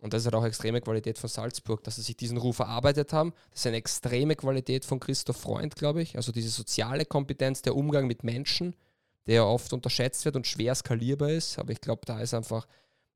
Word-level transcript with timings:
Und 0.00 0.14
das 0.14 0.22
ist 0.22 0.26
halt 0.26 0.34
auch 0.34 0.44
extreme 0.44 0.80
Qualität 0.80 1.18
von 1.18 1.28
Salzburg, 1.28 1.84
dass 1.84 1.96
sie 1.96 2.02
sich 2.02 2.16
diesen 2.16 2.38
Ruf 2.38 2.58
erarbeitet 2.58 3.12
haben. 3.12 3.32
Das 3.50 3.60
ist 3.60 3.66
eine 3.66 3.76
extreme 3.76 4.34
Qualität 4.34 4.84
von 4.84 4.98
Christoph 4.98 5.36
Freund, 5.36 5.76
glaube 5.76 6.00
ich. 6.00 6.16
Also 6.16 6.32
diese 6.32 6.48
soziale 6.48 7.04
Kompetenz, 7.04 7.60
der 7.62 7.76
Umgang 7.76 8.06
mit 8.06 8.24
Menschen, 8.24 8.74
der 9.26 9.34
ja 9.34 9.44
oft 9.44 9.72
unterschätzt 9.72 10.24
wird 10.24 10.36
und 10.36 10.46
schwer 10.46 10.74
skalierbar 10.74 11.30
ist. 11.30 11.58
Aber 11.58 11.72
ich 11.72 11.82
glaube, 11.82 12.02
da 12.06 12.20
ist 12.20 12.32
einfach, 12.32 12.66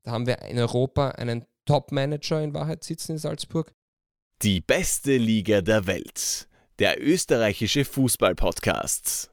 da 0.03 0.11
haben 0.11 0.27
wir 0.27 0.43
in 0.43 0.59
Europa 0.59 1.09
einen 1.09 1.45
Top-Manager 1.65 2.41
in 2.43 2.53
Wahrheit 2.53 2.83
sitzen 2.83 3.13
in 3.13 3.17
Salzburg. 3.17 3.73
Die 4.43 4.61
beste 4.61 5.17
Liga 5.17 5.61
der 5.61 5.87
Welt. 5.87 6.47
Der 6.77 7.01
österreichische 7.01 7.83
Fußball-Podcast. 7.83 9.31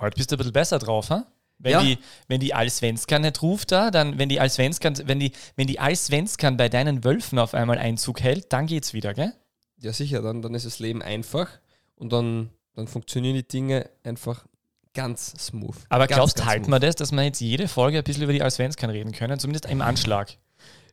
Heute 0.00 0.16
bist 0.16 0.30
du 0.30 0.36
ein 0.36 0.38
bisschen 0.38 0.52
besser 0.52 0.78
drauf, 0.78 1.10
ha? 1.10 1.26
Wenn, 1.62 1.72
Ja. 1.72 1.82
die, 1.82 1.98
wenn 2.26 2.40
die 2.40 2.54
Allsvenskan 2.54 3.22
nicht 3.22 3.42
ruft 3.42 3.70
da, 3.70 3.90
dann, 3.90 4.18
wenn 4.18 4.28
die 4.28 4.40
Allsvenskan, 4.40 4.96
wenn 5.04 5.20
die, 5.20 5.32
wenn 5.56 5.66
die 5.66 5.78
Allsvenskan 5.78 6.56
bei 6.56 6.68
deinen 6.68 7.04
Wölfen 7.04 7.38
auf 7.38 7.52
einmal 7.54 7.78
Einzug 7.78 8.20
hält, 8.22 8.52
dann 8.52 8.66
geht's 8.66 8.94
wieder, 8.94 9.12
gell? 9.14 9.32
Ja, 9.78 9.92
sicher, 9.92 10.22
dann, 10.22 10.40
dann 10.42 10.54
ist 10.54 10.64
das 10.66 10.78
Leben 10.78 11.02
einfach 11.02 11.48
und 11.96 12.12
dann, 12.12 12.50
dann 12.74 12.86
funktionieren 12.88 13.34
die 13.34 13.46
Dinge 13.46 13.90
einfach 14.04 14.46
ganz 14.94 15.34
smooth. 15.38 15.76
Aber 15.90 16.06
ganz, 16.06 16.16
glaubst, 16.16 16.36
ganz 16.38 16.48
halten 16.48 16.64
smooth. 16.64 16.74
wir 16.82 16.86
das, 16.86 16.96
dass 16.96 17.12
wir 17.12 17.22
jetzt 17.22 17.40
jede 17.40 17.68
Folge 17.68 17.98
ein 17.98 18.04
bisschen 18.04 18.22
über 18.22 18.32
die 18.32 18.42
Allsvenskan 18.42 18.90
reden 18.90 19.12
können, 19.12 19.38
zumindest 19.38 19.66
im 19.66 19.82
Anschlag? 19.82 20.36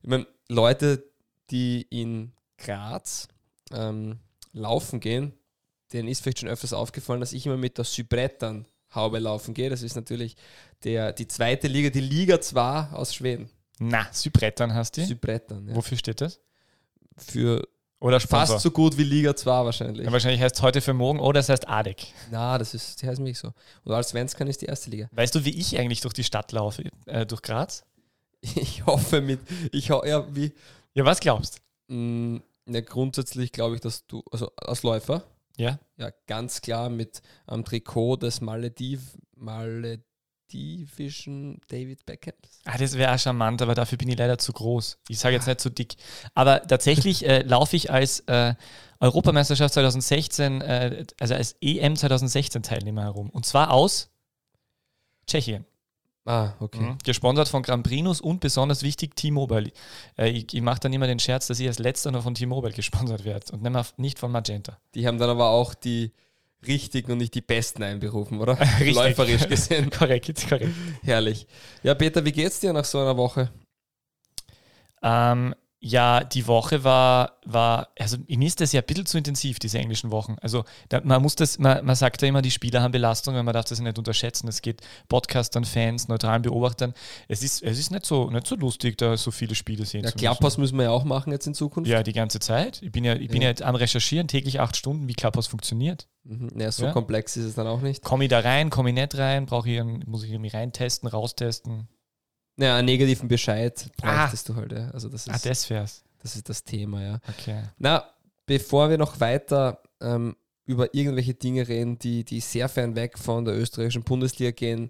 Ich 0.02 0.09
meine, 0.09 0.28
Leute, 0.50 1.04
die 1.50 1.81
in 1.90 2.34
Graz 2.58 3.28
ähm, 3.73 4.20
laufen 4.54 5.00
gehen, 5.00 5.34
denen 5.94 6.08
ist 6.09 6.22
vielleicht 6.22 6.40
schon 6.40 6.50
öfters 6.50 6.73
aufgefallen, 6.73 7.22
dass 7.22 7.31
ich 7.34 7.45
immer 7.45 7.58
mit 7.58 7.78
der 7.78 7.86
Sybrettern 7.86 8.68
Haube 8.94 9.20
laufen 9.20 9.54
gehe. 9.54 9.70
Das 9.70 9.82
ist 9.84 9.96
natürlich 9.96 10.36
der, 10.84 11.14
die 11.14 11.28
zweite 11.28 11.68
Liga, 11.68 11.90
die 11.90 12.00
Liga 12.02 12.40
2 12.41 12.90
aus 12.94 13.14
Schweden. 13.14 13.50
Na, 13.80 14.08
Sybrettern 14.12 14.73
hast 14.73 14.98
du? 14.98 15.05
Sybrettern. 15.05 15.68
Ja. 15.68 15.76
Wofür 15.76 15.98
steht 15.98 16.22
das? 16.22 16.40
Für 17.18 17.68
Oder 18.00 18.20
Sponsor? 18.20 18.55
fast 18.55 18.64
so 18.64 18.72
gut 18.72 18.98
wie 18.98 19.04
Liga 19.04 19.36
2 19.36 19.66
wahrscheinlich. 19.66 20.06
Ja, 20.06 20.12
wahrscheinlich 20.12 20.42
heißt 20.42 20.56
es 20.56 20.62
heute 20.62 20.81
für 20.81 20.94
morgen 20.94 21.20
oder 21.20 21.39
es 21.39 21.50
heißt 21.50 21.67
ADEC. 21.67 22.08
Na, 22.31 22.58
das 22.58 22.73
ist, 22.73 23.02
die 23.02 23.08
heißt 23.08 23.20
mich 23.20 23.38
so. 23.38 23.52
Und 23.84 23.94
als 23.94 24.09
Svenskan 24.09 24.47
ist 24.47 24.62
die 24.62 24.66
erste 24.66 24.90
Liga. 24.90 25.09
Weißt 25.12 25.34
du, 25.36 25.45
wie 25.45 25.58
ich 25.58 25.78
eigentlich 25.78 26.02
durch 26.02 26.14
die 26.14 26.23
Stadt 26.23 26.52
laufe, 26.52 26.84
äh, 27.06 27.25
durch 27.25 27.42
Graz? 27.42 27.84
Ich 28.42 28.86
hoffe 28.86 29.19
mit, 29.22 29.40
ich 29.72 29.90
ho 29.90 30.03
ja, 30.06 30.25
wie, 30.34 30.53
Ja, 30.94 31.06
was 31.06 31.19
glaubst 31.19 31.59
mh, 31.88 32.42
ja, 32.69 32.81
grundsätzlich 32.81 33.52
glaube 33.52 33.75
ich, 33.75 33.81
dass 33.81 34.06
du, 34.08 34.23
also 34.31 34.52
als 34.58 34.84
Läufer, 34.84 35.23
Ja? 35.58 35.80
ja, 35.97 36.11
ganz 36.27 36.61
klar 36.61 36.89
mit 36.89 37.22
am 37.47 37.66
Trikot 37.66 38.17
des 38.17 38.41
Malediv, 38.41 39.17
Maledivischen 39.36 41.59
David 41.67 42.05
Beckham. 42.05 42.36
Ah, 42.66 42.77
das 42.77 42.95
wäre 42.95 43.11
auch 43.13 43.19
charmant, 43.19 43.63
aber 43.63 43.73
dafür 43.73 43.97
bin 43.97 44.08
ich 44.08 44.17
leider 44.17 44.38
zu 44.38 44.53
groß. 44.53 45.00
Ich 45.09 45.19
sage 45.19 45.35
jetzt 45.35 45.47
nicht 45.47 45.59
zu 45.59 45.72
dick. 45.72 45.95
Aber 46.35 46.61
tatsächlich 46.61 47.25
äh, 47.25 47.41
laufe 47.41 47.75
ich 47.75 47.91
als 47.91 48.19
äh, 48.28 48.53
Europameisterschaft 49.00 49.73
2016, 49.73 50.61
äh, 50.61 51.05
also 51.19 51.33
als 51.33 51.55
EM 51.59 51.95
2016 51.95 52.61
Teilnehmer 52.61 53.02
herum. 53.03 53.31
Und 53.31 53.47
zwar 53.47 53.72
aus 53.72 54.11
Tschechien. 55.25 55.66
Ah, 56.28 56.53
okay. 56.59 56.81
Mhm. 56.81 56.97
Gesponsert 57.06 57.47
von 57.47 57.61
Prinus 57.61 58.20
und 58.20 58.42
besonders 58.42 58.83
wichtig 58.83 59.16
T-Mobile. 59.16 59.72
Äh, 60.17 60.30
ich 60.30 60.53
ich 60.53 60.61
mache 60.61 60.81
dann 60.81 60.92
immer 60.92 61.08
den 61.08 61.19
Scherz, 61.19 61.47
dass 61.47 61.58
ich 61.61 61.67
als 61.67 61.80
letzter 61.80 62.11
noch 62.11 62.23
von 62.23 62.36
T-Mobile 62.36 62.73
gesponsert 62.73 63.23
werde 63.23 63.45
und 63.53 63.97
nicht 63.97 64.19
von 64.19 64.30
Magenta. 64.30 64.78
Die 64.94 65.08
haben 65.08 65.19
dann 65.19 65.30
aber 65.30 65.50
auch 65.50 65.73
die 65.73 66.11
richtigen 66.67 67.14
und 67.14 67.19
nicht 67.19 67.34
die 67.34 67.42
besten 67.42 67.81
einberufen, 67.81 68.42
oder? 68.42 68.59
Richtig. 68.80 68.95
Läuferisch 68.95 69.47
gesehen. 69.47 69.89
korrekt, 69.97 70.50
korrekt. 70.50 70.73
Herrlich. 71.02 71.47
Ja, 71.81 71.95
Peter, 71.95 72.25
wie 72.25 72.34
geht's 72.34 72.59
dir 72.59 72.73
nach 72.73 72.84
so 72.84 73.00
einer 73.00 73.16
Woche? 73.16 73.50
Ähm, 75.02 75.56
ja, 75.88 76.24
die 76.24 76.48
Woche 76.48 76.84
war, 76.84 77.38
war, 77.46 77.88
also 77.98 78.18
mir 78.28 78.46
ist 78.48 78.60
das 78.60 78.72
ja 78.74 78.82
ein 78.82 78.86
bisschen 78.86 79.06
zu 79.06 79.18
intensiv, 79.18 79.60
diese 79.60 79.80
englischen 79.80 80.12
Wochen. 80.12 80.36
Also 80.42 80.66
da, 80.90 81.02
man 81.04 81.22
muss 81.22 81.36
das, 81.36 81.60
man, 81.60 81.86
man 81.86 81.96
sagt 81.96 82.22
ja 82.22 82.28
immer, 82.28 82.42
die 82.42 82.52
Spieler 82.52 82.82
haben 82.82 82.92
Belastungen, 82.92 83.46
man 83.46 83.53
darf 83.53 83.66
das 83.66 83.80
nicht 83.80 83.97
unterschätzen. 83.97 84.47
Es 84.47 84.62
geht 84.62 84.81
Podcastern, 85.08 85.64
Fans, 85.66 86.08
neutralen 86.08 86.42
Beobachtern. 86.42 86.94
Es 87.28 87.42
ist, 87.44 87.64
es 87.64 87.80
ist 87.80 87.92
nicht 87.92 88.06
so, 88.06 88.30
nicht 88.30 88.47
so 88.47 88.56
lustig, 88.56 88.97
da 88.97 89.16
so 89.18 89.31
viele 89.31 89.56
Spiele 89.56 89.86
sehen 89.86 90.03
Ja, 90.03 90.09
zu 90.09 90.16
müssen. 90.16 90.26
Klapphaus 90.26 90.58
müssen 90.58 90.78
wir 90.78 90.84
ja 90.86 90.92
auch 90.92 91.06
machen 91.06 91.31
jetzt 91.31 91.47
in 91.47 91.53
Zukunft. 91.53 91.90
Ja, 91.90 92.03
die 92.03 92.14
ganze 92.14 92.40
Zeit. 92.40 92.81
Ich 92.81 92.92
bin 92.92 93.03
ja, 93.06 93.14
ich 93.16 93.30
bin 93.30 93.38
Ja. 93.42 93.44
ja. 93.44 93.50
jetzt 93.50 93.62
am 93.62 93.76
Recherchieren, 93.76 94.28
täglich 94.28 94.59
acht 94.59 94.76
Stunden, 94.76 95.08
wie 95.08 95.14
Clubhouse 95.14 95.47
funktioniert. 95.47 96.08
Mhm. 96.24 96.50
Ja, 96.59 96.72
so 96.72 96.84
Ja. 96.86 96.92
komplex 96.92 97.38
ist 97.38 97.46
es 97.46 97.56
dann 97.56 97.68
auch 97.68 97.81
nicht. 97.81 98.03
Komme 98.03 98.26
ich 98.26 98.30
da 98.30 98.40
rein, 98.40 98.70
komme 98.70 98.90
ich 98.90 98.96
nicht 98.96 99.18
rein, 99.18 99.46
brauche 99.46 99.70
ich, 99.70 99.80
einen- 99.80 100.03
muss 100.08 100.24
ich 100.24 100.38
mich 100.38 100.53
reintesten, 100.53 101.08
raustesten. 101.08 101.88
Ja, 102.59 102.75
einen 102.78 102.85
negativen 102.88 103.28
Bescheid 103.28 103.90
bräuchtest 103.97 104.50
du 104.50 104.56
halt, 104.56 104.72
ja. 104.72 104.90
Also 104.90 105.09
das 105.09 105.28
ist, 105.28 105.34
Ah, 105.34 105.40
das 105.47 105.69
wär's. 105.69 106.03
das 106.23 106.35
ist 106.35 106.50
das 106.50 106.63
Thema, 106.63 107.03
ja. 107.03 107.19
Okay. 107.29 107.63
Na, 107.78 108.09
bevor 108.45 108.90
wir 108.90 108.97
noch 108.97 109.19
weiter 109.19 109.81
ähm, 110.01 110.35
über 110.66 110.94
irgendwelche 110.94 111.35
Dinge 111.35 111.67
reden, 111.67 112.00
die, 112.00 112.23
die 112.23 112.40
sehr 112.40 112.67
fern 112.67 112.96
weg 112.96 113.17
von 113.19 113.46
der 113.46 113.56
österreichischen 113.56 114.03
Bundesliga 114.03 114.51
gehen, 114.51 114.90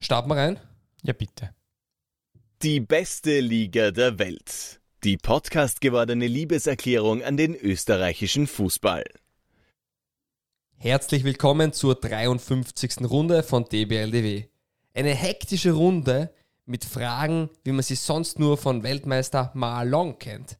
starten 0.00 0.28
wir 0.28 0.36
rein. 0.36 0.60
Ja, 1.02 1.12
bitte. 1.14 1.54
Die 2.62 2.80
beste 2.80 3.40
Liga 3.40 3.90
der 3.90 4.18
Welt. 4.18 4.80
Die 5.04 5.16
Podcast 5.16 5.80
gewordene 5.80 6.26
Liebeserklärung 6.26 7.22
an 7.22 7.36
den 7.36 7.54
österreichischen 7.54 8.46
Fußball. 8.46 9.04
Herzlich 10.76 11.24
willkommen 11.24 11.72
zur 11.72 11.94
53. 11.94 12.98
Runde 13.08 13.42
von 13.42 13.64
DBLDW. 13.64 14.44
Eine 14.94 15.14
hektische 15.14 15.72
Runde 15.72 16.32
mit 16.68 16.84
Fragen, 16.84 17.50
wie 17.64 17.72
man 17.72 17.82
sie 17.82 17.94
sonst 17.94 18.38
nur 18.38 18.56
von 18.58 18.82
Weltmeister 18.82 19.50
Marlon 19.54 20.18
kennt. 20.18 20.58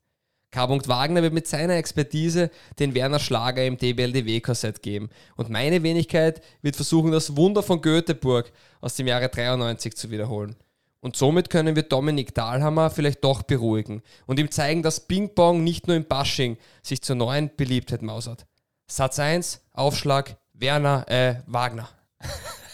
K. 0.50 0.66
Wagner 0.68 1.22
wird 1.22 1.34
mit 1.34 1.46
seiner 1.46 1.74
Expertise 1.74 2.50
den 2.78 2.94
Werner 2.94 3.18
Schlager 3.18 3.64
im 3.66 3.76
DBLDW-Korsett 3.76 4.82
geben 4.82 5.10
und 5.36 5.50
meine 5.50 5.82
Wenigkeit 5.82 6.42
wird 6.62 6.76
versuchen, 6.76 7.12
das 7.12 7.36
Wunder 7.36 7.62
von 7.62 7.82
Göteborg 7.82 8.50
aus 8.80 8.96
dem 8.96 9.06
Jahre 9.06 9.28
93 9.28 9.94
zu 9.94 10.10
wiederholen. 10.10 10.56
Und 11.00 11.16
somit 11.16 11.50
können 11.50 11.76
wir 11.76 11.82
Dominik 11.82 12.34
Dahlhammer 12.34 12.90
vielleicht 12.90 13.22
doch 13.22 13.42
beruhigen 13.42 14.02
und 14.26 14.40
ihm 14.40 14.50
zeigen, 14.50 14.82
dass 14.82 15.06
Ping-Pong 15.06 15.62
nicht 15.62 15.86
nur 15.86 15.96
im 15.96 16.04
Bashing 16.06 16.56
sich 16.82 17.02
zur 17.02 17.16
neuen 17.16 17.54
Beliebtheit 17.54 18.02
mausert. 18.02 18.46
Satz 18.86 19.18
1, 19.18 19.60
Aufschlag, 19.74 20.38
Werner, 20.54 21.04
äh, 21.08 21.36
Wagner. 21.46 21.88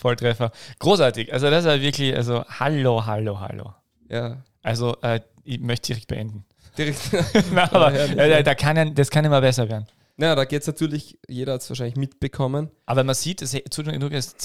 Volltreffer. 0.00 0.50
Großartig. 0.78 1.32
Also 1.32 1.50
das 1.50 1.64
ist 1.64 1.70
ja 1.70 1.80
wirklich, 1.80 2.16
also 2.16 2.44
hallo, 2.48 3.04
hallo, 3.06 3.38
hallo. 3.40 3.74
Ja, 4.08 4.42
Also 4.62 4.96
äh, 5.02 5.20
ich 5.44 5.60
möchte 5.60 5.88
direkt 5.88 6.08
beenden. 6.08 6.44
direkt. 6.76 6.98
Na, 7.52 7.64
aber 7.72 7.92
äh, 7.94 8.30
ja. 8.30 8.42
da 8.42 8.54
kann 8.54 8.76
ja, 8.76 8.84
das 8.86 9.10
kann 9.10 9.24
immer 9.24 9.40
besser 9.40 9.68
werden. 9.68 9.86
ja, 10.16 10.34
da 10.34 10.44
geht 10.44 10.62
es 10.62 10.66
natürlich, 10.66 11.18
jeder 11.28 11.52
hat 11.54 11.60
es 11.62 11.68
wahrscheinlich 11.70 11.96
mitbekommen. 11.96 12.70
Aber 12.86 13.04
man 13.04 13.14
sieht, 13.14 13.42
es, 13.42 13.52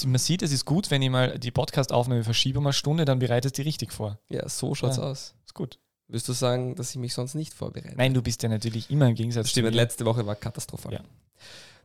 man 0.06 0.18
sieht, 0.18 0.42
es 0.42 0.52
ist 0.52 0.64
gut, 0.64 0.90
wenn 0.90 1.02
ich 1.02 1.10
mal 1.10 1.38
die 1.38 1.50
Podcast-Aufnahme 1.50 2.22
verschiebe 2.22 2.58
eine 2.60 2.72
Stunde, 2.72 3.04
dann 3.04 3.18
bereitest 3.18 3.56
du 3.58 3.62
die 3.62 3.68
richtig 3.68 3.92
vor. 3.92 4.18
Ja, 4.28 4.48
so 4.48 4.74
schaut's 4.74 4.98
Ja. 4.98 5.04
aus. 5.04 5.34
Ist 5.44 5.54
gut. 5.54 5.78
Wirst 6.08 6.28
du 6.28 6.32
sagen, 6.34 6.76
dass 6.76 6.90
ich 6.90 6.96
mich 6.98 7.14
sonst 7.14 7.34
nicht 7.34 7.52
vorbereite? 7.52 7.94
Nein, 7.96 8.14
du 8.14 8.22
bist 8.22 8.42
ja 8.42 8.48
natürlich 8.48 8.90
immer 8.90 9.08
im 9.08 9.14
Gegensatz 9.16 9.50
stimmt, 9.50 9.74
letzte 9.74 10.04
Woche 10.04 10.24
war 10.26 10.36
katastrophal. 10.36 10.92
Ja. 10.92 11.00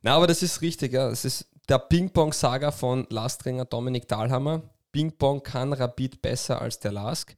Na, 0.02 0.16
aber 0.16 0.28
das 0.28 0.42
ist 0.42 0.62
richtig, 0.62 0.94
ja. 0.94 1.10
Es 1.10 1.26
ist 1.26 1.48
der 1.70 1.80
Ping-Pong-Saga 1.80 2.72
von 2.72 3.06
Lastringer 3.10 3.66
Dominik 3.66 4.08
Dahlhammer. 4.08 4.64
Ping-Pong 4.92 5.44
kann 5.44 5.74
Rapid 5.74 6.22
besser 6.22 6.62
als 6.62 6.80
der 6.80 6.92
Lask. 6.92 7.36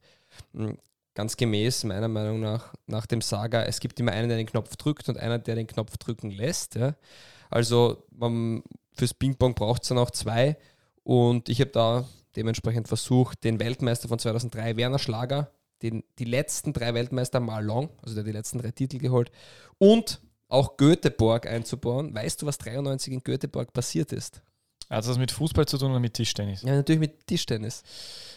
Mhm. 0.52 0.78
Ganz 1.14 1.36
gemäß, 1.36 1.84
meiner 1.84 2.08
Meinung 2.08 2.40
nach, 2.40 2.74
nach 2.88 3.06
dem 3.06 3.20
Saga, 3.20 3.62
es 3.62 3.78
gibt 3.78 4.00
immer 4.00 4.10
einen, 4.10 4.28
der 4.28 4.36
den 4.36 4.48
Knopf 4.48 4.74
drückt 4.74 5.08
und 5.08 5.16
einer, 5.16 5.38
der 5.38 5.54
den 5.54 5.68
Knopf 5.68 5.96
drücken 5.96 6.32
lässt. 6.32 6.74
Ja. 6.74 6.96
Also 7.50 8.02
man, 8.10 8.64
fürs 8.94 9.14
Ping-Pong 9.14 9.54
braucht 9.54 9.82
es 9.82 9.90
dann 9.90 9.98
auch 9.98 10.10
zwei. 10.10 10.56
Und 11.04 11.48
ich 11.48 11.60
habe 11.60 11.70
da 11.70 12.04
dementsprechend 12.34 12.88
versucht, 12.88 13.44
den 13.44 13.60
Weltmeister 13.60 14.08
von 14.08 14.18
2003, 14.18 14.76
Werner 14.76 14.98
Schlager, 14.98 15.52
den, 15.82 16.02
die 16.18 16.24
letzten 16.24 16.72
drei 16.72 16.94
Weltmeister 16.94 17.38
Malong, 17.38 17.90
also 18.02 18.14
der 18.16 18.24
die 18.24 18.32
letzten 18.32 18.58
drei 18.58 18.72
Titel 18.72 18.98
geholt, 18.98 19.30
und 19.78 20.20
auch 20.48 20.76
Göteborg 20.76 21.46
einzubauen. 21.46 22.14
Weißt 22.14 22.42
du, 22.42 22.46
was 22.46 22.58
93 22.58 23.12
in 23.12 23.20
Göteborg 23.22 23.72
passiert 23.72 24.12
ist? 24.12 24.40
Hat 24.90 25.06
das 25.06 25.16
mit 25.18 25.32
Fußball 25.32 25.66
zu 25.66 25.78
tun 25.78 25.90
oder 25.90 26.00
mit 26.00 26.14
Tischtennis? 26.14 26.62
Ja, 26.62 26.74
natürlich 26.74 27.00
mit 27.00 27.26
Tischtennis. 27.26 27.82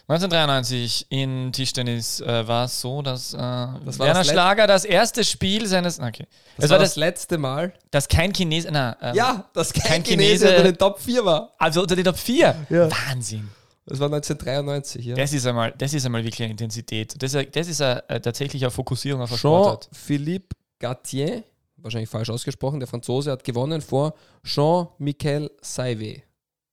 1993 0.08 1.06
in 1.10 1.52
Tischtennis 1.52 2.22
äh, 2.22 2.48
war 2.48 2.66
es 2.66 2.80
so, 2.80 3.02
dass 3.02 3.34
äh, 3.34 3.38
war 3.38 3.82
Werner 4.00 4.14
das 4.14 4.28
Schlager 4.30 4.66
das 4.66 4.86
erste 4.86 5.24
Spiel 5.26 5.68
seines. 5.68 6.00
Okay. 6.00 6.26
Das, 6.56 6.64
Das 6.64 6.70
war 6.72 6.80
das 6.80 6.90
das, 6.92 6.96
letzte 6.96 7.38
Mal. 7.38 7.74
das 7.92 8.08
kein 8.08 8.32
Chinese. 8.34 8.70
Na, 8.72 8.96
ähm, 9.02 9.16
Ja, 9.16 9.50
dass 9.54 9.74
kein, 9.74 9.84
kein 9.84 10.04
Chinese 10.04 10.46
Chinese- 10.46 10.50
unter 10.50 10.64
den 10.64 10.78
Top 10.78 11.00
4 11.02 11.26
war. 11.26 11.54
Also 11.60 11.82
unter 11.82 11.96
den 11.98 12.06
Top 12.06 12.18
4. 12.18 12.66
Ja. 12.70 12.90
Wahnsinn. 12.90 13.50
Das 13.86 14.00
war 14.00 14.08
1993, 14.08 15.06
ja. 15.06 15.16
Das 15.16 15.32
ist 15.34 15.46
einmal, 15.46 15.74
das 15.78 15.94
ist 15.94 16.06
einmal 16.06 16.24
wirklich 16.24 16.42
eine 16.42 16.52
Intensität. 16.52 17.22
Das 17.22 17.34
ist, 17.34 17.56
das 17.56 17.68
ist 17.68 17.82
eine, 17.82 18.08
äh, 18.10 18.20
tatsächlich 18.22 18.64
eine 18.64 18.72
Fokussierung 18.72 19.22
auf 19.22 19.30
eine 19.32 19.38
Sportart. 19.38 19.90
Jean-Philippe 19.92 20.56
Gattier, 20.80 21.44
wahrscheinlich 21.78 22.10
falsch 22.10 22.30
ausgesprochen, 22.30 22.80
der 22.80 22.88
Franzose 22.88 23.32
hat 23.32 23.44
gewonnen 23.44 23.82
vor 23.82 24.14
Jean-Michel 24.44 25.52
Saivet, 25.62 26.24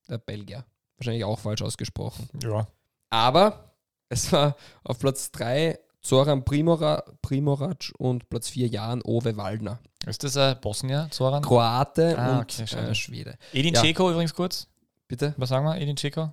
der 0.09 0.19
Belgier. 0.19 0.65
Wahrscheinlich 0.97 1.25
auch 1.25 1.39
falsch 1.39 1.63
ausgesprochen. 1.63 2.29
Ja. 2.43 2.67
Aber 3.11 3.75
es 4.09 4.33
war 4.33 4.57
auf 4.83 4.99
Platz 4.99 5.31
3 5.33 5.79
Zoran 6.01 6.45
Primora, 6.45 7.03
Primorac 7.23 7.93
und 7.99 8.29
Platz 8.29 8.51
4 8.51 8.69
Jan 8.69 9.01
Ove 9.03 9.37
Waldner. 9.37 9.79
Ist 10.07 10.23
das 10.23 10.37
ein 10.37 10.61
Bosnier, 10.61 11.09
Zoran? 11.11 11.43
Kroate 11.43 12.19
Ah, 12.19 12.41
und 12.41 12.61
okay, 12.61 12.77
äh, 12.77 12.95
Schwede. 12.95 13.39
Edin 13.53 13.75
Ja. 13.75 13.83
Übrigens 13.83 14.35
kurz. 14.35 14.69
Bitte? 15.09 15.35
Was 15.39 15.49
sagen 15.49 15.65
wir, 15.65 15.77
Edin 15.81 15.97
Dzeko? 15.97 16.33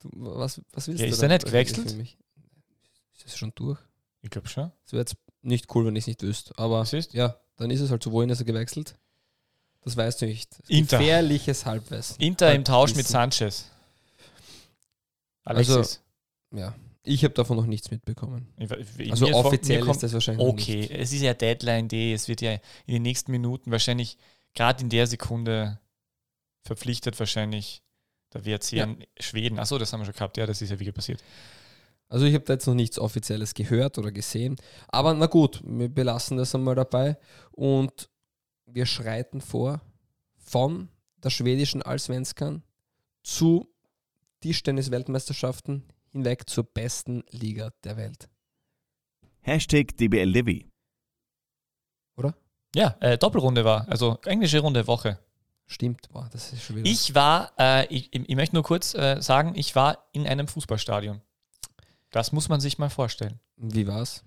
Du, 0.00 0.10
was, 0.12 0.60
was 0.72 0.88
willst 0.88 1.00
Ja, 1.00 1.06
du 1.06 1.12
ist 1.12 1.22
da 1.22 1.26
er 1.26 1.28
nicht 1.34 1.44
gewechselt? 1.44 1.92
Ist 1.92 3.24
das 3.24 3.36
schon 3.36 3.52
durch? 3.54 3.78
Ich 4.22 4.30
glaube 4.30 4.48
schon. 4.48 4.72
Das 4.84 4.92
wäre 4.92 5.02
jetzt 5.02 5.16
nicht 5.42 5.74
cool, 5.74 5.86
wenn 5.86 5.96
ich 5.96 6.04
es 6.04 6.06
nicht 6.08 6.22
wüsste. 6.22 6.52
Aber 6.56 6.82
ist? 6.82 7.12
ja, 7.14 7.36
dann 7.56 7.70
ist 7.70 7.80
es 7.80 7.90
halt 7.90 8.02
so. 8.02 8.12
Wohin 8.12 8.30
ist 8.30 8.38
er 8.40 8.44
gewechselt? 8.44 8.96
Das 9.84 9.96
weißt 9.96 10.22
du 10.22 10.26
nicht. 10.26 10.54
Inter. 10.68 10.98
Gefährliches 10.98 11.66
Halbwissen. 11.66 12.16
Inter 12.20 12.54
im 12.54 12.64
Tausch 12.64 12.94
mit. 12.94 13.06
Sanchez. 13.06 13.68
Alexis. 15.44 15.76
Also, 15.76 15.98
Ja, 16.54 16.74
ich 17.02 17.24
habe 17.24 17.34
davon 17.34 17.56
noch 17.56 17.66
nichts 17.66 17.90
mitbekommen. 17.90 18.46
Ich- 18.58 19.10
Also 19.10 19.26
offiziell 19.34 19.80
kommt- 19.80 19.96
ist 19.96 20.02
das 20.02 20.12
wahrscheinlich 20.12 20.46
Okay, 20.46 20.88
es 20.92 21.12
ist 21.12 21.22
ja 21.22 21.34
Deadline 21.34 21.88
Day. 21.88 22.12
Es 22.12 22.28
wird 22.28 22.40
ja 22.42 22.52
in 22.86 22.94
den 22.94 23.02
nächsten 23.02 23.32
Minuten 23.32 23.70
wahrscheinlich, 23.70 24.18
gerade 24.54 24.82
in 24.82 24.90
der 24.90 25.06
Sekunde, 25.06 25.78
verpflichtet 26.64 27.18
wahrscheinlich 27.18 27.82
der 28.34 28.44
WRC 28.44 28.76
Ja. 28.76 28.84
an 28.84 29.02
Schweden. 29.18 29.58
Achso, 29.58 29.78
das 29.78 29.92
haben 29.92 30.00
wir 30.00 30.04
schon 30.04 30.14
gehabt. 30.14 30.36
Ja, 30.36 30.46
das 30.46 30.62
ist 30.62 30.70
ja 30.70 30.78
wirklich 30.78 30.94
passiert. 30.94 31.22
Also 32.12 32.26
ich 32.26 32.34
habe 32.34 32.44
da 32.44 32.52
jetzt 32.52 32.66
noch 32.66 32.74
nichts 32.74 32.98
Offizielles 32.98 33.54
gehört 33.54 33.96
oder 33.96 34.12
gesehen. 34.12 34.56
Aber 34.88 35.14
na 35.14 35.24
gut, 35.24 35.62
wir 35.64 35.88
belassen 35.88 36.36
das 36.36 36.54
einmal 36.54 36.74
dabei 36.74 37.16
und 37.52 38.10
wir 38.66 38.84
schreiten 38.84 39.40
vor 39.40 39.80
von 40.36 40.90
der 41.24 41.30
schwedischen 41.30 41.80
Allsvenskan 41.80 42.64
zu 43.22 43.66
Tischtennis-Weltmeisterschaften 44.42 45.84
hinweg 46.10 46.50
zur 46.50 46.64
besten 46.64 47.24
Liga 47.30 47.70
der 47.82 47.96
Welt. 47.96 48.28
Hashtag 49.40 49.96
DBL 49.96 50.28
Livy. 50.28 50.68
Ja, 52.74 52.94
äh, 53.00 53.16
Doppelrunde 53.16 53.64
war, 53.64 53.88
also 53.88 54.18
englische 54.26 54.58
Runde 54.58 54.86
Woche. 54.86 55.18
Stimmt, 55.66 56.10
boah, 56.12 56.28
das 56.30 56.52
ist 56.52 56.62
schon 56.62 56.76
wieder. 56.76 56.90
Ich 56.90 57.14
war, 57.14 57.52
äh, 57.58 57.86
ich, 57.86 58.12
ich 58.12 58.36
möchte 58.36 58.54
nur 58.54 58.64
kurz 58.64 58.92
äh, 58.92 59.22
sagen, 59.22 59.54
ich 59.54 59.74
war 59.74 60.10
in 60.12 60.26
einem 60.26 60.46
Fußballstadion. 60.46 61.22
Das 62.12 62.32
muss 62.32 62.48
man 62.48 62.60
sich 62.60 62.78
mal 62.78 62.90
vorstellen. 62.90 63.40
Wie 63.56 63.86
war's? 63.86 64.22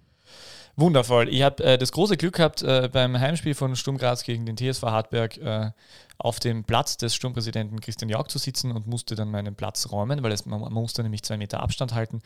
Wundervoll. 0.76 1.30
Ich 1.30 1.42
habe 1.42 1.64
äh, 1.64 1.78
das 1.78 1.92
große 1.94 2.18
Glück 2.18 2.36
gehabt, 2.36 2.62
äh, 2.62 2.90
beim 2.92 3.18
Heimspiel 3.18 3.54
von 3.54 3.76
Sturm 3.78 3.98
Graz 3.98 4.24
gegen 4.24 4.46
den 4.46 4.58
TSV 4.58 4.84
Hartberg 4.84 5.38
äh, 5.38 5.72
auf 6.18 6.40
dem 6.40 6.66
Platz 6.66 6.98
des 6.98 7.16
Sturmpräsidenten 7.16 7.80
Christian 7.80 8.10
Jauch 8.10 8.28
zu 8.28 8.40
sitzen 8.40 8.72
und 8.72 8.88
musste 8.88 9.16
dann 9.16 9.32
meinen 9.32 9.56
Platz 9.56 9.90
räumen, 9.92 10.22
weil 10.24 10.34
es, 10.34 10.46
man, 10.46 10.60
man 10.60 10.74
musste 10.74 11.04
nämlich 11.04 11.24
zwei 11.24 11.38
Meter 11.38 11.62
Abstand 11.62 11.94
halten, 11.94 12.22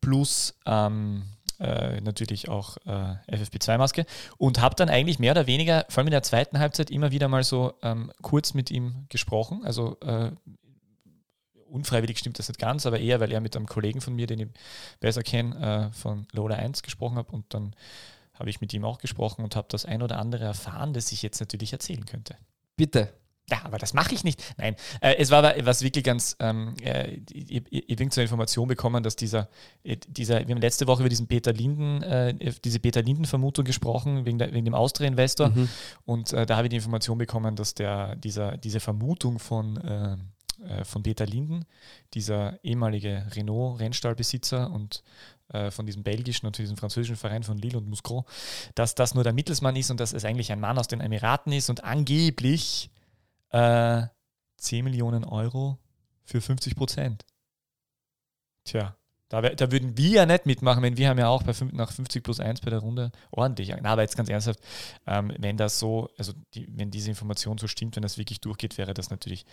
plus 0.00 0.54
ähm, 0.64 1.24
äh, 1.58 2.00
natürlich 2.00 2.48
auch 2.48 2.76
äh, 2.86 3.34
FFP2-Maske 3.34 4.06
und 4.36 4.60
habe 4.60 4.76
dann 4.76 4.88
eigentlich 4.88 5.18
mehr 5.18 5.32
oder 5.32 5.48
weniger, 5.48 5.84
vor 5.88 5.98
allem 5.98 6.08
in 6.08 6.12
der 6.12 6.22
zweiten 6.22 6.60
Halbzeit, 6.60 6.90
immer 6.90 7.10
wieder 7.10 7.26
mal 7.26 7.42
so 7.42 7.74
ähm, 7.82 8.12
kurz 8.22 8.54
mit 8.54 8.70
ihm 8.70 9.06
gesprochen. 9.08 9.62
Also 9.64 9.96
äh, 10.00 10.30
unfreiwillig 11.70 12.18
stimmt 12.18 12.38
das 12.38 12.48
nicht 12.48 12.60
ganz, 12.60 12.86
aber 12.86 12.98
eher, 12.98 13.20
weil 13.20 13.32
er 13.32 13.40
mit 13.40 13.56
einem 13.56 13.66
Kollegen 13.66 14.00
von 14.00 14.14
mir, 14.14 14.26
den 14.26 14.40
ich 14.40 14.48
besser 15.00 15.22
kenne, 15.22 15.90
äh, 15.90 15.92
von 15.92 16.26
Lola 16.32 16.56
1 16.56 16.82
gesprochen 16.82 17.16
hat 17.16 17.32
und 17.32 17.52
dann 17.54 17.74
habe 18.34 18.50
ich 18.50 18.60
mit 18.60 18.72
ihm 18.72 18.84
auch 18.84 18.98
gesprochen 18.98 19.42
und 19.42 19.56
habe 19.56 19.68
das 19.70 19.84
ein 19.84 20.02
oder 20.02 20.18
andere 20.18 20.44
erfahren, 20.44 20.92
das 20.92 21.10
ich 21.12 21.22
jetzt 21.22 21.40
natürlich 21.40 21.72
erzählen 21.72 22.06
könnte. 22.06 22.36
Bitte. 22.76 23.12
Ja, 23.50 23.64
aber 23.64 23.78
das 23.78 23.94
mache 23.94 24.14
ich 24.14 24.24
nicht. 24.24 24.54
Nein, 24.58 24.76
äh, 25.00 25.14
es 25.16 25.30
war 25.30 25.38
aber 25.38 25.54
was 25.64 25.82
wirklich 25.82 26.04
ganz, 26.04 26.36
ähm, 26.38 26.74
äh, 26.82 27.20
ich, 27.32 27.50
ich, 27.50 27.90
ich 27.90 27.96
bin 27.96 28.10
zur 28.10 28.22
Information 28.22 28.68
bekommen, 28.68 29.02
dass 29.02 29.16
dieser, 29.16 29.48
äh, 29.84 29.96
dieser, 30.06 30.46
wir 30.46 30.54
haben 30.54 30.60
letzte 30.60 30.86
Woche 30.86 31.00
über 31.00 31.08
diesen 31.08 31.28
Peter 31.28 31.52
Linden, 31.52 32.02
äh, 32.02 32.34
diese 32.62 32.78
Peter 32.78 33.02
Linden-Vermutung 33.02 33.64
gesprochen, 33.64 34.26
wegen, 34.26 34.38
der, 34.38 34.52
wegen 34.52 34.66
dem 34.66 34.74
Austria-Investor. 34.74 35.48
Mhm. 35.48 35.68
Und 36.04 36.32
äh, 36.34 36.44
da 36.44 36.56
habe 36.56 36.66
ich 36.66 36.70
die 36.70 36.76
Information 36.76 37.16
bekommen, 37.16 37.56
dass 37.56 37.74
der, 37.74 38.16
dieser, 38.16 38.58
diese 38.58 38.80
Vermutung 38.80 39.38
von, 39.38 40.18
äh, 40.66 40.84
von 40.84 41.02
Peter 41.02 41.26
Linden, 41.26 41.64
dieser 42.14 42.62
ehemalige 42.64 43.26
Renault-Rennstallbesitzer 43.34 44.70
und 44.70 45.02
äh, 45.48 45.70
von 45.70 45.86
diesem 45.86 46.02
belgischen 46.02 46.46
und 46.46 46.58
diesem 46.58 46.76
französischen 46.76 47.16
Verein 47.16 47.42
von 47.42 47.58
Lille 47.58 47.78
und 47.78 47.88
Muscron, 47.88 48.24
dass 48.74 48.94
das 48.94 49.14
nur 49.14 49.24
der 49.24 49.32
Mittelsmann 49.32 49.76
ist 49.76 49.90
und 49.90 50.00
dass 50.00 50.12
es 50.12 50.24
eigentlich 50.24 50.52
ein 50.52 50.60
Mann 50.60 50.78
aus 50.78 50.88
den 50.88 51.00
Emiraten 51.00 51.52
ist 51.52 51.70
und 51.70 51.84
angeblich 51.84 52.90
äh, 53.50 54.02
10 54.58 54.84
Millionen 54.84 55.24
Euro 55.24 55.78
für 56.24 56.40
50 56.40 56.76
Prozent. 56.76 57.24
Tja, 58.64 58.96
da, 59.28 59.42
wär, 59.42 59.54
da 59.54 59.70
würden 59.70 59.96
wir 59.96 60.10
ja 60.10 60.26
nicht 60.26 60.46
mitmachen, 60.46 60.82
wenn 60.82 60.96
wir 60.96 61.08
haben 61.08 61.18
ja 61.18 61.28
auch 61.28 61.42
bei 61.42 61.52
fünf, 61.52 61.72
nach 61.72 61.92
50 61.92 62.22
plus 62.22 62.40
1 62.40 62.60
bei 62.60 62.70
der 62.70 62.78
Runde 62.78 63.12
ordentlich. 63.30 63.74
Na, 63.82 63.92
aber 63.92 64.02
jetzt 64.02 64.16
ganz 64.16 64.28
ernsthaft, 64.28 64.60
ähm, 65.06 65.32
wenn 65.38 65.56
das 65.56 65.78
so, 65.78 66.08
also 66.16 66.32
die, 66.54 66.66
wenn 66.70 66.90
diese 66.90 67.10
Information 67.10 67.58
so 67.58 67.66
stimmt, 67.66 67.96
wenn 67.96 68.02
das 68.02 68.16
wirklich 68.16 68.40
durchgeht, 68.40 68.78
wäre 68.78 68.94
das 68.94 69.10
natürlich 69.10 69.44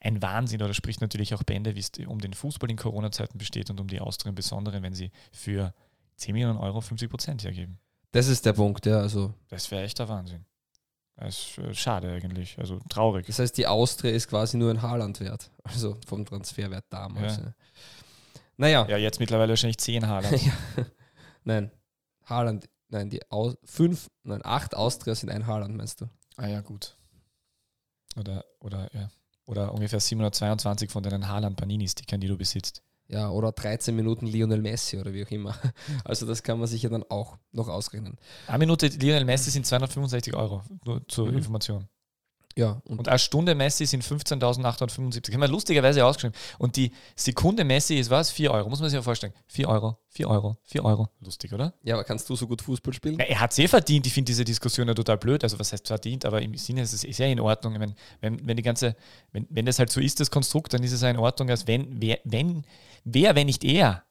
ein 0.00 0.20
Wahnsinn 0.20 0.62
oder 0.62 0.74
spricht 0.74 1.00
natürlich 1.00 1.34
auch 1.34 1.42
Bände, 1.44 1.76
wie 1.76 1.80
es 1.80 1.90
um 2.06 2.20
den 2.20 2.34
Fußball 2.34 2.70
in 2.70 2.76
Corona-Zeiten 2.76 3.38
besteht 3.38 3.70
und 3.70 3.80
um 3.80 3.86
die 3.86 4.00
Austria 4.00 4.30
im 4.30 4.34
Besonderen, 4.34 4.82
wenn 4.82 4.94
sie 4.94 5.10
für 5.32 5.72
10 6.16 6.32
Millionen 6.32 6.58
Euro 6.58 6.80
50 6.80 7.08
Prozent 7.08 7.44
hergeben. 7.44 7.78
Das 8.12 8.26
ist 8.26 8.44
der 8.44 8.54
Punkt, 8.54 8.86
ja. 8.86 8.98
Also, 8.98 9.32
Das 9.48 9.70
wäre 9.70 9.84
echt 9.84 9.98
der 10.00 10.08
Wahnsinn. 10.08 10.44
Das 11.16 11.38
ist 11.38 11.58
äh, 11.58 11.74
schade 11.74 12.10
eigentlich, 12.10 12.58
also 12.58 12.80
traurig. 12.88 13.26
das 13.26 13.38
heißt, 13.38 13.56
die 13.58 13.66
Austria 13.66 14.10
ist 14.10 14.28
quasi 14.28 14.56
nur 14.56 14.70
ein 14.70 14.82
Haaland 14.82 15.20
wert. 15.20 15.50
Also 15.62 15.98
vom 16.06 16.24
Transferwert 16.24 16.86
damals. 16.88 17.36
Ja. 17.36 17.42
Ja. 17.44 17.54
Naja, 18.60 18.86
Ja, 18.88 18.96
jetzt 18.98 19.18
mittlerweile 19.20 19.50
wahrscheinlich 19.50 19.78
10 19.78 20.06
Haaland. 20.06 20.40
Ja. 20.42 20.52
Nein, 21.44 21.70
Haaland, 22.24 22.68
nein, 22.88 23.08
die 23.08 23.20
Aus, 23.30 23.56
fünf, 23.64 24.10
nein, 24.22 24.40
acht 24.44 24.74
Austria 24.76 25.14
sind 25.14 25.30
ein 25.30 25.46
Haaland, 25.46 25.74
meinst 25.74 26.00
du? 26.02 26.06
Ah 26.36 26.46
ja, 26.46 26.60
gut. 26.60 26.96
Oder, 28.18 28.44
oder, 28.60 28.90
ja. 28.94 29.10
Oder 29.46 29.72
ungefähr 29.72 29.98
722 30.00 30.90
von 30.90 31.02
deinen 31.02 31.26
Haaland-Panini-Stickern, 31.26 32.20
die 32.20 32.28
du 32.28 32.36
besitzt. 32.36 32.82
Ja, 33.08 33.30
oder 33.30 33.50
13 33.50 33.96
Minuten 33.96 34.26
Lionel 34.26 34.60
Messi 34.60 34.98
oder 34.98 35.12
wie 35.12 35.24
auch 35.24 35.30
immer. 35.30 35.56
Also 36.04 36.26
das 36.26 36.42
kann 36.42 36.58
man 36.58 36.68
sich 36.68 36.82
ja 36.82 36.90
dann 36.90 37.02
auch 37.08 37.38
noch 37.52 37.68
ausrechnen. 37.68 38.18
Eine 38.46 38.58
Minute 38.58 38.86
Lionel 38.88 39.24
Messi 39.24 39.50
sind 39.50 39.66
265 39.66 40.34
Euro, 40.34 40.62
nur 40.84 41.06
zur 41.08 41.28
Mhm. 41.28 41.38
Information. 41.38 41.88
Ja, 42.56 42.82
und 42.84 42.98
Und 42.98 43.08
eine 43.08 43.18
Stunde 43.18 43.54
Messi 43.54 43.86
sind 43.86 44.04
15.875. 44.04 45.32
Haben 45.32 45.40
wir 45.40 45.48
lustigerweise 45.48 46.04
ausgeschrieben. 46.04 46.36
Und 46.58 46.76
die 46.76 46.90
Sekunde 47.14 47.64
Messi 47.64 47.96
ist 47.96 48.10
was? 48.10 48.30
4 48.32 48.50
Euro. 48.50 48.68
Muss 48.68 48.80
man 48.80 48.90
sich 48.90 48.96
ja 48.96 49.02
vorstellen. 49.02 49.32
4 49.46 49.68
Euro, 49.68 49.98
4 50.08 50.28
Euro, 50.28 50.56
4 50.64 50.84
Euro. 50.84 51.08
Lustig, 51.20 51.52
oder? 51.52 51.74
ja, 51.82 51.94
aber 51.94 52.04
kannst 52.04 52.28
du 52.28 52.34
so 52.34 52.46
gut 52.48 52.60
Fußball 52.60 52.92
spielen? 52.92 53.18
Ja, 53.18 53.24
er 53.26 53.40
hat 53.40 53.52
es 53.52 53.58
eh 53.58 53.68
verdient. 53.68 54.06
Ich 54.06 54.12
finde 54.12 54.26
diese 54.26 54.44
Diskussion 54.44 54.88
ja 54.88 54.94
total 54.94 55.18
blöd. 55.18 55.44
Also, 55.44 55.58
was 55.58 55.72
heißt 55.72 55.86
verdient? 55.86 56.24
Aber 56.24 56.42
im 56.42 56.56
Sinne 56.56 56.82
ist 56.82 56.92
es 56.92 57.04
ist 57.04 57.18
ja 57.18 57.26
in 57.26 57.38
Ordnung. 57.40 57.74
Ich 57.74 57.78
meine, 57.78 57.94
wenn, 58.20 58.46
wenn 58.46 58.56
die 58.56 58.62
ganze, 58.64 58.96
wenn, 59.32 59.46
wenn 59.48 59.64
das 59.64 59.78
halt 59.78 59.90
so 59.90 60.00
ist, 60.00 60.18
das 60.18 60.30
Konstrukt, 60.30 60.74
dann 60.74 60.82
ist 60.82 60.92
es 60.92 61.02
ja 61.02 61.10
in 61.10 61.18
Ordnung, 61.18 61.50
als 61.50 61.66
wenn, 61.68 62.00
wer, 62.00 62.18
wenn, 62.24 62.64
wer, 63.04 63.36
wenn 63.36 63.46
nicht 63.46 63.64
er. 63.64 64.02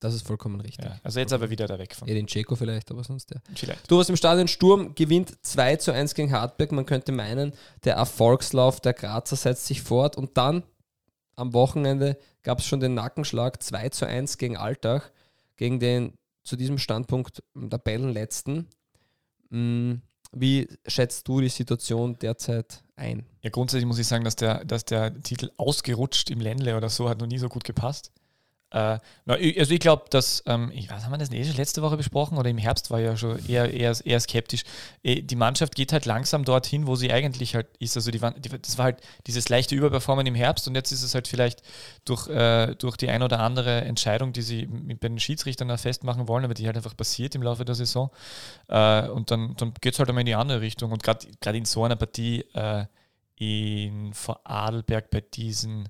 Das 0.00 0.14
ist 0.14 0.26
vollkommen 0.26 0.60
richtig. 0.60 0.86
Ja, 0.86 0.98
also 1.02 1.20
jetzt 1.20 1.32
aber 1.34 1.50
wieder 1.50 1.66
da 1.66 1.78
weg 1.78 1.94
von. 1.94 2.08
Edin 2.08 2.26
Dzeko 2.26 2.56
vielleicht, 2.56 2.90
aber 2.90 3.04
sonst 3.04 3.30
ja. 3.32 3.40
Vielleicht. 3.54 3.90
Du 3.90 3.98
warst 3.98 4.08
im 4.08 4.16
Stadion 4.16 4.48
Sturm, 4.48 4.94
gewinnt 4.94 5.36
2 5.42 5.76
zu 5.76 5.92
1 5.92 6.14
gegen 6.14 6.32
Hartberg. 6.32 6.72
Man 6.72 6.86
könnte 6.86 7.12
meinen, 7.12 7.52
der 7.84 7.96
Erfolgslauf 7.96 8.80
der 8.80 8.94
Grazer 8.94 9.36
setzt 9.36 9.66
sich 9.66 9.82
fort. 9.82 10.16
Und 10.16 10.38
dann 10.38 10.62
am 11.36 11.52
Wochenende 11.52 12.16
gab 12.42 12.60
es 12.60 12.66
schon 12.66 12.80
den 12.80 12.94
Nackenschlag 12.94 13.62
2 13.62 13.90
zu 13.90 14.06
1 14.06 14.38
gegen 14.38 14.56
Altach, 14.56 15.10
gegen 15.56 15.80
den 15.80 16.14
zu 16.44 16.56
diesem 16.56 16.78
Standpunkt 16.78 17.42
Tabellenletzten. 17.68 18.68
Mm, 19.50 19.96
Wie 20.32 20.66
schätzt 20.86 21.28
du 21.28 21.42
die 21.42 21.50
Situation 21.50 22.18
derzeit 22.18 22.82
ein? 22.96 23.26
Ja, 23.42 23.50
grundsätzlich 23.50 23.86
muss 23.86 23.98
ich 23.98 24.06
sagen, 24.06 24.24
dass 24.24 24.36
der, 24.36 24.64
dass 24.64 24.86
der 24.86 25.22
Titel 25.22 25.50
ausgerutscht 25.58 26.30
im 26.30 26.40
Ländle 26.40 26.74
oder 26.76 26.88
so 26.88 27.08
hat 27.08 27.20
noch 27.20 27.26
nie 27.26 27.38
so 27.38 27.50
gut 27.50 27.64
gepasst. 27.64 28.12
Äh, 28.72 28.98
na, 29.24 29.36
ich- 29.38 29.58
also 29.58 29.74
ich 29.74 29.80
glaube, 29.80 30.04
dass, 30.10 30.42
ähm, 30.46 30.70
ich 30.72 30.88
weiß, 30.90 31.04
haben 31.04 31.10
wir 31.10 31.18
das 31.18 31.30
nicht 31.30 31.56
letzte 31.56 31.82
Woche 31.82 31.96
besprochen 31.96 32.38
oder 32.38 32.48
im 32.50 32.58
Herbst 32.58 32.90
war 32.90 33.00
ja 33.00 33.16
schon 33.16 33.44
eher, 33.48 33.72
eher, 33.72 33.94
eher 34.04 34.20
skeptisch. 34.20 34.62
Eh, 35.02 35.22
Die 35.22 35.34
Mannschaft 35.36 35.74
geht 35.74 35.92
halt 35.92 36.06
langsam 36.06 36.44
dorthin, 36.44 36.86
wo 36.86 36.94
sie 36.94 37.12
eigentlich 37.12 37.54
halt 37.56 37.66
ist. 37.80 37.96
Also 37.96 38.10
die, 38.12 38.20
die, 38.20 38.48
das 38.62 38.78
war 38.78 38.84
halt 38.84 39.00
dieses 39.26 39.48
leichte 39.48 39.74
Überperformen 39.74 40.24
im 40.26 40.36
Herbst 40.36 40.68
und 40.68 40.76
jetzt 40.76 40.92
ist 40.92 41.02
es 41.02 41.14
halt 41.14 41.26
vielleicht 41.26 41.62
durch, 42.04 42.28
äh, 42.28 42.74
durch 42.76 42.96
die 42.96 43.08
ein 43.08 43.22
oder 43.22 43.40
andere 43.40 43.80
Entscheidung, 43.82 44.32
die 44.32 44.42
sie 44.42 44.66
mit 44.66 45.00
bei 45.00 45.08
den 45.08 45.18
Schiedsrichtern 45.18 45.76
festmachen 45.76 46.28
wollen, 46.28 46.44
aber 46.44 46.54
die 46.54 46.66
halt 46.66 46.76
einfach 46.76 46.96
passiert 46.96 47.34
im 47.34 47.42
Laufe 47.42 47.64
der 47.64 47.74
Saison. 47.74 48.10
Äh, 48.68 49.08
und 49.08 49.30
dann, 49.30 49.54
dann 49.56 49.74
geht 49.80 49.94
es 49.94 49.98
halt 49.98 50.08
einmal 50.08 50.22
in 50.22 50.26
die 50.26 50.34
andere 50.34 50.60
Richtung. 50.60 50.92
Und 50.92 51.02
gerade 51.02 51.26
in 51.58 51.64
so 51.64 51.84
einer 51.84 51.96
Partie 51.96 52.42
äh, 52.54 52.86
in 53.36 54.12
Vorarlberg 54.12 55.10
bei 55.10 55.20
diesen 55.22 55.88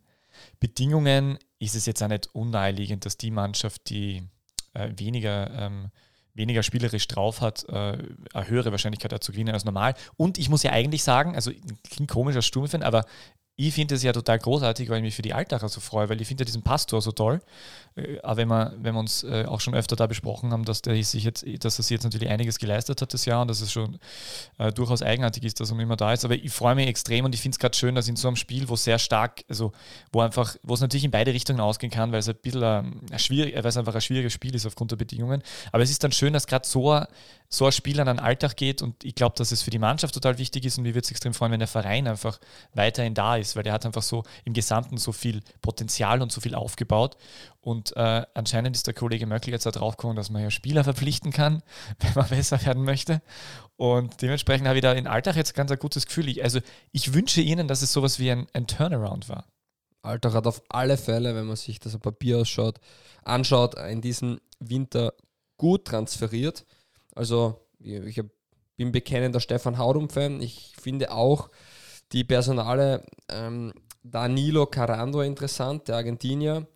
Bedingungen 0.58 1.38
ist 1.58 1.74
es 1.74 1.86
jetzt 1.86 2.02
auch 2.02 2.08
nicht 2.08 2.28
unnaheliegend, 2.34 3.04
dass 3.04 3.16
die 3.16 3.30
Mannschaft, 3.30 3.88
die 3.90 4.22
äh, 4.74 4.90
weniger, 4.96 5.50
ähm, 5.50 5.90
weniger 6.34 6.62
spielerisch 6.62 7.06
drauf 7.08 7.40
hat, 7.40 7.64
äh, 7.68 7.72
eine 8.32 8.48
höhere 8.48 8.70
Wahrscheinlichkeit 8.70 9.12
hat 9.12 9.24
zu 9.24 9.32
gewinnen 9.32 9.54
als 9.54 9.64
normal. 9.64 9.94
Und 10.16 10.38
ich 10.38 10.48
muss 10.48 10.62
ja 10.62 10.72
eigentlich 10.72 11.02
sagen, 11.02 11.34
also 11.34 11.50
klingt 11.90 12.10
komisch 12.10 12.36
als 12.36 12.46
Sturmfan, 12.46 12.82
aber 12.82 13.04
ich 13.56 13.74
finde 13.74 13.94
es 13.94 14.02
ja 14.02 14.12
total 14.12 14.38
großartig, 14.38 14.88
weil 14.88 14.98
ich 14.98 15.02
mich 15.02 15.14
für 15.14 15.22
die 15.22 15.34
Altacher 15.34 15.68
so 15.68 15.80
freue, 15.80 16.08
weil 16.08 16.20
ich 16.20 16.26
finde 16.26 16.42
ja 16.42 16.44
diesen 16.46 16.62
Pastor 16.62 17.02
so 17.02 17.12
toll. 17.12 17.40
Äh, 17.94 18.18
aber 18.22 18.38
wenn 18.38 18.48
wir, 18.48 18.74
wenn 18.78 18.94
wir 18.94 19.00
uns 19.00 19.22
äh, 19.22 19.44
auch 19.46 19.60
schon 19.60 19.74
öfter 19.74 19.96
da 19.96 20.06
besprochen 20.06 20.52
haben, 20.52 20.64
dass, 20.64 20.82
der 20.82 21.02
sich 21.02 21.24
jetzt, 21.24 21.44
dass 21.62 21.78
er 21.78 21.82
sich 21.82 21.90
jetzt 21.90 22.04
natürlich 22.04 22.30
einiges 22.30 22.58
geleistet 22.58 23.02
hat 23.02 23.12
das 23.12 23.24
Jahr 23.26 23.42
und 23.42 23.48
dass 23.48 23.60
es 23.60 23.70
schon 23.70 23.98
äh, 24.58 24.72
durchaus 24.72 25.02
eigenartig 25.02 25.44
ist, 25.44 25.60
dass 25.60 25.70
er 25.70 25.78
immer 25.78 25.96
da 25.96 26.12
ist. 26.12 26.24
Aber 26.24 26.34
ich 26.34 26.52
freue 26.52 26.74
mich 26.74 26.88
extrem 26.88 27.24
und 27.24 27.34
ich 27.34 27.40
finde 27.40 27.54
es 27.56 27.58
gerade 27.58 27.76
schön, 27.76 27.94
dass 27.94 28.08
in 28.08 28.16
so 28.16 28.28
einem 28.28 28.36
Spiel, 28.36 28.68
wo 28.68 28.76
sehr 28.76 28.98
stark, 28.98 29.44
also 29.48 29.72
wo 30.12 30.20
einfach, 30.20 30.56
wo 30.62 30.74
es 30.74 30.80
natürlich 30.80 31.04
in 31.04 31.10
beide 31.10 31.32
Richtungen 31.34 31.60
ausgehen 31.60 31.92
kann, 31.92 32.12
weil 32.12 32.20
es 32.20 32.28
ein 32.28 32.36
bisschen 32.36 32.62
ähm, 32.62 33.18
schwierig, 33.18 33.54
weil 33.54 33.66
es 33.66 33.76
einfach 33.76 33.94
ein 33.94 34.00
schwieriges 34.00 34.32
Spiel 34.32 34.54
ist 34.54 34.66
aufgrund 34.66 34.90
der 34.90 34.96
Bedingungen. 34.96 35.42
Aber 35.72 35.82
es 35.82 35.90
ist 35.90 36.02
dann 36.02 36.12
schön, 36.12 36.32
dass 36.32 36.46
gerade 36.46 36.66
so, 36.66 37.02
so 37.48 37.66
ein 37.66 37.72
Spiel 37.72 38.00
an 38.00 38.06
den 38.06 38.18
Alltag 38.20 38.56
geht 38.56 38.80
und 38.80 39.04
ich 39.04 39.14
glaube, 39.14 39.34
dass 39.36 39.52
es 39.52 39.62
für 39.62 39.70
die 39.70 39.78
Mannschaft 39.78 40.14
total 40.14 40.38
wichtig 40.38 40.64
ist 40.64 40.78
und 40.78 40.84
mir 40.84 40.94
würde 40.94 41.04
es 41.04 41.10
extrem 41.10 41.34
freuen, 41.34 41.52
wenn 41.52 41.60
der 41.60 41.68
Verein 41.68 42.06
einfach 42.06 42.38
weiterhin 42.74 43.14
da 43.14 43.36
ist 43.36 43.49
ist, 43.50 43.56
weil 43.56 43.62
der 43.62 43.72
hat 43.72 43.84
einfach 43.84 44.02
so 44.02 44.22
im 44.44 44.54
Gesamten 44.54 44.96
so 44.96 45.12
viel 45.12 45.40
Potenzial 45.60 46.22
und 46.22 46.32
so 46.32 46.40
viel 46.40 46.54
aufgebaut. 46.54 47.16
Und 47.60 47.94
äh, 47.96 48.24
anscheinend 48.34 48.76
ist 48.76 48.86
der 48.86 48.94
Kollege 48.94 49.26
Möckl 49.26 49.50
jetzt 49.50 49.66
da 49.66 49.70
drauf 49.70 49.96
gekommen, 49.96 50.16
dass 50.16 50.30
man 50.30 50.42
ja 50.42 50.50
Spieler 50.50 50.84
verpflichten 50.84 51.32
kann, 51.32 51.62
wenn 51.98 52.14
man 52.14 52.28
besser 52.28 52.64
werden 52.64 52.84
möchte. 52.84 53.22
Und 53.76 54.22
dementsprechend 54.22 54.66
habe 54.66 54.78
ich 54.78 54.82
da 54.82 54.92
in 54.92 55.06
Alltag 55.06 55.36
jetzt 55.36 55.54
ganz 55.54 55.70
ein 55.70 55.78
gutes 55.78 56.06
Gefühl. 56.06 56.28
Ich, 56.28 56.42
also 56.42 56.60
ich 56.92 57.12
wünsche 57.12 57.40
Ihnen, 57.40 57.68
dass 57.68 57.82
es 57.82 57.92
sowas 57.92 58.18
wie 58.18 58.30
ein, 58.30 58.46
ein 58.52 58.66
Turnaround 58.66 59.28
war. 59.28 59.44
Alltag 60.02 60.32
hat 60.32 60.46
auf 60.46 60.62
alle 60.68 60.96
Fälle, 60.96 61.34
wenn 61.34 61.46
man 61.46 61.56
sich 61.56 61.78
das 61.78 61.98
Papier 61.98 62.38
ausschaut, 62.38 62.80
anschaut, 63.22 63.74
in 63.74 64.00
diesem 64.00 64.40
Winter 64.58 65.12
gut 65.58 65.84
transferiert. 65.84 66.64
Also 67.14 67.66
ich 67.78 68.22
bin 68.76 68.92
bekennender 68.92 69.40
Stefan 69.40 69.76
Haudum-Fan. 69.76 70.40
Ich 70.40 70.72
finde 70.80 71.12
auch, 71.12 71.50
die 72.12 72.24
Personale, 72.24 73.04
ähm, 73.28 73.72
Danilo 74.02 74.66
Carando 74.66 75.20
interessant, 75.22 75.88
der 75.88 75.96
Argentinier, 75.96 76.66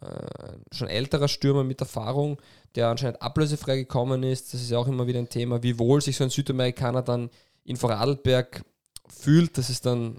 äh, 0.00 0.52
schon 0.72 0.88
älterer 0.88 1.28
Stürmer 1.28 1.64
mit 1.64 1.80
Erfahrung, 1.80 2.40
der 2.74 2.88
anscheinend 2.88 3.20
ablösefrei 3.20 3.76
gekommen 3.76 4.22
ist. 4.22 4.54
Das 4.54 4.60
ist 4.60 4.70
ja 4.70 4.78
auch 4.78 4.86
immer 4.86 5.06
wieder 5.06 5.18
ein 5.18 5.28
Thema, 5.28 5.62
wie 5.62 5.78
wohl 5.78 6.00
sich 6.00 6.16
so 6.16 6.24
ein 6.24 6.30
Südamerikaner 6.30 7.02
dann 7.02 7.30
in 7.64 7.76
Vorarlberg 7.76 8.64
fühlt. 9.08 9.58
Das 9.58 9.70
ist 9.70 9.86
dann, 9.86 10.18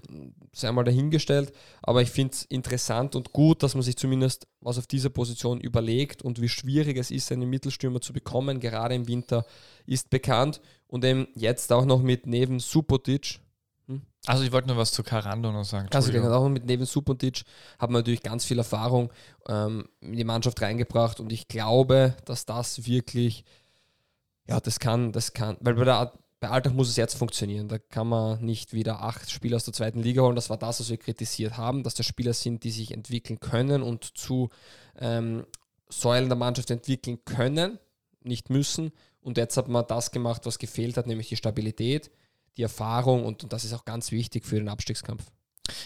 sei 0.52 0.70
mal 0.72 0.84
dahingestellt. 0.84 1.52
Aber 1.82 2.02
ich 2.02 2.10
finde 2.10 2.34
es 2.34 2.42
interessant 2.42 3.16
und 3.16 3.32
gut, 3.32 3.62
dass 3.62 3.74
man 3.74 3.82
sich 3.82 3.96
zumindest 3.96 4.46
was 4.60 4.78
auf 4.78 4.86
dieser 4.86 5.10
Position 5.10 5.60
überlegt 5.60 6.22
und 6.22 6.40
wie 6.40 6.48
schwierig 6.48 6.98
es 6.98 7.10
ist, 7.10 7.32
einen 7.32 7.48
Mittelstürmer 7.48 8.00
zu 8.00 8.12
bekommen, 8.12 8.60
gerade 8.60 8.94
im 8.94 9.08
Winter, 9.08 9.46
ist 9.86 10.10
bekannt. 10.10 10.60
Und 10.86 11.04
eben 11.04 11.28
jetzt 11.34 11.72
auch 11.72 11.84
noch 11.84 12.02
mit 12.02 12.26
neben 12.26 12.60
Supotic, 13.98 14.28
also 14.28 14.44
ich 14.44 14.52
wollte 14.52 14.68
nur 14.68 14.76
was 14.76 14.92
zu 14.92 15.02
Carando 15.02 15.50
noch 15.50 15.64
sagen. 15.64 15.88
Also 15.92 16.12
auch 16.32 16.48
mit 16.48 16.66
Neven 16.66 16.86
Supontic 16.86 17.42
hat 17.78 17.90
man 17.90 18.00
natürlich 18.00 18.22
ganz 18.22 18.44
viel 18.44 18.58
Erfahrung 18.58 19.10
ähm, 19.48 19.88
in 20.00 20.14
die 20.14 20.24
Mannschaft 20.24 20.60
reingebracht 20.60 21.20
und 21.20 21.32
ich 21.32 21.48
glaube, 21.48 22.16
dass 22.24 22.46
das 22.46 22.86
wirklich, 22.86 23.44
ja, 24.46 24.60
das 24.60 24.78
kann, 24.78 25.12
das 25.12 25.32
kann, 25.32 25.56
weil 25.60 25.74
bei, 25.74 25.84
der, 25.84 26.12
bei 26.38 26.48
Alltag 26.50 26.74
muss 26.74 26.88
es 26.88 26.96
jetzt 26.96 27.14
funktionieren. 27.14 27.68
Da 27.68 27.78
kann 27.78 28.08
man 28.08 28.44
nicht 28.44 28.72
wieder 28.72 29.02
acht 29.02 29.30
Spieler 29.30 29.56
aus 29.56 29.64
der 29.64 29.74
zweiten 29.74 30.02
Liga 30.02 30.22
holen. 30.22 30.36
Das 30.36 30.50
war 30.50 30.58
das, 30.58 30.80
was 30.80 30.90
wir 30.90 30.98
kritisiert 30.98 31.56
haben, 31.56 31.82
dass 31.82 31.94
das 31.94 32.06
Spieler 32.06 32.34
sind, 32.34 32.64
die 32.64 32.70
sich 32.70 32.92
entwickeln 32.92 33.40
können 33.40 33.82
und 33.82 34.16
zu 34.16 34.50
ähm, 34.98 35.46
Säulen 35.88 36.28
der 36.28 36.38
Mannschaft 36.38 36.70
entwickeln 36.70 37.24
können, 37.24 37.78
nicht 38.22 38.50
müssen. 38.50 38.92
Und 39.22 39.36
jetzt 39.38 39.56
hat 39.56 39.68
man 39.68 39.86
das 39.86 40.12
gemacht, 40.12 40.46
was 40.46 40.58
gefehlt 40.58 40.96
hat, 40.96 41.06
nämlich 41.06 41.28
die 41.28 41.36
Stabilität 41.36 42.10
die 42.56 42.62
Erfahrung 42.62 43.24
und, 43.24 43.42
und 43.42 43.52
das 43.52 43.64
ist 43.64 43.72
auch 43.72 43.84
ganz 43.84 44.10
wichtig 44.12 44.44
für 44.44 44.56
den 44.56 44.68
Abstiegskampf. 44.68 45.24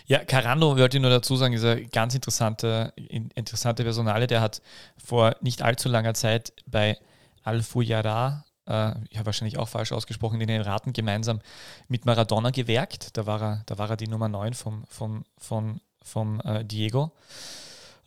Ja, 0.06 0.24
Carando, 0.24 0.78
wollte 0.78 0.96
ich 0.96 1.02
nur 1.02 1.10
dazu 1.10 1.36
sagen, 1.36 1.54
ist 1.54 1.64
eine 1.64 1.86
ganz 1.86 2.14
interessante, 2.14 2.92
interessante 2.96 3.82
Personale. 3.84 4.26
Der 4.26 4.40
hat 4.40 4.62
vor 4.96 5.36
nicht 5.40 5.62
allzu 5.62 5.88
langer 5.88 6.14
Zeit 6.14 6.52
bei 6.66 6.98
Al-Fuyara, 7.42 8.44
äh, 8.66 8.92
ich 9.10 9.18
habe 9.18 9.26
wahrscheinlich 9.26 9.58
auch 9.58 9.68
falsch 9.68 9.92
ausgesprochen, 9.92 10.40
in 10.40 10.48
den 10.48 10.62
Raten 10.62 10.92
gemeinsam 10.92 11.40
mit 11.88 12.06
Maradona 12.06 12.50
gewerkt. 12.50 13.16
Da 13.16 13.26
war 13.26 13.42
er, 13.42 13.62
da 13.66 13.78
war 13.78 13.90
er 13.90 13.96
die 13.96 14.08
Nummer 14.08 14.28
9 14.28 14.54
vom, 14.54 14.84
vom, 14.88 15.24
vom, 15.38 15.80
vom 16.02 16.40
äh, 16.40 16.64
Diego 16.64 17.12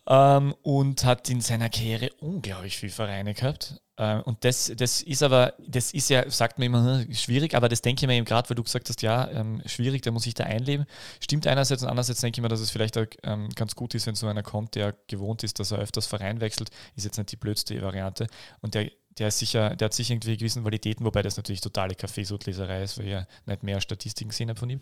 ähm, 0.08 0.54
und 0.62 1.04
hat 1.04 1.28
in 1.28 1.40
seiner 1.40 1.68
Karriere 1.68 2.10
unglaublich 2.20 2.78
viel 2.78 2.90
Vereine 2.90 3.34
gehabt. 3.34 3.80
Äh, 3.96 4.20
und 4.20 4.44
das, 4.44 4.72
das 4.76 5.02
ist 5.02 5.22
aber, 5.22 5.54
das 5.66 5.92
ist 5.92 6.08
ja, 6.08 6.28
sagt 6.30 6.58
man 6.58 6.66
immer, 6.66 7.00
hm, 7.00 7.14
schwierig, 7.14 7.54
aber 7.54 7.68
das 7.68 7.82
denke 7.82 8.04
ich 8.04 8.06
mir 8.06 8.14
eben 8.14 8.24
gerade, 8.24 8.48
weil 8.48 8.54
du 8.54 8.62
gesagt 8.62 8.88
hast, 8.88 9.02
ja, 9.02 9.28
ähm, 9.30 9.60
schwierig, 9.66 10.02
da 10.02 10.10
muss 10.10 10.26
ich 10.26 10.34
da 10.34 10.44
einleben. 10.44 10.86
Stimmt 11.20 11.46
einerseits 11.46 11.82
und 11.82 11.88
andererseits 11.88 12.20
denke 12.20 12.38
ich 12.38 12.42
mir, 12.42 12.48
dass 12.48 12.60
es 12.60 12.70
vielleicht 12.70 12.96
auch, 12.96 13.06
ähm, 13.24 13.48
ganz 13.54 13.74
gut 13.74 13.94
ist, 13.94 14.06
wenn 14.06 14.14
so 14.14 14.26
einer 14.26 14.42
kommt, 14.42 14.76
der 14.76 14.94
gewohnt 15.08 15.42
ist, 15.42 15.58
dass 15.58 15.72
er 15.72 15.78
öfters 15.78 16.06
Verein 16.06 16.40
wechselt, 16.40 16.70
ist 16.96 17.04
jetzt 17.04 17.18
nicht 17.18 17.32
die 17.32 17.36
blödste 17.36 17.80
Variante. 17.82 18.28
Und 18.60 18.74
der 18.74 18.90
der, 19.18 19.28
ist 19.28 19.38
sicher, 19.38 19.76
der 19.76 19.86
hat 19.86 19.94
sicher 19.94 20.14
irgendwie 20.14 20.36
gewissen 20.36 20.62
Qualitäten, 20.62 21.04
wobei 21.04 21.22
das 21.22 21.36
natürlich 21.36 21.60
totale 21.60 21.94
Kaffeesudleserei 21.94 22.82
ist, 22.82 22.98
weil 22.98 23.04
ich 23.06 23.12
ja 23.12 23.26
nicht 23.46 23.62
mehr 23.62 23.80
Statistiken 23.80 24.30
gesehen 24.30 24.48
habe 24.48 24.58
von 24.58 24.70
ihm. 24.70 24.80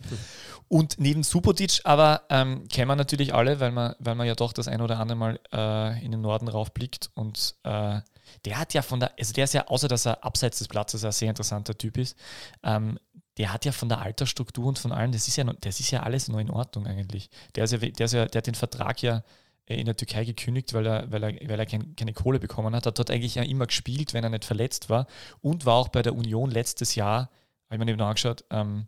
Und 0.67 0.99
neben 0.99 1.23
Subotic 1.23 1.81
aber 1.83 2.23
ähm, 2.29 2.67
kennen 2.67 2.87
wir 2.87 2.95
natürlich 2.95 3.33
alle, 3.33 3.59
weil 3.59 3.71
man, 3.71 3.95
weil 3.99 4.15
man 4.15 4.27
ja 4.27 4.35
doch 4.35 4.53
das 4.53 4.67
ein 4.67 4.81
oder 4.81 4.99
andere 4.99 5.17
Mal 5.17 5.39
äh, 5.51 6.03
in 6.03 6.11
den 6.11 6.21
Norden 6.21 6.47
raufblickt 6.47 7.11
und 7.13 7.55
äh, 7.63 7.99
der 8.45 8.59
hat 8.59 8.73
ja 8.73 8.81
von 8.81 8.99
der, 8.99 9.13
also 9.17 9.33
der 9.33 9.45
ist 9.45 9.53
ja, 9.53 9.67
außer 9.67 9.87
dass 9.87 10.05
er 10.05 10.23
abseits 10.23 10.59
des 10.59 10.67
Platzes 10.67 11.03
ein 11.03 11.11
sehr 11.11 11.29
interessanter 11.29 11.77
Typ 11.77 11.97
ist, 11.97 12.17
ähm, 12.63 12.99
der 13.37 13.53
hat 13.53 13.65
ja 13.65 13.71
von 13.71 13.89
der 13.89 14.01
Altersstruktur 14.01 14.65
und 14.65 14.79
von 14.79 14.91
allem, 14.91 15.11
das 15.11 15.27
ist 15.27 15.35
ja, 15.35 15.43
das 15.43 15.79
ist 15.79 15.91
ja 15.91 16.03
alles 16.03 16.27
noch 16.27 16.39
in 16.39 16.49
Ordnung 16.49 16.87
eigentlich. 16.87 17.29
Der, 17.55 17.65
ist 17.65 17.71
ja, 17.71 17.77
der, 17.77 18.05
ist 18.05 18.13
ja, 18.13 18.25
der 18.25 18.39
hat 18.39 18.47
den 18.47 18.55
Vertrag 18.55 19.01
ja 19.01 19.23
in 19.75 19.85
der 19.85 19.97
Türkei 19.97 20.23
gekündigt, 20.23 20.73
weil 20.73 20.85
er, 20.85 21.11
weil 21.11 21.23
er, 21.23 21.49
weil 21.49 21.59
er 21.59 21.65
kein, 21.65 21.95
keine 21.95 22.13
Kohle 22.13 22.39
bekommen 22.39 22.73
hat. 22.75 22.85
Hat 22.85 22.97
dort 22.97 23.11
eigentlich 23.11 23.35
ja 23.35 23.43
immer 23.43 23.67
gespielt, 23.67 24.13
wenn 24.13 24.23
er 24.23 24.29
nicht 24.29 24.45
verletzt 24.45 24.89
war 24.89 25.07
und 25.41 25.65
war 25.65 25.75
auch 25.75 25.89
bei 25.89 26.01
der 26.01 26.15
Union 26.15 26.51
letztes 26.51 26.95
Jahr, 26.95 27.29
habe 27.69 27.75
ich 27.75 27.79
mir 27.79 27.91
eben 27.91 28.01
angeschaut, 28.01 28.45
ähm, 28.49 28.87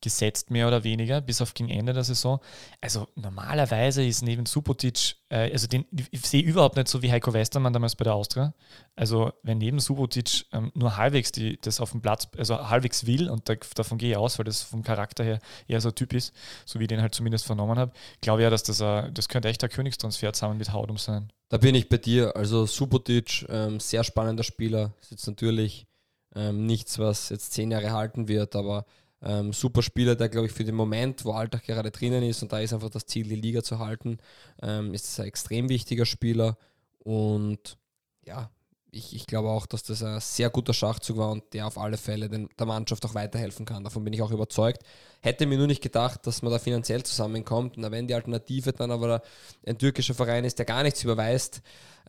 gesetzt, 0.00 0.50
mehr 0.50 0.66
oder 0.68 0.84
weniger, 0.84 1.20
bis 1.20 1.40
auf 1.40 1.54
gegen 1.54 1.70
Ende 1.70 1.92
der 1.92 2.04
Saison. 2.04 2.40
Also 2.80 3.08
normalerweise 3.14 4.04
ist 4.04 4.22
neben 4.22 4.46
Subotic, 4.46 5.16
äh, 5.28 5.50
also 5.52 5.66
den 5.66 5.86
ich 6.10 6.20
sehe 6.22 6.42
überhaupt 6.42 6.76
nicht 6.76 6.88
so 6.88 7.02
wie 7.02 7.10
Heiko 7.10 7.32
Westermann 7.32 7.72
damals 7.72 7.96
bei 7.96 8.04
der 8.04 8.14
Austria. 8.14 8.54
Also 8.96 9.32
wenn 9.42 9.58
neben 9.58 9.80
Subotic 9.80 10.46
ähm, 10.52 10.70
nur 10.74 10.96
halbwegs 10.96 11.32
die, 11.32 11.60
das 11.60 11.80
auf 11.80 11.92
dem 11.92 12.02
Platz, 12.02 12.28
also 12.36 12.68
halbwegs 12.68 13.06
will, 13.06 13.30
und 13.30 13.48
da, 13.48 13.54
davon 13.74 13.98
gehe 13.98 14.10
ich 14.10 14.16
aus, 14.16 14.38
weil 14.38 14.44
das 14.44 14.62
vom 14.62 14.82
Charakter 14.82 15.24
her 15.24 15.38
eher 15.66 15.80
so 15.80 15.88
ein 15.88 15.94
Typ 15.94 16.12
ist, 16.12 16.34
so 16.64 16.78
wie 16.78 16.84
ich 16.84 16.88
den 16.88 17.00
halt 17.00 17.14
zumindest 17.14 17.46
vernommen 17.46 17.78
habe, 17.78 17.92
glaube 18.20 18.40
ich 18.40 18.44
ja, 18.44 18.50
dass 18.50 18.62
das, 18.62 18.80
äh, 18.80 19.10
das 19.10 19.28
könnte 19.28 19.48
echt 19.48 19.64
ein 19.64 19.70
Königstransfer 19.70 20.32
zusammen 20.32 20.58
mit 20.58 20.72
Haudum 20.72 20.98
sein. 20.98 21.32
Da 21.48 21.58
bin 21.58 21.74
ich 21.74 21.88
bei 21.88 21.98
dir. 21.98 22.36
Also 22.36 22.66
Subotic, 22.66 23.46
ähm, 23.48 23.80
sehr 23.80 24.04
spannender 24.04 24.42
Spieler, 24.42 24.92
ist 25.00 25.10
jetzt 25.10 25.26
natürlich 25.26 25.86
ähm, 26.34 26.66
nichts, 26.66 26.98
was 26.98 27.28
jetzt 27.28 27.52
zehn 27.52 27.70
Jahre 27.70 27.92
halten 27.92 28.28
wird, 28.28 28.56
aber 28.56 28.86
ähm, 29.24 29.52
super 29.52 29.82
Spieler, 29.82 30.14
der, 30.14 30.28
glaube 30.28 30.46
ich, 30.46 30.52
für 30.52 30.64
den 30.64 30.74
Moment, 30.74 31.24
wo 31.24 31.32
Alltag 31.32 31.64
gerade 31.64 31.90
drinnen 31.90 32.22
ist 32.22 32.42
und 32.42 32.52
da 32.52 32.60
ist 32.60 32.72
einfach 32.72 32.90
das 32.90 33.06
Ziel, 33.06 33.26
die 33.26 33.36
Liga 33.36 33.62
zu 33.62 33.78
halten, 33.78 34.18
ähm, 34.62 34.92
ist 34.92 35.18
ein 35.18 35.26
extrem 35.26 35.68
wichtiger 35.68 36.04
Spieler. 36.04 36.58
Und 36.98 37.78
ja, 38.26 38.50
ich, 38.94 39.14
ich 39.14 39.26
glaube 39.26 39.48
auch, 39.48 39.66
dass 39.66 39.82
das 39.82 40.02
ein 40.02 40.20
sehr 40.20 40.50
guter 40.50 40.72
Schachzug 40.72 41.16
war 41.16 41.30
und 41.30 41.52
der 41.52 41.66
auf 41.66 41.78
alle 41.78 41.96
Fälle 41.96 42.28
den, 42.28 42.48
der 42.58 42.66
Mannschaft 42.66 43.04
auch 43.04 43.14
weiterhelfen 43.14 43.66
kann. 43.66 43.84
Davon 43.84 44.04
bin 44.04 44.12
ich 44.12 44.22
auch 44.22 44.30
überzeugt. 44.30 44.82
Hätte 45.20 45.46
mir 45.46 45.58
nur 45.58 45.66
nicht 45.66 45.82
gedacht, 45.82 46.26
dass 46.26 46.42
man 46.42 46.52
da 46.52 46.58
finanziell 46.58 47.02
zusammenkommt. 47.02 47.76
Und 47.76 47.90
wenn 47.90 48.06
die 48.06 48.14
Alternative 48.14 48.72
dann 48.72 48.90
aber 48.90 49.22
ein 49.66 49.78
türkischer 49.78 50.14
Verein 50.14 50.44
ist, 50.44 50.58
der 50.58 50.66
gar 50.66 50.82
nichts 50.82 51.02
überweist, 51.02 51.62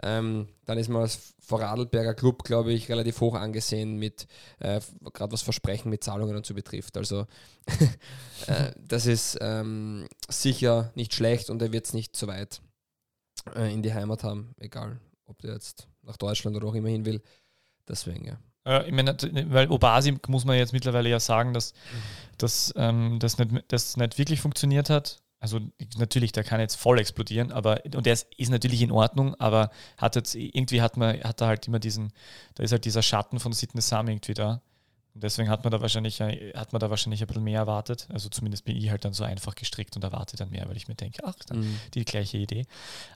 ähm, 0.03 0.47
dann 0.65 0.77
ist 0.77 0.89
man 0.89 1.03
als 1.03 1.35
Vorarlberger 1.39 2.13
Club, 2.13 2.43
glaube 2.43 2.73
ich, 2.73 2.89
relativ 2.89 3.21
hoch 3.21 3.35
angesehen 3.35 3.97
mit, 3.97 4.27
äh, 4.59 4.81
gerade 5.13 5.33
was 5.33 5.41
Versprechen 5.41 5.89
mit 5.89 6.03
Zahlungen 6.03 6.35
und 6.35 6.45
so 6.45 6.53
betrifft. 6.53 6.97
Also 6.97 7.25
äh, 8.47 8.71
das 8.77 9.05
ist 9.05 9.37
ähm, 9.41 10.07
sicher 10.27 10.91
nicht 10.95 11.13
schlecht 11.13 11.49
und 11.49 11.61
er 11.61 11.71
wird 11.71 11.85
es 11.85 11.93
nicht 11.93 12.15
so 12.15 12.27
weit 12.27 12.61
äh, 13.55 13.73
in 13.73 13.83
die 13.83 13.93
Heimat 13.93 14.23
haben, 14.23 14.53
egal 14.59 14.99
ob 15.27 15.41
der 15.41 15.53
jetzt 15.53 15.87
nach 16.05 16.17
Deutschland 16.17 16.55
oder 16.55 16.67
auch 16.67 16.75
immer 16.75 16.89
hin 16.89 17.05
will. 17.05 17.21
Deswegen, 17.87 18.25
ja. 18.25 18.37
Äh, 18.65 18.87
ich 18.87 18.93
meine, 18.93 19.15
weil 19.49 19.69
Obasi 19.69 20.17
muss 20.27 20.45
man 20.45 20.57
jetzt 20.57 20.73
mittlerweile 20.73 21.09
ja 21.09 21.19
sagen, 21.19 21.53
dass, 21.53 21.73
mhm. 22.73 22.73
ähm, 22.75 23.19
das, 23.19 23.37
nicht, 23.37 23.65
das 23.67 23.97
nicht 23.97 24.17
wirklich 24.17 24.41
funktioniert 24.41 24.89
hat. 24.89 25.21
Also 25.39 25.59
natürlich, 25.97 26.31
der 26.31 26.43
kann 26.43 26.59
jetzt 26.59 26.75
voll 26.75 26.97
explodieren, 26.97 27.51
aber 27.51 27.81
und 27.93 28.05
der 28.05 28.13
ist, 28.13 28.27
ist 28.35 28.49
natürlich 28.49 28.81
in 28.81 28.91
Ordnung, 28.91 29.35
aber 29.35 29.69
hat 29.97 30.15
jetzt 30.15 30.33
irgendwie 30.33 30.81
hat 30.81 30.97
man 30.97 31.21
hat 31.23 31.41
er 31.41 31.47
halt 31.47 31.67
immer 31.67 31.77
diesen, 31.77 32.13
da 32.55 32.63
ist 32.63 32.71
halt 32.71 32.85
dieser 32.85 33.03
Schatten 33.03 33.39
von 33.39 33.53
Sidney 33.53 33.81
Sam 33.81 34.07
irgendwie 34.07 34.33
da. 34.33 34.61
Und 35.15 35.23
deswegen 35.23 35.49
hat 35.49 35.63
man 35.63 35.71
da 35.71 35.79
wahrscheinlich, 35.79 36.19
äh, 36.19 36.51
hat 36.53 36.73
man 36.73 36.81
da 36.81 36.89
wahrscheinlich 36.89 37.21
ein 37.21 37.27
bisschen 37.27 37.43
mehr 37.45 37.61
erwartet. 37.61 38.05
Also 38.11 38.27
zumindest 38.27 38.65
bin 38.65 38.75
ich 38.75 38.89
halt 38.89 39.05
dann 39.05 39.13
so 39.13 39.23
einfach 39.23 39.55
gestrickt 39.55 39.95
und 39.95 40.03
erwarte 40.03 40.35
dann 40.35 40.49
mehr, 40.49 40.67
weil 40.67 40.75
ich 40.75 40.89
mir 40.89 40.95
denke, 40.95 41.23
ach, 41.23 41.35
mhm. 41.53 41.79
die 41.93 42.03
gleiche 42.03 42.37
Idee. 42.37 42.65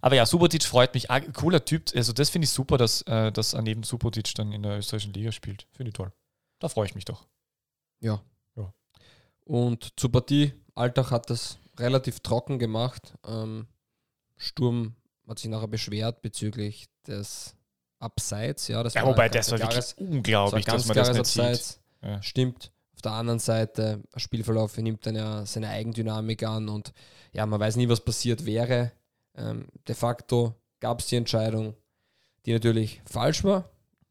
Aber 0.01 0.15
ja, 0.15 0.25
Subotic 0.25 0.63
freut 0.63 0.93
mich. 0.93 1.11
Ah, 1.11 1.19
cooler 1.19 1.65
Typ. 1.65 1.91
Also 1.93 2.13
das 2.13 2.29
finde 2.29 2.45
ich 2.45 2.51
super, 2.51 2.77
dass, 2.77 3.01
äh, 3.01 3.33
dass 3.33 3.53
er 3.53 3.61
neben 3.63 3.83
Subotic 3.83 4.33
dann 4.35 4.53
in 4.53 4.63
der 4.63 4.77
österreichischen 4.77 5.13
Liga 5.13 5.33
spielt. 5.33 5.67
Finde 5.73 5.89
ich 5.89 5.93
toll. 5.93 6.13
Da 6.59 6.69
freue 6.69 6.85
ich 6.85 6.95
mich 6.95 7.03
doch. 7.03 7.27
Ja. 7.99 8.21
ja. 8.55 8.73
Und 9.43 9.91
zur 9.99 10.09
Partie 10.09 10.53
Alltag 10.75 11.11
hat 11.11 11.29
das 11.29 11.57
relativ 11.77 12.21
trocken 12.21 12.59
gemacht. 12.59 13.13
Ähm, 13.27 13.67
Sturm 14.37 14.95
hat 15.27 15.39
sich 15.39 15.49
nachher 15.49 15.67
beschwert 15.67 16.21
bezüglich 16.21 16.87
des 17.05 17.57
Abseits. 17.99 18.69
Ja, 18.69 18.83
das 18.83 18.93
ja 18.93 19.01
war 19.01 19.09
wobei 19.09 19.27
das 19.27 19.51
war 19.51 19.59
wirklich 19.59 19.97
unglaublich, 19.97 20.63
das 20.63 20.87
war 20.87 20.95
dass 20.95 21.07
man 21.09 21.17
das 21.17 21.35
nicht 21.35 21.45
Abseits. 21.45 21.69
sieht. 21.73 21.79
Ja. 22.01 22.21
Stimmt. 22.21 22.71
Auf 22.95 23.01
der 23.01 23.13
anderen 23.13 23.39
Seite, 23.39 24.03
der 24.13 24.19
Spielverlauf 24.19 24.77
nimmt 24.77 25.05
dann 25.05 25.15
ja 25.15 25.45
seine 25.45 25.69
Eigendynamik 25.69 26.43
an 26.43 26.67
und 26.67 26.93
ja, 27.31 27.45
man 27.45 27.59
weiß 27.59 27.77
nie, 27.77 27.87
was 27.87 28.01
passiert 28.01 28.45
wäre. 28.45 28.91
Ähm, 29.35 29.67
de 29.87 29.95
facto 29.95 30.55
gab 30.79 30.99
es 30.99 31.07
die 31.07 31.15
Entscheidung, 31.15 31.75
die 32.45 32.51
natürlich 32.51 33.01
falsch 33.05 33.43
war. 33.43 33.69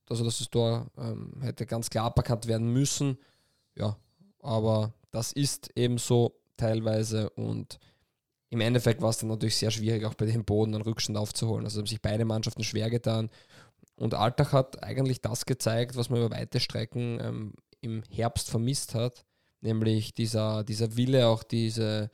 Also, 0.08 0.24
dass 0.24 0.38
das 0.38 0.48
Tor 0.48 0.86
ähm, 0.96 1.34
hätte 1.42 1.66
ganz 1.66 1.90
klar 1.90 2.06
aberkannt 2.06 2.46
werden 2.46 2.72
müssen. 2.72 3.18
Ja, 3.76 3.96
aber 4.40 4.94
das 5.10 5.32
ist 5.32 5.70
eben 5.76 5.98
so 5.98 6.40
teilweise 6.56 7.28
und 7.30 7.78
im 8.50 8.60
Endeffekt 8.60 9.02
war 9.02 9.10
es 9.10 9.18
dann 9.18 9.28
natürlich 9.28 9.56
sehr 9.56 9.70
schwierig, 9.70 10.04
auch 10.06 10.14
bei 10.14 10.24
dem 10.24 10.44
Boden 10.44 10.74
einen 10.74 10.82
Rückstand 10.82 11.18
aufzuholen. 11.18 11.64
Also 11.64 11.80
haben 11.80 11.86
sich 11.86 12.00
beide 12.00 12.24
Mannschaften 12.24 12.64
schwer 12.64 12.88
getan. 12.88 13.28
Und 13.96 14.14
Alltag 14.14 14.52
hat 14.52 14.82
eigentlich 14.82 15.20
das 15.20 15.44
gezeigt, 15.44 15.96
was 15.96 16.08
man 16.08 16.20
über 16.20 16.34
weite 16.34 16.60
Strecken 16.60 17.18
ähm, 17.20 17.52
im 17.80 18.02
Herbst 18.10 18.50
vermisst 18.50 18.94
hat, 18.94 19.24
nämlich 19.60 20.14
dieser, 20.14 20.64
dieser 20.64 20.96
Wille, 20.96 21.28
auch 21.28 21.42
diese, 21.42 22.10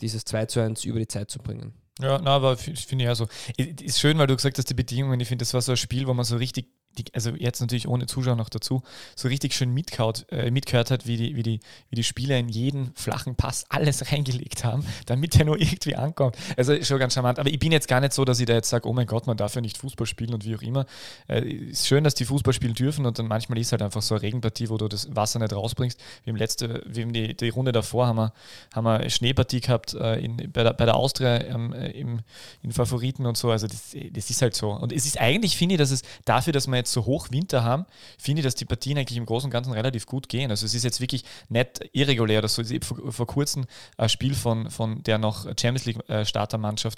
dieses 0.00 0.24
2 0.24 0.46
zu 0.46 0.60
1 0.60 0.84
über 0.84 0.98
die 0.98 1.08
Zeit 1.08 1.30
zu 1.30 1.38
bringen. 1.38 1.74
Ja, 2.00 2.18
na, 2.22 2.36
aber 2.36 2.56
finde 2.56 2.80
ich 2.80 3.00
ja 3.00 3.14
so. 3.14 3.28
Ist 3.56 4.00
schön, 4.00 4.18
weil 4.18 4.26
du 4.26 4.36
gesagt 4.36 4.56
hast, 4.56 4.70
die 4.70 4.74
Bedingungen, 4.74 5.20
ich 5.20 5.28
finde, 5.28 5.42
das 5.42 5.52
war 5.52 5.60
so 5.60 5.72
ein 5.72 5.76
Spiel, 5.76 6.06
wo 6.06 6.14
man 6.14 6.24
so 6.24 6.36
richtig, 6.36 6.68
die, 7.04 7.14
also 7.14 7.30
jetzt 7.30 7.60
natürlich 7.60 7.88
ohne 7.88 8.06
Zuschauer 8.06 8.36
noch 8.36 8.48
dazu, 8.48 8.82
so 9.16 9.28
richtig 9.28 9.54
schön 9.54 9.72
mitkaut, 9.72 10.26
äh, 10.30 10.50
mitgehört 10.50 10.90
hat, 10.90 11.06
wie 11.06 11.16
die, 11.16 11.36
wie, 11.36 11.42
die, 11.42 11.60
wie 11.88 11.96
die 11.96 12.04
Spieler 12.04 12.38
in 12.38 12.48
jeden 12.48 12.92
flachen 12.94 13.34
Pass 13.34 13.64
alles 13.68 14.12
reingelegt 14.12 14.64
haben, 14.64 14.84
damit 15.06 15.34
der 15.34 15.44
nur 15.44 15.60
irgendwie 15.60 15.96
ankommt. 15.96 16.36
Also 16.56 16.82
schon 16.82 16.98
ganz 16.98 17.14
charmant. 17.14 17.38
Aber 17.38 17.50
ich 17.50 17.58
bin 17.58 17.72
jetzt 17.72 17.88
gar 17.88 18.00
nicht 18.00 18.12
so, 18.12 18.24
dass 18.24 18.40
ich 18.40 18.46
da 18.46 18.54
jetzt 18.54 18.68
sage, 18.68 18.88
oh 18.88 18.92
mein 18.92 19.06
Gott, 19.06 19.26
man 19.26 19.36
darf 19.36 19.54
ja 19.54 19.60
nicht 19.60 19.78
Fußball 19.78 20.06
spielen 20.06 20.34
und 20.34 20.44
wie 20.44 20.56
auch 20.56 20.62
immer. 20.62 20.86
Äh, 21.28 21.40
ist 21.40 21.86
schön, 21.86 22.04
dass 22.04 22.14
die 22.14 22.24
Fußball 22.24 22.52
spielen 22.52 22.74
dürfen 22.74 23.06
und 23.06 23.18
dann 23.18 23.26
manchmal 23.26 23.58
ist 23.58 23.72
halt 23.72 23.82
einfach 23.82 24.02
so 24.02 24.14
eine 24.14 24.22
Regenpartie, 24.22 24.68
wo 24.68 24.76
du 24.76 24.88
das 24.88 25.14
Wasser 25.14 25.38
nicht 25.38 25.52
rausbringst. 25.52 26.00
Wie 26.24 26.30
im 26.30 26.36
letzte, 26.36 26.82
wie 26.86 27.02
im 27.02 27.12
die, 27.12 27.36
die 27.36 27.48
Runde 27.48 27.72
davor 27.72 28.06
haben 28.06 28.16
wir, 28.16 28.32
haben 28.74 28.84
wir 28.84 29.00
eine 29.00 29.10
Schneepartie 29.10 29.60
gehabt 29.60 29.94
äh, 29.94 30.18
in, 30.20 30.36
bei, 30.52 30.62
der, 30.62 30.72
bei 30.72 30.84
der 30.84 30.96
Austria 30.96 31.40
ähm, 31.42 31.72
äh, 31.72 31.90
im, 31.90 32.20
in 32.62 32.72
Favoriten 32.72 33.26
und 33.26 33.36
so. 33.36 33.50
Also 33.50 33.66
das, 33.66 33.94
das 34.12 34.30
ist 34.30 34.42
halt 34.42 34.54
so. 34.54 34.70
Und 34.70 34.92
es 34.92 35.06
ist 35.06 35.20
eigentlich, 35.20 35.56
finde 35.56 35.74
ich, 35.74 35.78
dass 35.78 35.90
es 35.90 36.02
dafür, 36.24 36.52
dass 36.52 36.66
wir 36.66 36.76
jetzt 36.76 36.89
so 36.92 37.04
hoch 37.04 37.28
Winter 37.30 37.64
haben, 37.64 37.86
finde 38.18 38.40
ich, 38.40 38.44
dass 38.44 38.54
die 38.54 38.64
Partien 38.64 38.98
eigentlich 38.98 39.16
im 39.16 39.26
Großen 39.26 39.46
und 39.46 39.50
Ganzen 39.50 39.72
relativ 39.72 40.06
gut 40.06 40.28
gehen. 40.28 40.50
Also 40.50 40.66
es 40.66 40.74
ist 40.74 40.84
jetzt 40.84 41.00
wirklich 41.00 41.24
nicht 41.48 41.88
irregulär 41.92 42.38
oder 42.38 42.48
so. 42.48 42.62
Ich 42.62 42.84
vor, 42.84 43.12
vor 43.12 43.26
kurzem 43.26 43.66
ein 43.96 44.08
Spiel 44.08 44.34
von, 44.34 44.70
von 44.70 45.02
der 45.02 45.18
noch 45.18 45.44
Champions 45.44 45.84
League 45.86 45.98
äh, 46.08 46.24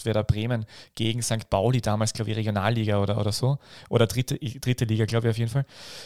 Werder 0.04 0.24
Bremen 0.24 0.66
gegen 0.94 1.22
St. 1.22 1.48
Pauli, 1.50 1.80
damals 1.80 2.12
glaube 2.12 2.30
ich 2.30 2.36
Regionalliga 2.36 3.00
oder, 3.00 3.18
oder 3.18 3.32
so. 3.32 3.58
Oder 3.88 4.06
dritte, 4.06 4.38
dritte 4.38 4.84
Liga, 4.84 5.04
glaube 5.04 5.28
ich 5.28 5.30
auf 5.30 5.38
jeden 5.38 5.50
Fall. 5.50 5.64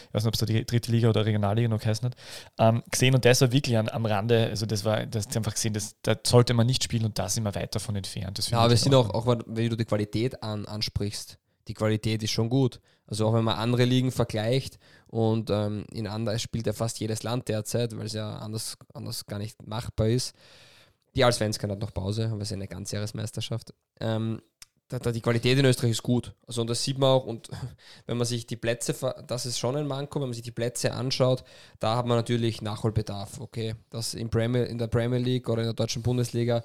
Ich 0.08 0.14
weiß 0.14 0.24
nicht, 0.24 0.28
ob 0.28 0.34
es 0.34 0.40
da 0.40 0.46
die 0.46 0.64
dritte 0.64 0.90
Liga 0.90 1.08
oder 1.08 1.24
Regionalliga 1.24 1.68
noch 1.68 1.80
geheißen 1.80 2.06
hat. 2.06 2.16
Ähm, 2.58 2.82
gesehen 2.90 3.14
und 3.14 3.24
das 3.24 3.40
war 3.40 3.52
wirklich 3.52 3.76
an, 3.76 3.88
am 3.88 4.06
Rande, 4.06 4.46
also 4.46 4.66
das 4.66 4.84
war, 4.84 5.06
das 5.06 5.34
einfach 5.36 5.54
gesehen, 5.54 5.72
das, 5.72 5.96
da 6.02 6.16
sollte 6.26 6.54
man 6.54 6.66
nicht 6.66 6.84
spielen 6.84 7.04
und 7.04 7.18
da 7.18 7.28
sind 7.28 7.44
wir 7.44 7.54
weit 7.54 7.74
davon 7.74 7.96
entfernt. 7.96 8.38
Das 8.38 8.50
Ja, 8.50 8.58
aber 8.58 8.74
es 8.74 8.82
sind 8.82 8.92
in 8.92 8.98
auch, 8.98 9.10
auch 9.10 9.26
wenn 9.26 9.70
du 9.70 9.76
die 9.76 9.84
Qualität 9.84 10.42
an, 10.42 10.66
ansprichst, 10.66 11.38
die 11.68 11.74
Qualität 11.74 12.22
ist 12.22 12.30
schon 12.30 12.48
gut. 12.48 12.80
Also 13.06 13.26
auch 13.26 13.34
wenn 13.34 13.44
man 13.44 13.56
andere 13.56 13.84
Ligen 13.84 14.10
vergleicht 14.10 14.78
und 15.06 15.50
ähm, 15.50 15.84
in 15.92 16.06
anderen 16.06 16.38
spielt 16.38 16.66
ja 16.66 16.72
fast 16.72 16.98
jedes 16.98 17.22
Land 17.22 17.48
derzeit, 17.48 17.96
weil 17.96 18.06
es 18.06 18.12
ja 18.12 18.36
anders, 18.38 18.76
anders 18.94 19.26
gar 19.26 19.38
nicht 19.38 19.66
machbar 19.66 20.08
ist. 20.08 20.34
Die 21.14 21.24
Allsvenskan 21.24 21.70
hat 21.70 21.78
noch 21.78 21.94
Pause, 21.94 22.32
es 22.36 22.42
ist 22.42 22.50
ja 22.50 22.56
eine 22.56 22.68
Ganzjahresmeisterschaft. 22.68 23.72
Ähm, 24.00 24.40
da, 24.88 24.98
da 24.98 25.10
die 25.10 25.20
Qualität 25.20 25.58
in 25.58 25.64
Österreich 25.64 25.92
ist 25.92 26.02
gut. 26.02 26.34
Also 26.46 26.60
und 26.60 26.70
das 26.70 26.82
sieht 26.82 26.98
man 26.98 27.10
auch 27.10 27.26
und 27.26 27.48
wenn 28.06 28.16
man 28.16 28.26
sich 28.26 28.46
die 28.46 28.56
Plätze, 28.56 28.94
das 29.26 29.46
ist 29.46 29.58
schon 29.58 29.76
ein 29.76 29.86
Manko, 29.86 30.20
wenn 30.20 30.28
man 30.28 30.34
sich 30.34 30.42
die 30.42 30.50
Plätze 30.50 30.92
anschaut, 30.92 31.44
da 31.80 31.96
hat 31.96 32.06
man 32.06 32.16
natürlich 32.16 32.62
Nachholbedarf. 32.62 33.40
Okay, 33.40 33.74
das 33.90 34.14
in, 34.14 34.30
Premier, 34.30 34.66
in 34.66 34.78
der 34.78 34.88
Premier 34.88 35.18
League 35.18 35.48
oder 35.48 35.62
in 35.62 35.68
der 35.68 35.74
deutschen 35.74 36.02
Bundesliga 36.02 36.64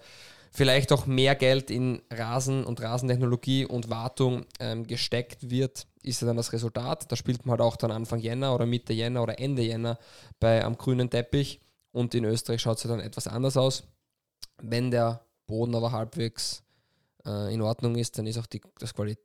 vielleicht 0.52 0.92
auch 0.92 1.06
mehr 1.06 1.36
Geld 1.36 1.72
in 1.72 2.02
Rasen 2.12 2.66
und 2.66 2.82
Rasentechnologie 2.82 3.66
und 3.66 3.90
Wartung 3.90 4.46
ähm, 4.60 4.86
gesteckt 4.86 5.50
wird, 5.50 5.88
ist 6.04 6.22
ja 6.22 6.28
dann 6.28 6.38
das 6.38 6.54
Resultat. 6.54 7.12
Da 7.12 7.16
spielt 7.16 7.46
man 7.46 7.52
halt 7.52 7.62
auch 7.62 7.76
dann 7.76 7.92
Anfang 7.92 8.20
Jänner 8.20 8.54
oder 8.54 8.66
Mitte 8.66 8.94
Jänner 8.94 9.24
oder 9.24 9.40
Ende 9.40 9.62
Jänner 9.62 9.98
bei 10.40 10.64
am 10.64 10.78
grünen 10.78 11.10
Teppich 11.10 11.62
und 11.92 12.16
in 12.16 12.26
Österreich 12.26 12.62
schaut 12.62 12.78
es 12.78 12.84
ja 12.84 12.90
dann 12.90 13.00
etwas 13.00 13.28
anders 13.28 13.58
aus. 13.58 13.84
Wenn 14.58 14.92
der 14.92 15.26
Boden 15.48 15.76
aber 15.76 15.92
halbwegs 15.92 16.64
äh, 17.26 17.54
in 17.54 17.62
Ordnung 17.62 17.96
ist, 17.96 18.18
dann 18.18 18.28
ist 18.28 18.38
auch 18.38 18.46
die, 18.46 18.62
das, 18.80 18.94
Quali 18.94 19.18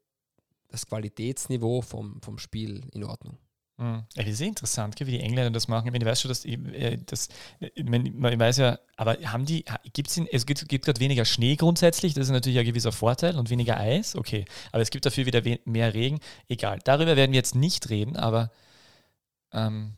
das 0.69 0.87
Qualitätsniveau 0.87 1.83
vom, 1.83 2.21
vom 2.23 2.39
Spiel 2.39 2.89
in 2.93 3.05
Ordnung. 3.05 3.39
Mhm. 3.79 4.05
Ja, 4.15 4.23
das 4.23 4.29
ist 4.29 4.41
eh 4.41 4.47
interessant, 4.47 4.99
wie 4.99 5.05
die 5.05 5.21
Engländer 5.21 5.51
das 5.51 5.69
machen. 5.69 5.87
Ich, 5.87 5.93
meine, 5.93 6.05
ich 6.05 6.11
weiß 6.11 6.21
schon, 6.23 6.31
dass 6.31 6.45
ich, 6.45 6.59
das, 7.05 7.29
ich, 7.61 7.85
meine, 7.85 8.09
ich 8.09 8.39
weiß 8.41 8.57
ja, 8.59 8.79
aber 8.97 9.19
haben 9.25 9.45
die, 9.45 9.65
gibt 9.93 10.09
es 10.11 10.21
es 10.31 10.47
gibt, 10.47 10.69
gibt 10.69 10.87
gerade 10.87 11.01
weniger 11.01 11.25
Schnee 11.25 11.57
grundsätzlich, 11.57 12.15
das 12.15 12.27
ist 12.27 12.33
natürlich 12.33 12.59
ein 12.59 12.65
gewisser 12.65 12.93
Vorteil 12.93 13.37
und 13.37 13.51
weniger 13.51 13.79
Eis, 13.79 14.17
okay. 14.17 14.47
Aber 14.73 14.83
es 14.83 14.91
gibt 14.91 15.05
dafür 15.05 15.27
wieder 15.27 15.45
we 15.45 15.61
mehr 15.67 15.93
Regen, 15.93 16.21
egal. 16.49 16.79
Darüber 16.85 17.17
werden 17.17 17.33
wir 17.33 17.39
jetzt 17.39 17.55
nicht 17.55 17.91
reden, 17.91 18.17
aber 18.17 18.51
ähm, 19.53 19.97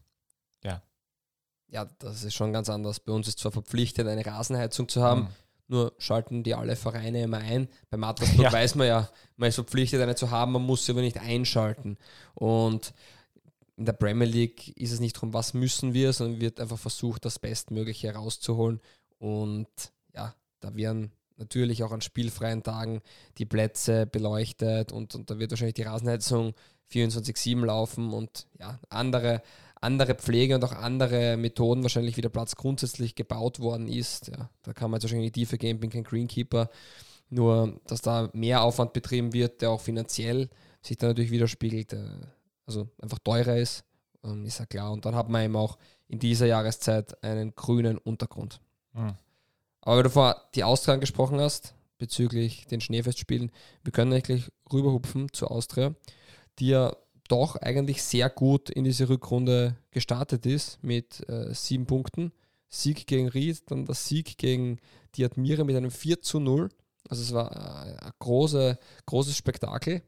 Ja, 1.70 1.86
das 1.98 2.24
ist 2.24 2.34
schon 2.34 2.52
ganz 2.52 2.70
anders. 2.70 3.00
Bei 3.00 3.12
uns 3.12 3.28
ist 3.28 3.38
zwar 3.38 3.52
verpflichtet, 3.52 4.06
eine 4.08 4.24
Rasenheizung 4.24 4.88
zu 4.88 5.02
haben, 5.02 5.20
mhm. 5.22 5.28
nur 5.68 5.92
schalten 5.98 6.42
die 6.42 6.54
alle 6.54 6.76
Vereine 6.76 7.22
immer 7.22 7.38
ein. 7.38 7.68
Bei 7.90 7.98
Mattersburg 7.98 8.40
Ja. 8.44 8.52
weiß 8.52 8.74
man 8.74 8.86
ja, 8.86 9.08
man 9.36 9.50
ist 9.50 9.56
verpflichtet, 9.56 10.00
eine 10.00 10.14
zu 10.14 10.30
haben, 10.30 10.52
man 10.52 10.62
muss 10.62 10.86
sie 10.86 10.92
aber 10.92 11.02
nicht 11.02 11.18
einschalten. 11.18 11.98
Und 12.34 12.94
in 13.78 13.84
der 13.84 13.92
Premier 13.92 14.26
League 14.26 14.76
ist 14.76 14.92
es 14.92 14.98
nicht 14.98 15.16
darum, 15.16 15.32
was 15.32 15.54
müssen 15.54 15.94
wir, 15.94 16.12
sondern 16.12 16.40
wird 16.40 16.58
einfach 16.58 16.78
versucht, 16.78 17.24
das 17.24 17.38
Bestmögliche 17.38 18.08
herauszuholen. 18.08 18.80
Und 19.18 19.68
ja, 20.14 20.34
da 20.58 20.74
werden 20.74 21.12
natürlich 21.36 21.84
auch 21.84 21.92
an 21.92 22.00
spielfreien 22.00 22.64
Tagen 22.64 23.00
die 23.38 23.46
Plätze 23.46 24.06
beleuchtet 24.06 24.90
und, 24.90 25.14
und 25.14 25.30
da 25.30 25.38
wird 25.38 25.52
wahrscheinlich 25.52 25.76
die 25.76 25.82
Rasenheizung 25.82 26.54
24-7 26.92 27.64
laufen 27.64 28.12
und 28.12 28.48
ja, 28.58 28.80
andere, 28.88 29.42
andere 29.80 30.16
Pflege 30.16 30.56
und 30.56 30.64
auch 30.64 30.72
andere 30.72 31.36
Methoden 31.36 31.84
wahrscheinlich, 31.84 32.16
wie 32.16 32.22
der 32.22 32.30
Platz 32.30 32.56
grundsätzlich 32.56 33.14
gebaut 33.14 33.60
worden 33.60 33.86
ist. 33.86 34.26
Ja, 34.26 34.50
da 34.62 34.72
kann 34.72 34.90
man 34.90 34.98
jetzt 34.98 35.04
wahrscheinlich 35.04 35.28
in 35.28 35.32
die 35.32 35.40
Tiefe 35.40 35.56
gehen, 35.56 35.78
bin 35.78 35.90
kein 35.90 36.02
Greenkeeper. 36.02 36.68
Nur, 37.30 37.78
dass 37.86 38.00
da 38.00 38.28
mehr 38.32 38.62
Aufwand 38.62 38.92
betrieben 38.92 39.32
wird, 39.32 39.62
der 39.62 39.70
auch 39.70 39.82
finanziell 39.82 40.48
sich 40.80 40.96
dann 40.96 41.10
natürlich 41.10 41.30
widerspiegelt, 41.30 41.92
äh, 41.92 42.08
also 42.68 42.88
einfach 43.02 43.18
teurer 43.18 43.56
ist, 43.56 43.82
ähm, 44.22 44.44
ist 44.44 44.60
ja 44.60 44.66
klar. 44.66 44.92
Und 44.92 45.04
dann 45.04 45.16
hat 45.16 45.28
man 45.28 45.42
eben 45.42 45.56
auch 45.56 45.78
in 46.06 46.18
dieser 46.18 46.46
Jahreszeit 46.46 47.22
einen 47.24 47.54
grünen 47.54 47.98
Untergrund. 47.98 48.60
Mhm. 48.92 49.14
Aber 49.80 49.96
weil 49.96 50.02
du 50.04 50.10
vorher 50.10 50.42
die 50.54 50.64
Austria 50.64 50.94
angesprochen 50.94 51.40
hast, 51.40 51.74
bezüglich 51.98 52.66
den 52.66 52.80
Schneefestspielen, 52.80 53.50
wir 53.82 53.92
können 53.92 54.12
eigentlich 54.12 54.50
rüberhupfen 54.72 55.32
zur 55.32 55.50
Austria, 55.50 55.94
die 56.58 56.68
ja 56.68 56.94
doch 57.28 57.56
eigentlich 57.56 58.02
sehr 58.02 58.30
gut 58.30 58.70
in 58.70 58.84
diese 58.84 59.08
Rückrunde 59.08 59.76
gestartet 59.90 60.46
ist 60.46 60.82
mit 60.82 61.28
äh, 61.28 61.52
sieben 61.54 61.86
Punkten. 61.86 62.32
Sieg 62.70 63.06
gegen 63.06 63.28
Ried, 63.28 63.62
dann 63.70 63.86
der 63.86 63.94
Sieg 63.94 64.38
gegen 64.38 64.78
die 65.14 65.24
Admira 65.24 65.64
mit 65.64 65.76
einem 65.76 65.90
4 65.90 66.20
zu 66.20 66.38
0. 66.38 66.68
Also 67.08 67.22
es 67.22 67.32
war 67.32 67.50
äh, 67.52 67.96
ein 68.04 68.12
große, 68.18 68.78
großes 69.06 69.36
Spektakel. 69.36 70.02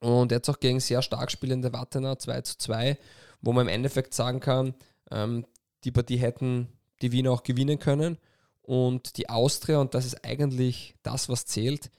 Und 0.00 0.32
jetzt 0.32 0.48
auch 0.48 0.60
gegen 0.60 0.80
sehr 0.80 1.02
stark 1.02 1.30
spielende 1.30 1.72
Wattener 1.72 2.18
2 2.18 2.40
zu 2.42 2.58
2, 2.58 2.98
wo 3.42 3.52
man 3.52 3.66
im 3.66 3.74
Endeffekt 3.74 4.14
sagen 4.14 4.40
kann, 4.40 4.74
ähm, 5.10 5.46
die 5.84 5.92
Partie 5.92 6.16
hätten 6.16 6.68
die 7.02 7.12
Wiener 7.12 7.32
auch 7.32 7.42
gewinnen 7.42 7.78
können. 7.78 8.18
Und 8.62 9.16
die 9.16 9.28
Austria, 9.28 9.78
und 9.78 9.94
das 9.94 10.06
ist 10.06 10.24
eigentlich 10.24 10.94
das, 11.02 11.28
was 11.28 11.46
zählt, 11.46 11.90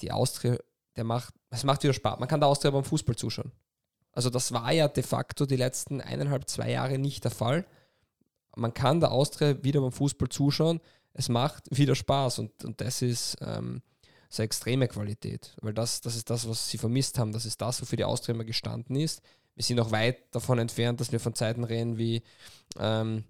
die 0.00 0.12
Austria, 0.12 0.58
der 0.96 1.04
macht, 1.04 1.34
es 1.50 1.64
macht 1.64 1.82
wieder 1.82 1.94
Spaß. 1.94 2.18
Man 2.18 2.28
kann 2.28 2.40
der 2.40 2.48
Austria 2.48 2.70
beim 2.70 2.84
Fußball 2.84 3.16
zuschauen. 3.16 3.52
Also 4.12 4.30
das 4.30 4.52
war 4.52 4.72
ja 4.72 4.88
de 4.88 5.02
facto 5.02 5.46
die 5.46 5.56
letzten 5.56 6.00
eineinhalb, 6.00 6.48
zwei 6.48 6.70
Jahre 6.70 6.98
nicht 6.98 7.24
der 7.24 7.30
Fall. 7.30 7.64
Man 8.56 8.74
kann 8.74 9.00
der 9.00 9.12
Austria 9.12 9.62
wieder 9.62 9.80
beim 9.80 9.92
Fußball 9.92 10.28
zuschauen. 10.28 10.80
Es 11.12 11.28
macht 11.28 11.64
wieder 11.70 11.94
Spaß 11.94 12.40
und, 12.40 12.64
und 12.64 12.80
das 12.80 13.02
ist 13.02 13.36
ähm, 13.40 13.82
so 14.28 14.42
extreme 14.42 14.88
Qualität, 14.88 15.56
weil 15.62 15.72
das, 15.72 16.00
das 16.00 16.16
ist 16.16 16.28
das, 16.30 16.48
was 16.48 16.68
sie 16.68 16.78
vermisst 16.78 17.18
haben. 17.18 17.32
Das 17.32 17.46
ist 17.46 17.60
das, 17.60 17.80
wofür 17.80 17.96
die 17.96 18.04
Austria 18.04 18.34
immer 18.34 18.44
gestanden 18.44 18.96
ist. 18.96 19.22
Wir 19.54 19.64
sind 19.64 19.76
noch 19.76 19.90
weit 19.90 20.34
davon 20.34 20.58
entfernt, 20.58 21.00
dass 21.00 21.12
wir 21.12 21.20
von 21.20 21.34
Zeiten 21.34 21.64
reden 21.64 21.98
wie 21.98 22.22
ähm, 22.78 23.24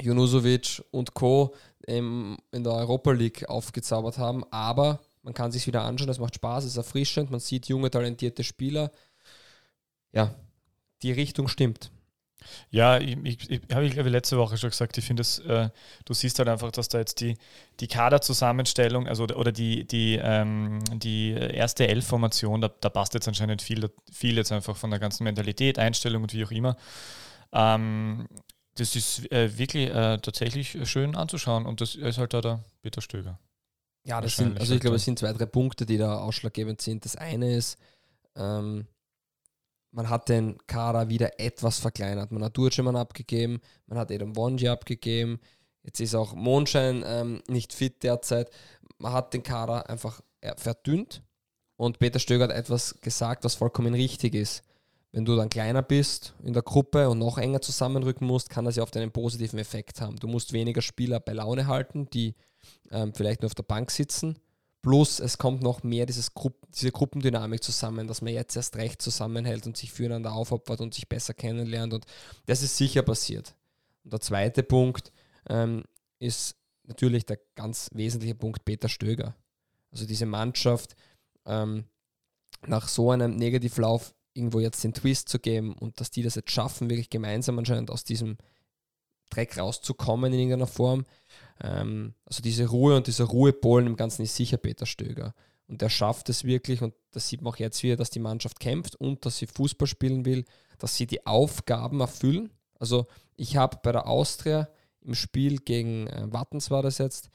Junusovic 0.00 0.82
und 0.90 1.14
Co. 1.14 1.54
Im, 1.86 2.38
in 2.50 2.64
der 2.64 2.72
Europa 2.72 3.12
League 3.12 3.46
aufgezaubert 3.46 4.16
haben, 4.16 4.42
aber 4.50 5.00
man 5.22 5.34
kann 5.34 5.52
sich 5.52 5.66
wieder 5.66 5.82
anschauen, 5.82 6.08
es 6.08 6.18
macht 6.18 6.34
Spaß, 6.34 6.64
es 6.64 6.70
ist 6.70 6.76
erfrischend, 6.78 7.30
man 7.30 7.40
sieht 7.40 7.66
junge, 7.66 7.90
talentierte 7.90 8.42
Spieler. 8.42 8.90
Ja, 10.12 10.34
die 11.02 11.12
Richtung 11.12 11.46
stimmt. 11.46 11.90
Ja, 12.70 12.98
ich, 12.98 13.16
ich, 13.24 13.50
ich 13.50 13.60
habe 13.72 13.84
ich 13.84 13.92
glaube 13.92 14.08
letzte 14.08 14.38
Woche 14.38 14.56
schon 14.56 14.70
gesagt, 14.70 14.96
ich 14.98 15.04
finde 15.04 15.22
es, 15.22 15.38
äh, 15.40 15.70
du 16.04 16.14
siehst 16.14 16.38
halt 16.38 16.48
einfach, 16.48 16.70
dass 16.72 16.88
da 16.88 16.98
jetzt 16.98 17.20
die, 17.20 17.36
die 17.80 17.88
Kaderzusammenstellung, 17.88 19.08
also 19.08 19.24
oder 19.24 19.52
die, 19.52 19.86
die, 19.86 20.18
ähm, 20.22 20.80
die 20.92 21.32
erste 21.32 21.86
Elf-Formation, 21.88 22.60
da, 22.60 22.68
da 22.68 22.88
passt 22.90 23.14
jetzt 23.14 23.28
anscheinend 23.28 23.62
viel, 23.62 23.90
viel 24.12 24.36
jetzt 24.36 24.52
einfach 24.52 24.76
von 24.76 24.90
der 24.90 24.98
ganzen 24.98 25.24
Mentalität, 25.24 25.78
Einstellung 25.78 26.22
und 26.22 26.32
wie 26.32 26.44
auch 26.44 26.50
immer. 26.50 26.76
Ähm, 27.52 28.28
das 28.76 28.96
ist 28.96 29.30
äh, 29.30 29.56
wirklich 29.56 29.90
äh, 29.90 30.18
tatsächlich 30.18 30.76
schön 30.88 31.14
anzuschauen 31.14 31.66
und 31.66 31.80
das 31.80 31.94
ist 31.94 32.18
halt 32.18 32.34
da 32.34 32.40
der 32.40 32.64
Peter 32.82 33.00
Stöger. 33.00 33.38
Ja, 34.04 34.20
das 34.20 34.36
sind, 34.36 34.60
also 34.60 34.74
ich 34.74 34.80
glaube, 34.80 34.96
es 34.96 35.04
sind 35.04 35.18
zwei, 35.18 35.32
drei 35.32 35.46
Punkte, 35.46 35.86
die 35.86 35.96
da 35.96 36.18
ausschlaggebend 36.18 36.82
sind. 36.82 37.04
Das 37.04 37.16
eine 37.16 37.56
ist, 37.56 37.78
ähm, 38.36 38.86
man 39.94 40.10
hat 40.10 40.28
den 40.28 40.58
Kader 40.66 41.08
wieder 41.08 41.38
etwas 41.38 41.78
verkleinert. 41.78 42.32
Man 42.32 42.42
hat 42.42 42.56
Durchemann 42.56 42.96
abgegeben, 42.96 43.60
man 43.86 43.98
hat 43.98 44.10
Adam 44.10 44.36
Wonji 44.36 44.68
abgegeben, 44.68 45.40
jetzt 45.82 46.00
ist 46.00 46.14
auch 46.14 46.34
Mondschein 46.34 47.04
ähm, 47.06 47.42
nicht 47.48 47.72
fit 47.72 48.02
derzeit. 48.02 48.50
Man 48.98 49.12
hat 49.12 49.32
den 49.32 49.44
Kader 49.44 49.88
einfach 49.88 50.20
äh, 50.40 50.54
verdünnt 50.56 51.22
und 51.76 52.00
Peter 52.00 52.18
Stöger 52.18 52.44
hat 52.44 52.50
etwas 52.50 53.00
gesagt, 53.00 53.44
was 53.44 53.54
vollkommen 53.54 53.94
richtig 53.94 54.34
ist. 54.34 54.64
Wenn 55.12 55.24
du 55.24 55.36
dann 55.36 55.48
kleiner 55.48 55.82
bist 55.82 56.34
in 56.42 56.54
der 56.54 56.62
Gruppe 56.62 57.08
und 57.08 57.20
noch 57.20 57.38
enger 57.38 57.60
zusammenrücken 57.60 58.26
musst, 58.26 58.50
kann 58.50 58.64
das 58.64 58.74
ja 58.74 58.82
oft 58.82 58.96
einen 58.96 59.12
positiven 59.12 59.60
Effekt 59.60 60.00
haben. 60.00 60.16
Du 60.16 60.26
musst 60.26 60.52
weniger 60.52 60.82
Spieler 60.82 61.20
bei 61.20 61.32
Laune 61.32 61.68
halten, 61.68 62.10
die 62.10 62.34
ähm, 62.90 63.14
vielleicht 63.14 63.42
nur 63.42 63.46
auf 63.46 63.54
der 63.54 63.62
Bank 63.62 63.92
sitzen 63.92 64.40
Plus 64.84 65.18
es 65.18 65.38
kommt 65.38 65.62
noch 65.62 65.82
mehr 65.82 66.04
dieses 66.04 66.34
Gru 66.34 66.50
diese 66.68 66.92
Gruppendynamik 66.92 67.62
zusammen, 67.62 68.06
dass 68.06 68.20
man 68.20 68.34
jetzt 68.34 68.54
erst 68.54 68.76
recht 68.76 69.00
zusammenhält 69.00 69.66
und 69.66 69.78
sich 69.78 69.90
füreinander 69.90 70.34
aufopfert 70.34 70.82
und 70.82 70.92
sich 70.92 71.08
besser 71.08 71.32
kennenlernt. 71.32 71.94
Und 71.94 72.04
das 72.44 72.62
ist 72.62 72.76
sicher 72.76 73.02
passiert. 73.02 73.54
Und 74.02 74.12
der 74.12 74.20
zweite 74.20 74.62
Punkt 74.62 75.10
ähm, 75.48 75.84
ist 76.18 76.56
natürlich 76.82 77.24
der 77.24 77.38
ganz 77.54 77.88
wesentliche 77.94 78.34
Punkt 78.34 78.66
Peter 78.66 78.90
Stöger. 78.90 79.34
Also 79.90 80.04
diese 80.04 80.26
Mannschaft 80.26 80.96
ähm, 81.46 81.84
nach 82.66 82.86
so 82.86 83.10
einem 83.10 83.36
Negativlauf 83.36 84.14
irgendwo 84.34 84.60
jetzt 84.60 84.84
den 84.84 84.92
Twist 84.92 85.30
zu 85.30 85.38
geben 85.38 85.72
und 85.72 85.98
dass 85.98 86.10
die 86.10 86.22
das 86.22 86.34
jetzt 86.34 86.50
schaffen, 86.50 86.90
wirklich 86.90 87.08
gemeinsam 87.08 87.58
anscheinend 87.58 87.90
aus 87.90 88.04
diesem 88.04 88.36
Dreck 89.34 89.58
rauszukommen 89.58 90.32
in 90.32 90.38
irgendeiner 90.38 90.66
Form. 90.66 91.04
Ähm, 91.62 92.14
also 92.26 92.42
diese 92.42 92.66
Ruhe 92.66 92.96
und 92.96 93.06
dieser 93.06 93.24
Ruhepolen 93.24 93.86
im 93.86 93.96
Ganzen 93.96 94.22
ist 94.22 94.36
sicher 94.36 94.56
Peter 94.56 94.86
Stöger. 94.86 95.34
Und 95.66 95.80
er 95.82 95.90
schafft 95.90 96.28
es 96.28 96.44
wirklich, 96.44 96.82
und 96.82 96.94
das 97.12 97.28
sieht 97.28 97.42
man 97.42 97.52
auch 97.52 97.58
jetzt 97.58 97.82
wieder, 97.82 97.96
dass 97.96 98.10
die 98.10 98.20
Mannschaft 98.20 98.60
kämpft 98.60 98.96
und 98.96 99.24
dass 99.24 99.38
sie 99.38 99.46
Fußball 99.46 99.88
spielen 99.88 100.24
will, 100.24 100.44
dass 100.78 100.96
sie 100.96 101.06
die 101.06 101.26
Aufgaben 101.26 102.00
erfüllen. 102.00 102.50
Also 102.78 103.06
ich 103.36 103.56
habe 103.56 103.78
bei 103.82 103.92
der 103.92 104.06
Austria 104.06 104.68
im 105.00 105.14
Spiel 105.14 105.58
gegen 105.58 106.06
äh, 106.08 106.26
Wattens 106.30 106.70
war 106.70 106.82
das 106.82 106.98
jetzt, 106.98 107.30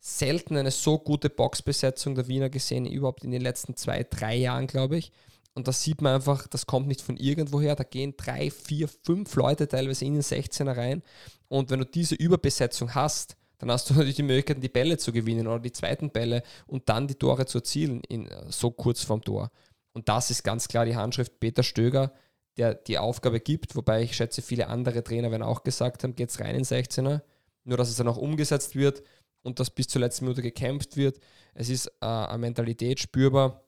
selten 0.00 0.56
eine 0.56 0.70
so 0.70 0.98
gute 0.98 1.30
Boxbesetzung 1.30 2.14
der 2.14 2.28
Wiener 2.28 2.50
gesehen, 2.50 2.84
überhaupt 2.84 3.24
in 3.24 3.30
den 3.30 3.40
letzten 3.40 3.74
zwei, 3.74 4.04
drei 4.04 4.36
Jahren, 4.36 4.66
glaube 4.66 4.98
ich. 4.98 5.12
Und 5.54 5.68
da 5.68 5.72
sieht 5.72 6.02
man 6.02 6.14
einfach, 6.14 6.48
das 6.48 6.66
kommt 6.66 6.88
nicht 6.88 7.00
von 7.00 7.16
irgendwoher. 7.16 7.76
Da 7.76 7.84
gehen 7.84 8.14
drei, 8.16 8.50
vier, 8.50 8.88
fünf 8.88 9.34
Leute 9.36 9.68
teilweise 9.68 10.04
in 10.04 10.14
den 10.14 10.22
16er 10.22 10.76
rein. 10.76 11.02
Und 11.48 11.70
wenn 11.70 11.78
du 11.78 11.86
diese 11.86 12.16
Überbesetzung 12.16 12.94
hast, 12.94 13.36
dann 13.58 13.70
hast 13.70 13.88
du 13.88 13.94
natürlich 13.94 14.16
die 14.16 14.24
Möglichkeit, 14.24 14.62
die 14.62 14.68
Bälle 14.68 14.98
zu 14.98 15.12
gewinnen 15.12 15.46
oder 15.46 15.60
die 15.60 15.72
zweiten 15.72 16.10
Bälle 16.10 16.42
und 16.66 16.88
dann 16.88 17.06
die 17.06 17.14
Tore 17.14 17.46
zu 17.46 17.58
erzielen, 17.58 18.02
in, 18.08 18.28
so 18.48 18.70
kurz 18.72 19.02
vorm 19.02 19.22
Tor. 19.22 19.50
Und 19.92 20.08
das 20.08 20.30
ist 20.30 20.42
ganz 20.42 20.66
klar 20.66 20.84
die 20.84 20.96
Handschrift 20.96 21.38
Peter 21.38 21.62
Stöger, 21.62 22.12
der 22.56 22.74
die 22.74 22.98
Aufgabe 22.98 23.40
gibt, 23.40 23.76
wobei 23.76 24.02
ich 24.02 24.16
schätze, 24.16 24.42
viele 24.42 24.68
andere 24.68 25.02
Trainer 25.02 25.30
werden 25.30 25.42
auch 25.42 25.62
gesagt 25.62 26.02
haben, 26.02 26.16
geht's 26.16 26.40
rein 26.40 26.56
in 26.56 26.64
16er, 26.64 27.22
nur 27.64 27.76
dass 27.76 27.90
es 27.90 27.96
dann 27.96 28.08
auch 28.08 28.16
umgesetzt 28.16 28.74
wird 28.74 29.02
und 29.42 29.60
dass 29.60 29.70
bis 29.70 29.88
zur 29.88 30.00
letzten 30.00 30.24
Minute 30.24 30.42
gekämpft 30.42 30.96
wird. 30.96 31.20
Es 31.54 31.68
ist 31.68 31.86
äh, 32.00 32.06
eine 32.06 32.38
Mentalität 32.38 33.00
spürbar, 33.00 33.63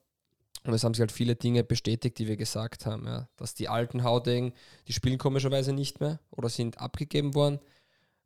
und 0.66 0.74
es 0.74 0.84
haben 0.84 0.94
sich 0.94 1.00
halt 1.00 1.12
viele 1.12 1.36
Dinge 1.36 1.62
bestätigt, 1.64 2.18
die 2.18 2.26
wir 2.26 2.36
gesagt 2.36 2.86
haben. 2.86 3.06
Ja. 3.06 3.28
Dass 3.36 3.54
die 3.54 3.68
alten 3.68 4.02
Haudegen, 4.02 4.52
die 4.88 4.92
spielen 4.92 5.18
komischerweise 5.18 5.72
nicht 5.72 6.00
mehr 6.00 6.18
oder 6.30 6.48
sind 6.48 6.78
abgegeben 6.80 7.34
worden. 7.34 7.60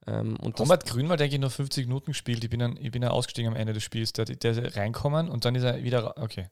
Ähm, 0.06 0.36
und 0.40 0.58
Robert 0.58 0.86
Grünwald 0.86 1.20
denke 1.20 1.34
ich 1.34 1.40
nur 1.40 1.50
50 1.50 1.86
Minuten 1.86 2.12
gespielt. 2.12 2.42
Ich 2.42 2.50
bin 2.50 2.60
dann, 2.60 2.76
ich 2.78 2.90
bin 2.90 3.02
dann 3.02 3.10
ausgestiegen 3.10 3.50
am 3.50 3.56
Ende 3.56 3.72
des 3.72 3.82
Spiels. 3.82 4.12
Der, 4.12 4.24
der 4.24 4.50
ist 4.52 4.76
reinkommen 4.76 5.28
und 5.28 5.44
dann 5.44 5.54
ist 5.54 5.64
er 5.64 5.82
wieder. 5.82 6.16
Okay. 6.16 6.48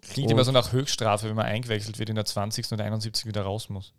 Klingt 0.00 0.30
immer 0.30 0.44
so 0.44 0.52
nach 0.52 0.72
Höchststrafe, 0.72 1.28
wenn 1.28 1.36
man 1.36 1.46
eingewechselt 1.46 1.98
wird 1.98 2.08
in 2.08 2.16
der 2.16 2.24
20. 2.24 2.72
und 2.72 2.80
71 2.80 3.26
wieder 3.26 3.42
raus 3.42 3.68
muss. 3.68 3.92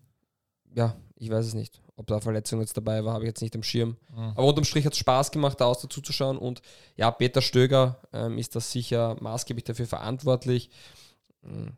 Ja, 0.73 0.95
ich 1.15 1.29
weiß 1.29 1.45
es 1.45 1.53
nicht. 1.53 1.81
Ob 1.97 2.07
da 2.07 2.19
Verletzung 2.19 2.59
jetzt 2.59 2.75
dabei 2.75 3.05
war, 3.05 3.13
habe 3.13 3.23
ich 3.23 3.29
jetzt 3.29 3.41
nicht 3.41 3.55
am 3.55 3.63
Schirm. 3.63 3.95
Mhm. 4.13 4.33
Aber 4.35 4.45
unterm 4.45 4.65
Strich 4.65 4.85
hat 4.85 4.93
es 4.93 4.99
Spaß 4.99 5.31
gemacht, 5.31 5.61
da 5.61 5.65
aus 5.65 5.81
dazu 5.81 6.01
zu 6.01 6.11
schauen. 6.11 6.37
Und 6.37 6.61
ja, 6.97 7.09
Peter 7.11 7.41
Stöger 7.41 8.01
ähm, 8.11 8.37
ist 8.37 8.55
das 8.55 8.71
sicher 8.71 9.15
maßgeblich 9.21 9.63
dafür 9.63 9.87
verantwortlich. 9.87 10.69
Mhm. 11.41 11.77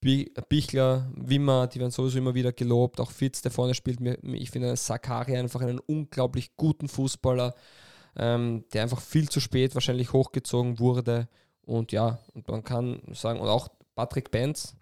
Bichler, 0.00 1.10
Wimmer, 1.16 1.66
die 1.66 1.80
werden 1.80 1.90
sowieso 1.90 2.18
immer 2.18 2.34
wieder 2.34 2.52
gelobt. 2.52 3.00
Auch 3.00 3.10
Fitz, 3.10 3.42
der 3.42 3.50
vorne 3.50 3.74
spielt. 3.74 3.98
Ich 4.22 4.50
finde 4.52 4.76
Sakari 4.76 5.36
einfach 5.36 5.60
einen 5.60 5.80
unglaublich 5.80 6.56
guten 6.56 6.88
Fußballer, 6.88 7.54
ähm, 8.16 8.64
der 8.72 8.84
einfach 8.84 9.00
viel 9.00 9.28
zu 9.28 9.40
spät 9.40 9.74
wahrscheinlich 9.74 10.12
hochgezogen 10.12 10.78
wurde. 10.78 11.28
Und 11.62 11.90
ja, 11.90 12.20
und 12.32 12.46
man 12.46 12.62
kann 12.62 13.02
sagen, 13.12 13.40
und 13.40 13.48
auch 13.48 13.68
Patrick 13.96 14.30
Benz, 14.30 14.76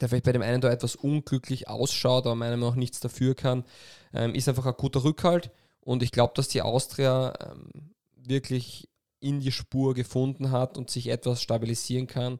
der 0.00 0.08
vielleicht 0.08 0.24
bei 0.24 0.32
dem 0.32 0.42
einen 0.42 0.60
da 0.60 0.70
etwas 0.70 0.96
unglücklich 0.96 1.68
ausschaut, 1.68 2.26
aber 2.26 2.34
meiner 2.34 2.56
Meinung 2.56 2.70
nach 2.70 2.76
nichts 2.76 3.00
dafür 3.00 3.34
kann, 3.34 3.64
ähm, 4.12 4.34
ist 4.34 4.48
einfach 4.48 4.66
ein 4.66 4.74
guter 4.76 5.04
Rückhalt. 5.04 5.50
Und 5.80 6.02
ich 6.02 6.12
glaube, 6.12 6.32
dass 6.34 6.48
die 6.48 6.62
Austria 6.62 7.32
ähm, 7.40 7.92
wirklich 8.16 8.88
in 9.20 9.40
die 9.40 9.52
Spur 9.52 9.94
gefunden 9.94 10.50
hat 10.50 10.76
und 10.76 10.90
sich 10.90 11.08
etwas 11.08 11.42
stabilisieren 11.42 12.06
kann. 12.06 12.38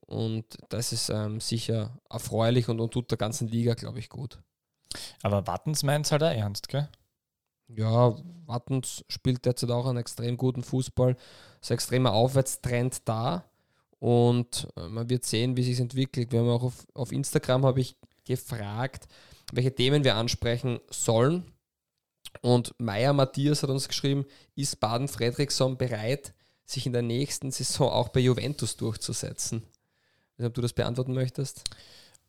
Und 0.00 0.44
das 0.68 0.92
ist 0.92 1.08
ähm, 1.08 1.40
sicher 1.40 1.98
erfreulich 2.10 2.68
und, 2.68 2.80
und 2.80 2.92
tut 2.92 3.10
der 3.10 3.18
ganzen 3.18 3.48
Liga, 3.48 3.74
glaube 3.74 4.00
ich, 4.00 4.08
gut. 4.08 4.40
Aber 5.22 5.46
Wattens 5.46 5.82
meint 5.82 6.06
es 6.06 6.12
halt 6.12 6.22
auch 6.22 6.32
ernst, 6.32 6.68
gell? 6.68 6.88
Ja, 7.68 8.16
Wattens 8.46 9.04
spielt 9.08 9.44
derzeit 9.46 9.70
auch 9.70 9.86
einen 9.86 9.98
extrem 9.98 10.36
guten 10.36 10.64
Fußball. 10.64 11.12
Es 11.60 11.66
ist 11.66 11.70
ein 11.70 11.74
extremer 11.74 12.12
Aufwärtstrend 12.12 13.08
da. 13.08 13.44
Und 14.00 14.66
äh, 14.76 14.88
man 14.88 15.08
wird 15.08 15.24
sehen, 15.24 15.56
wie 15.56 15.62
sich 15.62 15.78
entwickelt. 15.78 16.32
Wir 16.32 16.40
haben 16.40 16.48
auch 16.48 16.64
auf, 16.64 16.86
auf 16.94 17.12
Instagram 17.12 17.64
habe 17.64 17.80
ich 17.80 17.96
gefragt, 18.24 19.06
welche 19.52 19.74
Themen 19.74 20.02
wir 20.02 20.16
ansprechen 20.16 20.80
sollen. 20.90 21.44
Und 22.40 22.74
Meier 22.78 23.12
Matthias 23.12 23.62
hat 23.62 23.70
uns 23.70 23.88
geschrieben, 23.88 24.24
ist 24.56 24.80
Baden 24.80 25.08
Fredriksson 25.08 25.76
bereit, 25.76 26.32
sich 26.64 26.86
in 26.86 26.92
der 26.92 27.02
nächsten 27.02 27.50
Saison 27.50 27.90
auch 27.90 28.08
bei 28.08 28.20
Juventus 28.20 28.76
durchzusetzen? 28.76 29.58
Ich 29.58 29.64
weiß 29.64 30.38
nicht, 30.38 30.46
ob 30.46 30.54
du 30.54 30.62
das 30.62 30.72
beantworten 30.72 31.12
möchtest. 31.12 31.64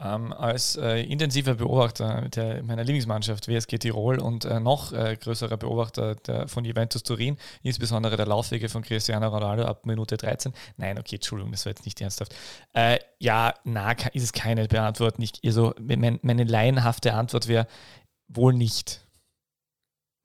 Ähm, 0.04 0.34
als 0.34 0.78
äh, 0.78 1.04
intensiver 1.04 1.54
Beobachter 1.54 2.28
der, 2.30 2.64
meiner 2.64 2.84
Lieblingsmannschaft 2.84 3.48
WSG 3.48 3.78
Tirol 3.78 4.20
und 4.20 4.46
äh, 4.46 4.60
noch 4.60 4.94
äh, 4.94 5.16
größerer 5.16 5.58
Beobachter 5.58 6.16
der, 6.16 6.48
von 6.48 6.66
Juventus 6.66 7.04
Turin, 7.04 7.38
insbesondere 7.62 8.18
der 8.18 8.26
Laufwege 8.26 8.68
von 8.68 8.82
Cristiano 8.82 9.28
Ronaldo 9.28 9.64
ab 9.66 9.86
Minute 9.86 10.18
13. 10.18 10.54
Nein, 10.78 10.98
okay, 10.98 11.18
Entschuldigung, 11.18 11.52
das 11.52 11.68
war 11.68 11.72
jetzt 11.72 11.86
nicht 11.86 12.02
ernsthaft. 12.02 12.36
Äh, 12.74 12.98
ja, 13.20 13.54
na, 13.64 13.92
ist 13.92 14.24
es 14.24 14.34
keine 14.34 14.68
Beantwortung. 14.68 15.24
Ich, 15.24 15.34
also, 15.46 15.76
mein, 15.80 16.18
meine 16.24 16.46
laienhafte 16.46 17.14
Antwort 17.14 17.48
wäre 17.48 17.68
wohl 18.28 18.54
nicht. 18.54 19.06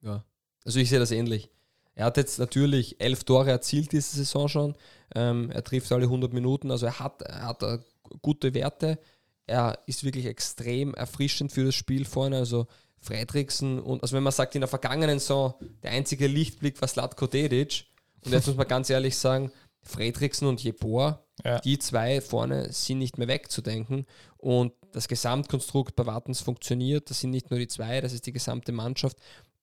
Ja, 0.01 0.25
also 0.65 0.81
ich 0.81 0.89
sehe 0.89 1.01
das 1.01 1.11
ähnlich. 1.11 1.51
Er 1.95 2.07
hat 2.07 2.17
jetzt 2.17 2.39
natürlich 2.39 2.99
elf 2.99 3.25
Tore 3.25 3.51
erzielt 3.51 3.93
diese 3.93 4.17
Saison 4.17 4.49
schon. 4.49 4.75
Ähm, 5.15 5.51
er 5.51 5.63
trifft 5.65 5.93
alle 5.93 6.05
100 6.05 6.33
Minuten, 6.33 6.71
also 6.71 6.87
er 6.87 6.99
hat, 6.99 7.21
er 7.21 7.43
hat 7.43 7.63
äh, 7.63 7.79
gute 8.23 8.55
Werte 8.55 8.99
er 9.47 9.79
ist 9.87 10.05
wirklich 10.05 10.27
extrem 10.27 10.95
erfrischend 10.95 11.53
für 11.53 11.65
das 11.65 11.75
Spiel 11.75 12.05
vorne. 12.05 12.37
Also 12.37 12.67
Fredriksen 12.99 13.79
und 13.79 14.03
also 14.03 14.17
wenn 14.17 14.23
man 14.23 14.33
sagt, 14.33 14.55
in 14.55 14.63
der 14.63 14.69
vergangenen 14.69 15.19
Saison 15.19 15.55
der 15.83 15.93
einzige 15.93 16.27
Lichtblick 16.27 16.81
war 16.81 16.89
Slatko 16.89 17.27
Dedic. 17.27 17.85
Und 18.25 18.33
jetzt 18.33 18.47
muss 18.49 18.57
man 18.57 18.67
ganz 18.67 18.91
ehrlich 18.91 19.17
sagen, 19.17 19.53
Fredriksen 19.83 20.49
und 20.49 20.63
Jeboa, 20.63 21.25
ja. 21.45 21.61
die 21.61 21.79
zwei 21.79 22.21
vorne 22.21 22.73
sind 22.73 22.99
nicht 22.99 23.19
mehr 23.19 23.29
wegzudenken. 23.29 24.07
Und 24.37 24.73
das 24.93 25.07
Gesamtkonstrukt 25.07 25.95
bei 25.95 26.07
Wartens 26.07 26.41
funktioniert. 26.41 27.09
Das 27.11 27.21
sind 27.21 27.31
nicht 27.31 27.51
nur 27.51 27.61
die 27.61 27.69
zwei, 27.69 28.01
das 28.01 28.13
ist 28.13 28.27
die 28.27 28.33
gesamte 28.33 28.73
Mannschaft. 28.73 29.17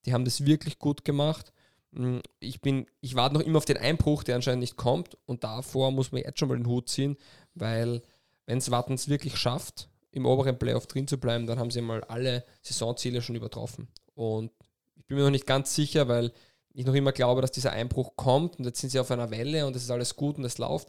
Die 0.05 0.13
haben 0.13 0.23
das 0.23 0.45
wirklich 0.45 0.79
gut 0.79 1.03
gemacht. 1.03 1.51
Hm, 1.93 2.21
ich, 2.39 2.61
bin, 2.61 2.85
ich 3.01 3.15
warte 3.15 3.35
noch 3.35 3.41
immer 3.41 3.57
auf 3.57 3.65
den 3.65 3.77
Einbruch, 3.77 4.23
der 4.23 4.35
anscheinend 4.35 4.61
nicht 4.61 4.77
kommt. 4.77 5.17
Und 5.25 5.43
davor 5.43 5.91
muss 5.91 6.11
man 6.11 6.21
jetzt 6.21 6.39
schon 6.39 6.47
mal 6.47 6.57
den 6.57 6.67
Hut 6.67 6.87
ziehen, 6.87 7.17
weil 7.53 8.01
wenn 8.45 8.57
es 8.57 8.71
Wattens 8.71 9.07
wirklich 9.07 9.37
schafft, 9.37 9.89
im 10.11 10.25
oberen 10.25 10.59
Playoff 10.59 10.87
drin 10.87 11.07
zu 11.07 11.17
bleiben, 11.17 11.47
dann 11.47 11.59
haben 11.59 11.71
sie 11.71 11.81
mal 11.81 12.03
alle 12.03 12.43
Saisonziele 12.61 13.21
schon 13.21 13.35
übertroffen. 13.35 13.87
Und 14.13 14.51
ich 14.95 15.05
bin 15.05 15.17
mir 15.17 15.23
noch 15.23 15.31
nicht 15.31 15.47
ganz 15.47 15.73
sicher, 15.73 16.07
weil 16.07 16.31
ich 16.73 16.85
noch 16.85 16.93
immer 16.93 17.11
glaube, 17.11 17.41
dass 17.41 17.51
dieser 17.51 17.71
Einbruch 17.71 18.15
kommt 18.15 18.57
und 18.57 18.65
jetzt 18.65 18.79
sind 18.79 18.89
sie 18.89 18.99
auf 18.99 19.11
einer 19.11 19.31
Welle 19.31 19.65
und 19.65 19.75
es 19.75 19.83
ist 19.83 19.91
alles 19.91 20.15
gut 20.15 20.37
und 20.37 20.45
es 20.45 20.57
läuft. 20.57 20.87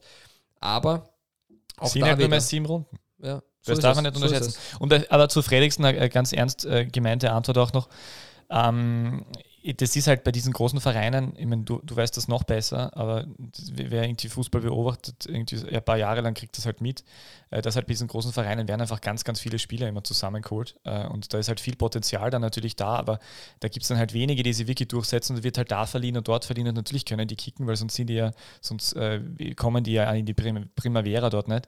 Aber 0.61 1.11
auch 1.77 1.89
sind 1.89 2.03
da 2.03 2.17
nur 2.17 2.29
mehr 2.29 2.41
sieben 2.41 2.67
Runden. 2.67 2.99
Ja, 3.23 3.43
das 3.65 3.79
darf 3.81 3.97
man 3.97 4.05
nicht 4.05 4.17
unterschätzen. 4.17 4.51
So 4.51 4.79
Und, 4.79 4.93
äh, 4.93 5.07
aber 5.09 5.29
zu 5.29 5.43
Fredriksen 5.43 5.85
eine 5.85 6.09
ganz 6.09 6.33
ernst 6.33 6.65
äh, 6.65 6.87
gemeinte 6.87 7.33
Antwort 7.33 7.59
auch 7.59 7.73
noch. 7.73 7.89
Ähm, 8.51 9.25
das 9.73 9.97
ist 9.97 10.07
halt 10.09 10.25
bei 10.25 10.31
diesen 10.31 10.53
großen 10.53 10.79
Vereinen, 10.79 11.33
ich 11.39 11.47
meine, 11.47 11.63
du, 11.63 11.81
du 11.83 11.97
weißt 11.97 12.15
das 12.19 12.29
noch 12.29 12.45
besser, 12.45 12.95
aber 12.95 13.27
wer 13.73 14.05
irgendwie 14.05 14.29
Fußball 14.29 14.61
beobachtet, 14.61 15.25
irgendwie 15.27 15.57
ein 15.75 15.83
paar 15.83 15.97
Jahre 15.97 16.21
lang 16.21 16.35
kriegt 16.35 16.59
das 16.59 16.67
halt 16.67 16.83
mit, 16.83 17.03
äh, 17.51 17.63
dass 17.63 17.75
halt 17.75 17.87
bei 17.87 17.95
diesen 17.95 18.07
großen 18.07 18.33
Vereinen 18.33 18.69
werden 18.69 18.83
einfach 18.83 19.01
ganz, 19.01 19.25
ganz 19.25 19.41
viele 19.41 19.59
Spieler 19.59 19.89
immer 19.89 20.05
zusammengeholt 20.05 20.77
äh, 20.85 21.07
und 21.07 21.33
da 21.33 21.39
ist 21.39 21.49
halt 21.49 21.61
viel 21.61 21.77
Potenzial 21.77 22.31
dann 22.31 22.43
natürlich 22.43 22.77
da, 22.77 22.97
aber 22.97 23.19
da 23.61 23.69
gibt 23.69 23.85
es 23.85 23.89
dann 23.89 23.97
halt 23.97 24.13
wenige, 24.13 24.43
die 24.43 24.53
sie 24.53 24.69
wirklich 24.69 24.89
durchsetzen 24.89 25.37
und 25.37 25.45
wird 25.45 25.57
halt 25.57 25.71
da 25.71 25.87
verliehen 25.87 26.19
und 26.19 26.29
dort 26.29 26.45
verliehen 26.45 26.69
und 26.69 26.75
natürlich 26.75 27.07
können 27.07 27.27
die 27.27 27.37
kicken, 27.37 27.67
weil 27.67 27.77
sonst 27.77 27.95
sind 27.95 28.09
die 28.09 28.15
ja, 28.15 28.33
sonst 28.61 28.93
äh, 28.97 29.21
kommen 29.57 29.83
die 29.83 29.93
ja 29.93 30.13
in 30.13 30.27
die 30.27 30.35
Primavera 30.35 31.31
dort 31.31 31.49
nicht. 31.49 31.67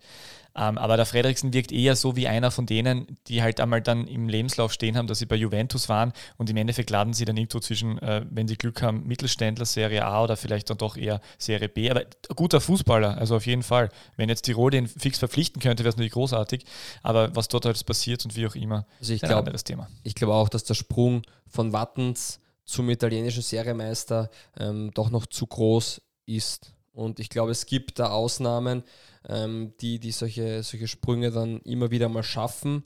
Ähm, 0.56 0.78
aber 0.78 0.96
der 0.96 1.04
Frederiksen 1.04 1.52
wirkt 1.52 1.70
eher 1.70 1.96
so 1.96 2.16
wie 2.16 2.26
einer 2.26 2.50
von 2.50 2.64
denen, 2.64 3.18
die 3.26 3.42
halt 3.42 3.60
einmal 3.60 3.82
dann 3.82 4.06
im 4.06 4.28
Lebenslauf 4.28 4.72
stehen 4.72 4.96
haben, 4.96 5.06
dass 5.06 5.18
sie 5.18 5.26
bei 5.26 5.36
Juventus 5.36 5.88
waren 5.88 6.12
und 6.38 6.48
im 6.48 6.56
Endeffekt 6.56 6.88
laden 6.88 7.12
sie 7.12 7.26
dann 7.26 7.36
irgendwo 7.36 7.60
zwischen, 7.60 7.98
äh, 7.98 8.24
wenn 8.30 8.48
sie 8.48 8.56
Glück 8.56 8.80
haben, 8.80 9.06
Mittelständler 9.06 9.66
Serie 9.66 10.04
A 10.04 10.24
oder 10.24 10.36
vielleicht 10.36 10.70
dann 10.70 10.78
doch 10.78 10.96
eher 10.96 11.20
Serie 11.38 11.68
B. 11.68 11.90
Aber 11.90 12.04
guter 12.34 12.60
Fußballer, 12.60 13.18
also 13.18 13.36
auf 13.36 13.46
jeden 13.46 13.62
Fall. 13.62 13.90
Wenn 14.16 14.30
jetzt 14.30 14.42
Tirol 14.42 14.70
den 14.70 14.86
fix 14.86 15.18
verpflichten 15.18 15.60
könnte, 15.60 15.84
wäre 15.84 15.90
es 15.90 15.96
natürlich 15.96 16.12
großartig. 16.12 16.64
Aber 17.02 17.36
was 17.36 17.48
dort 17.48 17.66
halt 17.66 17.84
passiert 17.84 18.24
und 18.24 18.34
wie 18.34 18.46
auch 18.46 18.54
immer, 18.54 18.86
also 18.98 19.12
ich 19.12 19.20
glaube 19.20 19.52
das 19.52 19.64
Thema. 19.64 19.88
Ich 20.04 20.14
glaube 20.14 20.32
auch, 20.32 20.48
dass 20.48 20.64
der 20.64 20.74
Sprung 20.74 21.22
von 21.46 21.72
Wattens 21.72 22.40
zum 22.64 22.88
italienischen 22.88 23.42
Seriemeister 23.42 24.30
ähm, 24.58 24.90
doch 24.94 25.10
noch 25.10 25.26
zu 25.26 25.46
groß 25.46 26.00
ist. 26.24 26.72
Und 26.92 27.20
ich 27.20 27.28
glaube, 27.28 27.52
es 27.52 27.66
gibt 27.66 27.98
da 27.98 28.08
Ausnahmen, 28.08 28.82
ähm, 29.28 29.72
die, 29.80 29.98
die 29.98 30.12
solche, 30.12 30.62
solche 30.62 30.88
Sprünge 30.88 31.30
dann 31.30 31.60
immer 31.60 31.90
wieder 31.90 32.08
mal 32.08 32.22
schaffen. 32.22 32.84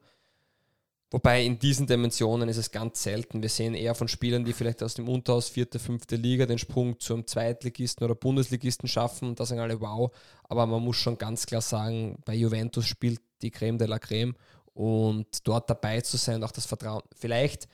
Wobei 1.13 1.45
in 1.45 1.59
diesen 1.59 1.89
Dimensionen 1.89 2.49
ist 2.49 2.57
es 2.57 2.71
ganz 2.71 3.03
selten. 3.03 3.43
Wir 3.43 3.49
sehen 3.49 3.75
eher 3.75 3.97
von 3.97 4.07
Spielern, 4.07 4.45
die 4.45 4.53
vielleicht 4.53 4.81
aus 4.83 4.95
dem 4.95 5.09
Unterhaus 5.09 5.49
vierte, 5.49 5.81
fünfte 5.81 6.15
Liga 6.15 6.47
den 6.47 6.59
Sprung 6.59 7.01
zum 7.01 7.27
Zweitligisten 7.27 8.05
oder 8.05 8.15
Bundesligisten 8.15 8.89
schaffen 8.89 9.35
da 9.35 9.45
sagen 9.45 9.61
alle 9.61 9.81
wow. 9.81 10.13
Aber 10.45 10.67
man 10.67 10.83
muss 10.83 10.97
schon 10.97 11.19
ganz 11.19 11.47
klar 11.47 11.63
sagen, 11.63 12.19
bei 12.25 12.35
Juventus 12.35 12.87
spielt 12.87 13.21
die 13.43 13.51
Creme 13.51 13.79
de 13.79 13.89
la 13.89 13.99
Creme 13.99 14.37
und 14.73 15.27
dort 15.49 15.69
dabei 15.69 16.01
zu 16.01 16.17
sein, 16.17 16.45
auch 16.45 16.53
das 16.53 16.67
Vertrauen. 16.67 17.03
Vielleicht 17.17 17.67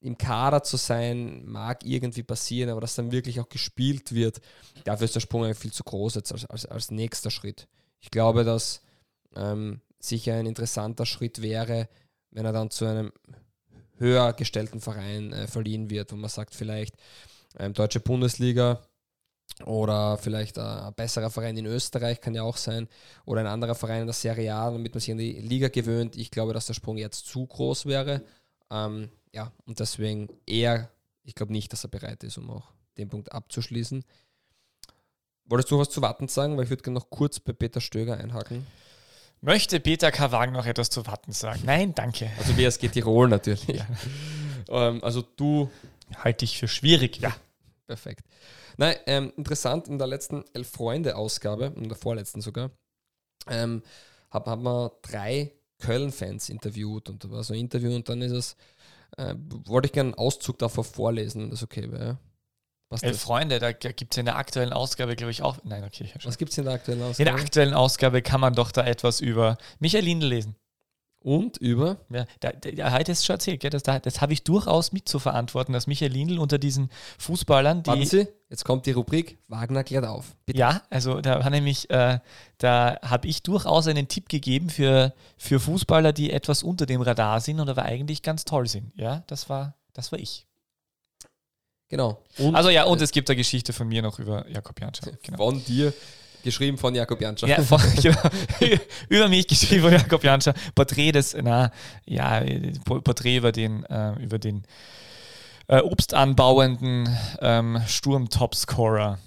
im 0.00 0.16
Kader 0.16 0.62
zu 0.62 0.76
sein, 0.76 1.44
mag 1.46 1.84
irgendwie 1.84 2.22
passieren, 2.22 2.70
aber 2.70 2.80
dass 2.80 2.94
dann 2.94 3.10
wirklich 3.10 3.40
auch 3.40 3.48
gespielt 3.48 4.14
wird, 4.14 4.40
dafür 4.84 5.06
ist 5.06 5.16
der 5.16 5.20
Sprung 5.20 5.52
viel 5.54 5.72
zu 5.72 5.82
groß 5.82 6.14
jetzt 6.14 6.30
als, 6.32 6.44
als, 6.46 6.66
als 6.66 6.90
nächster 6.92 7.32
Schritt. 7.32 7.66
Ich 8.00 8.10
glaube, 8.10 8.44
dass 8.44 8.82
ähm, 9.34 9.80
sicher 9.98 10.34
ein 10.34 10.46
interessanter 10.46 11.06
Schritt 11.06 11.42
wäre, 11.42 11.88
wenn 12.30 12.44
er 12.44 12.52
dann 12.52 12.70
zu 12.70 12.84
einem 12.84 13.12
höher 13.98 14.32
gestellten 14.32 14.80
Verein 14.80 15.32
äh, 15.32 15.46
verliehen 15.46 15.90
wird, 15.90 16.12
wo 16.12 16.16
man 16.16 16.30
sagt, 16.30 16.54
vielleicht 16.54 16.94
ähm, 17.58 17.72
Deutsche 17.74 18.00
Bundesliga 18.00 18.80
oder 19.64 20.18
vielleicht 20.18 20.56
äh, 20.58 20.60
ein 20.60 20.94
besserer 20.94 21.30
Verein 21.30 21.56
in 21.56 21.66
Österreich 21.66 22.20
kann 22.20 22.34
ja 22.34 22.42
auch 22.42 22.56
sein 22.56 22.88
oder 23.24 23.40
ein 23.40 23.46
anderer 23.46 23.74
Verein 23.74 24.02
in 24.02 24.06
der 24.06 24.14
Serie 24.14 24.54
A, 24.54 24.70
damit 24.70 24.94
man 24.94 25.00
sich 25.00 25.10
an 25.10 25.18
die 25.18 25.32
Liga 25.32 25.68
gewöhnt. 25.68 26.16
Ich 26.16 26.30
glaube, 26.30 26.52
dass 26.52 26.66
der 26.66 26.74
Sprung 26.74 26.96
jetzt 26.96 27.26
zu 27.26 27.46
groß 27.46 27.86
wäre. 27.86 28.22
Ähm, 28.70 29.10
ja, 29.34 29.52
und 29.66 29.80
deswegen 29.80 30.28
eher, 30.46 30.90
ich 31.24 31.34
glaube 31.34 31.52
nicht, 31.52 31.72
dass 31.72 31.84
er 31.84 31.90
bereit 31.90 32.22
ist, 32.24 32.38
um 32.38 32.50
auch 32.50 32.72
den 32.96 33.08
Punkt 33.08 33.32
abzuschließen. 33.32 34.04
Wolltest 35.48 35.70
du 35.70 35.78
was 35.78 35.90
zu 35.90 36.02
Wattens 36.02 36.34
sagen? 36.34 36.56
Weil 36.56 36.64
ich 36.64 36.70
würde 36.70 36.82
gerne 36.82 36.98
noch 36.98 37.10
kurz 37.10 37.40
bei 37.40 37.52
Peter 37.52 37.80
Stöger 37.80 38.16
einhaken. 38.16 38.66
Möchte 39.40 39.80
Peter 39.80 40.10
Kawang 40.10 40.52
noch 40.52 40.66
etwas 40.66 40.90
zu 40.90 41.06
Wattens 41.06 41.38
sagen? 41.38 41.62
Nein, 41.64 41.94
danke. 41.94 42.30
Also 42.38 42.56
WSG 42.56 42.88
Tirol 42.88 43.28
natürlich. 43.28 43.68
Ja. 43.68 43.86
ähm, 44.68 45.02
also 45.02 45.22
du... 45.22 45.70
Halte 46.16 46.44
ich 46.44 46.58
für 46.58 46.68
schwierig. 46.68 47.18
Ja, 47.18 47.34
perfekt. 47.86 48.24
Nein, 48.78 48.96
ähm, 49.06 49.32
interessant, 49.36 49.88
in 49.88 49.98
der 49.98 50.06
letzten 50.06 50.44
Elf-Freunde-Ausgabe, 50.54 51.74
in 51.76 51.88
der 51.88 51.98
vorletzten 51.98 52.40
sogar, 52.40 52.70
ähm, 53.46 53.82
haben 54.30 54.50
hab 54.50 54.62
wir 54.62 54.92
drei 55.02 55.52
Köln-Fans 55.80 56.48
interviewt 56.48 57.10
und 57.10 57.24
da 57.24 57.30
war 57.30 57.44
so 57.44 57.52
ein 57.52 57.60
Interview 57.60 57.94
und 57.94 58.08
dann 58.08 58.22
ist 58.22 58.32
es 58.32 58.56
äh, 59.16 59.34
wollte 59.66 59.86
ich 59.86 59.92
gerne 59.92 60.08
einen 60.08 60.18
Auszug 60.18 60.58
davor 60.58 60.84
vorlesen, 60.84 61.42
wenn 61.42 61.50
das 61.50 61.62
okay 61.62 61.90
wäre. 61.90 62.18
Was 62.90 63.02
Elf 63.02 63.20
Freunde, 63.20 63.58
da 63.58 63.72
gibt 63.72 64.14
es 64.14 64.18
in 64.18 64.24
der 64.24 64.36
aktuellen 64.36 64.72
Ausgabe, 64.72 65.14
glaube 65.14 65.30
ich, 65.30 65.42
auch. 65.42 65.58
Nein, 65.62 65.84
okay. 65.84 66.08
Was 66.24 66.38
gibt 66.38 66.52
es 66.52 66.58
in 66.58 66.64
der 66.64 66.74
aktuellen 66.74 67.02
Ausgabe? 67.02 67.28
In 67.28 67.34
der 67.36 67.44
aktuellen 67.44 67.74
Ausgabe 67.74 68.22
kann 68.22 68.40
man 68.40 68.54
doch 68.54 68.72
da 68.72 68.84
etwas 68.84 69.20
über 69.20 69.58
Michael 69.78 70.04
Lindl 70.04 70.26
lesen. 70.26 70.56
Und 71.20 71.56
über? 71.56 71.98
Ja, 72.10 72.26
da, 72.40 72.52
da, 72.52 72.92
hat 72.92 73.08
es 73.08 73.26
schon 73.26 73.34
erzählt, 73.34 73.60
gell, 73.60 73.70
das, 73.70 73.82
das 73.82 74.20
habe 74.20 74.32
ich 74.32 74.44
durchaus 74.44 74.92
mitzuverantworten, 74.92 75.72
dass 75.72 75.86
Michael 75.88 76.12
Lindl 76.12 76.38
unter 76.38 76.58
diesen 76.58 76.90
Fußballern, 77.18 77.82
die. 77.82 77.90
Warten 77.90 78.06
Sie, 78.06 78.28
jetzt 78.48 78.64
kommt 78.64 78.86
die 78.86 78.92
Rubrik 78.92 79.36
Wagner 79.48 79.82
klärt 79.84 80.06
auf. 80.06 80.36
Bitte. 80.46 80.58
Ja, 80.58 80.82
also 80.90 81.20
da 81.20 81.42
war 81.42 81.50
nämlich, 81.50 81.90
äh, 81.90 82.20
da 82.58 82.98
habe 83.02 83.26
ich 83.26 83.42
durchaus 83.42 83.88
einen 83.88 84.08
Tipp 84.08 84.28
gegeben 84.28 84.70
für, 84.70 85.12
für 85.36 85.58
Fußballer, 85.58 86.12
die 86.12 86.30
etwas 86.30 86.62
unter 86.62 86.86
dem 86.86 87.02
Radar 87.02 87.40
sind 87.40 87.58
und 87.60 87.68
aber 87.68 87.82
eigentlich 87.82 88.22
ganz 88.22 88.44
toll 88.44 88.68
sind. 88.68 88.92
Ja, 88.96 89.24
das 89.26 89.50
war, 89.50 89.74
das 89.92 90.12
war 90.12 90.20
ich. 90.20 90.47
Genau. 91.88 92.22
Und, 92.38 92.54
also 92.54 92.70
ja, 92.70 92.84
und 92.84 93.00
äh, 93.00 93.04
es 93.04 93.12
gibt 93.12 93.30
eine 93.30 93.36
Geschichte 93.36 93.72
von 93.72 93.88
mir 93.88 94.02
noch 94.02 94.18
über 94.18 94.48
Jakob 94.48 94.80
Janscher. 94.80 95.10
Genau. 95.22 95.36
Von 95.38 95.64
dir 95.64 95.92
Geschrieben 96.42 96.78
von 96.78 96.94
Jakob 96.94 97.20
Janscher. 97.20 97.48
Ja, 97.48 97.62
von, 97.62 97.80
genau. 98.02 98.20
über 99.08 99.28
mich 99.28 99.46
geschrieben 99.46 99.82
von 99.82 99.92
Jakob 99.92 100.22
Janscher. 100.22 100.54
Porträt 100.74 101.12
des, 101.12 101.36
na, 101.40 101.72
ja, 102.06 102.42
Porträt 102.84 103.38
über 103.38 103.52
den, 103.52 103.84
äh, 103.84 104.12
über 104.22 104.38
den 104.38 104.62
äh, 105.66 105.80
obstanbauenden 105.80 107.08
ähm, 107.40 107.82
Sturm-Topscorer. 107.86 109.18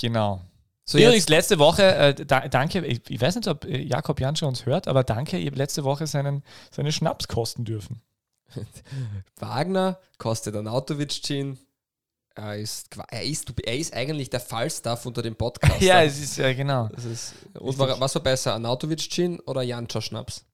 Genau. 0.00 0.40
So 0.84 0.98
Übrigens, 0.98 1.28
letzte 1.28 1.58
Woche, 1.58 1.94
äh, 1.94 2.14
da, 2.14 2.48
danke, 2.48 2.84
ich, 2.86 3.00
ich, 3.08 3.20
weiß 3.20 3.36
nicht, 3.36 3.48
ob 3.48 3.64
äh, 3.64 3.82
Jakob 3.82 4.20
Janscher 4.20 4.46
uns 4.46 4.66
hört, 4.66 4.88
aber 4.88 5.04
danke, 5.04 5.36
ich 5.36 5.46
habe 5.46 5.56
letzte 5.56 5.84
Woche 5.84 6.06
seinen, 6.06 6.42
seine 6.70 6.92
Schnaps 6.92 7.28
kosten 7.28 7.64
dürfen. 7.64 8.00
Wagner 9.36 9.98
kostet 10.18 10.56
ein 10.56 10.68
Autowitsch-Gin 10.68 11.58
er 12.36 12.56
ist, 12.56 12.88
er, 13.08 13.22
ist, 13.24 13.52
er 13.64 13.76
ist 13.76 13.94
eigentlich 13.94 14.30
der 14.30 14.40
Fallstaff 14.40 15.06
unter 15.06 15.22
dem 15.22 15.36
Podcast. 15.36 15.80
ja, 15.80 16.02
es 16.02 16.18
ist 16.18 16.36
ja 16.36 16.52
genau. 16.52 16.88
Ist, 16.88 17.34
und 17.58 17.78
war, 17.78 17.98
was 17.98 18.14
war 18.14 18.22
besser, 18.22 18.54
Anatovic-Gin 18.54 19.40
oder 19.40 19.62
Janscha-Schnaps? 19.62 20.44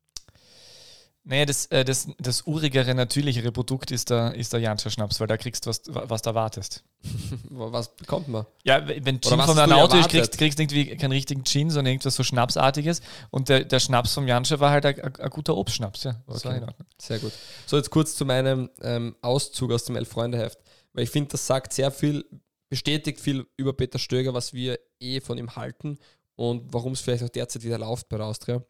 Naja, 1.25 1.47
das, 1.47 1.67
äh, 1.67 1.85
das, 1.85 2.09
das 2.19 2.49
urigere, 2.49 2.97
natürlichere 2.97 3.53
Produkt 3.53 3.93
ist 3.93 4.11
der, 4.11 4.35
ist 4.35 4.53
der 4.53 4.59
Janscha-Schnaps, 4.59 5.21
weil 5.21 5.29
da 5.29 5.37
kriegst 5.37 5.65
du, 5.65 5.71
was, 5.71 5.83
was 5.87 6.23
du 6.23 6.31
erwartest. 6.31 6.83
was 7.51 7.95
bekommt 7.95 8.27
man? 8.27 8.45
Ja, 8.65 8.87
wenn 8.87 9.21
Gin 9.21 9.41
vom 9.41 9.59
Anatovic 9.59 10.09
kriegst, 10.09 10.37
kriegst 10.37 10.59
du 10.59 10.65
irgendwie 10.65 10.97
keinen 10.97 11.13
richtigen 11.13 11.45
Gin, 11.45 11.71
sondern 11.71 11.93
irgendwas 11.93 12.17
so 12.17 12.25
Schnapsartiges. 12.25 13.03
Und 13.31 13.49
der, 13.49 13.65
der 13.65 13.79
Schnaps 13.79 14.15
vom 14.15 14.27
Janscha 14.27 14.59
war 14.59 14.73
halt 14.73 14.85
ein, 14.85 15.01
ein 15.01 15.31
guter 15.31 15.57
Obstschnaps. 15.57 16.05
Ja, 16.05 16.17
okay. 16.27 16.61
Sehr 16.99 17.21
gut. 17.21 17.33
So, 17.67 17.77
jetzt 17.77 17.91
kurz 17.91 18.17
zu 18.17 18.25
meinem 18.25 18.71
ähm, 18.83 19.15
Auszug 19.23 19.71
aus 19.71 19.85
dem 19.85 19.95
Elf-Freunde-Heft 19.95 20.59
weil 20.93 21.05
ich 21.05 21.11
finde, 21.11 21.31
das 21.31 21.47
sagt 21.47 21.73
sehr 21.73 21.91
viel, 21.91 22.25
bestätigt 22.69 23.21
viel 23.21 23.47
über 23.57 23.73
Peter 23.73 23.99
Stöger, 23.99 24.35
was 24.35 24.53
wir 24.53 24.79
eh 25.01 25.21
von 25.21 25.39
ihm 25.39 25.57
halten 25.57 25.99
und 26.37 26.73
warum 26.73 26.93
es 26.93 27.01
vielleicht 27.01 27.25
auch 27.25 27.29
derzeit 27.29 27.63
wieder 27.63 27.79
läuft 27.79 28.09
bei 28.09 28.17
der 28.17 28.27
Austria. 28.27 28.65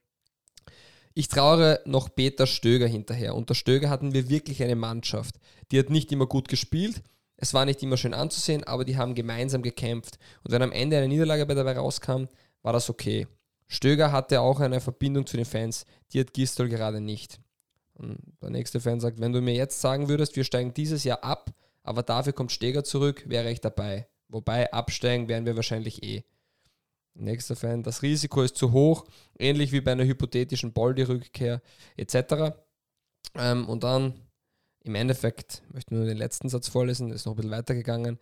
Ich 1.14 1.28
trauere 1.28 1.80
noch 1.84 2.14
Peter 2.14 2.46
Stöger 2.46 2.86
hinterher. 2.86 3.34
Unter 3.34 3.54
Stöger 3.54 3.90
hatten 3.90 4.14
wir 4.14 4.30
wirklich 4.30 4.62
eine 4.62 4.76
Mannschaft. 4.76 5.36
Die 5.70 5.78
hat 5.78 5.90
nicht 5.90 6.10
immer 6.10 6.26
gut 6.26 6.48
gespielt, 6.48 7.02
es 7.36 7.54
war 7.54 7.64
nicht 7.64 7.82
immer 7.82 7.96
schön 7.96 8.14
anzusehen, 8.14 8.64
aber 8.64 8.84
die 8.84 8.96
haben 8.96 9.14
gemeinsam 9.14 9.62
gekämpft. 9.62 10.18
Und 10.44 10.52
wenn 10.52 10.62
am 10.62 10.72
Ende 10.72 10.96
eine 10.96 11.08
Niederlage 11.08 11.44
bei 11.44 11.54
dabei 11.54 11.76
rauskam, 11.76 12.26
war 12.62 12.72
das 12.72 12.88
okay. 12.88 13.26
Stöger 13.66 14.12
hatte 14.12 14.40
auch 14.40 14.60
eine 14.60 14.80
Verbindung 14.80 15.26
zu 15.26 15.36
den 15.36 15.46
Fans, 15.46 15.84
die 16.12 16.20
hat 16.20 16.34
Gistol 16.34 16.68
gerade 16.68 17.00
nicht. 17.00 17.40
Und 17.94 18.18
der 18.40 18.50
nächste 18.50 18.80
Fan 18.80 19.00
sagt, 19.00 19.20
wenn 19.20 19.32
du 19.32 19.40
mir 19.40 19.54
jetzt 19.54 19.80
sagen 19.80 20.08
würdest, 20.08 20.36
wir 20.36 20.44
steigen 20.44 20.72
dieses 20.72 21.04
Jahr 21.04 21.24
ab, 21.24 21.52
aber 21.82 22.02
dafür 22.02 22.32
kommt 22.32 22.52
Steger 22.52 22.84
zurück, 22.84 23.24
wäre 23.26 23.50
ich 23.50 23.60
dabei. 23.60 24.08
Wobei 24.28 24.72
absteigen 24.72 25.28
werden 25.28 25.46
wir 25.46 25.56
wahrscheinlich 25.56 26.02
eh. 26.02 26.24
Nächster 27.14 27.56
Fan, 27.56 27.82
das 27.82 28.02
Risiko 28.02 28.42
ist 28.42 28.56
zu 28.56 28.72
hoch, 28.72 29.04
ähnlich 29.38 29.72
wie 29.72 29.82
bei 29.82 29.92
einer 29.92 30.04
hypothetischen 30.04 30.72
Boldi-Rückkehr 30.72 31.60
etc. 31.96 32.56
Ähm, 33.34 33.68
und 33.68 33.84
dann 33.84 34.14
im 34.84 34.94
Endeffekt, 34.94 35.62
möchte 35.72 35.94
nur 35.94 36.06
den 36.06 36.16
letzten 36.16 36.48
Satz 36.48 36.68
vorlesen, 36.68 37.10
ist 37.10 37.26
noch 37.26 37.34
ein 37.34 37.36
bisschen 37.36 37.50
weitergegangen, 37.50 38.18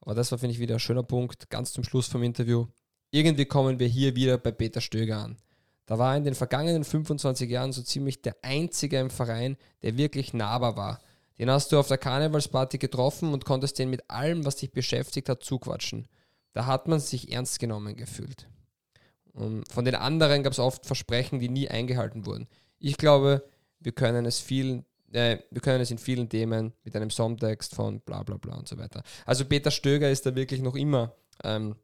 aber 0.00 0.14
das 0.14 0.30
war, 0.30 0.38
finde 0.38 0.52
ich, 0.52 0.58
wieder 0.58 0.74
ein 0.74 0.80
schöner 0.80 1.02
Punkt, 1.02 1.48
ganz 1.48 1.72
zum 1.72 1.84
Schluss 1.84 2.06
vom 2.06 2.22
Interview. 2.22 2.66
Irgendwie 3.10 3.46
kommen 3.46 3.78
wir 3.78 3.86
hier 3.86 4.14
wieder 4.14 4.36
bei 4.36 4.52
Peter 4.52 4.82
Stöger 4.82 5.18
an. 5.18 5.38
Da 5.86 5.98
war 5.98 6.16
in 6.16 6.24
den 6.24 6.34
vergangenen 6.34 6.84
25 6.84 7.48
Jahren 7.48 7.72
so 7.72 7.82
ziemlich 7.82 8.20
der 8.20 8.36
einzige 8.42 8.98
im 8.98 9.10
Verein, 9.10 9.56
der 9.82 9.96
wirklich 9.96 10.34
nahbar 10.34 10.76
war 10.76 11.00
den 11.38 11.50
hast 11.50 11.72
du 11.72 11.78
auf 11.78 11.88
der 11.88 11.98
Karnevalsparty 11.98 12.78
getroffen 12.78 13.32
und 13.32 13.44
konntest 13.44 13.78
den 13.78 13.90
mit 13.90 14.08
allem, 14.08 14.44
was 14.44 14.56
dich 14.56 14.72
beschäftigt 14.72 15.28
hat, 15.28 15.42
zuquatschen. 15.42 16.06
Da 16.52 16.66
hat 16.66 16.86
man 16.86 17.00
sich 17.00 17.32
ernst 17.32 17.58
genommen 17.58 17.96
gefühlt. 17.96 18.48
Und 19.32 19.70
von 19.70 19.84
den 19.84 19.96
anderen 19.96 20.44
gab 20.44 20.52
es 20.52 20.60
oft 20.60 20.86
Versprechen, 20.86 21.40
die 21.40 21.48
nie 21.48 21.68
eingehalten 21.68 22.24
wurden. 22.24 22.46
Ich 22.78 22.96
glaube, 22.96 23.44
wir 23.80 23.92
können 23.92 24.26
es 24.26 24.38
vielen, 24.38 24.84
äh, 25.12 25.38
wir 25.50 25.60
können 25.60 25.80
es 25.80 25.90
in 25.90 25.98
vielen 25.98 26.28
Themen 26.28 26.72
mit 26.84 26.94
einem 26.94 27.10
Songtext 27.10 27.74
von 27.74 28.00
bla 28.00 28.22
bla 28.22 28.36
bla 28.36 28.54
und 28.54 28.68
so 28.68 28.78
weiter. 28.78 29.02
Also 29.26 29.44
Peter 29.44 29.72
Stöger 29.72 30.10
ist 30.10 30.24
da 30.26 30.36
wirklich 30.36 30.62
noch 30.62 30.76
immer, 30.76 31.16
ähm, 31.42 31.74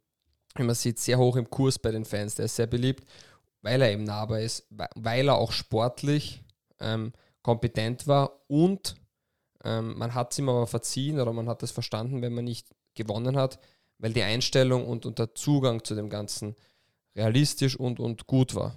wie 0.54 0.62
man 0.62 0.76
sieht, 0.76 1.00
sehr 1.00 1.18
hoch 1.18 1.34
im 1.34 1.50
Kurs 1.50 1.78
bei 1.80 1.90
den 1.90 2.04
Fans. 2.04 2.36
Der 2.36 2.44
ist 2.44 2.54
sehr 2.54 2.68
beliebt, 2.68 3.04
weil 3.62 3.82
er 3.82 3.90
eben 3.90 4.04
nahbar 4.04 4.40
ist, 4.40 4.68
weil 4.94 5.28
er 5.28 5.34
auch 5.34 5.50
sportlich 5.50 6.44
ähm, 6.78 7.12
kompetent 7.42 8.06
war 8.06 8.40
und 8.46 8.94
ähm, 9.64 9.98
man 9.98 10.14
hat 10.14 10.32
es 10.32 10.38
ihm 10.38 10.48
aber 10.48 10.66
verziehen 10.66 11.20
oder 11.20 11.32
man 11.32 11.48
hat 11.48 11.62
es 11.62 11.70
verstanden, 11.70 12.22
wenn 12.22 12.34
man 12.34 12.44
nicht 12.44 12.68
gewonnen 12.94 13.36
hat, 13.36 13.58
weil 13.98 14.12
die 14.12 14.22
Einstellung 14.22 14.86
und, 14.86 15.06
und 15.06 15.18
der 15.18 15.34
Zugang 15.34 15.84
zu 15.84 15.94
dem 15.94 16.08
Ganzen 16.08 16.56
realistisch 17.14 17.76
und, 17.76 18.00
und 18.00 18.26
gut 18.26 18.54
war. 18.54 18.76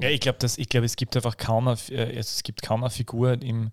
Ja, 0.00 0.08
ich 0.08 0.20
glaube, 0.20 0.38
glaub, 0.38 0.84
es 0.84 0.96
gibt 0.96 1.14
einfach 1.16 1.36
kaum 1.36 1.68
eine, 1.68 1.78
äh, 1.90 2.16
es 2.16 2.42
gibt 2.42 2.62
kaum 2.62 2.82
eine 2.82 2.90
Figur, 2.90 3.40
im, 3.42 3.70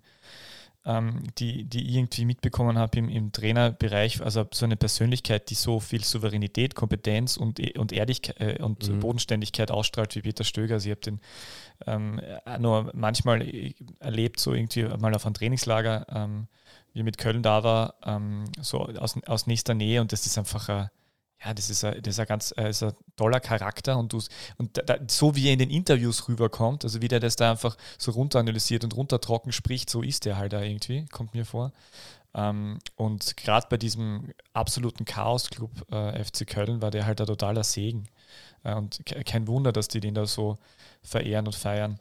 ähm, 0.84 1.22
die, 1.38 1.64
die 1.64 1.88
ich 1.88 1.96
irgendwie 1.96 2.24
mitbekommen 2.24 2.76
habe 2.76 2.98
im, 2.98 3.08
im 3.08 3.32
Trainerbereich, 3.32 4.20
also 4.22 4.46
so 4.52 4.64
eine 4.64 4.76
Persönlichkeit, 4.76 5.50
die 5.50 5.54
so 5.54 5.80
viel 5.80 6.02
Souveränität, 6.02 6.74
Kompetenz 6.74 7.36
und, 7.36 7.60
und 7.78 7.92
Ehrlichkeit 7.92 8.40
äh, 8.40 8.62
und 8.62 8.88
mhm. 8.88 9.00
Bodenständigkeit 9.00 9.70
ausstrahlt 9.70 10.14
wie 10.16 10.22
Peter 10.22 10.44
Stöger. 10.44 10.74
Also 10.74 10.88
ich 10.88 10.92
habe 10.92 11.00
den 11.00 11.20
ähm, 11.86 12.20
nur 12.58 12.90
manchmal 12.94 13.46
erlebt, 14.00 14.40
so 14.40 14.54
irgendwie 14.54 14.84
mal 14.84 15.14
auf 15.14 15.24
einem 15.24 15.34
Trainingslager, 15.34 16.06
ähm, 16.08 16.48
wie 16.92 17.02
mit 17.02 17.18
Köln 17.18 17.42
da 17.42 17.62
war, 17.64 17.94
ähm, 18.04 18.44
so 18.60 18.80
aus, 18.80 19.16
aus 19.26 19.46
nächster 19.46 19.74
Nähe 19.74 20.00
und 20.00 20.12
das 20.12 20.26
ist 20.26 20.36
einfach 20.36 20.68
ein 20.68 20.90
ja, 21.44 21.54
das 21.54 21.70
ist 21.70 21.84
ein, 21.84 22.00
das 22.02 22.14
ist 22.14 22.20
ein 22.20 22.26
ganz 22.26 22.54
äh, 22.56 22.70
ist 22.70 22.82
ein 22.82 22.92
toller 23.16 23.40
Charakter 23.40 23.98
und, 23.98 24.14
und 24.14 24.82
da, 24.86 24.98
so 25.08 25.34
wie 25.34 25.48
er 25.48 25.52
in 25.52 25.58
den 25.58 25.70
Interviews 25.70 26.28
rüberkommt, 26.28 26.84
also 26.84 27.02
wie 27.02 27.08
der 27.08 27.20
das 27.20 27.36
da 27.36 27.50
einfach 27.50 27.76
so 27.98 28.12
runteranalysiert 28.12 28.84
und 28.84 28.94
runtertrocken 28.94 29.52
spricht, 29.52 29.90
so 29.90 30.02
ist 30.02 30.26
er 30.26 30.36
halt 30.36 30.52
da 30.52 30.62
irgendwie, 30.62 31.06
kommt 31.06 31.34
mir 31.34 31.44
vor. 31.44 31.72
Ähm, 32.34 32.78
und 32.96 33.36
gerade 33.36 33.66
bei 33.68 33.76
diesem 33.76 34.32
absoluten 34.52 35.04
Chaos-Club 35.04 35.92
äh, 35.92 36.24
FC 36.24 36.46
Köln 36.46 36.80
war 36.80 36.90
der 36.90 37.06
halt 37.06 37.20
ein 37.20 37.26
totaler 37.26 37.64
Segen. 37.64 38.08
Äh, 38.64 38.74
und 38.74 39.04
kein 39.26 39.46
Wunder, 39.48 39.72
dass 39.72 39.88
die 39.88 40.00
den 40.00 40.14
da 40.14 40.26
so 40.26 40.58
verehren 41.02 41.46
und 41.46 41.54
feiern. 41.56 42.00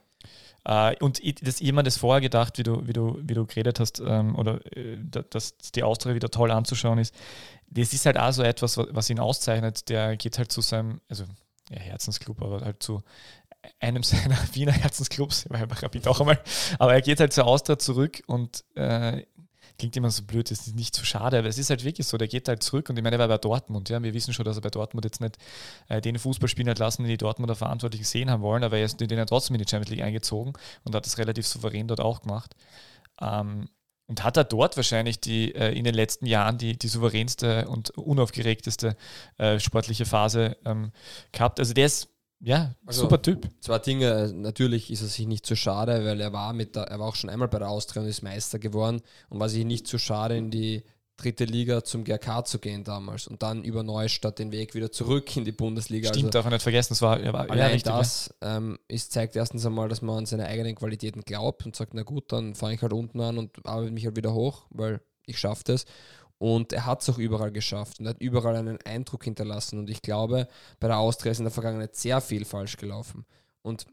Uh, 0.67 0.91
und 0.99 1.17
ich, 1.23 1.35
das, 1.35 1.59
jemand 1.59 1.87
das 1.87 1.97
vorher 1.97 2.21
gedacht, 2.21 2.59
wie 2.59 2.63
du, 2.63 2.87
wie 2.87 2.93
du, 2.93 3.17
wie 3.23 3.33
du 3.33 3.47
geredet 3.47 3.79
hast, 3.79 3.99
ähm, 3.99 4.35
oder 4.35 4.59
äh, 4.77 4.97
dass 5.01 5.57
die 5.57 5.81
Austria 5.81 6.13
wieder 6.13 6.29
toll 6.29 6.51
anzuschauen 6.51 6.99
ist. 6.99 7.15
Das 7.71 7.93
ist 7.93 8.05
halt 8.05 8.19
auch 8.19 8.31
so 8.31 8.43
etwas, 8.43 8.77
was 8.77 9.09
ihn 9.09 9.19
auszeichnet. 9.19 9.89
Der 9.89 10.17
geht 10.17 10.37
halt 10.37 10.51
zu 10.51 10.61
seinem, 10.61 11.01
also 11.09 11.23
ja, 11.71 11.79
Herzensclub, 11.79 12.43
aber 12.43 12.61
halt 12.61 12.83
zu 12.83 13.01
einem 13.79 14.03
seiner 14.03 14.37
Wiener 14.53 14.71
Herzensclubs, 14.71 15.49
war 15.49 15.59
einfach 15.59 15.81
Rapid 15.81 16.07
auch 16.07 16.19
einmal, 16.19 16.39
aber 16.79 16.93
er 16.93 17.01
geht 17.01 17.19
halt 17.19 17.33
zur 17.33 17.45
Austria 17.47 17.79
zurück 17.79 18.21
und 18.27 18.63
äh, 18.75 19.23
klingt 19.81 19.97
immer 19.97 20.11
so 20.11 20.21
blöd, 20.21 20.51
das 20.51 20.67
ist 20.67 20.75
nicht 20.75 20.95
so 20.95 21.03
schade, 21.03 21.39
aber 21.39 21.47
es 21.47 21.57
ist 21.57 21.71
halt 21.71 21.83
wirklich 21.83 22.05
so, 22.05 22.15
der 22.15 22.27
geht 22.27 22.47
halt 22.47 22.61
zurück 22.61 22.91
und 22.91 22.97
ich 22.97 23.03
meine, 23.03 23.15
er 23.15 23.19
war 23.19 23.27
bei 23.27 23.39
Dortmund, 23.39 23.89
ja, 23.89 24.01
wir 24.03 24.13
wissen 24.13 24.31
schon, 24.31 24.45
dass 24.45 24.55
er 24.55 24.61
bei 24.61 24.69
Dortmund 24.69 25.05
jetzt 25.05 25.21
nicht 25.21 25.37
äh, 25.87 25.99
den 25.99 26.19
Fußball 26.19 26.47
spielen 26.47 26.69
hat 26.69 26.77
lassen, 26.77 27.01
den 27.01 27.09
die 27.09 27.17
Dortmunder 27.17 27.55
Verantwortlichen 27.55 28.05
sehen 28.05 28.29
haben 28.29 28.43
wollen, 28.43 28.63
aber 28.63 28.77
er 28.77 28.85
ist 28.85 28.99
den 29.01 29.09
er 29.09 29.25
trotzdem 29.25 29.55
in 29.55 29.61
die 29.63 29.67
Champions 29.67 29.89
League 29.89 30.03
eingezogen 30.03 30.53
und 30.83 30.93
hat 30.93 31.03
das 31.03 31.17
relativ 31.17 31.47
souverän 31.47 31.87
dort 31.87 31.99
auch 31.99 32.21
gemacht. 32.21 32.55
Ähm, 33.19 33.69
und 34.05 34.23
hat 34.23 34.37
er 34.37 34.43
dort 34.43 34.77
wahrscheinlich 34.77 35.19
die, 35.19 35.55
äh, 35.55 35.75
in 35.75 35.83
den 35.83 35.95
letzten 35.95 36.27
Jahren 36.27 36.59
die, 36.59 36.77
die 36.77 36.87
souveränste 36.87 37.67
und 37.67 37.89
unaufgeregteste 37.91 38.95
äh, 39.39 39.59
sportliche 39.59 40.05
Phase 40.05 40.57
ähm, 40.63 40.91
gehabt. 41.31 41.59
Also 41.59 41.73
der 41.73 41.87
ist 41.87 42.09
ja, 42.41 42.73
also, 42.85 43.01
super 43.01 43.21
Typ. 43.21 43.49
Zwei 43.59 43.79
Dinge, 43.79 44.31
natürlich 44.33 44.91
ist 44.91 45.01
er 45.01 45.07
sich 45.07 45.27
nicht 45.27 45.45
zu 45.45 45.55
schade, 45.55 46.03
weil 46.05 46.19
er 46.19 46.33
war 46.33 46.53
mit 46.53 46.75
der, 46.75 46.83
er 46.83 46.99
war 46.99 47.07
auch 47.07 47.15
schon 47.15 47.29
einmal 47.29 47.47
bei 47.47 47.59
der 47.59 47.69
Austria 47.69 48.01
und 48.01 48.07
ist 48.07 48.23
Meister 48.23 48.57
geworden 48.59 49.01
und 49.29 49.39
war 49.39 49.49
sich 49.49 49.63
nicht 49.63 49.87
zu 49.87 49.97
schade, 49.99 50.35
in 50.37 50.49
die 50.49 50.83
dritte 51.17 51.45
Liga 51.45 51.83
zum 51.83 52.03
GRK 52.03 52.45
zu 52.45 52.57
gehen 52.57 52.83
damals 52.83 53.27
und 53.27 53.43
dann 53.43 53.63
über 53.63 53.83
Neustadt 53.83 54.39
den 54.39 54.51
Weg 54.51 54.73
wieder 54.73 54.91
zurück 54.91 55.35
in 55.37 55.45
die 55.45 55.51
Bundesliga. 55.51 56.09
Stimmt, 56.09 56.25
also, 56.25 56.29
darf 56.31 56.45
man 56.45 56.53
nicht 56.53 56.63
vergessen, 56.63 56.93
das 56.93 57.01
war, 57.01 57.21
ja, 57.23 57.31
war 57.31 57.49
allein 57.49 57.73
richtig, 57.73 57.93
das 57.93 58.33
ähm, 58.41 58.79
ist, 58.87 59.11
zeigt 59.11 59.35
erstens 59.35 59.65
einmal, 59.65 59.87
dass 59.87 60.01
man 60.01 60.19
an 60.19 60.25
seine 60.25 60.47
eigenen 60.47 60.75
Qualitäten 60.75 61.21
glaubt 61.21 61.65
und 61.65 61.75
sagt, 61.75 61.93
na 61.93 62.01
gut, 62.01 62.31
dann 62.31 62.55
fange 62.55 62.73
ich 62.73 62.81
halt 62.81 62.93
unten 62.93 63.21
an 63.21 63.37
und 63.37 63.65
arbeite 63.65 63.91
mich 63.91 64.05
halt 64.05 64.15
wieder 64.15 64.33
hoch, 64.33 64.63
weil 64.71 64.99
ich 65.25 65.37
schaffe 65.37 65.63
das. 65.65 65.85
Und 66.41 66.73
er 66.73 66.87
hat 66.87 67.03
es 67.03 67.09
auch 67.09 67.19
überall 67.19 67.51
geschafft 67.51 67.99
und 67.99 68.07
hat 68.07 68.19
überall 68.19 68.55
einen 68.55 68.81
Eindruck 68.81 69.25
hinterlassen. 69.25 69.77
Und 69.77 69.91
ich 69.91 70.01
glaube, 70.01 70.47
bei 70.79 70.87
der 70.87 70.97
Austria 70.97 71.31
ist 71.31 71.37
in 71.37 71.45
der 71.45 71.51
Vergangenheit 71.51 71.95
sehr 71.95 72.19
viel 72.19 72.45
falsch 72.45 72.77
gelaufen. 72.77 73.27
Und 73.61 73.85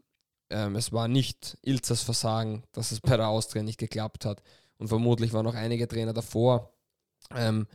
ähm, 0.49 0.75
es 0.75 0.91
war 0.91 1.07
nicht 1.07 1.59
Ilzers 1.61 2.01
Versagen, 2.01 2.63
dass 2.71 2.91
es 2.91 3.01
bei 3.01 3.15
der 3.17 3.27
Austria 3.27 3.61
nicht 3.61 3.77
geklappt 3.77 4.25
hat. 4.25 4.41
Und 4.79 4.87
vermutlich 4.87 5.31
waren 5.31 5.45
noch 5.45 5.53
einige 5.53 5.87
Trainer 5.87 6.11
davor, 6.11 6.73
ähm, 7.35 7.67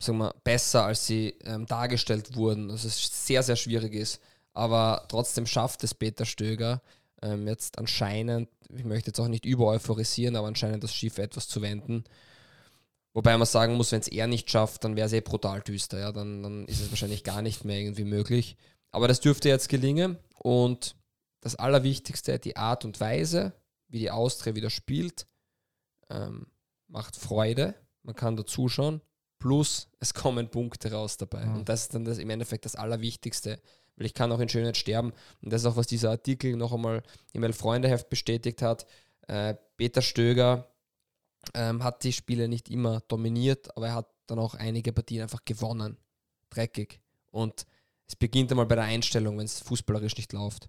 sagen 0.00 0.18
wir, 0.18 0.34
besser, 0.42 0.86
als 0.86 1.06
sie 1.06 1.38
ähm, 1.44 1.64
dargestellt 1.66 2.34
wurden. 2.34 2.70
Dass 2.70 2.82
es 2.82 3.24
sehr, 3.24 3.44
sehr 3.44 3.54
schwierig 3.54 3.94
ist. 3.94 4.20
Aber 4.52 5.04
trotzdem 5.06 5.46
schafft 5.46 5.84
es 5.84 5.94
Peter 5.94 6.24
Stöger 6.24 6.82
ähm, 7.22 7.46
jetzt 7.46 7.78
anscheinend, 7.78 8.48
ich 8.76 8.84
möchte 8.84 9.10
jetzt 9.10 9.20
auch 9.20 9.28
nicht 9.28 9.44
über 9.46 9.66
euphorisieren, 9.66 10.34
aber 10.34 10.48
anscheinend 10.48 10.82
das 10.82 10.92
Schiff 10.92 11.18
etwas 11.18 11.46
zu 11.46 11.62
wenden. 11.62 12.02
Wobei 13.14 13.38
man 13.38 13.46
sagen 13.46 13.76
muss, 13.76 13.92
wenn 13.92 14.00
es 14.00 14.08
er 14.08 14.26
nicht 14.26 14.50
schafft, 14.50 14.82
dann 14.82 14.96
wäre 14.96 15.06
es 15.06 15.12
eh 15.12 15.20
brutal 15.20 15.62
düster. 15.62 16.00
Ja? 16.00 16.12
Dann, 16.12 16.42
dann 16.42 16.66
ist 16.66 16.80
es 16.80 16.90
wahrscheinlich 16.90 17.22
gar 17.22 17.42
nicht 17.42 17.64
mehr 17.64 17.78
irgendwie 17.78 18.04
möglich. 18.04 18.56
Aber 18.90 19.06
das 19.08 19.20
dürfte 19.20 19.48
jetzt 19.48 19.68
gelingen. 19.68 20.18
Und 20.38 20.96
das 21.40 21.54
Allerwichtigste, 21.54 22.38
die 22.40 22.56
Art 22.56 22.84
und 22.84 23.00
Weise, 23.00 23.52
wie 23.88 24.00
die 24.00 24.10
Austria 24.10 24.56
wieder 24.56 24.70
spielt, 24.70 25.26
ähm, 26.10 26.48
macht 26.88 27.16
Freude. 27.16 27.74
Man 28.02 28.16
kann 28.16 28.36
da 28.36 28.44
zuschauen. 28.44 29.00
Plus, 29.38 29.88
es 30.00 30.12
kommen 30.12 30.48
Punkte 30.48 30.90
raus 30.90 31.16
dabei. 31.16 31.44
Mhm. 31.44 31.56
Und 31.56 31.68
das 31.68 31.82
ist 31.82 31.94
dann 31.94 32.04
das, 32.04 32.18
im 32.18 32.30
Endeffekt 32.30 32.64
das 32.64 32.74
Allerwichtigste. 32.74 33.60
Weil 33.96 34.06
ich 34.06 34.14
kann 34.14 34.32
auch 34.32 34.40
in 34.40 34.48
Schönheit 34.48 34.76
sterben. 34.76 35.12
Und 35.40 35.52
das 35.52 35.62
ist 35.62 35.66
auch, 35.66 35.76
was 35.76 35.86
dieser 35.86 36.10
Artikel 36.10 36.56
noch 36.56 36.72
einmal 36.72 37.04
im 37.32 37.44
Elf-Freunde-Heft 37.44 38.08
bestätigt 38.08 38.60
hat. 38.60 38.86
Äh, 39.28 39.54
Peter 39.76 40.02
Stöger 40.02 40.73
ähm, 41.54 41.82
hat 41.82 42.04
die 42.04 42.12
Spiele 42.12 42.48
nicht 42.48 42.70
immer 42.70 43.00
dominiert, 43.08 43.76
aber 43.76 43.88
er 43.88 43.94
hat 43.94 44.08
dann 44.26 44.38
auch 44.38 44.54
einige 44.54 44.92
Partien 44.92 45.22
einfach 45.22 45.44
gewonnen. 45.44 45.96
Dreckig. 46.50 47.00
Und 47.30 47.66
es 48.06 48.16
beginnt 48.16 48.50
einmal 48.50 48.66
bei 48.66 48.76
der 48.76 48.84
Einstellung, 48.84 49.38
wenn 49.38 49.44
es 49.44 49.60
fußballerisch 49.60 50.16
nicht 50.16 50.32
läuft. 50.32 50.68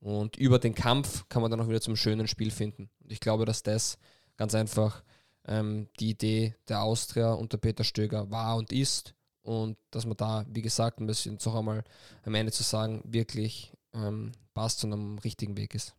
Und 0.00 0.36
über 0.36 0.58
den 0.58 0.74
Kampf 0.74 1.28
kann 1.28 1.42
man 1.42 1.50
dann 1.50 1.60
auch 1.60 1.68
wieder 1.68 1.80
zum 1.80 1.96
schönen 1.96 2.26
Spiel 2.26 2.50
finden. 2.50 2.90
Und 3.02 3.12
ich 3.12 3.20
glaube, 3.20 3.44
dass 3.44 3.62
das 3.62 3.98
ganz 4.36 4.54
einfach 4.54 5.04
ähm, 5.46 5.88
die 6.00 6.10
Idee 6.10 6.56
der 6.68 6.82
Austria 6.82 7.32
unter 7.32 7.58
Peter 7.58 7.84
Stöger 7.84 8.30
war 8.30 8.56
und 8.56 8.72
ist. 8.72 9.14
Und 9.42 9.76
dass 9.90 10.06
man 10.06 10.16
da, 10.16 10.44
wie 10.48 10.62
gesagt, 10.62 11.00
ein 11.00 11.06
bisschen 11.06 11.38
noch 11.44 11.54
einmal 11.54 11.84
am 12.24 12.34
Ende 12.34 12.52
zu 12.52 12.62
sagen, 12.62 13.02
wirklich 13.04 13.72
ähm, 13.92 14.32
passt 14.54 14.82
und 14.84 14.92
am 14.92 15.18
richtigen 15.18 15.56
Weg 15.56 15.74
ist. 15.74 15.94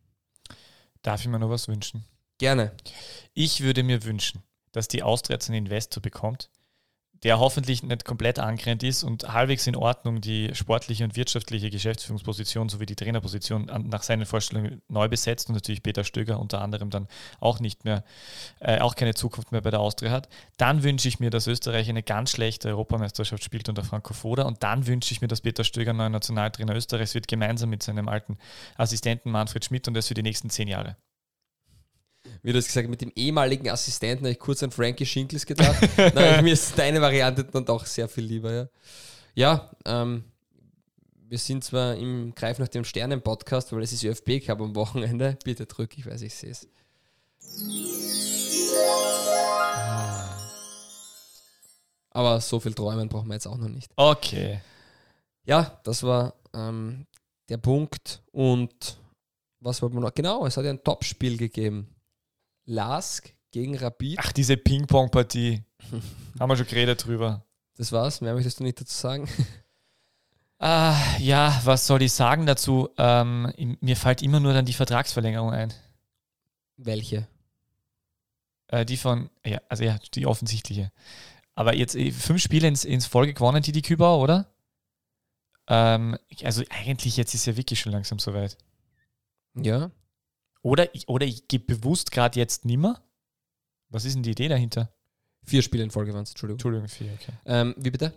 Darf 1.02 1.20
ich 1.20 1.28
mir 1.28 1.38
noch 1.38 1.50
was 1.50 1.68
wünschen? 1.68 2.04
Gerne. 2.38 2.72
Ich 3.32 3.60
würde 3.60 3.82
mir 3.82 4.04
wünschen, 4.04 4.42
dass 4.72 4.88
die 4.88 5.02
Austria 5.02 5.36
jetzt 5.36 5.48
einen 5.48 5.66
Investor 5.66 6.02
bekommt, 6.02 6.50
der 7.22 7.38
hoffentlich 7.38 7.82
nicht 7.82 8.04
komplett 8.04 8.38
angrennt 8.38 8.82
ist 8.82 9.02
und 9.02 9.32
halbwegs 9.32 9.66
in 9.66 9.76
Ordnung 9.76 10.20
die 10.20 10.50
sportliche 10.52 11.04
und 11.04 11.16
wirtschaftliche 11.16 11.70
Geschäftsführungsposition 11.70 12.68
sowie 12.68 12.86
die 12.86 12.96
Trainerposition 12.96 13.64
nach 13.88 14.02
seinen 14.02 14.26
Vorstellungen 14.26 14.82
neu 14.88 15.08
besetzt 15.08 15.48
und 15.48 15.54
natürlich 15.54 15.82
Peter 15.82 16.04
Stöger 16.04 16.38
unter 16.38 16.60
anderem 16.60 16.90
dann 16.90 17.08
auch 17.40 17.60
nicht 17.60 17.84
mehr, 17.84 18.04
äh, 18.60 18.80
auch 18.80 18.94
keine 18.94 19.14
Zukunft 19.14 19.52
mehr 19.52 19.62
bei 19.62 19.70
der 19.70 19.80
Austria 19.80 20.10
hat. 20.10 20.28
Dann 20.58 20.82
wünsche 20.82 21.08
ich 21.08 21.20
mir, 21.20 21.30
dass 21.30 21.46
Österreich 21.46 21.88
eine 21.88 22.02
ganz 22.02 22.30
schlechte 22.32 22.68
Europameisterschaft 22.68 23.42
spielt 23.42 23.68
unter 23.68 23.84
Franco 23.84 24.12
Foda 24.12 24.42
und 24.42 24.62
dann 24.62 24.86
wünsche 24.86 25.12
ich 25.12 25.22
mir, 25.22 25.28
dass 25.28 25.40
Peter 25.40 25.64
Stöger 25.64 25.94
neuer 25.94 26.10
Nationaltrainer 26.10 26.74
Österreichs 26.74 27.14
wird, 27.14 27.28
gemeinsam 27.28 27.70
mit 27.70 27.82
seinem 27.82 28.08
alten 28.08 28.36
Assistenten 28.76 29.30
Manfred 29.30 29.64
Schmidt 29.64 29.88
und 29.88 29.94
das 29.94 30.08
für 30.08 30.14
die 30.14 30.22
nächsten 30.22 30.50
zehn 30.50 30.68
Jahre 30.68 30.96
wie 32.44 32.52
du 32.52 32.58
es 32.58 32.66
gesagt 32.66 32.90
mit 32.90 33.00
dem 33.00 33.10
ehemaligen 33.16 33.70
Assistenten, 33.70 34.26
habe 34.26 34.32
ich 34.32 34.38
kurz 34.38 34.62
an 34.62 34.70
Frankie 34.70 35.06
Schinkels 35.06 35.46
gedacht. 35.46 35.88
Nein, 36.14 36.44
mir 36.44 36.52
ist 36.52 36.78
deine 36.78 37.00
Variante 37.00 37.42
dann 37.42 37.64
doch 37.64 37.86
sehr 37.86 38.06
viel 38.06 38.24
lieber, 38.24 38.52
ja. 38.52 38.68
Ja, 39.34 39.70
ähm, 39.86 40.24
wir 41.26 41.38
sind 41.38 41.64
zwar 41.64 41.96
im 41.96 42.34
Greif 42.34 42.58
nach 42.58 42.68
dem 42.68 42.84
Sternen-Podcast, 42.84 43.72
weil 43.72 43.82
es 43.82 43.94
ist 43.94 44.04
ÖFB 44.04 44.44
Cup 44.44 44.60
am 44.60 44.76
Wochenende. 44.76 45.38
Bitte 45.42 45.64
drück, 45.64 45.96
ich 45.96 46.04
weiß, 46.04 46.20
ich 46.20 46.34
sehe 46.34 46.50
es. 46.50 46.68
Aber 52.10 52.42
so 52.42 52.60
viel 52.60 52.74
träumen 52.74 53.08
brauchen 53.08 53.28
wir 53.28 53.34
jetzt 53.34 53.46
auch 53.46 53.56
noch 53.56 53.70
nicht. 53.70 53.90
Okay. 53.96 54.60
Ja, 55.46 55.80
das 55.84 56.02
war 56.02 56.34
ähm, 56.52 57.06
der 57.48 57.56
Punkt. 57.56 58.22
Und 58.32 58.98
was 59.60 59.80
wollte 59.80 59.94
man 59.94 60.04
noch? 60.04 60.14
Genau, 60.14 60.44
es 60.44 60.58
hat 60.58 60.66
ja 60.66 60.70
ein 60.70 60.84
Topspiel 60.84 61.38
gegeben. 61.38 61.93
Lask 62.64 63.32
gegen 63.50 63.76
Rapid. 63.76 64.18
Ach, 64.18 64.32
diese 64.32 64.56
Ping-Pong-Partie. 64.56 65.62
Haben 66.38 66.48
wir 66.50 66.56
schon 66.56 66.66
geredet 66.66 67.04
drüber. 67.04 67.44
Das 67.76 67.92
war's. 67.92 68.20
Mehr 68.20 68.34
möchtest 68.34 68.60
du 68.60 68.64
nicht 68.64 68.80
dazu 68.80 68.94
sagen? 68.94 69.28
Ah, 70.60 70.96
ja, 71.18 71.60
was 71.64 71.86
soll 71.86 72.00
ich 72.00 72.12
sagen 72.12 72.46
dazu? 72.46 72.88
Ähm, 72.96 73.52
mir 73.80 73.96
fällt 73.96 74.22
immer 74.22 74.40
nur 74.40 74.54
dann 74.54 74.64
die 74.64 74.72
Vertragsverlängerung 74.72 75.50
ein. 75.50 75.74
Welche? 76.76 77.26
Äh, 78.68 78.86
die 78.86 78.96
von, 78.96 79.28
ja, 79.44 79.60
also 79.68 79.84
ja, 79.84 79.98
die 80.14 80.26
offensichtliche. 80.26 80.90
Aber 81.54 81.74
jetzt 81.74 81.96
äh, 81.96 82.10
fünf 82.12 82.40
Spiele 82.40 82.68
ins, 82.68 82.84
ins 82.84 83.04
Folge 83.04 83.34
gewonnen, 83.34 83.62
die 83.62 83.72
die 83.72 83.82
Kübauer, 83.82 84.22
oder? 84.22 84.46
Ähm, 85.66 86.16
also 86.42 86.62
eigentlich 86.70 87.16
jetzt 87.16 87.34
ist 87.34 87.46
ja 87.46 87.56
wirklich 87.56 87.80
schon 87.80 87.92
langsam 87.92 88.18
soweit. 88.18 88.56
Ja. 89.54 89.90
Oder 90.64 90.94
ich, 90.94 91.08
oder 91.08 91.26
ich 91.26 91.46
gebe 91.46 91.76
bewusst 91.76 92.10
gerade 92.10 92.40
jetzt 92.40 92.64
nimmer. 92.64 93.02
Was 93.90 94.06
ist 94.06 94.14
denn 94.14 94.22
die 94.22 94.30
Idee 94.30 94.48
dahinter? 94.48 94.90
Vier 95.44 95.60
Spiele 95.60 95.84
in 95.84 95.90
Folge 95.90 96.14
waren 96.14 96.22
es, 96.22 96.30
Entschuldigung. 96.30 96.56
Entschuldigung, 96.56 96.88
vier, 96.88 97.12
okay. 97.12 97.32
Ähm, 97.44 97.74
wie 97.76 97.90
bitte? 97.90 98.14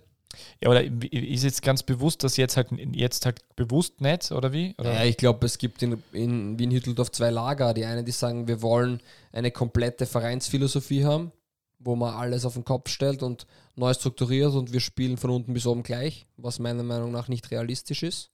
Ja, 0.61 0.69
oder 0.69 0.81
ist 0.83 1.43
jetzt 1.43 1.61
ganz 1.61 1.83
bewusst, 1.83 2.23
dass 2.23 2.37
jetzt 2.37 2.55
halt 2.55 2.69
jetzt 2.93 3.25
halt 3.25 3.41
bewusst 3.57 3.99
nicht, 3.99 4.31
oder 4.31 4.53
wie? 4.53 4.75
Oder? 4.77 4.93
Ja, 4.93 5.03
ich 5.03 5.17
glaube, 5.17 5.45
es 5.45 5.57
gibt 5.57 5.83
in, 5.83 6.01
in 6.13 6.57
Wien-Hütteldorf 6.57 7.11
zwei 7.11 7.31
Lager. 7.31 7.73
Die 7.73 7.83
einen, 7.83 8.05
die 8.05 8.13
sagen, 8.13 8.47
wir 8.47 8.61
wollen 8.61 9.01
eine 9.33 9.51
komplette 9.51 10.05
Vereinsphilosophie 10.05 11.03
haben, 11.03 11.33
wo 11.79 11.97
man 11.97 12.13
alles 12.13 12.45
auf 12.45 12.53
den 12.53 12.63
Kopf 12.63 12.89
stellt 12.89 13.23
und 13.23 13.45
neu 13.75 13.93
strukturiert 13.93 14.53
und 14.53 14.71
wir 14.71 14.79
spielen 14.79 15.17
von 15.17 15.31
unten 15.31 15.53
bis 15.53 15.67
oben 15.67 15.83
gleich, 15.83 16.25
was 16.37 16.59
meiner 16.59 16.83
Meinung 16.83 17.11
nach 17.11 17.27
nicht 17.27 17.51
realistisch 17.51 18.03
ist. 18.03 18.31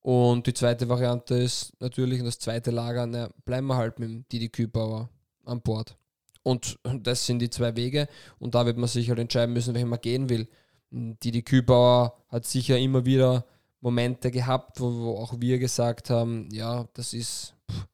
Und 0.00 0.46
die 0.46 0.54
zweite 0.54 0.88
Variante 0.88 1.34
ist 1.34 1.72
natürlich, 1.80 2.22
das 2.22 2.38
zweite 2.38 2.70
Lager, 2.70 3.06
na, 3.06 3.30
bleiben 3.44 3.66
wir 3.66 3.76
halt 3.76 3.98
mit 3.98 4.08
dem 4.08 4.28
Didi 4.28 4.48
Kübauer 4.48 5.10
an 5.44 5.60
Bord. 5.60 5.96
Und 6.42 6.78
das 6.84 7.26
sind 7.26 7.40
die 7.40 7.50
zwei 7.50 7.76
Wege. 7.76 8.08
Und 8.38 8.54
da 8.54 8.64
wird 8.64 8.78
man 8.78 8.88
sich 8.88 9.08
halt 9.08 9.18
entscheiden 9.18 9.52
müssen, 9.52 9.74
welchen 9.74 9.88
man 9.88 10.00
gehen 10.00 10.28
will. 10.28 10.48
Didi 10.90 11.42
Kübauer 11.42 12.16
hat 12.28 12.46
sicher 12.46 12.78
immer 12.78 13.04
wieder 13.04 13.44
Momente 13.80 14.30
gehabt, 14.30 14.80
wo, 14.80 14.92
wo 14.92 15.18
auch 15.18 15.34
wir 15.38 15.58
gesagt 15.58 16.10
haben, 16.10 16.48
ja, 16.50 16.88
das 16.94 17.12
ist 17.12 17.54
pff, 17.70 17.86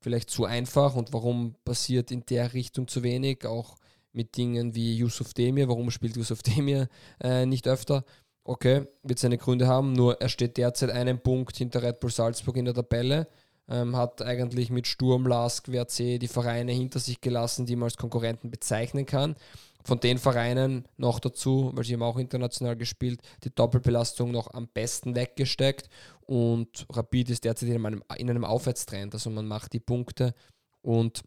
vielleicht 0.00 0.30
zu 0.30 0.44
einfach 0.44 0.94
und 0.94 1.12
warum 1.12 1.54
passiert 1.64 2.10
in 2.10 2.24
der 2.26 2.52
Richtung 2.52 2.86
zu 2.86 3.02
wenig, 3.02 3.46
auch 3.46 3.76
mit 4.12 4.36
Dingen 4.36 4.74
wie 4.74 4.96
Yusuf 4.96 5.34
Demir, 5.34 5.68
warum 5.68 5.90
spielt 5.90 6.16
Yusuf 6.16 6.42
Demir 6.42 6.88
äh, 7.20 7.46
nicht 7.46 7.66
öfter? 7.66 8.04
Okay, 8.48 8.86
wird 9.02 9.18
seine 9.18 9.36
Gründe 9.36 9.66
haben, 9.66 9.92
nur 9.92 10.20
er 10.20 10.28
steht 10.30 10.56
derzeit 10.56 10.90
einen 10.90 11.20
Punkt 11.20 11.56
hinter 11.56 11.82
Red 11.82 12.00
Bull 12.00 12.10
Salzburg 12.10 12.56
in 12.56 12.64
der 12.64 12.74
Tabelle 12.74 13.26
ähm, 13.68 13.96
hat 13.96 14.22
eigentlich 14.22 14.70
mit 14.70 14.86
Sturm, 14.86 15.26
Lask, 15.26 15.70
WRC 15.70 16.18
die 16.18 16.28
Vereine 16.28 16.72
hinter 16.72 16.98
sich 16.98 17.20
gelassen, 17.20 17.66
die 17.66 17.76
man 17.76 17.84
als 17.84 17.96
Konkurrenten 17.96 18.50
bezeichnen 18.50 19.06
kann. 19.06 19.36
Von 19.84 20.00
den 20.00 20.18
Vereinen 20.18 20.86
noch 20.96 21.20
dazu, 21.20 21.70
weil 21.74 21.84
sie 21.84 21.94
haben 21.94 22.02
auch 22.02 22.18
international 22.18 22.76
gespielt, 22.76 23.20
die 23.44 23.54
Doppelbelastung 23.54 24.30
noch 24.30 24.52
am 24.52 24.68
besten 24.68 25.14
weggesteckt 25.14 25.88
und 26.20 26.86
Rapid 26.90 27.30
ist 27.30 27.44
derzeit 27.44 27.68
in 27.68 27.86
einem, 27.86 28.02
in 28.16 28.28
einem 28.28 28.44
Aufwärtstrend. 28.44 29.14
Also 29.14 29.30
man 29.30 29.46
macht 29.46 29.72
die 29.72 29.80
Punkte 29.80 30.34
und, 30.82 31.22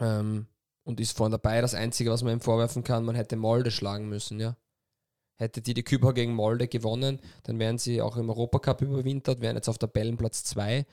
ähm, 0.00 0.46
und 0.84 1.00
ist 1.00 1.16
vorne 1.16 1.36
dabei. 1.38 1.60
Das 1.60 1.74
Einzige, 1.74 2.10
was 2.10 2.22
man 2.22 2.34
ihm 2.34 2.40
vorwerfen 2.40 2.84
kann, 2.84 3.04
man 3.04 3.16
hätte 3.16 3.36
Molde 3.36 3.70
schlagen 3.70 4.08
müssen, 4.08 4.40
ja. 4.40 4.56
Hätte 5.36 5.60
die 5.60 5.74
die 5.74 5.82
Küber 5.82 6.14
gegen 6.14 6.32
Molde 6.32 6.68
gewonnen, 6.68 7.18
dann 7.42 7.58
wären 7.58 7.78
sie 7.78 8.00
auch 8.00 8.16
im 8.16 8.30
Europacup 8.30 8.82
überwintert, 8.82 9.40
wären 9.40 9.56
jetzt 9.56 9.68
auf 9.68 9.78
Tabellenplatz 9.78 10.44
2 10.44 10.86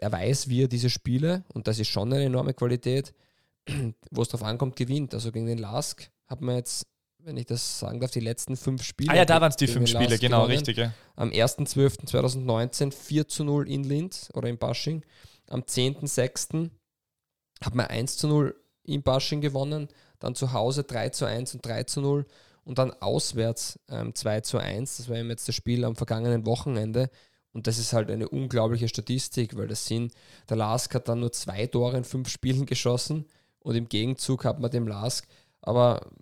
er 0.00 0.12
weiß, 0.12 0.48
wie 0.48 0.64
er 0.64 0.68
diese 0.68 0.90
Spiele, 0.90 1.44
und 1.52 1.66
das 1.68 1.78
ist 1.78 1.88
schon 1.88 2.12
eine 2.12 2.24
enorme 2.24 2.54
Qualität, 2.54 3.14
wo 4.10 4.22
es 4.22 4.28
darauf 4.28 4.46
ankommt, 4.46 4.76
gewinnt. 4.76 5.14
Also 5.14 5.32
gegen 5.32 5.46
den 5.46 5.58
Lask 5.58 6.10
hat 6.26 6.40
man 6.40 6.56
jetzt, 6.56 6.86
wenn 7.18 7.36
ich 7.36 7.46
das 7.46 7.78
sagen 7.78 8.00
darf, 8.00 8.10
die 8.10 8.20
letzten 8.20 8.56
fünf 8.56 8.82
Spiele. 8.82 9.12
Ah 9.12 9.16
ja, 9.16 9.24
da 9.24 9.40
waren 9.40 9.50
es 9.50 9.56
die 9.56 9.66
fünf 9.66 9.88
Spiele, 9.88 10.18
genau, 10.18 10.42
gewonnen. 10.42 10.52
richtig. 10.52 10.78
Ja. 10.78 10.92
Am 11.16 11.30
1.12.2019 11.30 12.92
4 12.92 13.28
zu 13.28 13.44
0 13.44 13.68
in 13.68 13.84
Linz 13.84 14.30
oder 14.34 14.48
in 14.48 14.58
Basching. 14.58 15.04
Am 15.48 15.60
10.06. 15.60 16.70
hat 17.62 17.74
man 17.74 17.86
1 17.86 18.16
zu 18.16 18.28
0 18.28 18.56
in 18.84 19.02
Basching 19.02 19.40
gewonnen, 19.40 19.88
dann 20.18 20.34
zu 20.34 20.52
Hause 20.52 20.84
3 20.84 21.10
zu 21.10 21.26
1 21.26 21.54
und 21.54 21.66
3 21.66 21.84
zu 21.84 22.00
0 22.00 22.26
und 22.70 22.78
dann 22.78 22.92
auswärts 22.92 23.80
ähm, 23.88 24.14
2 24.14 24.42
zu 24.42 24.58
1. 24.58 24.98
Das 24.98 25.08
war 25.08 25.16
eben 25.16 25.28
jetzt 25.28 25.48
das 25.48 25.56
Spiel 25.56 25.84
am 25.84 25.96
vergangenen 25.96 26.46
Wochenende. 26.46 27.10
Und 27.50 27.66
das 27.66 27.78
ist 27.78 27.92
halt 27.92 28.12
eine 28.12 28.28
unglaubliche 28.28 28.86
Statistik, 28.86 29.56
weil 29.56 29.66
das 29.66 29.86
sind, 29.86 30.14
der 30.48 30.56
Lask 30.56 30.94
hat 30.94 31.08
dann 31.08 31.18
nur 31.18 31.32
zwei 31.32 31.66
Tore 31.66 31.96
in 31.96 32.04
fünf 32.04 32.28
Spielen 32.28 32.66
geschossen 32.66 33.26
und 33.58 33.74
im 33.74 33.88
Gegenzug 33.88 34.44
hat 34.44 34.60
man 34.60 34.70
dem 34.70 34.86
Lask 34.86 35.26
aber 35.60 36.12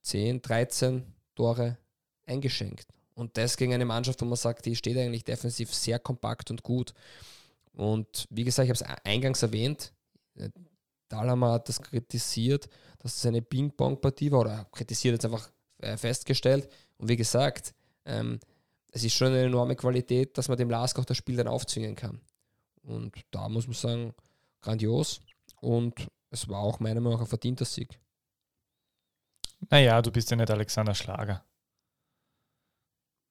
10, 0.00 0.42
13 0.42 1.04
Tore 1.36 1.78
eingeschenkt. 2.26 2.88
Und 3.14 3.36
das 3.36 3.56
gegen 3.56 3.72
eine 3.72 3.84
Mannschaft, 3.84 4.22
wo 4.22 4.24
man 4.24 4.34
sagt, 4.34 4.66
die 4.66 4.74
steht 4.74 4.98
eigentlich 4.98 5.22
defensiv 5.22 5.72
sehr 5.72 6.00
kompakt 6.00 6.50
und 6.50 6.64
gut. 6.64 6.94
Und 7.74 8.26
wie 8.28 8.42
gesagt, 8.42 8.68
ich 8.68 8.76
habe 8.76 8.92
es 8.92 9.04
eingangs 9.04 9.40
erwähnt, 9.40 9.92
Dahlhammer 11.08 11.52
hat 11.52 11.68
das 11.68 11.80
kritisiert, 11.80 12.68
dass 12.98 13.16
es 13.16 13.26
eine 13.26 13.42
Ping-Pong-Partie 13.42 14.32
war, 14.32 14.40
oder 14.40 14.66
kritisiert 14.72 15.12
jetzt 15.12 15.24
einfach 15.26 15.48
äh, 15.48 15.51
festgestellt. 15.96 16.68
Und 16.98 17.08
wie 17.08 17.16
gesagt, 17.16 17.74
ähm, 18.04 18.40
es 18.92 19.04
ist 19.04 19.14
schon 19.14 19.28
eine 19.28 19.44
enorme 19.44 19.76
Qualität, 19.76 20.36
dass 20.36 20.48
man 20.48 20.58
dem 20.58 20.70
Lask 20.70 20.98
auch 20.98 21.04
das 21.04 21.16
Spiel 21.16 21.36
dann 21.36 21.48
aufzwingen 21.48 21.96
kann. 21.96 22.20
Und 22.82 23.14
da 23.30 23.48
muss 23.48 23.66
man 23.66 23.74
sagen, 23.74 24.14
grandios. 24.60 25.20
Und 25.60 26.08
es 26.30 26.48
war 26.48 26.60
auch 26.60 26.80
meiner 26.80 27.00
Meinung 27.00 27.18
nach 27.18 27.26
ein 27.26 27.28
verdienter 27.28 27.64
Sieg. 27.64 27.98
Naja, 29.70 30.02
du 30.02 30.10
bist 30.10 30.30
ja 30.30 30.36
nicht 30.36 30.50
Alexander 30.50 30.94
Schlager. 30.94 31.44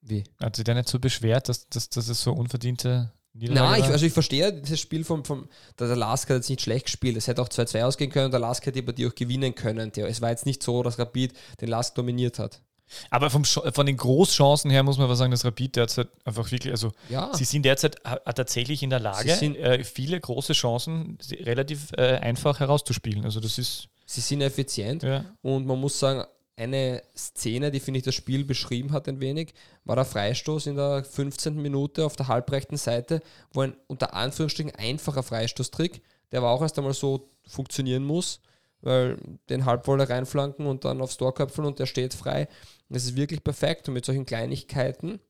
Wie? 0.00 0.24
Hat 0.40 0.56
sich 0.56 0.64
der 0.64 0.74
nicht 0.74 0.88
so 0.88 0.98
beschwert, 0.98 1.48
dass, 1.48 1.68
dass, 1.68 1.88
dass 1.88 2.08
es 2.08 2.22
so 2.22 2.32
unverdiente 2.32 3.12
Nein, 3.34 3.80
ich, 3.80 3.86
also 3.86 4.04
ich 4.04 4.12
verstehe 4.12 4.52
dieses 4.52 4.80
Spiel 4.80 5.04
vom, 5.04 5.24
vom 5.24 5.48
der 5.78 5.96
Lask 5.96 6.28
hat 6.28 6.36
jetzt 6.36 6.50
nicht 6.50 6.60
schlecht 6.60 6.86
gespielt. 6.86 7.16
Es 7.16 7.28
hätte 7.28 7.40
auch 7.40 7.48
2-2 7.48 7.84
ausgehen 7.84 8.10
können, 8.10 8.30
der 8.30 8.40
Lask 8.40 8.64
hätte 8.66 8.78
über 8.78 8.92
die 8.92 9.06
auch 9.06 9.14
gewinnen 9.14 9.54
können. 9.54 9.90
Es 9.96 10.20
war 10.20 10.30
jetzt 10.30 10.44
nicht 10.44 10.62
so, 10.62 10.82
dass 10.82 10.98
Rapid 10.98 11.32
den 11.60 11.68
Lask 11.68 11.94
dominiert 11.94 12.38
hat. 12.38 12.60
Aber 13.10 13.30
vom, 13.30 13.44
von 13.44 13.86
den 13.86 13.96
Großchancen 13.96 14.70
her 14.70 14.82
muss 14.82 14.98
man 14.98 15.04
aber 15.04 15.16
sagen, 15.16 15.30
dass 15.30 15.44
Rapid 15.44 15.76
derzeit 15.76 16.08
einfach 16.24 16.50
wirklich, 16.50 16.72
also 16.72 16.92
ja. 17.08 17.30
sie 17.32 17.44
sind 17.44 17.64
derzeit 17.64 17.96
tatsächlich 18.24 18.82
in 18.82 18.90
der 18.90 19.00
Lage, 19.00 19.30
äh, 19.30 19.82
viele 19.84 20.20
große 20.20 20.52
Chancen 20.52 21.16
relativ 21.30 21.92
äh, 21.96 22.18
einfach 22.18 22.60
herauszuspielen. 22.60 23.24
Also 23.24 23.40
das 23.40 23.58
ist. 23.58 23.88
Sie 24.04 24.20
sind 24.20 24.42
effizient 24.42 25.04
ja. 25.04 25.24
und 25.40 25.66
man 25.66 25.80
muss 25.80 25.98
sagen, 25.98 26.24
eine 26.56 27.02
Szene, 27.16 27.70
die 27.70 27.80
finde 27.80 27.98
ich 27.98 28.04
das 28.04 28.14
Spiel 28.14 28.44
beschrieben 28.44 28.92
hat 28.92 29.08
ein 29.08 29.20
wenig, 29.20 29.54
war 29.84 29.96
der 29.96 30.04
Freistoß 30.04 30.66
in 30.66 30.76
der 30.76 31.04
15. 31.04 31.56
Minute 31.60 32.04
auf 32.04 32.16
der 32.16 32.28
halbrechten 32.28 32.76
Seite, 32.76 33.22
wo 33.52 33.62
ein 33.62 33.74
unter 33.86 34.14
Anführungsstrichen 34.14 34.74
einfacher 34.74 35.22
Freistoßtrick, 35.22 36.02
der 36.30 36.40
aber 36.40 36.50
auch 36.50 36.62
erst 36.62 36.78
einmal 36.78 36.94
so 36.94 37.28
funktionieren 37.46 38.04
muss, 38.04 38.40
weil 38.82 39.16
den 39.48 39.64
Halbwolle 39.64 40.08
reinflanken 40.08 40.66
und 40.66 40.84
dann 40.84 41.00
aufs 41.00 41.16
Tor 41.16 41.34
köpfen 41.34 41.64
und 41.64 41.78
der 41.78 41.86
steht 41.86 42.14
frei. 42.14 42.48
Das 42.88 43.04
ist 43.04 43.16
wirklich 43.16 43.42
perfekt 43.42 43.88
und 43.88 43.94
mit 43.94 44.04
solchen 44.04 44.26
Kleinigkeiten 44.26 45.20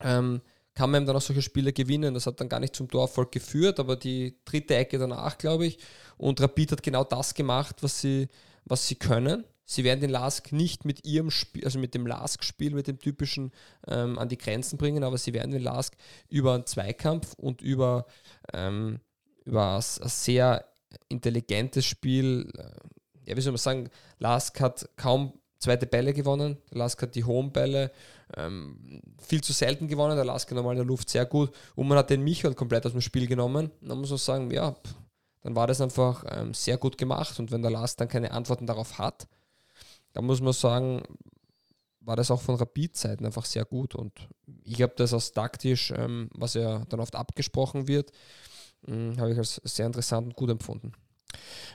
ähm, 0.00 0.40
kann 0.74 0.90
man 0.90 1.06
dann 1.06 1.16
auch 1.16 1.20
solche 1.20 1.42
Spiele 1.42 1.72
gewinnen. 1.72 2.14
Das 2.14 2.26
hat 2.26 2.40
dann 2.40 2.48
gar 2.48 2.60
nicht 2.60 2.74
zum 2.74 2.88
Torerfolg 2.88 3.32
geführt, 3.32 3.80
aber 3.80 3.96
die 3.96 4.36
dritte 4.44 4.76
Ecke 4.76 4.98
danach, 4.98 5.36
glaube 5.38 5.66
ich. 5.66 5.78
Und 6.16 6.40
Rapid 6.40 6.72
hat 6.72 6.82
genau 6.82 7.04
das 7.04 7.34
gemacht, 7.34 7.76
was 7.82 8.00
sie, 8.00 8.28
was 8.64 8.86
sie 8.86 8.94
können. 8.94 9.44
Sie 9.70 9.84
werden 9.84 10.00
den 10.00 10.08
Lask 10.08 10.50
nicht 10.50 10.86
mit 10.86 11.06
ihrem 11.06 11.30
Spiel, 11.30 11.62
also 11.62 11.78
mit 11.78 11.94
dem 11.94 12.06
Lask-Spiel, 12.06 12.72
mit 12.72 12.86
dem 12.86 12.98
typischen 12.98 13.52
ähm, 13.86 14.18
an 14.18 14.30
die 14.30 14.38
Grenzen 14.38 14.78
bringen, 14.78 15.04
aber 15.04 15.18
sie 15.18 15.34
werden 15.34 15.50
den 15.50 15.62
Lask 15.62 15.94
über 16.30 16.54
einen 16.54 16.64
Zweikampf 16.64 17.34
und 17.34 17.60
über, 17.60 18.06
ähm, 18.54 19.00
über 19.44 19.74
ein 19.74 19.82
sehr 19.82 20.64
intelligentes 21.10 21.84
Spiel, 21.84 22.50
äh, 22.56 23.28
ja, 23.28 23.36
wie 23.36 23.42
soll 23.42 23.52
man 23.52 23.58
sagen, 23.58 23.90
Lask 24.18 24.58
hat 24.58 24.88
kaum 24.96 25.38
zweite 25.58 25.86
Bälle 25.86 26.14
gewonnen. 26.14 26.56
Der 26.70 26.78
Lask 26.78 27.02
hat 27.02 27.14
die 27.14 27.24
hohen 27.24 27.52
Bälle 27.52 27.92
ähm, 28.38 29.02
viel 29.18 29.42
zu 29.42 29.52
selten 29.52 29.86
gewonnen. 29.86 30.16
Der 30.16 30.24
Lask 30.24 30.50
normal 30.50 30.72
in 30.72 30.78
der 30.78 30.86
Luft 30.86 31.10
sehr 31.10 31.26
gut. 31.26 31.52
Und 31.74 31.88
man 31.88 31.98
hat 31.98 32.08
den 32.08 32.24
Michael 32.24 32.54
komplett 32.54 32.86
aus 32.86 32.92
dem 32.92 33.02
Spiel 33.02 33.26
genommen. 33.26 33.70
dann 33.82 33.98
muss 33.98 34.08
man 34.08 34.18
sagen, 34.18 34.50
ja, 34.50 34.74
dann 35.42 35.54
war 35.54 35.66
das 35.66 35.82
einfach 35.82 36.24
ähm, 36.30 36.54
sehr 36.54 36.78
gut 36.78 36.96
gemacht. 36.96 37.38
Und 37.38 37.50
wenn 37.50 37.60
der 37.60 37.70
Lask 37.70 37.98
dann 37.98 38.08
keine 38.08 38.30
Antworten 38.30 38.66
darauf 38.66 38.96
hat, 38.96 39.28
dann 40.18 40.26
muss 40.26 40.40
man 40.40 40.52
sagen, 40.52 41.00
war 42.00 42.16
das 42.16 42.32
auch 42.32 42.40
von 42.40 42.56
Rapid-Zeiten 42.56 43.24
einfach 43.24 43.44
sehr 43.44 43.64
gut. 43.64 43.94
Und 43.94 44.28
ich 44.64 44.82
habe 44.82 44.92
das 44.96 45.14
als 45.14 45.32
taktisch, 45.32 45.92
ähm, 45.96 46.28
was 46.34 46.54
ja 46.54 46.84
dann 46.86 46.98
oft 46.98 47.14
abgesprochen 47.14 47.86
wird, 47.86 48.10
hm, 48.84 49.16
habe 49.20 49.30
ich 49.30 49.38
als 49.38 49.60
sehr 49.62 49.86
interessant 49.86 50.26
und 50.26 50.34
gut 50.34 50.50
empfunden. 50.50 50.90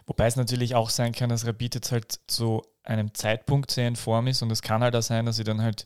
Wobei 0.05 0.27
es 0.27 0.35
natürlich 0.35 0.75
auch 0.75 0.89
sein 0.89 1.13
kann, 1.13 1.29
dass 1.29 1.45
Rapid 1.45 1.75
jetzt 1.75 1.91
halt 1.91 2.19
zu 2.27 2.61
einem 2.83 3.13
Zeitpunkt 3.13 3.71
sehr 3.71 3.87
in 3.87 3.95
Form 3.95 4.27
ist 4.27 4.41
und 4.41 4.51
es 4.51 4.61
kann 4.61 4.83
halt 4.83 4.95
auch 4.95 5.01
sein, 5.01 5.25
dass 5.25 5.37
sie 5.37 5.43
dann 5.43 5.61
halt 5.61 5.85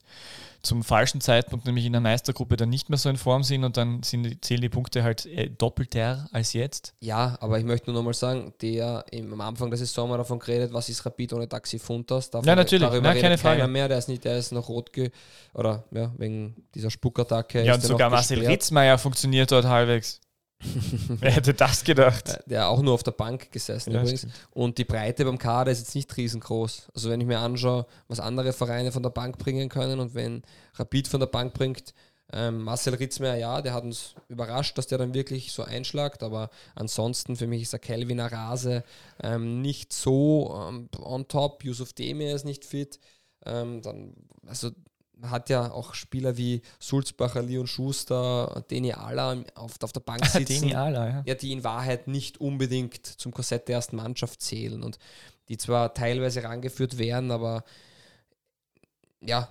zum 0.64 0.84
falschen 0.84 1.22
Zeitpunkt, 1.22 1.66
nämlich 1.66 1.86
in 1.86 1.94
der 1.94 2.02
Meistergruppe, 2.02 2.58
dann 2.58 2.70
nicht 2.70 2.90
mehr 2.90 2.98
so 2.98 3.10
in 3.10 3.18
Form 3.18 3.44
sind 3.44 3.64
und 3.64 3.78
dann 3.78 4.02
sind, 4.04 4.44
zählen 4.44 4.62
die 4.62 4.70
Punkte 4.70 5.04
halt 5.04 5.26
äh, 5.26 5.50
doppelter 5.50 6.28
als 6.32 6.54
jetzt. 6.54 6.94
Ja, 7.00 7.38
aber 7.40 7.60
ich 7.60 7.66
möchte 7.66 7.92
nur 7.92 8.00
nochmal 8.00 8.14
sagen, 8.14 8.54
der 8.62 9.06
im, 9.12 9.32
am 9.34 9.42
Anfang 9.42 9.70
der 9.70 9.78
Saison 9.78 10.10
mal 10.10 10.18
davon 10.18 10.40
geredet, 10.40 10.74
was 10.74 10.90
ist 10.90 11.06
Rapid 11.06 11.34
ohne 11.34 11.48
Taxi 11.48 11.80
Funtas. 11.80 12.32
ja, 12.34 12.56
natürlich, 12.56 12.88
darüber 12.88 13.16
ja, 13.16 13.22
keine 13.22 13.38
Frage. 13.38 13.68
mehr, 13.68 13.88
der 13.88 14.00
ist 14.00 14.10
nicht, 14.10 14.26
der 14.26 14.38
ist 14.38 14.52
noch 14.52 14.68
rot 14.68 14.92
ge 14.92 15.12
oder 15.54 15.84
ja, 15.92 16.12
wegen 16.18 16.66
dieser 16.74 16.90
Spuckattacke. 16.90 17.64
Ja, 17.64 17.76
und 17.76 17.84
sogar 17.84 18.10
Marcel 18.10 18.46
Ritzmeier 18.46 18.98
funktioniert 18.98 19.52
dort 19.52 19.66
halbwegs. 19.66 20.20
Wer 21.20 21.32
hätte 21.32 21.54
das 21.54 21.84
gedacht? 21.84 22.30
Äh, 22.30 22.50
der 22.50 22.70
auch 22.70 22.82
nur 22.82 22.94
auf 22.94 23.04
der 23.04 23.12
Bank 23.12 23.52
gesessen 23.52 23.92
Ja, 23.94 24.02
übrigens. 24.02 24.22
stimmt. 24.22 24.34
Und 24.52 24.78
die 24.78 24.86
Breite 24.86 25.26
beim 25.26 25.38
Kader 25.38 25.72
ist 25.72 25.80
jetzt 25.80 25.96
nicht 25.96 26.16
riesengroß. 26.18 26.88
Also 26.96 27.10
wenn 27.10 27.22
ich 27.22 27.28
mir 27.28 27.40
anschaue, 27.40 27.86
was 28.08 28.20
andere 28.20 28.54
Vereine 28.54 28.92
von 28.92 29.04
der 29.04 29.12
Bank 29.12 29.38
bringen 29.38 29.70
können 29.70 30.00
und 30.00 30.16
wenn 30.16 30.42
Rapid 30.76 31.08
von 31.08 31.20
der 31.20 31.28
Bank 31.28 31.54
bringt, 31.54 31.94
ähm, 32.34 32.64
Marcel 32.64 32.96
Ritzmeier, 32.96 33.36
ja, 33.38 33.62
der 33.62 33.74
hat 33.74 33.84
uns 33.84 34.16
überrascht, 34.28 34.78
dass 34.78 34.88
der 34.88 34.98
dann 34.98 35.14
wirklich 35.14 35.54
so 35.54 35.64
einschlagt, 35.64 36.24
aber 36.24 36.50
ansonsten 36.76 37.38
für 37.38 37.48
mich 37.48 37.62
ist 37.62 37.72
der 37.74 37.80
Kelvin 37.80 38.20
Arase 38.20 38.84
ähm, 39.24 39.62
nicht 39.62 39.94
so 39.94 40.54
ähm, 40.68 40.90
on 41.00 41.28
top, 41.30 41.64
Yusuf 41.64 41.94
Demir 41.94 42.36
ist 42.36 42.44
nicht 42.44 42.66
fit, 42.66 43.00
ähm, 43.46 43.82
dann, 43.82 44.14
also 44.46 44.72
hat 45.24 45.50
ja 45.50 45.72
auch 45.72 45.94
Spieler 45.94 46.38
wie 46.38 46.62
Sulzbacher, 46.80 47.42
Leon 47.42 47.68
Schuster, 47.68 48.64
Deni 48.70 48.94
Ala 48.94 49.44
auf, 49.56 49.76
auf 49.82 49.92
der 49.92 50.00
Bank 50.02 50.26
sitzen 50.28 50.76
Ala, 50.76 51.10
ja. 51.10 51.24
ja, 51.26 51.36
die 51.36 51.52
in 51.52 51.64
Wahrheit 51.64 52.08
nicht 52.08 52.40
unbedingt 52.40 53.06
zum 53.06 53.32
Korsett 53.32 53.68
der 53.68 53.76
ersten 53.76 53.96
Mannschaft 53.96 54.42
zählen 54.42 54.84
und 54.84 55.00
die 55.50 55.58
zwar 55.58 55.94
teilweise 55.94 56.44
rangeführt 56.44 56.98
werden, 56.98 57.32
aber 57.32 57.64
ja, 59.22 59.50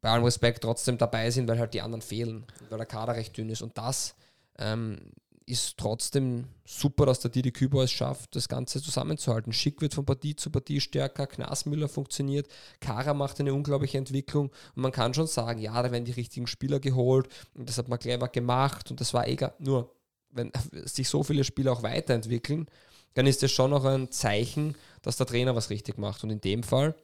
bei 0.00 0.10
allem 0.10 0.24
Respekt 0.24 0.62
trotzdem 0.62 0.98
dabei 0.98 1.30
sind, 1.30 1.48
weil 1.48 1.58
halt 1.58 1.74
die 1.74 1.80
anderen 1.80 2.02
fehlen, 2.02 2.46
weil 2.68 2.78
der 2.78 2.86
Kader 2.86 3.14
recht 3.14 3.36
dünn 3.36 3.48
ist. 3.48 3.62
Und 3.62 3.76
das 3.78 4.14
ähm, 4.58 5.00
ist 5.46 5.76
trotzdem 5.78 6.48
super, 6.64 7.06
dass 7.06 7.20
der 7.20 7.30
Didi 7.30 7.52
Küber 7.52 7.84
es 7.84 7.92
schafft, 7.92 8.34
das 8.34 8.48
Ganze 8.48 8.82
zusammenzuhalten. 8.82 9.52
Schick 9.52 9.80
wird 9.80 9.94
von 9.94 10.04
Partie 10.04 10.34
zu 10.34 10.50
Partie 10.50 10.80
stärker, 10.80 11.28
Knasmüller 11.28 11.88
funktioniert, 11.88 12.48
Kara 12.80 13.14
macht 13.14 13.38
eine 13.38 13.54
unglaubliche 13.54 13.96
Entwicklung 13.96 14.50
und 14.74 14.82
man 14.82 14.92
kann 14.92 15.14
schon 15.14 15.28
sagen, 15.28 15.60
ja, 15.60 15.80
da 15.80 15.92
werden 15.92 16.04
die 16.04 16.12
richtigen 16.12 16.48
Spieler 16.48 16.80
geholt 16.80 17.28
und 17.54 17.68
das 17.68 17.78
hat 17.78 17.88
man 17.88 18.00
clever 18.00 18.28
gemacht 18.28 18.90
und 18.90 19.00
das 19.00 19.14
war 19.14 19.28
egal. 19.28 19.54
Nur, 19.58 19.94
wenn 20.30 20.50
sich 20.84 21.08
so 21.08 21.22
viele 21.22 21.44
Spieler 21.44 21.72
auch 21.72 21.84
weiterentwickeln, 21.84 22.66
dann 23.14 23.26
ist 23.26 23.42
das 23.42 23.52
schon 23.52 23.70
noch 23.70 23.84
ein 23.84 24.10
Zeichen, 24.10 24.76
dass 25.02 25.16
der 25.16 25.26
Trainer 25.26 25.54
was 25.54 25.70
richtig 25.70 25.96
macht. 25.96 26.22
Und 26.22 26.30
in 26.30 26.40
dem 26.40 26.62
Fall, 26.62 26.94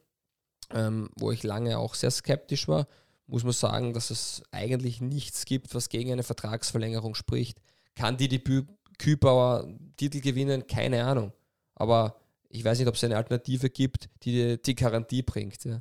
ähm, 0.75 1.09
wo 1.17 1.31
ich 1.31 1.43
lange 1.43 1.79
auch 1.79 1.95
sehr 1.95 2.11
skeptisch 2.11 2.69
war, 2.69 2.87
muss 3.27 3.45
man 3.45 3.53
sagen, 3.55 3.95
dass 3.95 4.11
es 4.11 4.43
eigentlich 4.51 5.01
nichts 5.01 5.47
gibt, 5.47 5.75
was 5.75 5.89
gegen 5.89 6.13
eine 6.13 6.23
Vertragsverlängerung 6.23 7.15
spricht. 7.15 7.61
Kann 7.95 8.17
die 8.17 8.29
Debüt 8.29 8.67
Kübauer 8.99 9.67
Titel 9.97 10.21
gewinnen? 10.21 10.67
Keine 10.67 11.05
Ahnung. 11.05 11.33
Aber 11.75 12.17
ich 12.49 12.65
weiß 12.65 12.79
nicht, 12.79 12.89
ob 12.89 12.95
es 12.95 13.05
eine 13.05 13.17
Alternative 13.17 13.71
gibt, 13.71 14.09
die 14.23 14.61
die 14.63 14.75
Garantie 14.75 15.23
bringt. 15.23 15.65
Ja. 15.65 15.81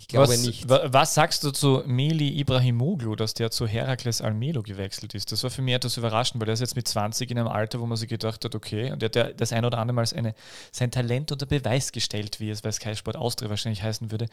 Ich 0.00 0.06
glaube 0.06 0.28
was, 0.28 0.46
nicht. 0.46 0.68
wa- 0.68 0.86
Was 0.92 1.14
sagst 1.14 1.42
du 1.42 1.50
zu 1.50 1.82
Meli 1.84 2.38
Ibrahimoglu, 2.38 3.16
dass 3.16 3.34
der 3.34 3.50
zu 3.50 3.66
Herakles 3.66 4.20
Almelo 4.20 4.62
gewechselt 4.62 5.12
ist? 5.14 5.32
Das 5.32 5.42
war 5.42 5.50
für 5.50 5.60
mich 5.60 5.74
etwas 5.74 5.96
überraschend, 5.96 6.40
weil 6.40 6.46
der 6.46 6.54
ist 6.54 6.60
jetzt 6.60 6.76
mit 6.76 6.86
20 6.86 7.30
in 7.32 7.38
einem 7.38 7.48
Alter, 7.48 7.80
wo 7.80 7.86
man 7.86 7.96
sich 7.96 8.08
gedacht 8.08 8.44
hat, 8.44 8.54
okay, 8.54 8.92
und 8.92 9.02
der 9.02 9.08
hat 9.08 9.16
ja 9.16 9.32
das 9.32 9.52
ein 9.52 9.64
oder 9.64 9.78
andere 9.78 9.94
Mal 9.96 10.02
als 10.02 10.12
eine, 10.12 10.34
sein 10.70 10.92
Talent 10.92 11.32
unter 11.32 11.46
Beweis 11.46 11.90
gestellt, 11.90 12.38
wie 12.38 12.50
es 12.50 12.62
bei 12.62 12.70
Sky 12.70 12.94
Sport 12.94 13.16
Austria 13.16 13.50
wahrscheinlich 13.50 13.82
heißen 13.82 14.12
würde. 14.12 14.26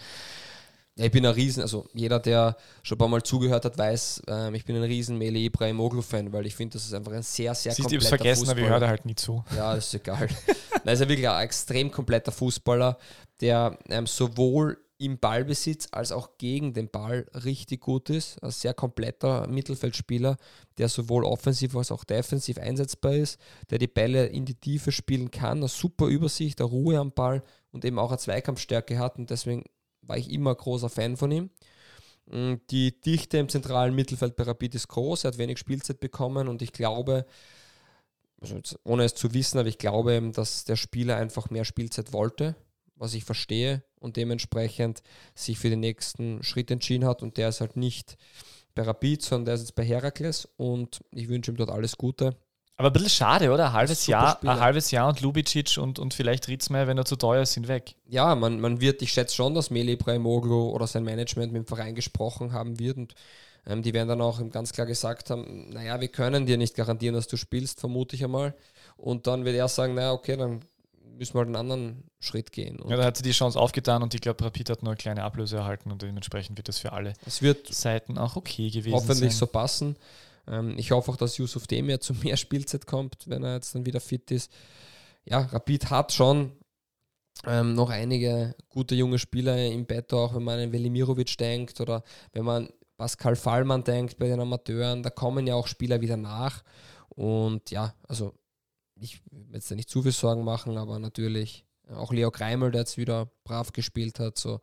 Ich 0.97 1.11
bin 1.11 1.25
ein 1.25 1.33
Riesen, 1.33 1.61
also 1.61 1.85
jeder, 1.93 2.19
der 2.19 2.55
schon 2.81 2.95
ein 2.95 2.99
paar 2.99 3.09
Mal 3.09 3.21
zugehört 3.21 3.65
hat, 3.65 3.77
weiß, 3.77 4.21
ähm, 4.27 4.55
ich 4.55 4.63
bin 4.63 4.77
ein 4.77 4.83
riesen 4.83 5.17
Meli 5.17 5.45
Ibrahimoglu-Fan, 5.45 6.31
weil 6.31 6.45
ich 6.45 6.55
finde, 6.55 6.73
das 6.73 6.85
ist 6.85 6.93
einfach 6.93 7.11
ein 7.11 7.21
sehr, 7.21 7.53
sehr 7.53 7.73
Siehst 7.73 7.91
du, 7.91 7.95
ich 7.95 8.01
hab's 8.01 8.09
kompletter 8.09 8.23
vergessen, 8.23 8.49
aber 8.49 8.59
ich 8.59 8.65
höre 8.65 8.69
Fußballer. 8.69 8.79
da 8.79 8.87
halt 8.87 9.05
nie 9.05 9.15
zu. 9.15 9.43
Ja, 9.57 9.73
ist 9.73 9.93
egal. 9.93 10.29
Nein, 10.85 10.93
ist 10.93 11.01
ja 11.01 11.09
wirklich 11.09 11.27
ein 11.27 11.43
extrem 11.43 11.91
kompletter 11.91 12.31
Fußballer, 12.31 12.97
der 13.41 13.77
ähm, 13.89 14.07
sowohl 14.07 14.77
im 14.97 15.19
Ballbesitz 15.19 15.89
als 15.91 16.13
auch 16.13 16.37
gegen 16.37 16.73
den 16.73 16.89
Ball 16.89 17.25
richtig 17.43 17.81
gut 17.81 18.09
ist. 18.09 18.41
Ein 18.41 18.51
sehr 18.51 18.73
kompletter 18.73 19.47
Mittelfeldspieler, 19.47 20.37
der 20.77 20.87
sowohl 20.87 21.25
offensiv 21.25 21.75
als 21.75 21.91
auch 21.91 22.05
defensiv 22.05 22.57
einsetzbar 22.57 23.15
ist, 23.15 23.37
der 23.69 23.79
die 23.79 23.87
Bälle 23.87 24.27
in 24.27 24.45
die 24.45 24.55
Tiefe 24.55 24.93
spielen 24.93 25.29
kann, 25.29 25.57
eine 25.57 25.67
super 25.67 26.05
Übersicht, 26.05 26.61
eine 26.61 26.69
Ruhe 26.69 26.97
am 26.97 27.11
Ball 27.11 27.43
und 27.71 27.83
eben 27.83 27.99
auch 27.99 28.11
eine 28.11 28.19
Zweikampfstärke 28.19 28.97
hat 28.97 29.17
und 29.17 29.29
deswegen 29.29 29.65
war 30.07 30.17
ich 30.17 30.31
immer 30.31 30.53
großer 30.53 30.89
Fan 30.89 31.17
von 31.17 31.31
ihm. 31.31 31.49
Mm, 32.27 32.55
Die 32.69 32.99
Dichte 32.99 33.37
im 33.37 33.49
zentralen 33.49 33.95
Mittelfeld 33.95 34.35
bei 34.35 34.43
Rapid 34.43 34.75
ist 34.75 34.87
groß, 34.87 35.23
er 35.23 35.31
hat 35.31 35.37
wenig 35.37 35.57
Spielzeit 35.59 35.99
bekommen 35.99 36.47
und 36.47 36.61
ich 36.61 36.71
glaube, 36.71 37.25
also 38.41 38.59
ohne 38.83 39.03
es 39.03 39.15
zu 39.15 39.33
wissen, 39.33 39.59
aber 39.59 39.69
ich 39.69 39.77
glaube 39.77 40.13
eben, 40.13 40.33
dass 40.33 40.65
der 40.65 40.75
Spieler 40.75 41.17
einfach 41.17 41.49
mehr 41.49 41.65
Spielzeit 41.65 42.13
wollte, 42.13 42.55
was 42.95 43.13
ich 43.13 43.23
verstehe 43.23 43.83
und 43.99 44.17
dementsprechend 44.17 45.01
sich 45.33 45.57
für 45.57 45.69
den 45.69 45.79
nächsten 45.79 46.43
Schritt 46.43 46.71
entschieden 46.71 47.05
hat 47.05 47.23
und 47.23 47.37
der 47.37 47.49
ist 47.49 47.61
halt 47.61 47.75
nicht 47.75 48.17
bei 48.75 48.83
Rapid, 48.83 49.21
sondern 49.21 49.45
der 49.45 49.53
ist 49.55 49.61
jetzt 49.61 49.75
bei 49.75 49.85
Herakles 49.85 50.47
und 50.57 51.03
ich 51.11 51.29
wünsche 51.29 51.51
ihm 51.51 51.57
dort 51.57 51.71
alles 51.71 51.97
Gute. 51.97 52.35
Aber 52.77 52.89
ein 52.89 52.93
bisschen 52.93 53.09
schade, 53.09 53.51
oder? 53.51 53.67
Ein 53.67 53.73
halbes 53.73 54.05
Jahr, 54.07 54.35
Spieler. 54.35 54.53
ein 54.53 54.59
halbes 54.59 54.91
Jahr 54.91 55.07
und 55.07 55.21
Lubicic 55.21 55.77
und, 55.77 55.97
und 55.97 56.13
vielleicht 56.13 56.47
Ritzmeier, 56.47 56.87
wenn 56.87 56.97
er 56.97 57.05
zu 57.05 57.15
teuer 57.15 57.43
ist, 57.43 57.53
sind 57.53 57.67
weg. 57.69 57.95
Ja, 58.07 58.35
man, 58.35 58.59
man 58.59 58.81
wird, 58.81 59.01
ich 59.01 59.13
schätze 59.13 59.35
schon, 59.35 59.53
dass 59.53 59.69
Meli 59.69 59.93
Ibrahimoglu 59.93 60.69
oder 60.71 60.85
sein 60.85 61.03
Management 61.03 61.53
mit 61.53 61.63
dem 61.63 61.67
Verein 61.67 61.95
gesprochen 61.95 62.51
haben 62.51 62.77
wird 62.77 62.97
und 62.97 63.15
ähm, 63.65 63.81
die 63.81 63.93
werden 63.93 64.09
dann 64.09 64.21
auch 64.21 64.41
ganz 64.49 64.73
klar 64.73 64.85
gesagt 64.85 65.29
haben, 65.29 65.69
naja, 65.69 65.99
wir 66.01 66.09
können 66.09 66.45
dir 66.45 66.57
nicht 66.57 66.75
garantieren, 66.75 67.15
dass 67.15 67.27
du 67.27 67.37
spielst, 67.37 67.79
vermute 67.79 68.15
ich 68.15 68.23
einmal. 68.23 68.53
Und 68.97 69.25
dann 69.27 69.45
wird 69.45 69.55
er 69.55 69.67
sagen, 69.67 69.95
naja, 69.95 70.11
okay, 70.11 70.37
dann 70.37 70.61
müssen 71.17 71.33
wir 71.33 71.39
halt 71.39 71.47
einen 71.47 71.55
anderen 71.55 72.03
Schritt 72.19 72.51
gehen. 72.51 72.79
Und 72.79 72.91
Ja, 72.91 72.97
da 72.97 73.05
hat 73.05 73.17
sie 73.17 73.23
die 73.23 73.31
Chance 73.31 73.59
aufgetan 73.59 74.03
und 74.03 74.13
ich 74.13 74.21
glaube, 74.21 74.43
Rapid 74.43 74.69
hat 74.69 74.83
nur 74.83 74.91
eine 74.91 74.97
kleine 74.97 75.23
Ablöse 75.23 75.57
erhalten 75.57 75.91
und 75.91 76.01
dementsprechend 76.01 76.57
wird 76.57 76.67
das 76.67 76.79
für 76.79 76.91
alle 76.91 77.13
es 77.25 77.41
wird 77.41 77.73
Seiten 77.73 78.17
auch 78.17 78.35
okay 78.35 78.69
gewesen 78.69 78.93
hoffentlich 78.93 79.31
sein. 79.31 79.39
so 79.39 79.47
passen. 79.47 79.95
Ähm, 80.47 80.75
ich 80.77 80.91
hoffe 80.91 81.11
auch, 81.11 81.17
dass 81.17 81.37
Yusuf 81.37 81.67
Demir 81.67 81.99
zu 82.01 82.13
mehr 82.13 82.37
Spielzeit 82.37 82.85
kommt, 82.85 83.27
wenn 83.27 83.43
er 83.43 83.55
jetzt 83.55 83.75
dann 83.75 83.85
wieder 83.85 83.99
fit 83.99 84.31
ist. 84.31 84.51
Ja, 85.25 85.39
Rapid 85.39 85.89
hat 85.89 86.13
schon 86.13 86.51
ähm, 87.45 87.73
noch 87.73 87.89
einige 87.89 88.55
gute 88.69 88.95
junge 88.95 89.19
Spieler 89.19 89.57
im 89.65 89.85
Bett, 89.85 90.13
auch 90.13 90.35
wenn 90.35 90.43
man 90.43 90.59
an 90.59 90.71
Velimirovic 90.71 91.37
denkt 91.37 91.81
oder 91.81 92.03
wenn 92.31 92.45
man 92.45 92.69
Pascal 92.97 93.35
Fallmann 93.35 93.83
denkt 93.83 94.17
bei 94.17 94.27
den 94.27 94.39
Amateuren, 94.39 95.03
da 95.03 95.09
kommen 95.09 95.47
ja 95.47 95.55
auch 95.55 95.67
Spieler 95.67 95.99
wieder 96.01 96.17
nach. 96.17 96.63
Und 97.09 97.71
ja, 97.71 97.93
also 98.07 98.33
ich 98.95 99.21
will 99.31 99.55
jetzt 99.55 99.71
nicht 99.71 99.89
zu 99.89 100.01
viel 100.01 100.11
Sorgen 100.11 100.43
machen, 100.43 100.77
aber 100.77 100.99
natürlich 100.99 101.65
auch 101.89 102.13
Leo 102.13 102.31
Kreimel, 102.31 102.71
der 102.71 102.81
jetzt 102.81 102.97
wieder 102.97 103.29
brav 103.43 103.73
gespielt 103.73 104.19
hat, 104.19 104.37
so 104.37 104.61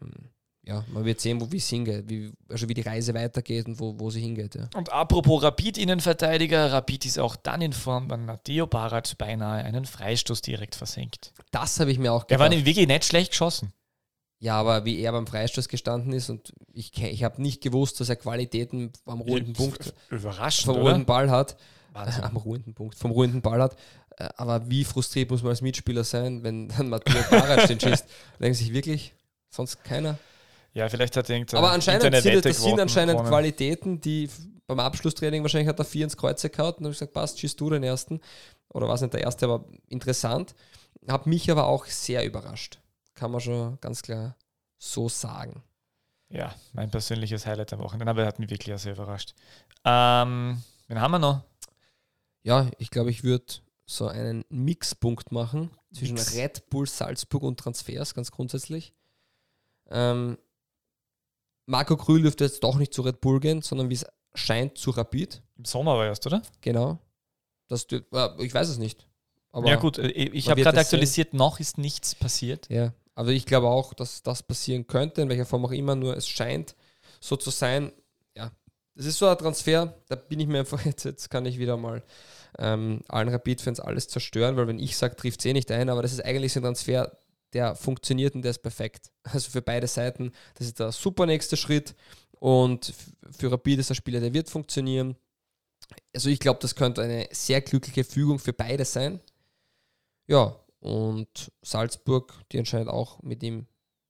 ähm, 0.00 0.30
ja, 0.66 0.84
man 0.92 1.04
wird 1.04 1.20
sehen, 1.20 1.40
wo 1.40 1.50
wie 1.52 1.58
es 1.58 1.68
hingeht, 1.68 2.08
wie, 2.08 2.32
also 2.48 2.68
wie 2.68 2.74
die 2.74 2.80
Reise 2.80 3.12
weitergeht 3.14 3.66
und 3.66 3.78
wo, 3.80 3.98
wo 3.98 4.10
sie 4.10 4.20
hingeht. 4.20 4.54
Ja. 4.54 4.68
Und 4.74 4.90
apropos 4.92 5.42
Rapid-Innenverteidiger, 5.42 6.72
Rapid 6.72 7.04
ist 7.06 7.18
auch 7.18 7.36
dann 7.36 7.60
in 7.60 7.72
Form, 7.72 8.10
wenn 8.10 8.24
Matteo 8.24 8.66
Barat 8.66 9.16
beinahe 9.18 9.62
einen 9.64 9.84
Freistoß 9.84 10.40
direkt 10.42 10.74
versenkt. 10.74 11.32
Das 11.50 11.78
habe 11.80 11.90
ich 11.92 11.98
mir 11.98 12.12
auch 12.12 12.24
Der 12.24 12.38
war 12.38 12.46
gedacht. 12.46 12.58
nämlich 12.58 12.66
wirklich 12.76 12.88
nicht 12.88 13.04
schlecht 13.04 13.30
geschossen. 13.32 13.72
Ja, 14.40 14.58
aber 14.60 14.84
wie 14.84 14.98
er 15.00 15.12
beim 15.12 15.26
Freistoß 15.26 15.68
gestanden 15.68 16.12
ist 16.12 16.28
und 16.28 16.52
ich, 16.72 16.92
ich 17.02 17.24
habe 17.24 17.40
nicht 17.40 17.62
gewusst, 17.62 18.00
dass 18.00 18.08
er 18.08 18.16
Qualitäten 18.16 18.92
am 19.06 19.20
ruhenden 19.20 19.54
Punkt, 19.54 19.94
Überraschend, 20.10 20.66
vom 20.66 20.76
ruhenden 20.82 21.06
Ball 21.06 21.30
hat, 21.30 21.56
Wahnsinn. 21.92 22.24
am 22.24 22.36
ruhenden 22.36 22.74
Punkt, 22.74 22.96
vom 22.98 23.10
ruhenden 23.10 23.40
Ball 23.42 23.62
hat. 23.62 23.76
Äh, 24.16 24.28
Aber 24.36 24.68
wie 24.68 24.84
frustriert 24.84 25.30
muss 25.30 25.42
man 25.42 25.50
als 25.50 25.62
Mitspieler 25.62 26.04
sein, 26.04 26.42
wenn 26.42 26.68
dann 26.68 26.88
Matteo 26.90 27.22
Barac 27.30 27.66
den 27.68 27.80
schießt? 27.80 28.06
Denken 28.40 28.54
sich 28.54 28.72
wirklich, 28.72 29.14
sonst 29.50 29.82
keiner. 29.84 30.18
Ja, 30.74 30.88
vielleicht 30.88 31.16
hat 31.16 31.30
er 31.30 31.36
irgendeine 31.36 31.60
Aber 31.60 31.72
anscheinend 31.72 32.02
sind, 32.02 32.44
das 32.44 32.62
sind 32.62 32.80
anscheinend 32.80 33.14
gewonnen. 33.14 33.30
Qualitäten, 33.30 34.00
die 34.00 34.28
beim 34.66 34.80
Abschlusstraining 34.80 35.42
wahrscheinlich 35.42 35.68
hat 35.68 35.78
er 35.78 35.84
vier 35.84 36.04
ins 36.04 36.16
Kreuz 36.16 36.42
gehauen 36.42 36.74
und 36.74 36.84
habe 36.84 36.90
ich 36.90 36.98
gesagt, 36.98 37.12
passt, 37.12 37.38
schießt 37.38 37.60
du 37.60 37.70
den 37.70 37.84
ersten. 37.84 38.20
Oder 38.68 38.88
war 38.88 38.96
es 38.96 39.00
nicht 39.00 39.14
der 39.14 39.20
erste, 39.20 39.46
aber 39.46 39.64
interessant. 39.88 40.54
Hat 41.06 41.26
mich 41.26 41.50
aber 41.50 41.66
auch 41.66 41.86
sehr 41.86 42.24
überrascht. 42.24 42.80
Kann 43.14 43.30
man 43.30 43.40
schon 43.40 43.78
ganz 43.80 44.02
klar 44.02 44.36
so 44.78 45.08
sagen. 45.08 45.62
Ja, 46.28 46.52
mein 46.72 46.90
persönliches 46.90 47.46
Highlight 47.46 47.72
am 47.72 47.78
Wochenende, 47.80 48.10
aber 48.10 48.22
er 48.22 48.28
hat 48.28 48.40
mich 48.40 48.50
wirklich 48.50 48.74
auch 48.74 48.78
sehr 48.78 48.94
überrascht. 48.94 49.34
Ähm, 49.84 50.60
wen 50.88 51.00
haben 51.00 51.10
wir 51.12 51.18
noch? 51.20 51.42
Ja, 52.42 52.68
ich 52.78 52.90
glaube, 52.90 53.10
ich 53.10 53.22
würde 53.22 53.44
so 53.86 54.08
einen 54.08 54.44
Mixpunkt 54.48 55.30
machen 55.30 55.70
zwischen 55.92 56.14
Mix. 56.14 56.34
Red 56.34 56.68
Bull 56.70 56.88
Salzburg 56.88 57.42
und 57.44 57.60
Transfers, 57.60 58.14
ganz 58.14 58.30
grundsätzlich. 58.32 58.92
Ähm, 59.90 60.38
Marco 61.66 61.96
Krühl 61.96 62.22
dürfte 62.22 62.44
jetzt 62.44 62.62
doch 62.62 62.76
nicht 62.76 62.92
zu 62.92 63.02
Red 63.02 63.20
Bull 63.20 63.40
gehen, 63.40 63.62
sondern 63.62 63.90
wie 63.90 63.94
es 63.94 64.06
scheint 64.34 64.76
zu 64.78 64.90
Rapid. 64.90 65.42
Im 65.56 65.64
Sommer 65.64 65.96
war 65.96 66.06
erst, 66.06 66.26
oder? 66.26 66.42
Genau. 66.60 66.98
Das, 67.68 67.86
äh, 67.90 68.02
ich 68.38 68.52
weiß 68.52 68.68
es 68.68 68.78
nicht. 68.78 69.06
Aber 69.52 69.68
ja 69.68 69.76
gut, 69.76 69.98
äh, 69.98 70.08
ich 70.08 70.50
habe 70.50 70.60
gerade 70.62 70.78
aktualisiert, 70.78 71.30
sehen. 71.30 71.38
noch 71.38 71.60
ist 71.60 71.78
nichts 71.78 72.14
passiert. 72.14 72.68
Ja, 72.68 72.92
also 73.14 73.30
ich 73.30 73.46
glaube 73.46 73.68
auch, 73.68 73.94
dass 73.94 74.22
das 74.22 74.42
passieren 74.42 74.86
könnte, 74.86 75.22
in 75.22 75.28
welcher 75.28 75.46
Form 75.46 75.64
auch 75.64 75.70
immer, 75.70 75.94
nur 75.94 76.16
es 76.16 76.28
scheint 76.28 76.74
so 77.20 77.36
zu 77.36 77.50
sein. 77.50 77.92
Ja, 78.36 78.50
das 78.96 79.06
ist 79.06 79.18
so 79.18 79.26
ein 79.26 79.38
Transfer, 79.38 79.94
da 80.08 80.16
bin 80.16 80.40
ich 80.40 80.48
mir 80.48 80.60
einfach 80.60 80.84
jetzt, 80.84 81.04
jetzt 81.04 81.30
kann 81.30 81.46
ich 81.46 81.58
wieder 81.58 81.76
mal 81.76 82.02
ähm, 82.58 83.02
allen 83.08 83.28
Rapid-Fans 83.28 83.80
alles 83.80 84.08
zerstören, 84.08 84.56
weil 84.56 84.66
wenn 84.66 84.78
ich 84.78 84.96
sage, 84.96 85.16
trifft 85.16 85.40
es 85.40 85.46
eh 85.46 85.52
nicht 85.52 85.70
ein, 85.70 85.88
aber 85.88 86.02
das 86.02 86.12
ist 86.12 86.24
eigentlich 86.24 86.52
so 86.52 86.60
ein 86.60 86.64
Transfer, 86.64 87.16
der 87.54 87.74
funktioniert 87.76 88.34
und 88.34 88.42
der 88.42 88.50
ist 88.50 88.62
perfekt. 88.62 89.10
Also 89.22 89.50
für 89.50 89.62
beide 89.62 89.86
Seiten, 89.86 90.32
das 90.54 90.66
ist 90.66 90.80
der 90.80 90.92
super 90.92 91.26
nächste 91.26 91.56
Schritt 91.56 91.94
und 92.38 92.92
für 93.30 93.50
Rapid 93.50 93.78
ist 93.78 93.90
der 93.90 93.94
Spieler, 93.94 94.20
der 94.20 94.34
wird 94.34 94.50
funktionieren. 94.50 95.16
Also 96.14 96.28
ich 96.28 96.40
glaube, 96.40 96.60
das 96.60 96.74
könnte 96.74 97.02
eine 97.02 97.28
sehr 97.30 97.60
glückliche 97.60 98.04
Fügung 98.04 98.38
für 98.38 98.52
beide 98.52 98.84
sein. 98.84 99.20
Ja, 100.26 100.56
und 100.80 101.50
Salzburg, 101.62 102.34
die 102.52 102.58
anscheinend 102.58 102.90
auch 102.90 103.22
mit 103.22 103.42
ihm 103.42 103.66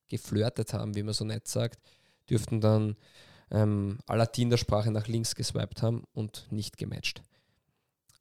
geflirtet 0.09 0.73
haben, 0.73 0.95
wie 0.97 1.03
man 1.03 1.15
so 1.15 1.25
nett 1.25 1.47
sagt, 1.47 1.79
dürften 2.29 2.61
dann 2.61 2.97
ähm, 3.51 3.99
Alatin 4.07 4.51
der 4.51 4.57
Sprache 4.57 4.91
nach 4.91 5.07
links 5.07 5.35
geswiped 5.35 5.83
haben 5.83 6.05
und 6.13 6.47
nicht 6.51 6.77
gematcht. 6.77 7.23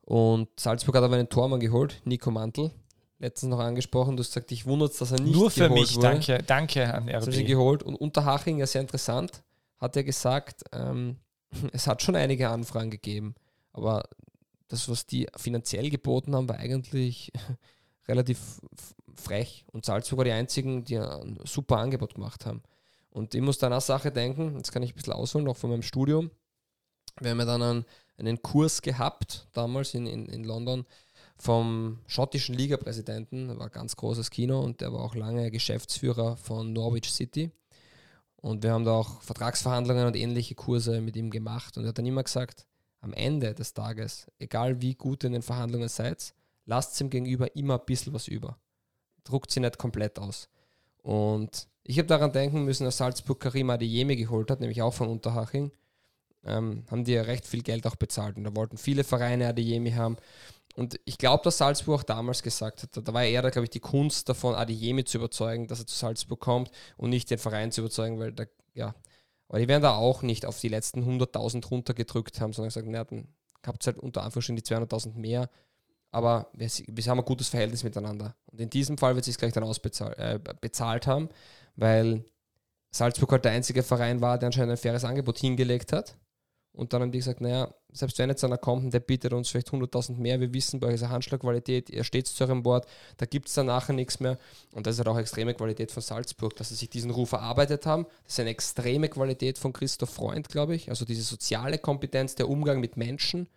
Und 0.01 0.49
Salzburg 0.59 0.95
hat 0.95 1.03
aber 1.03 1.15
einen 1.15 1.29
Tormann 1.29 1.59
geholt, 1.59 2.01
Nico 2.03 2.29
Mantel. 2.29 2.71
Letztens 3.19 3.51
noch 3.51 3.59
angesprochen, 3.59 4.17
du 4.17 4.23
hast 4.23 4.33
gesagt, 4.33 4.51
ich 4.51 4.65
wundert 4.65 4.99
dass 4.99 5.11
er 5.11 5.19
nicht 5.21 5.35
Nur 5.35 5.49
für 5.49 5.69
mich, 5.69 5.95
wurde. 5.95 6.07
danke, 6.07 6.43
danke 6.43 6.93
an 6.93 7.09
RB. 7.09 7.31
sie 7.31 7.45
geholt. 7.45 7.83
Und 7.83 7.95
Unterhaching, 7.95 8.57
ja 8.57 8.67
sehr 8.67 8.81
interessant, 8.81 9.43
hat 9.77 9.95
er 9.95 10.03
gesagt, 10.03 10.63
ähm, 10.71 11.17
es 11.71 11.87
hat 11.87 12.01
schon 12.01 12.15
einige 12.15 12.49
Anfragen 12.49 12.89
gegeben, 12.89 13.35
aber 13.71 14.03
das, 14.67 14.89
was 14.89 15.05
die 15.05 15.27
finanziell 15.37 15.89
geboten 15.89 16.35
haben, 16.35 16.49
war 16.49 16.57
eigentlich 16.57 17.31
relativ 18.07 18.39
frech. 19.15 19.65
Und 19.71 19.85
Salzburg 19.85 20.17
war 20.19 20.25
die 20.25 20.31
einzigen, 20.31 20.83
die 20.83 20.97
ein 20.97 21.39
super 21.45 21.77
Angebot 21.77 22.15
gemacht 22.15 22.45
haben. 22.45 22.63
Und 23.09 23.35
ich 23.35 23.41
muss 23.41 23.59
da 23.59 23.67
an 23.67 23.73
eine 23.73 23.81
Sache 23.81 24.11
denken, 24.11 24.55
jetzt 24.57 24.71
kann 24.71 24.81
ich 24.81 24.91
ein 24.91 24.95
bisschen 24.95 25.13
ausholen, 25.13 25.47
auch 25.47 25.57
von 25.57 25.69
meinem 25.69 25.83
Studium. 25.83 26.31
Wir 27.19 27.31
haben 27.31 27.39
ja 27.39 27.45
dann 27.45 27.61
einen, 27.61 27.85
einen 28.17 28.41
Kurs 28.41 28.81
gehabt, 28.81 29.47
damals 29.53 29.93
in, 29.93 30.07
in, 30.07 30.25
in 30.25 30.43
London, 30.43 30.85
vom 31.37 31.99
schottischen 32.07 32.55
Ligapräsidenten, 32.55 33.57
war 33.57 33.65
ein 33.65 33.71
ganz 33.71 33.95
großes 33.95 34.29
Kino 34.29 34.59
und 34.61 34.81
der 34.81 34.93
war 34.93 35.01
auch 35.01 35.15
lange 35.15 35.51
Geschäftsführer 35.51 36.37
von 36.37 36.73
Norwich 36.73 37.11
City. 37.11 37.51
Und 38.37 38.61
wir 38.61 38.73
haben 38.73 38.83
da 38.83 38.91
auch 38.91 39.21
Vertragsverhandlungen 39.21 40.05
und 40.05 40.15
ähnliche 40.17 40.53
Kurse 40.55 40.99
mit 40.99 41.15
ihm 41.15 41.31
gemacht. 41.31 41.77
Und 41.77 41.85
er 41.85 41.89
hat 41.89 41.97
dann 41.97 42.05
immer 42.05 42.23
gesagt, 42.23 42.67
am 42.99 43.13
Ende 43.13 43.53
des 43.53 43.73
Tages, 43.73 44.27
egal 44.37 44.81
wie 44.81 44.95
gut 44.95 45.23
in 45.23 45.31
den 45.31 45.41
Verhandlungen 45.41 45.87
seid, 45.89 46.33
lasst 46.65 46.99
ihm 46.99 47.09
gegenüber 47.09 47.55
immer 47.55 47.79
ein 47.79 47.85
bisschen 47.85 48.13
was 48.13 48.27
über. 48.27 48.57
Druckt 49.23 49.51
sie 49.51 49.59
nicht 49.59 49.77
komplett 49.77 50.19
aus. 50.19 50.49
Und 51.01 51.67
ich 51.83 51.97
habe 51.97 52.07
daran 52.07 52.31
denken 52.31 52.63
müssen, 52.63 52.85
dass 52.85 52.97
Salzburg 52.97 53.39
Karim 53.39 53.69
Adeyemi 53.69 54.15
geholt 54.15 54.49
hat, 54.49 54.59
nämlich 54.59 54.81
auch 54.81 54.93
von 54.93 55.09
Unterhaching. 55.09 55.71
Ähm, 56.45 56.83
haben 56.91 57.05
die 57.05 57.13
ja 57.13 57.21
recht 57.21 57.47
viel 57.47 57.61
Geld 57.61 57.87
auch 57.87 57.95
bezahlt. 57.95 58.35
Und 58.37 58.43
da 58.43 58.55
wollten 58.55 58.77
viele 58.77 59.03
Vereine 59.03 59.47
Adeyemi 59.47 59.91
haben. 59.91 60.17
Und 60.73 60.99
ich 61.05 61.17
glaube, 61.17 61.43
dass 61.43 61.59
Salzburg 61.59 61.99
auch 61.99 62.03
damals 62.03 62.41
gesagt 62.41 62.83
hat, 62.83 63.07
da 63.07 63.13
war 63.13 63.23
eher, 63.23 63.41
glaube 63.51 63.65
ich, 63.65 63.69
die 63.69 63.79
Kunst 63.79 64.27
davon, 64.27 64.55
Adeyemi 64.55 65.03
zu 65.05 65.17
überzeugen, 65.19 65.67
dass 65.67 65.79
er 65.79 65.87
zu 65.87 65.95
Salzburg 65.95 66.39
kommt 66.39 66.71
und 66.97 67.11
nicht 67.11 67.29
den 67.29 67.37
Verein 67.37 67.71
zu 67.71 67.81
überzeugen, 67.81 68.19
weil 68.19 68.31
da, 68.31 68.45
ja, 68.73 68.95
aber 69.49 69.59
die 69.59 69.67
werden 69.67 69.83
da 69.83 69.95
auch 69.95 70.23
nicht 70.23 70.45
auf 70.45 70.59
die 70.59 70.69
letzten 70.69 71.03
100.000 71.03 71.67
runtergedrückt 71.67 72.41
haben, 72.41 72.53
sondern 72.53 72.69
gesagt, 72.69 72.87
naja, 72.87 73.03
dann 73.03 73.27
habt 73.65 73.85
ihr 73.85 73.93
halt 73.93 73.99
unter 73.99 74.23
Anführungsstrichen 74.23 74.55
die 74.55 74.87
200.000 74.87 75.13
mehr 75.15 75.49
aber 76.13 76.47
wir, 76.53 76.69
wir, 76.69 77.03
haben 77.05 77.19
ein 77.19 77.25
gutes 77.25 77.49
Verhältnis 77.49 77.83
miteinander. 77.83 78.35
Und 78.45 78.61
in 78.61 78.69
diesem 78.69 78.99
Fall 78.99 79.15
wird 79.15 79.23
es 79.23 79.25
sich 79.25 79.37
gleich 79.37 79.51
dann 79.51 79.63
ausbezahlt 79.63 81.07
äh, 81.07 81.09
haben, 81.09 81.27
weil 81.75 82.23
Salzburg 82.91 83.31
halt 83.31 83.45
der 83.45 83.53
einzige 83.53 83.81
Verein 83.81 84.21
war, 84.21 84.37
der 84.37 84.47
anscheinend 84.47 84.73
ein 84.73 84.77
faires 84.77 85.05
Angebot 85.05 85.39
hingelegt 85.39 85.91
hat. 85.91 86.15
Und 86.73 86.91
dann 86.91 87.03
haben 87.03 87.11
die 87.11 87.19
gesagt, 87.19 87.39
naja, 87.39 87.71
selbst 87.91 88.17
wenn 88.17 88.29
jetzt 88.29 88.43
einer 88.43 88.57
kommt 88.57 88.91
der 88.93 88.99
bietet 88.99 89.31
uns 89.31 89.49
vielleicht 89.49 89.69
100.000 89.69 90.17
mehr, 90.17 90.39
wir 90.39 90.53
wissen, 90.53 90.79
bei 90.79 90.87
euch 90.87 90.95
ist 90.95 91.03
eine 91.03 91.11
Handschlagqualität, 91.11 91.91
ihr 91.91 92.03
steht 92.03 92.27
zu 92.27 92.43
eurem 92.43 92.63
Bord, 92.63 92.87
da 93.17 93.27
gibt 93.27 93.47
es 93.47 93.53
dann 93.53 93.67
nachher 93.67 93.93
nichts 93.93 94.19
mehr. 94.19 94.39
Und 94.71 94.87
das 94.87 94.95
ist 94.95 94.99
halt 94.99 95.07
auch 95.09 95.19
extreme 95.19 95.53
Qualität 95.53 95.91
von 95.91 96.01
Salzburg, 96.01 96.55
dass 96.55 96.69
sie 96.69 96.75
sich 96.75 96.89
diesen 96.89 97.11
Ruf 97.11 97.33
erarbeitet 97.33 97.85
haben. 97.85 98.07
Das 98.23 98.33
ist 98.33 98.39
eine 98.39 98.49
extreme 98.49 99.07
Qualität 99.07 99.59
von 99.59 99.71
Christoph 99.71 100.09
Freund, 100.09 100.49
glaube 100.49 100.73
ich. 100.73 100.89
Also 100.89 101.05
diese 101.05 101.21
soziale 101.21 101.77
Kompetenz, 101.77 102.33
der 102.33 102.49
Umgang 102.49 102.79
mit 102.79 102.97
Menschen, 102.97 103.47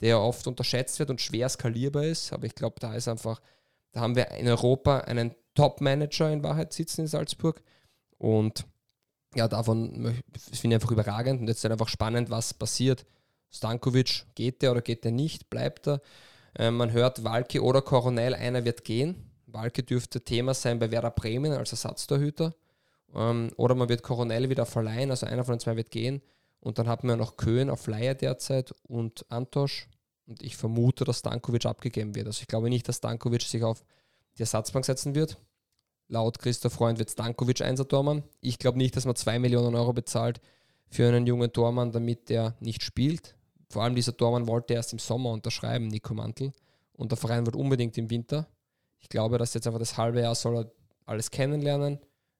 der 0.00 0.08
ja 0.08 0.18
oft 0.18 0.46
unterschätzt 0.48 0.98
wird 0.98 1.10
und 1.10 1.20
schwer 1.20 1.48
skalierbar 1.48 2.04
ist. 2.04 2.32
Aber 2.32 2.46
ich 2.46 2.56
glaube, 2.56 2.76
da 2.80 2.94
ist 2.94 3.06
einfach, 3.06 3.40
da 3.92 4.00
haben 4.00 4.16
wir 4.16 4.32
in 4.32 4.48
Europa 4.48 4.98
einen 4.98 5.36
Top-Manager 5.54 6.32
in 6.32 6.42
Wahrheit 6.42 6.72
sitzen 6.72 7.02
in 7.02 7.06
Salzburg. 7.06 7.62
Und 8.18 8.66
ja, 9.34 9.48
davon 9.48 10.14
finde 10.52 10.68
ich 10.68 10.74
einfach 10.74 10.90
überragend. 10.90 11.40
Und 11.40 11.48
jetzt 11.48 11.58
ist 11.58 11.64
halt 11.64 11.72
einfach 11.72 11.88
spannend, 11.88 12.30
was 12.30 12.54
passiert. 12.54 13.04
Stankovic, 13.50 14.26
geht 14.34 14.62
der 14.62 14.72
oder 14.72 14.82
geht 14.82 15.04
der 15.04 15.12
nicht? 15.12 15.50
Bleibt 15.50 15.86
er? 15.86 16.00
Äh, 16.56 16.70
man 16.70 16.92
hört, 16.92 17.24
Walke 17.24 17.62
oder 17.62 17.82
Coronel, 17.82 18.34
einer 18.34 18.64
wird 18.64 18.84
gehen. 18.84 19.30
Walke 19.46 19.82
dürfte 19.82 20.22
Thema 20.22 20.54
sein 20.54 20.78
bei 20.78 20.90
Werder 20.90 21.10
Bremen 21.10 21.52
als 21.52 21.72
Ersatztorhüter. 21.72 22.54
Ähm, 23.14 23.50
oder 23.56 23.74
man 23.74 23.88
wird 23.88 24.02
Coronel 24.02 24.50
wieder 24.50 24.66
verleihen, 24.66 25.10
also 25.10 25.26
einer 25.26 25.44
von 25.44 25.54
den 25.54 25.60
zwei 25.60 25.76
wird 25.76 25.90
gehen. 25.90 26.20
Und 26.60 26.78
dann 26.78 26.88
haben 26.88 27.06
wir 27.08 27.16
noch 27.16 27.36
Köhn 27.36 27.70
auf 27.70 27.86
Leier 27.86 28.14
derzeit 28.14 28.74
und 28.88 29.26
Antosch. 29.28 29.86
Und 30.26 30.42
ich 30.42 30.56
vermute, 30.56 31.04
dass 31.04 31.18
Stankovic 31.18 31.66
abgegeben 31.66 32.14
wird. 32.14 32.26
Also 32.26 32.40
ich 32.40 32.48
glaube 32.48 32.70
nicht, 32.70 32.88
dass 32.88 32.96
Stankovic 32.96 33.42
sich 33.42 33.62
auf 33.62 33.84
die 34.38 34.42
Ersatzbank 34.42 34.84
setzen 34.84 35.14
wird. 35.14 35.36
Laut 36.08 36.38
Christoph 36.38 36.74
Freund 36.74 36.98
wird 36.98 37.10
Stankovic 37.10 37.62
Einser-Tormann. 37.62 38.22
Ich 38.40 38.58
glaube 38.58 38.78
nicht, 38.78 38.94
dass 38.96 39.06
man 39.06 39.16
2 39.16 39.38
Millionen 39.38 39.74
Euro 39.74 39.92
bezahlt 39.92 40.40
für 40.88 41.08
einen 41.08 41.26
jungen 41.26 41.52
Tormann, 41.52 41.92
damit 41.92 42.28
der 42.28 42.54
nicht 42.60 42.82
spielt. 42.82 43.34
Vor 43.70 43.82
allem 43.82 43.94
dieser 43.94 44.16
Tormann 44.16 44.46
wollte 44.46 44.74
erst 44.74 44.92
im 44.92 44.98
Sommer 44.98 45.30
unterschreiben, 45.30 45.88
Nico 45.88 46.14
Mantel. 46.14 46.52
Und 46.92 47.10
der 47.10 47.16
Verein 47.16 47.46
wird 47.46 47.56
unbedingt 47.56 47.98
im 47.98 48.10
Winter. 48.10 48.46
Ich 49.00 49.08
glaube, 49.08 49.38
dass 49.38 49.54
jetzt 49.54 49.66
einfach 49.66 49.80
das 49.80 49.96
halbe 49.96 50.20
Jahr 50.20 50.34
soll 50.34 50.56
er 50.56 50.70
alles 51.06 51.30
kennenlernen, 51.30 51.98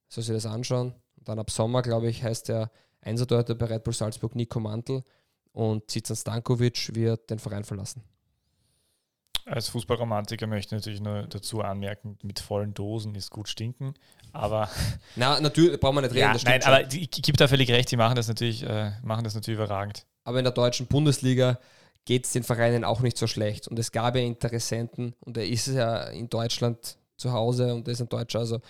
soll 0.09 0.23
sich 0.25 0.35
das 0.35 0.47
anschauen. 0.47 0.95
Und 1.17 1.29
dann 1.29 1.39
ab 1.39 1.51
Sommer, 1.51 1.83
glaube 1.83 2.09
ich, 2.09 2.23
heißt 2.23 2.51
er 2.51 2.71
Einsatztorhüter 3.01 3.55
bei 3.55 3.67
Red 3.67 3.85
Bull 3.85 3.95
Salzburg 3.95 4.35
Nico 4.35 4.61
Mantel 4.61 5.03
und 5.53 5.91
Zizan 5.91 6.17
Stankovic 6.17 6.95
wird 6.95 7.31
den 7.31 7.39
Verein 7.39 7.65
verlassen. 7.65 8.03
Als 9.47 9.68
Fußballromantiker 9.68 10.47
möchte 10.47 10.74
ich 10.74 10.80
natürlich 10.80 11.01
nur 11.01 11.24
dazu 11.24 11.61
anmerken, 11.61 12.18
mit 12.22 12.40
vollen 12.40 12.72
Dosen 12.72 13.14
ist 13.14 13.30
gut 13.30 13.49
stinken, 13.49 13.95
aber... 14.32 14.70
Na, 15.16 15.38
natürlich, 15.40 15.78
brauchen 15.78 15.97
wir 15.97 16.03
nicht 16.03 16.14
reden, 16.14 16.20
ja, 16.20 16.36
Nein, 16.45 16.62
schon. 16.62 16.72
aber 16.72 16.92
ich 16.92 17.11
gebe 17.11 17.36
da 17.36 17.47
völlig 17.47 17.70
recht, 17.70 17.90
die 17.90 17.97
machen 17.97 18.14
das 18.14 18.28
natürlich, 18.28 18.62
äh, 18.62 18.92
machen 19.03 19.24
das 19.24 19.34
natürlich 19.34 19.59
überragend. 19.59 20.07
Aber 20.24 20.38
in 20.38 20.45
der 20.45 20.53
deutschen 20.53 20.86
Bundesliga 20.86 21.59
geht 22.07 22.24
es 22.24 22.32
den 22.32 22.42
Vereinen 22.42 22.84
auch 22.84 23.01
nicht 23.01 23.18
so 23.18 23.26
schlecht 23.26 23.68
und 23.68 23.78
es 23.78 23.92
gab 23.92 24.16
ja 24.16 24.22
Interessenten 24.22 25.14
und 25.20 25.36
er 25.36 25.47
ist 25.47 25.66
ja 25.66 26.05
in 26.05 26.28
Deutschland 26.30 26.97
zu 27.16 27.32
Hause 27.32 27.74
und 27.74 27.86
ist 27.88 28.01
ein 28.01 28.09
Deutscher, 28.09 28.40
also 28.40 28.61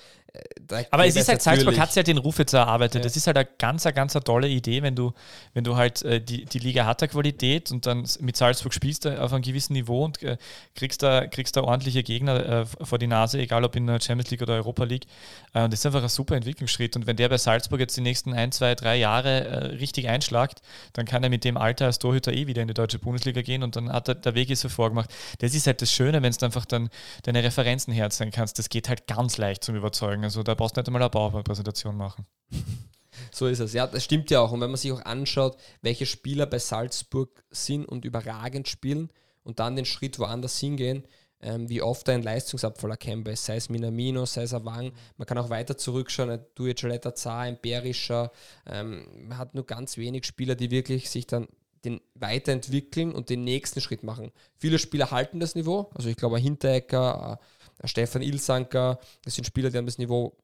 aber 0.91 1.07
es 1.07 1.15
ist 1.15 1.29
halt, 1.29 1.43
Salzburg 1.43 1.79
hat 1.79 1.91
sich 1.91 1.99
halt 1.99 2.09
den 2.09 2.19
Ruf 2.19 2.39
jetzt 2.39 2.53
erarbeitet. 2.53 2.97
Ja. 2.97 3.03
Das 3.03 3.17
ist 3.17 3.27
halt 3.27 3.37
eine 3.37 3.49
ganz, 3.59 3.87
eine 3.87 3.95
ganz 3.95 4.15
tolle 4.15 4.49
Idee, 4.49 4.83
wenn 4.83 4.97
du, 4.97 5.13
wenn 5.53 5.63
du 5.63 5.77
halt 5.77 6.03
äh, 6.03 6.21
die, 6.21 6.45
die 6.45 6.59
Liga 6.59 6.87
hat 6.87 7.01
der 7.01 7.09
Qualität 7.09 7.71
und 7.71 7.87
dann 7.87 8.05
mit 8.21 8.37
Salzburg 8.37 8.75
spielst 8.75 9.05
du 9.05 9.21
auf 9.21 9.33
einem 9.33 9.43
gewissen 9.43 9.75
Niveau 9.75 10.05
und 10.05 10.23
äh, 10.23 10.37
kriegst 10.75 11.03
da, 11.03 11.27
kriegst 11.27 11.57
da 11.57 11.63
ordentliche 11.63 12.03
Gegner 12.03 12.63
äh, 12.63 12.85
vor 12.85 12.99
die 12.99 13.07
Nase, 13.07 13.39
egal 13.39 13.65
ob 13.65 13.77
in 13.77 13.87
der 13.87 14.01
Champions 14.01 14.31
League 14.31 14.43
oder 14.43 14.55
Europa 14.55 14.85
League. 14.85 15.07
Äh, 15.53 15.65
und 15.65 15.73
das 15.73 15.81
ist 15.81 15.87
einfach 15.87 16.03
ein 16.03 16.09
super 16.09 16.35
Entwicklungsschritt. 16.35 16.97
Und 16.97 17.07
wenn 17.07 17.17
der 17.17 17.29
bei 17.29 17.39
Salzburg 17.39 17.79
jetzt 17.79 17.97
die 17.97 18.01
nächsten 18.01 18.33
ein, 18.33 18.51
zwei, 18.51 18.75
drei 18.75 18.97
Jahre 18.97 19.45
äh, 19.45 19.67
richtig 19.77 20.09
einschlagt, 20.09 20.63
dann 20.95 21.07
kann 21.07 21.23
er 21.23 21.31
mit 21.31 21.45
dem 21.45 21.57
Alter 21.57 21.87
als 21.87 21.99
Torhüter 22.01 22.33
eh 22.33 22.47
wieder 22.49 22.63
in 22.63 22.69
die 22.69 22.75
deutsche 22.75 22.99
Bundesliga 22.99 23.43
gehen 23.43 23.63
und 23.63 23.77
dann 23.77 23.93
hat 23.93 24.09
er, 24.09 24.17
der 24.17 24.35
Weg 24.35 24.51
ist 24.51 24.61
so 24.61 24.69
vorgemacht. 24.69 25.11
Das 25.39 25.55
ist 25.55 25.67
halt 25.67 25.81
das 25.81 25.93
Schöne, 25.93 26.23
wenn 26.23 26.33
du 26.33 26.45
einfach 26.45 26.65
dann 26.65 26.89
deine 27.23 27.45
Referenzen 27.45 27.93
herzen 27.93 28.33
kannst. 28.33 28.59
Das 28.59 28.69
geht 28.69 28.89
halt 28.89 29.07
ganz 29.07 29.37
leicht 29.37 29.63
zum 29.63 29.77
Überzeugen. 29.77 30.24
Also 30.25 30.43
da 30.43 30.55
brauchst 30.55 30.77
du 30.77 30.81
nicht 30.81 30.89
einmal 30.89 31.03
eine 31.03 31.11
PowerPoint-Präsentation 31.11 31.97
machen. 31.97 32.27
So 33.31 33.47
ist 33.47 33.61
es. 33.61 33.73
Ja, 33.73 33.87
das 33.87 34.05
stimmt 34.05 34.31
ja 34.31 34.41
auch. 34.41 34.53
Und 34.53 34.61
wenn 34.61 34.71
man 34.71 34.77
sich 34.77 34.93
auch 34.93 35.05
anschaut, 35.05 35.57
welche 35.83 36.07
Spieler 36.07 36.47
bei 36.47 36.59
Salzburg 36.59 37.45
sind 37.51 37.85
und 37.85 38.05
überragend 38.05 38.69
spielen 38.69 39.11
und 39.45 39.61
dann 39.61 39.77
den 39.77 39.85
Schritt 39.85 40.19
woanders 40.19 40.59
hingehen, 40.59 41.07
ähm, 41.41 41.69
wie 41.69 41.83
oft 41.83 42.09
ein 42.09 42.23
Leistungsabfall 42.23 42.91
erkennbar 42.91 43.35
ist, 43.35 43.45
sei 43.45 43.57
es 43.57 43.69
Minamino, 43.69 44.25
sei 44.25 44.43
es 44.43 44.55
Awang. 44.55 44.93
Man 45.17 45.27
kann 45.27 45.39
auch 45.39 45.51
weiter 45.51 45.77
zurückschauen, 45.77 46.41
Jaleta 46.59 47.15
Zar, 47.15 47.41
ein 47.41 47.59
Berischer. 47.61 48.33
Ähm, 48.67 49.07
man 49.29 49.39
hat 49.39 49.55
nur 49.55 49.67
ganz 49.67 49.97
wenig 49.97 50.25
Spieler, 50.25 50.55
die 50.55 50.71
wirklich 50.71 51.11
sich 51.11 51.27
dann 51.27 51.49
den 51.85 52.01
weiterentwickeln 52.15 53.13
und 53.13 53.29
den 53.29 53.45
nächsten 53.45 53.81
Schritt 53.81 54.03
machen. 54.03 54.33
Viele 54.57 54.79
Spieler 54.79 55.11
halten 55.11 55.39
das 55.39 55.55
Niveau, 55.55 55.91
also 55.95 56.09
ich 56.09 56.17
glaube, 56.17 56.37
ein 56.37 56.43
Hinterecker, 56.43 57.39
Stefan 57.85 58.23
Ilsanker, 58.23 58.99
das 59.25 59.35
sind 59.35 59.45
Spieler, 59.45 59.71
die 59.71 59.79
haben 59.79 59.87
das 59.87 59.99
Niveau 59.99 60.37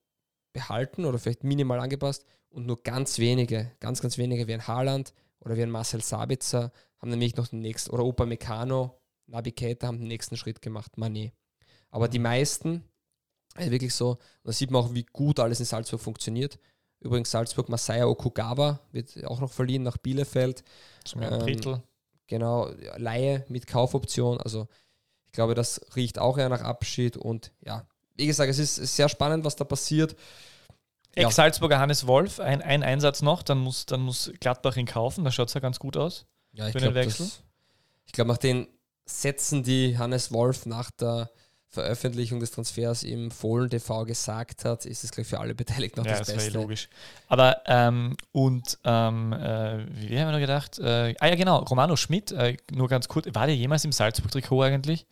behalten 0.53 1.05
oder 1.05 1.19
vielleicht 1.19 1.45
minimal 1.45 1.81
angepasst 1.81 2.25
und 2.49 2.67
nur 2.67 2.83
ganz 2.83 3.19
wenige, 3.19 3.71
ganz, 3.81 4.01
ganz 4.03 4.19
wenige 4.19 4.47
wie 4.49 4.55
ein 4.55 4.67
Haaland 4.67 5.15
oder 5.39 5.57
wie 5.57 5.63
ein 5.63 5.71
Marcel 5.71 6.03
Sabitzer 6.03 6.73
haben 6.99 7.11
nämlich 7.11 7.37
noch 7.37 7.49
den 7.49 7.61
nächsten, 7.61 7.91
oder 7.91 8.05
Opa 8.05 8.27
Meccano, 8.27 9.01
Nabi 9.27 9.53
Keita 9.53 9.87
haben 9.87 9.99
den 9.99 10.09
nächsten 10.09 10.37
Schritt 10.37 10.61
gemacht, 10.61 10.93
Mané. 10.97 11.33
Aber 11.91 12.09
die 12.09 12.19
meisten, 12.19 12.85
also 13.55 13.71
wirklich 13.71 13.95
so, 13.95 14.19
da 14.45 14.53
sieht 14.53 14.71
man 14.71 14.85
auch, 14.85 14.95
wie 14.95 15.05
gut 15.05 15.41
alles 15.41 15.61
in 15.61 15.67
Salzburg 15.67 16.01
funktioniert. 16.01 16.59
Übrigens 17.01 17.31
Salzburg 17.31 17.69
Masaya 17.69 18.07
Okugawa 18.07 18.81
wird 18.93 19.25
auch 19.25 19.41
noch 19.41 19.51
verliehen 19.51 19.83
nach 19.83 19.97
Bielefeld. 19.97 20.63
Zum 21.05 21.23
ähm, 21.23 21.39
Drittel. 21.39 21.83
Genau, 22.27 22.71
Laie 22.99 23.45
mit 23.49 23.67
Kaufoption. 23.67 24.39
Also 24.39 24.69
ich 25.31 25.35
glaube, 25.35 25.55
das 25.55 25.81
riecht 25.95 26.19
auch 26.19 26.39
eher 26.39 26.49
nach 26.49 26.63
Abschied. 26.63 27.17
Und 27.17 27.53
ja, 27.65 27.87
wie 28.17 28.27
gesagt, 28.27 28.51
es 28.51 28.59
ist 28.59 28.97
sehr 28.97 29.09
spannend, 29.09 29.45
was 29.45 29.55
da 29.55 29.63
passiert. 29.63 30.17
Ex-Salzburger 31.15 31.79
Hannes 31.79 32.09
Wolf, 32.09 32.41
ein, 32.41 32.63
ein 32.63 32.83
Einsatz 32.83 33.23
noch, 33.23 33.45
dann 33.45 33.59
muss, 33.59 33.87
dann 33.87 34.01
muss 34.01 34.33
Gladbach 34.41 34.77
ihn 34.77 34.87
kaufen. 34.87 35.25
Da 35.25 35.31
schaut 35.31 35.47
es 35.47 35.55
ja 35.55 35.61
ganz 35.61 35.79
gut 35.79 35.97
aus. 35.97 36.27
Ja, 36.53 36.67
ich 36.67 36.75
glaube, 36.75 37.09
glaub, 38.13 38.27
nach 38.27 38.39
den 38.39 38.67
Sätzen, 39.07 39.63
die 39.63 39.99
Hannes 39.99 40.33
Wolf 40.33 40.67
nach 40.67 40.91
der 40.91 41.31
Veröffentlichung 41.69 42.41
des 42.41 42.51
Transfers 42.51 43.05
im 43.05 43.31
Fohlen 43.31 43.71
TV 43.71 44.05
gesagt 44.05 44.65
hat, 44.65 44.85
ist 44.85 45.05
es 45.05 45.13
gleich 45.13 45.29
für 45.29 45.39
alle 45.39 45.55
Beteiligten 45.55 46.01
noch 46.01 46.07
ja, 46.07 46.19
das, 46.19 46.27
das 46.27 46.35
Beste. 46.35 46.53
Ja, 46.53 46.61
logisch. 46.61 46.89
Aber 47.29 47.63
ähm, 47.67 48.17
und 48.33 48.79
ähm, 48.83 49.33
äh, 49.33 49.87
wie 49.95 50.19
haben 50.19 50.27
wir 50.27 50.33
noch 50.33 50.41
gedacht? 50.41 50.81
Äh, 50.81 51.15
ah 51.21 51.29
ja, 51.29 51.37
genau, 51.37 51.59
Romano 51.59 51.95
Schmidt, 51.95 52.33
äh, 52.33 52.57
nur 52.73 52.89
ganz 52.89 53.07
kurz, 53.07 53.29
war 53.33 53.47
der 53.47 53.55
jemals 53.55 53.85
im 53.85 53.93
Salzburg-Trikot 53.93 54.63
eigentlich? 54.63 55.07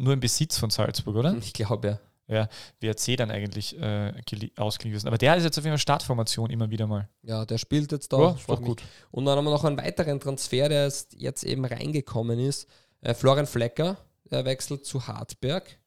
Nur 0.00 0.12
im 0.12 0.20
Besitz 0.20 0.58
von 0.58 0.70
Salzburg, 0.70 1.16
oder? 1.16 1.34
Ich 1.38 1.52
glaube 1.52 1.88
ja. 1.88 2.00
Ja, 2.30 2.48
WRC 2.80 3.16
dann 3.16 3.30
eigentlich 3.30 3.80
äh, 3.80 4.12
ausgeliehen 4.56 4.92
gewesen. 4.92 5.08
Aber 5.08 5.16
der 5.16 5.36
ist 5.36 5.44
jetzt 5.44 5.56
auf 5.56 5.64
jeden 5.64 5.72
Fall 5.72 5.78
Startformation 5.78 6.50
immer 6.50 6.68
wieder 6.70 6.86
mal. 6.86 7.08
Ja, 7.22 7.46
der 7.46 7.56
spielt 7.56 7.90
jetzt 7.90 8.12
da. 8.12 8.18
Ja, 8.18 8.36
auch 8.48 8.60
gut. 8.60 8.82
Und 9.10 9.24
dann 9.24 9.38
haben 9.38 9.46
wir 9.46 9.50
noch 9.50 9.64
einen 9.64 9.78
weiteren 9.78 10.20
Transfer, 10.20 10.68
der 10.68 10.92
jetzt 11.16 11.44
eben 11.44 11.64
reingekommen 11.64 12.38
ist. 12.38 12.68
Äh, 13.00 13.14
Florian 13.14 13.46
Flecker, 13.46 13.96
der 14.30 14.44
wechselt 14.44 14.84
zu 14.84 15.06
Hartberg. 15.06 15.78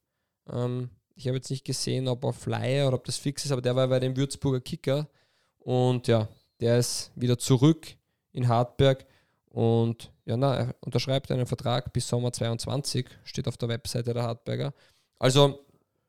Ähm, 0.52 0.90
ich 1.14 1.28
habe 1.28 1.38
jetzt 1.38 1.52
nicht 1.52 1.64
gesehen, 1.64 2.08
ob 2.08 2.24
er 2.24 2.34
Flyer 2.34 2.88
oder 2.88 2.98
ob 2.98 3.06
das 3.06 3.18
fix 3.18 3.46
ist, 3.46 3.52
aber 3.52 3.62
der 3.62 3.76
war 3.76 3.88
bei 3.88 4.00
dem 4.00 4.18
Würzburger 4.18 4.62
Kicker. 4.62 5.08
Und 5.60 6.08
ja, 6.08 6.28
der 6.60 6.80
ist 6.80 7.12
wieder 7.16 7.38
zurück 7.38 7.88
in 8.32 8.48
Hartberg. 8.48 9.06
Und 9.52 10.12
ja, 10.26 10.38
na, 10.38 10.56
er 10.56 10.76
unterschreibt 10.80 11.30
einen 11.32 11.46
Vertrag 11.46 11.92
bis 11.92 12.08
Sommer 12.08 12.32
22, 12.32 13.06
steht 13.24 13.48
auf 13.48 13.58
der 13.58 13.70
Webseite 13.70 14.14
der 14.14 14.24
Hartberger. 14.24 14.74
Also, 15.20 15.60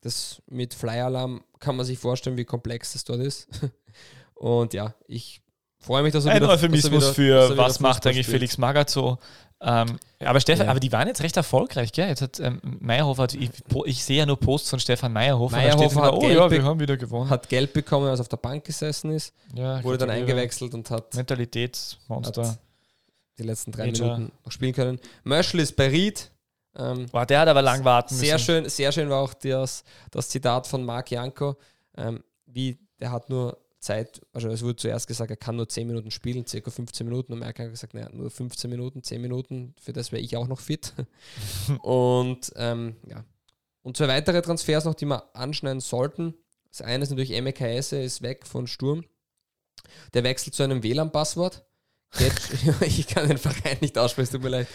das 0.01 0.41
mit 0.47 0.75
Flyer-Alarm 0.75 1.43
kann 1.59 1.77
man 1.77 1.85
sich 1.85 1.99
vorstellen, 1.99 2.37
wie 2.37 2.45
komplex 2.45 2.93
das 2.93 3.05
dort 3.05 3.21
ist. 3.21 3.49
Und 4.35 4.75
ja, 4.75 4.95
ich 5.07 5.43
freue 5.79 6.03
mich, 6.03 6.13
dass 6.13 6.25
er 6.25 6.33
Ein 6.33 6.43
wieder, 6.43 6.51
Euphemismus 6.51 7.11
für 7.11 7.57
was 7.57 7.81
macht 7.81 8.07
eigentlich 8.07 8.27
spielt. 8.27 8.39
Felix 8.39 8.59
Magath 8.59 8.91
so 8.91 9.19
ähm, 9.65 9.99
aber 10.19 10.41
Stefan, 10.41 10.67
ja. 10.67 10.71
aber 10.73 10.81
die 10.81 10.91
waren 10.91 11.07
jetzt 11.07 11.23
recht 11.23 11.37
erfolgreich, 11.37 11.93
gell? 11.93 12.09
Jetzt 12.09 12.21
hat 12.21 12.41
ähm, 12.41 12.61
Meyerhofer, 12.81 13.29
ich, 13.33 13.51
ich, 13.85 14.05
sehe 14.05 14.19
ja 14.19 14.27
nur 14.27 14.39
Posts 14.39 14.71
von 14.71 14.81
Stefan 14.81 15.13
Meyerhofer. 15.13 15.57
Meyerhofer 15.57 16.03
hat, 16.03 16.15
oh, 16.15 16.19
Geld 16.19 16.35
ja, 16.35 16.51
wir 16.51 16.65
haben 16.65 16.81
wieder 16.81 16.97
gewonnen. 16.97 17.31
hat 17.31 17.49
Geld 17.49 17.73
bekommen, 17.73 18.09
als 18.09 18.19
er 18.19 18.23
auf 18.23 18.29
der 18.29 18.39
Bank 18.39 18.65
gesessen 18.65 19.13
ist, 19.13 19.33
ja, 19.55 19.83
wurde 19.85 19.99
dann 19.99 20.11
eingewechselt 20.11 20.75
und 20.75 20.91
hat 20.91 21.15
Mentalitätsmonster 21.15 22.59
die 23.39 23.43
letzten 23.45 23.73
drei 23.73 23.87
Major. 23.87 24.17
Minuten 24.17 24.33
noch 24.45 24.53
spielen 24.53 24.73
können. 24.73 25.01
Möschel 25.25 25.61
ist 25.61 25.77
bei 25.77 25.89
Ried. 25.89 26.31
Ähm, 26.75 27.07
Boah, 27.11 27.27
der 27.27 27.41
hat 27.41 27.49
aber 27.49 27.63
lang 27.63 27.85
warten 27.85 28.15
sehr 28.15 28.35
müssen. 28.35 28.45
Schön, 28.45 28.69
sehr 28.69 28.93
schön 28.93 29.11
war 29.11 29.21
auch 29.21 29.35
das, 29.35 29.85
das 30.11 30.29
Zitat 30.29 30.67
von 30.67 30.85
Marc 30.85 31.11
Janko, 31.11 31.57
ähm, 31.97 32.25
wie 32.47 32.79
der 32.99 33.13
hat 33.13 33.29
nur 33.29 33.59
Zeit, 33.83 34.21
also 34.33 34.49
es 34.49 34.63
wurde 34.63 34.77
zuerst 34.77 35.09
gesagt, 35.09 35.31
er 35.31 35.37
kann 35.37 35.57
nur 35.57 35.69
10 35.69 35.89
Minuten 35.89 36.11
spielen, 36.13 36.47
circa 36.47 36.71
15 36.71 37.05
Minuten. 37.05 37.33
Und 37.33 37.41
Merkel 37.41 37.67
hat 37.67 37.73
gesagt, 37.73 37.95
naja, 37.95 38.09
nur 38.13 38.31
15 38.31 38.71
Minuten, 38.71 39.03
10 39.03 39.21
Minuten, 39.21 39.75
für 39.81 39.93
das 39.93 40.13
wäre 40.13 40.23
ich 40.23 40.37
auch 40.37 40.47
noch 40.47 40.61
fit. 40.61 40.95
und 41.83 42.53
ähm, 42.57 42.97
ja. 43.09 43.25
Und 43.83 43.97
zwei 43.97 44.07
weitere 44.07 44.41
Transfers 44.41 44.85
noch, 44.85 44.95
die 44.95 45.07
wir 45.07 45.35
anschneiden 45.35 45.81
sollten. 45.81 46.35
Das 46.71 46.81
eine 46.81 47.03
ist 47.03 47.11
natürlich 47.11 47.39
MKS, 47.39 47.93
ist 47.93 48.23
weg 48.23 48.47
von 48.47 48.69
Sturm. 48.69 49.05
Der 50.15 50.23
wechselt 50.23 50.55
zu 50.55 50.63
einem 50.63 50.85
WLAN-Passwort. 50.85 51.65
ich 52.83 53.07
kann 53.07 53.27
den 53.27 53.39
Verein 53.39 53.79
nicht 53.81 53.97
aussprechen, 53.97 54.33
tut 54.33 54.43
mir 54.43 54.51
leid. 54.51 54.67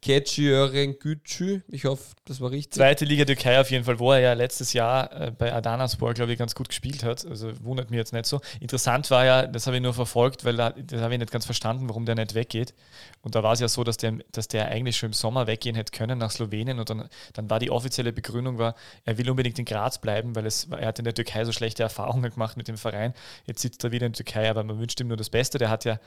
Keçiören 0.00 0.98
Gücü, 0.98 1.60
ich 1.68 1.84
hoffe, 1.84 2.14
das 2.24 2.40
war 2.40 2.50
richtig. 2.50 2.72
Zweite 2.72 3.04
Liga 3.04 3.26
Türkei 3.26 3.60
auf 3.60 3.70
jeden 3.70 3.84
Fall, 3.84 3.98
wo 3.98 4.12
er 4.12 4.20
ja 4.20 4.32
letztes 4.32 4.72
Jahr 4.72 5.12
äh, 5.12 5.30
bei 5.30 5.52
Adanaspor, 5.52 6.14
glaube 6.14 6.32
ich, 6.32 6.38
ganz 6.38 6.54
gut 6.54 6.68
gespielt 6.68 7.04
hat. 7.04 7.26
Also 7.26 7.52
wundert 7.62 7.90
mich 7.90 7.98
jetzt 7.98 8.14
nicht 8.14 8.24
so. 8.24 8.40
Interessant 8.60 9.10
war 9.10 9.26
ja, 9.26 9.46
das 9.46 9.66
habe 9.66 9.76
ich 9.76 9.82
nur 9.82 9.92
verfolgt, 9.92 10.46
weil 10.46 10.56
da, 10.56 10.70
das 10.70 11.02
habe 11.02 11.12
ich 11.12 11.20
nicht 11.20 11.30
ganz 11.30 11.44
verstanden, 11.44 11.86
warum 11.88 12.06
der 12.06 12.14
nicht 12.14 12.34
weggeht. 12.34 12.72
Und 13.20 13.34
da 13.34 13.42
war 13.42 13.52
es 13.52 13.60
ja 13.60 13.68
so, 13.68 13.84
dass 13.84 13.98
der, 13.98 14.14
dass 14.32 14.48
der 14.48 14.68
eigentlich 14.68 14.96
schon 14.96 15.10
im 15.10 15.12
Sommer 15.12 15.46
weggehen 15.46 15.76
hätte 15.76 15.92
können 15.92 16.18
nach 16.18 16.30
Slowenien 16.30 16.78
und 16.78 16.88
dann, 16.88 17.08
dann 17.34 17.50
war 17.50 17.58
die 17.58 17.70
offizielle 17.70 18.14
Begründung, 18.14 18.56
war, 18.56 18.74
er 19.04 19.18
will 19.18 19.28
unbedingt 19.28 19.58
in 19.58 19.66
Graz 19.66 20.00
bleiben, 20.00 20.34
weil 20.34 20.46
es, 20.46 20.68
er 20.70 20.86
hat 20.86 20.98
in 20.98 21.04
der 21.04 21.14
Türkei 21.14 21.44
so 21.44 21.52
schlechte 21.52 21.82
Erfahrungen 21.82 22.30
gemacht 22.30 22.56
mit 22.56 22.68
dem 22.68 22.78
Verein. 22.78 23.12
Jetzt 23.44 23.60
sitzt 23.60 23.84
er 23.84 23.92
wieder 23.92 24.06
in 24.06 24.12
der 24.12 24.24
Türkei, 24.24 24.48
aber 24.48 24.64
man 24.64 24.78
wünscht 24.78 24.98
ihm 24.98 25.08
nur 25.08 25.18
das 25.18 25.28
Beste. 25.28 25.58
Der 25.58 25.68
hat 25.68 25.84
ja 25.84 26.00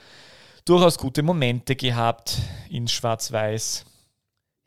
durchaus 0.65 0.97
gute 0.97 1.23
Momente 1.23 1.75
gehabt 1.75 2.37
in 2.69 2.87
Schwarz-Weiß. 2.87 3.85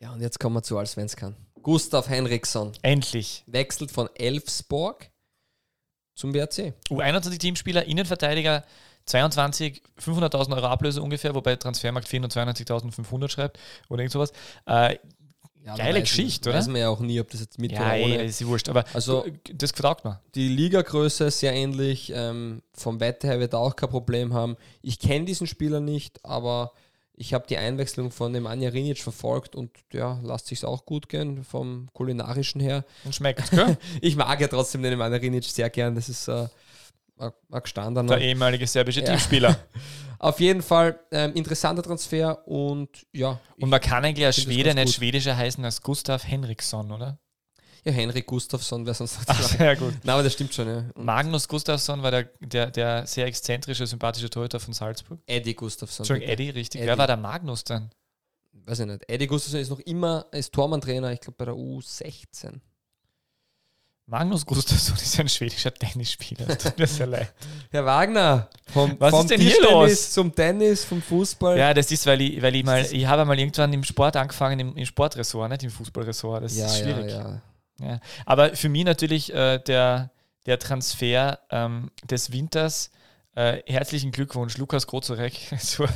Ja, 0.00 0.12
und 0.12 0.20
jetzt 0.20 0.40
kommen 0.40 0.56
wir 0.56 0.62
zu 0.62 0.76
kann. 1.16 1.36
Gustav 1.62 2.08
Henriksson. 2.08 2.72
Endlich. 2.82 3.44
Wechselt 3.46 3.92
von 3.92 4.08
Elfsborg 4.14 5.10
zum 6.14 6.34
WRC. 6.34 6.74
U21-Teamspieler, 6.90 7.84
Innenverteidiger, 7.84 8.64
22, 9.06 9.82
500.000 10.00 10.56
Euro 10.56 10.66
Ablöse 10.66 11.02
ungefähr, 11.02 11.34
wobei 11.34 11.56
Transfermarkt 11.56 12.08
492.500 12.08 13.28
schreibt 13.28 13.58
oder 13.88 14.00
irgend 14.02 14.12
sowas. 14.12 14.32
Äh, 14.66 14.98
ja, 15.64 15.76
Geile 15.76 16.00
Geschichte, 16.00 16.50
oder? 16.50 16.58
Weiß 16.58 16.66
man 16.66 16.80
ja 16.80 16.88
auch 16.88 17.00
nie, 17.00 17.20
ob 17.20 17.30
das 17.30 17.40
jetzt 17.40 17.58
mit 17.58 17.72
ja, 17.72 17.80
oder 17.80 18.04
ohne. 18.04 18.14
Ja, 18.16 18.22
ist 18.22 18.44
wurscht. 18.44 18.68
Aber 18.68 18.84
also, 18.92 19.24
das 19.52 19.72
gefragt 19.72 20.04
man. 20.04 20.18
Die 20.34 20.48
Ligagröße 20.48 21.24
ist 21.26 21.38
sehr 21.38 21.52
ähnlich. 21.52 22.12
Ähm, 22.14 22.62
vom 22.74 22.98
Wette 23.00 23.28
her 23.28 23.38
wird 23.38 23.52
er 23.52 23.60
auch 23.60 23.76
kein 23.76 23.88
Problem 23.88 24.34
haben. 24.34 24.56
Ich 24.82 24.98
kenne 24.98 25.24
diesen 25.24 25.46
Spieler 25.46 25.80
nicht, 25.80 26.24
aber 26.24 26.72
ich 27.14 27.34
habe 27.34 27.46
die 27.46 27.58
Einwechslung 27.58 28.10
von 28.10 28.32
dem 28.32 28.46
Anja 28.46 28.70
Rinic 28.70 28.98
verfolgt 28.98 29.54
und 29.54 29.70
ja, 29.92 30.18
lasst 30.24 30.48
sich 30.48 30.64
auch 30.64 30.84
gut 30.84 31.08
gehen 31.08 31.44
vom 31.44 31.88
kulinarischen 31.92 32.60
her. 32.60 32.84
Und 33.04 33.14
schmeckt, 33.14 33.50
gell? 33.50 33.76
ich 34.00 34.16
mag 34.16 34.40
ja 34.40 34.48
trotzdem 34.48 34.82
den 34.82 35.00
Anja 35.00 35.18
Rinic 35.18 35.44
sehr 35.44 35.70
gern. 35.70 35.94
Das 35.94 36.08
ist 36.08 36.26
äh, 36.26 36.48
ein 37.22 37.62
gestandener. 37.62 38.08
Der 38.16 38.20
ehemalige 38.20 38.66
serbische 38.66 39.00
ja. 39.00 39.06
Teamspieler. 39.06 39.56
Auf 40.18 40.38
jeden 40.38 40.62
Fall 40.62 41.00
ähm, 41.10 41.34
interessanter 41.34 41.82
Transfer 41.82 42.46
und 42.46 43.06
ja. 43.12 43.40
Und 43.60 43.70
man 43.70 43.80
kann 43.80 44.04
eigentlich 44.04 44.24
als 44.24 44.40
Schwede 44.40 44.72
nicht 44.74 44.94
schwedischer 44.94 45.36
heißen 45.36 45.64
als 45.64 45.82
Gustav 45.82 46.24
Henriksson, 46.24 46.92
oder? 46.92 47.18
Ja, 47.84 47.90
Henrik 47.90 48.26
Gustafsson 48.26 48.86
wäre 48.86 48.94
sonst 48.94 49.18
Ach, 49.26 49.42
sehr 49.42 49.74
gut. 49.74 49.94
Nein, 50.04 50.14
aber 50.14 50.22
das 50.22 50.34
stimmt 50.34 50.54
schon, 50.54 50.68
ja. 50.68 50.84
Magnus 50.94 51.48
Gustafsson 51.48 52.00
war 52.04 52.12
der, 52.12 52.30
der, 52.38 52.70
der 52.70 53.06
sehr 53.06 53.26
exzentrische, 53.26 53.84
sympathische 53.84 54.30
Torhüter 54.30 54.60
von 54.60 54.72
Salzburg. 54.72 55.18
Eddie 55.26 55.54
Gustafsson. 55.54 56.04
Entschuldigung, 56.04 56.32
Eddie, 56.32 56.50
richtig. 56.50 56.80
Eddie. 56.80 56.88
Wer 56.88 56.98
war 56.98 57.08
der 57.08 57.16
Magnus 57.16 57.64
dann? 57.64 57.90
Weiß 58.52 58.78
ich 58.78 58.86
nicht. 58.86 59.02
Eddie 59.08 59.26
Gustafsson 59.26 59.58
ist 59.58 59.70
noch 59.70 59.80
immer, 59.80 60.26
ist 60.30 60.52
Tormann-Trainer, 60.52 61.12
ich 61.12 61.20
glaube 61.20 61.36
bei 61.36 61.46
der 61.46 61.54
U16. 61.54 62.60
Magnus 64.06 64.44
Gustafsson 64.44 64.96
ist 65.02 65.18
ein 65.18 65.28
schwedischer 65.28 65.72
Tennisspieler. 65.72 66.58
Tut 66.58 66.78
mir 66.78 66.86
sehr 66.86 67.06
leid. 67.06 67.32
Herr 67.70 67.84
Wagner, 67.84 68.48
vom, 68.72 68.96
Was 68.98 69.10
vom 69.10 69.20
ist 69.20 69.30
denn 69.30 69.40
hier 69.40 69.62
los? 69.62 70.12
zum 70.12 70.34
Tennis, 70.34 70.84
vom 70.84 71.00
Fußball. 71.00 71.56
Ja, 71.56 71.72
das 71.72 71.90
ist, 71.90 72.04
weil 72.06 72.20
ich, 72.20 72.42
weil 72.42 72.54
ich 72.56 72.64
mal, 72.64 72.84
ich 72.90 73.06
habe 73.06 73.24
mal 73.24 73.38
irgendwann 73.38 73.72
im 73.72 73.84
Sport 73.84 74.16
angefangen, 74.16 74.58
im, 74.58 74.76
im 74.76 74.84
Sportressort, 74.84 75.50
nicht 75.50 75.62
im 75.62 75.70
Fußballressort. 75.70 76.44
Das 76.44 76.56
ja, 76.56 76.66
ist 76.66 76.78
schwierig. 76.78 77.10
Ja, 77.10 77.40
ja. 77.80 77.86
ja, 77.86 78.00
Aber 78.26 78.54
für 78.56 78.68
mich 78.68 78.84
natürlich 78.84 79.32
äh, 79.32 79.58
der, 79.58 80.10
der 80.46 80.58
Transfer 80.58 81.38
ähm, 81.50 81.90
des 82.04 82.32
Winters. 82.32 82.90
Äh, 83.34 83.62
herzlichen 83.66 84.12
Glückwunsch, 84.12 84.58
Lukas 84.58 84.86
Grozorek, 84.86 85.32
zu, 85.58 85.86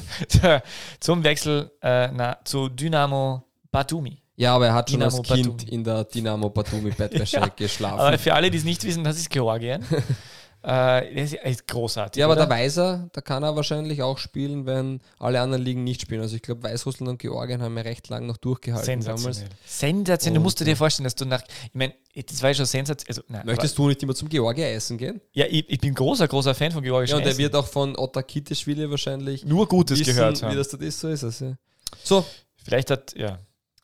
zum 1.00 1.22
Wechsel 1.22 1.70
äh, 1.82 2.08
na, 2.08 2.38
zu 2.44 2.70
Dynamo 2.70 3.42
Batumi. 3.70 4.22
Ja, 4.36 4.54
aber 4.54 4.66
er 4.66 4.74
hat 4.74 4.90
schon 4.90 5.02
als 5.02 5.20
Kind 5.22 5.56
Batumi. 5.56 5.70
in 5.70 5.82
der 5.84 6.04
Dynamo 6.04 6.50
Batumi 6.50 6.90
Bettwäsche 6.90 7.36
ja, 7.40 7.48
geschlafen. 7.48 8.00
Aber 8.00 8.18
für 8.18 8.34
alle, 8.34 8.50
die 8.50 8.58
es 8.58 8.64
nicht 8.64 8.84
wissen, 8.84 9.02
das 9.02 9.16
ist 9.16 9.30
Georgien. 9.30 9.82
äh, 10.62 11.14
das 11.14 11.32
ist 11.32 11.66
großartig. 11.66 12.20
Ja, 12.20 12.26
aber 12.26 12.34
oder? 12.34 12.46
der 12.46 12.56
Weißer, 12.56 13.08
da 13.12 13.20
kann 13.22 13.42
er 13.42 13.56
wahrscheinlich 13.56 14.02
auch 14.02 14.18
spielen, 14.18 14.66
wenn 14.66 15.00
alle 15.18 15.40
anderen 15.40 15.64
Ligen 15.64 15.84
nicht 15.84 16.02
spielen. 16.02 16.20
Also 16.20 16.36
ich 16.36 16.42
glaube, 16.42 16.62
Weißrussland 16.64 17.08
und 17.08 17.18
Georgien 17.18 17.62
haben 17.62 17.78
ja 17.78 17.82
recht 17.82 18.08
lang 18.10 18.26
noch 18.26 18.36
durchgehalten 18.36 18.84
sensationell. 18.84 19.48
damals. 19.48 19.54
Sensationell. 19.64 20.38
Du 20.38 20.42
musst 20.42 20.60
dir 20.60 20.76
vorstellen, 20.76 21.04
dass 21.04 21.14
du 21.14 21.24
nach, 21.24 21.42
ich 21.42 21.74
meine, 21.74 21.94
das 22.14 22.42
war 22.42 22.50
ja 22.50 22.54
schon 22.54 22.66
sensationell. 22.66 23.40
Also, 23.40 23.46
Möchtest 23.46 23.78
du 23.78 23.88
nicht 23.88 24.02
immer 24.02 24.14
zum 24.14 24.28
Georgier 24.28 24.68
essen 24.68 24.98
gehen? 24.98 25.22
Ja, 25.32 25.46
ich, 25.48 25.64
ich 25.66 25.80
bin 25.80 25.94
großer, 25.94 26.28
großer 26.28 26.54
Fan 26.54 26.72
von 26.72 26.82
georgischen 26.82 27.12
Ja, 27.12 27.18
und 27.18 27.24
der 27.24 27.38
wird 27.38 27.54
auch 27.54 27.66
von 27.66 27.96
Otta 27.96 28.22
Kitteschwili 28.22 28.90
wahrscheinlich 28.90 29.46
nur 29.46 29.66
Gutes 29.66 29.98
wissen, 29.98 30.14
gehört 30.14 30.42
haben. 30.42 30.52
Wie 30.52 30.56
das, 30.56 30.68
das 30.68 30.80
ist, 30.80 31.00
so 31.00 31.08
ist 31.08 31.22
es. 31.22 31.40
Ja. 31.40 31.56
So. 32.04 32.22
Vielleicht 32.62 32.90
hat, 32.90 33.14
ja. 33.16 33.38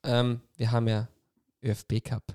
Ähm, 0.04 0.40
wir 0.56 0.72
haben 0.72 0.88
ja 0.88 1.08
ÖFB 1.62 2.04
Cup. 2.04 2.34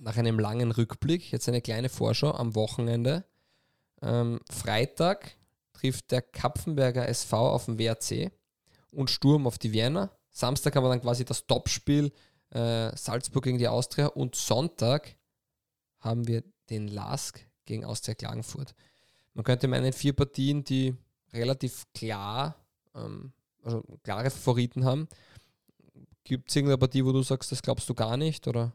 Nach 0.00 0.16
einem 0.16 0.38
langen 0.38 0.70
Rückblick, 0.70 1.32
jetzt 1.32 1.48
eine 1.48 1.60
kleine 1.60 1.88
Vorschau 1.88 2.32
am 2.32 2.54
Wochenende. 2.54 3.24
Ähm, 4.02 4.40
Freitag 4.50 5.32
trifft 5.72 6.10
der 6.10 6.22
Kapfenberger 6.22 7.08
SV 7.08 7.50
auf 7.50 7.66
den 7.66 7.78
WRC 7.78 8.32
und 8.92 9.10
Sturm 9.10 9.46
auf 9.46 9.58
die 9.58 9.72
Wiener. 9.72 10.10
Samstag 10.30 10.76
haben 10.76 10.84
wir 10.84 10.90
dann 10.90 11.00
quasi 11.00 11.24
das 11.24 11.46
Topspiel 11.46 12.12
äh, 12.50 12.96
Salzburg 12.96 13.44
gegen 13.44 13.58
die 13.58 13.68
Austria 13.68 14.06
und 14.06 14.34
Sonntag 14.34 15.16
haben 16.00 16.26
wir 16.26 16.42
den 16.70 16.88
Lask 16.88 17.44
gegen 17.64 17.84
Austria 17.84 18.14
Klagenfurt. 18.14 18.74
Man 19.34 19.44
könnte 19.44 19.68
meinen, 19.68 19.92
vier 19.92 20.14
Partien, 20.14 20.64
die 20.64 20.96
relativ 21.32 21.86
klar, 21.92 22.56
ähm, 22.98 23.32
also 23.64 23.82
klare 24.02 24.30
Favoriten 24.30 24.84
haben. 24.84 25.08
Gibt 26.24 26.50
es 26.50 26.56
irgendeine 26.56 26.78
Partie, 26.78 27.04
wo 27.04 27.12
du 27.12 27.22
sagst, 27.22 27.52
das 27.52 27.62
glaubst 27.62 27.88
du 27.88 27.94
gar 27.94 28.16
nicht? 28.16 28.46
Oder? 28.46 28.72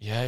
Ja, 0.00 0.26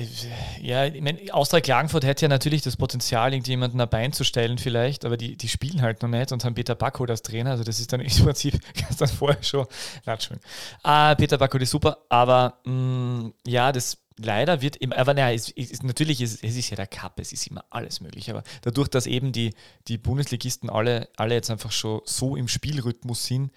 ja 0.61 0.87
ich 0.87 1.01
meine, 1.01 1.33
Austria 1.33 1.61
Klagenfurt 1.61 2.05
hätte 2.05 2.25
ja 2.25 2.29
natürlich 2.29 2.63
das 2.63 2.77
Potenzial, 2.77 3.33
irgendjemanden 3.33 3.81
ein 3.81 3.89
Bein 3.89 4.13
zu 4.13 4.25
stellen 4.25 4.59
vielleicht, 4.59 5.05
aber 5.05 5.17
die, 5.17 5.37
die 5.37 5.49
spielen 5.49 5.81
halt 5.81 6.03
noch 6.03 6.09
nicht 6.09 6.33
und 6.33 6.45
haben 6.45 6.55
Peter 6.55 6.75
Backholt 6.75 7.11
als 7.11 7.23
Trainer, 7.23 7.53
also 7.53 7.63
das 7.63 7.79
ist 7.79 7.93
dann 7.93 8.01
im 8.01 8.11
Prinzip 8.11 8.61
ganz 8.75 9.13
vorher 9.13 9.43
schon, 9.45 9.67
Latschen. 10.05 10.41
Ah, 10.83 11.15
Peter 11.15 11.39
Backholt 11.39 11.63
ist 11.63 11.71
super, 11.71 11.99
aber 12.09 12.59
mh, 12.65 12.73
mm, 12.73 13.35
ja, 13.47 13.71
das 13.71 13.99
leider 14.25 14.63
wird 14.63 14.77
immer, 14.77 14.97
aber 14.97 15.15
naja, 15.15 15.35
es, 15.35 15.51
es, 15.57 15.83
natürlich 15.83 16.21
ist 16.21 16.45
es 16.45 16.57
ist 16.57 16.71
ja 16.71 16.77
der 16.77 16.87
Cup, 16.87 17.19
es 17.19 17.33
ist 17.33 17.47
immer 17.47 17.65
alles 17.71 18.01
möglich, 18.01 18.31
aber 18.31 18.43
dadurch, 18.63 18.89
dass 18.89 19.07
eben 19.07 19.33
die, 19.33 19.55
die 19.89 19.99
Bundesligisten 19.99 20.71
alle, 20.71 21.09
alle 21.17 21.35
jetzt 21.35 21.51
einfach 21.51 21.73
schon 21.73 22.01
so 22.05 22.37
im 22.37 22.49
Spielrhythmus 22.49 23.27
sind, 23.27 23.51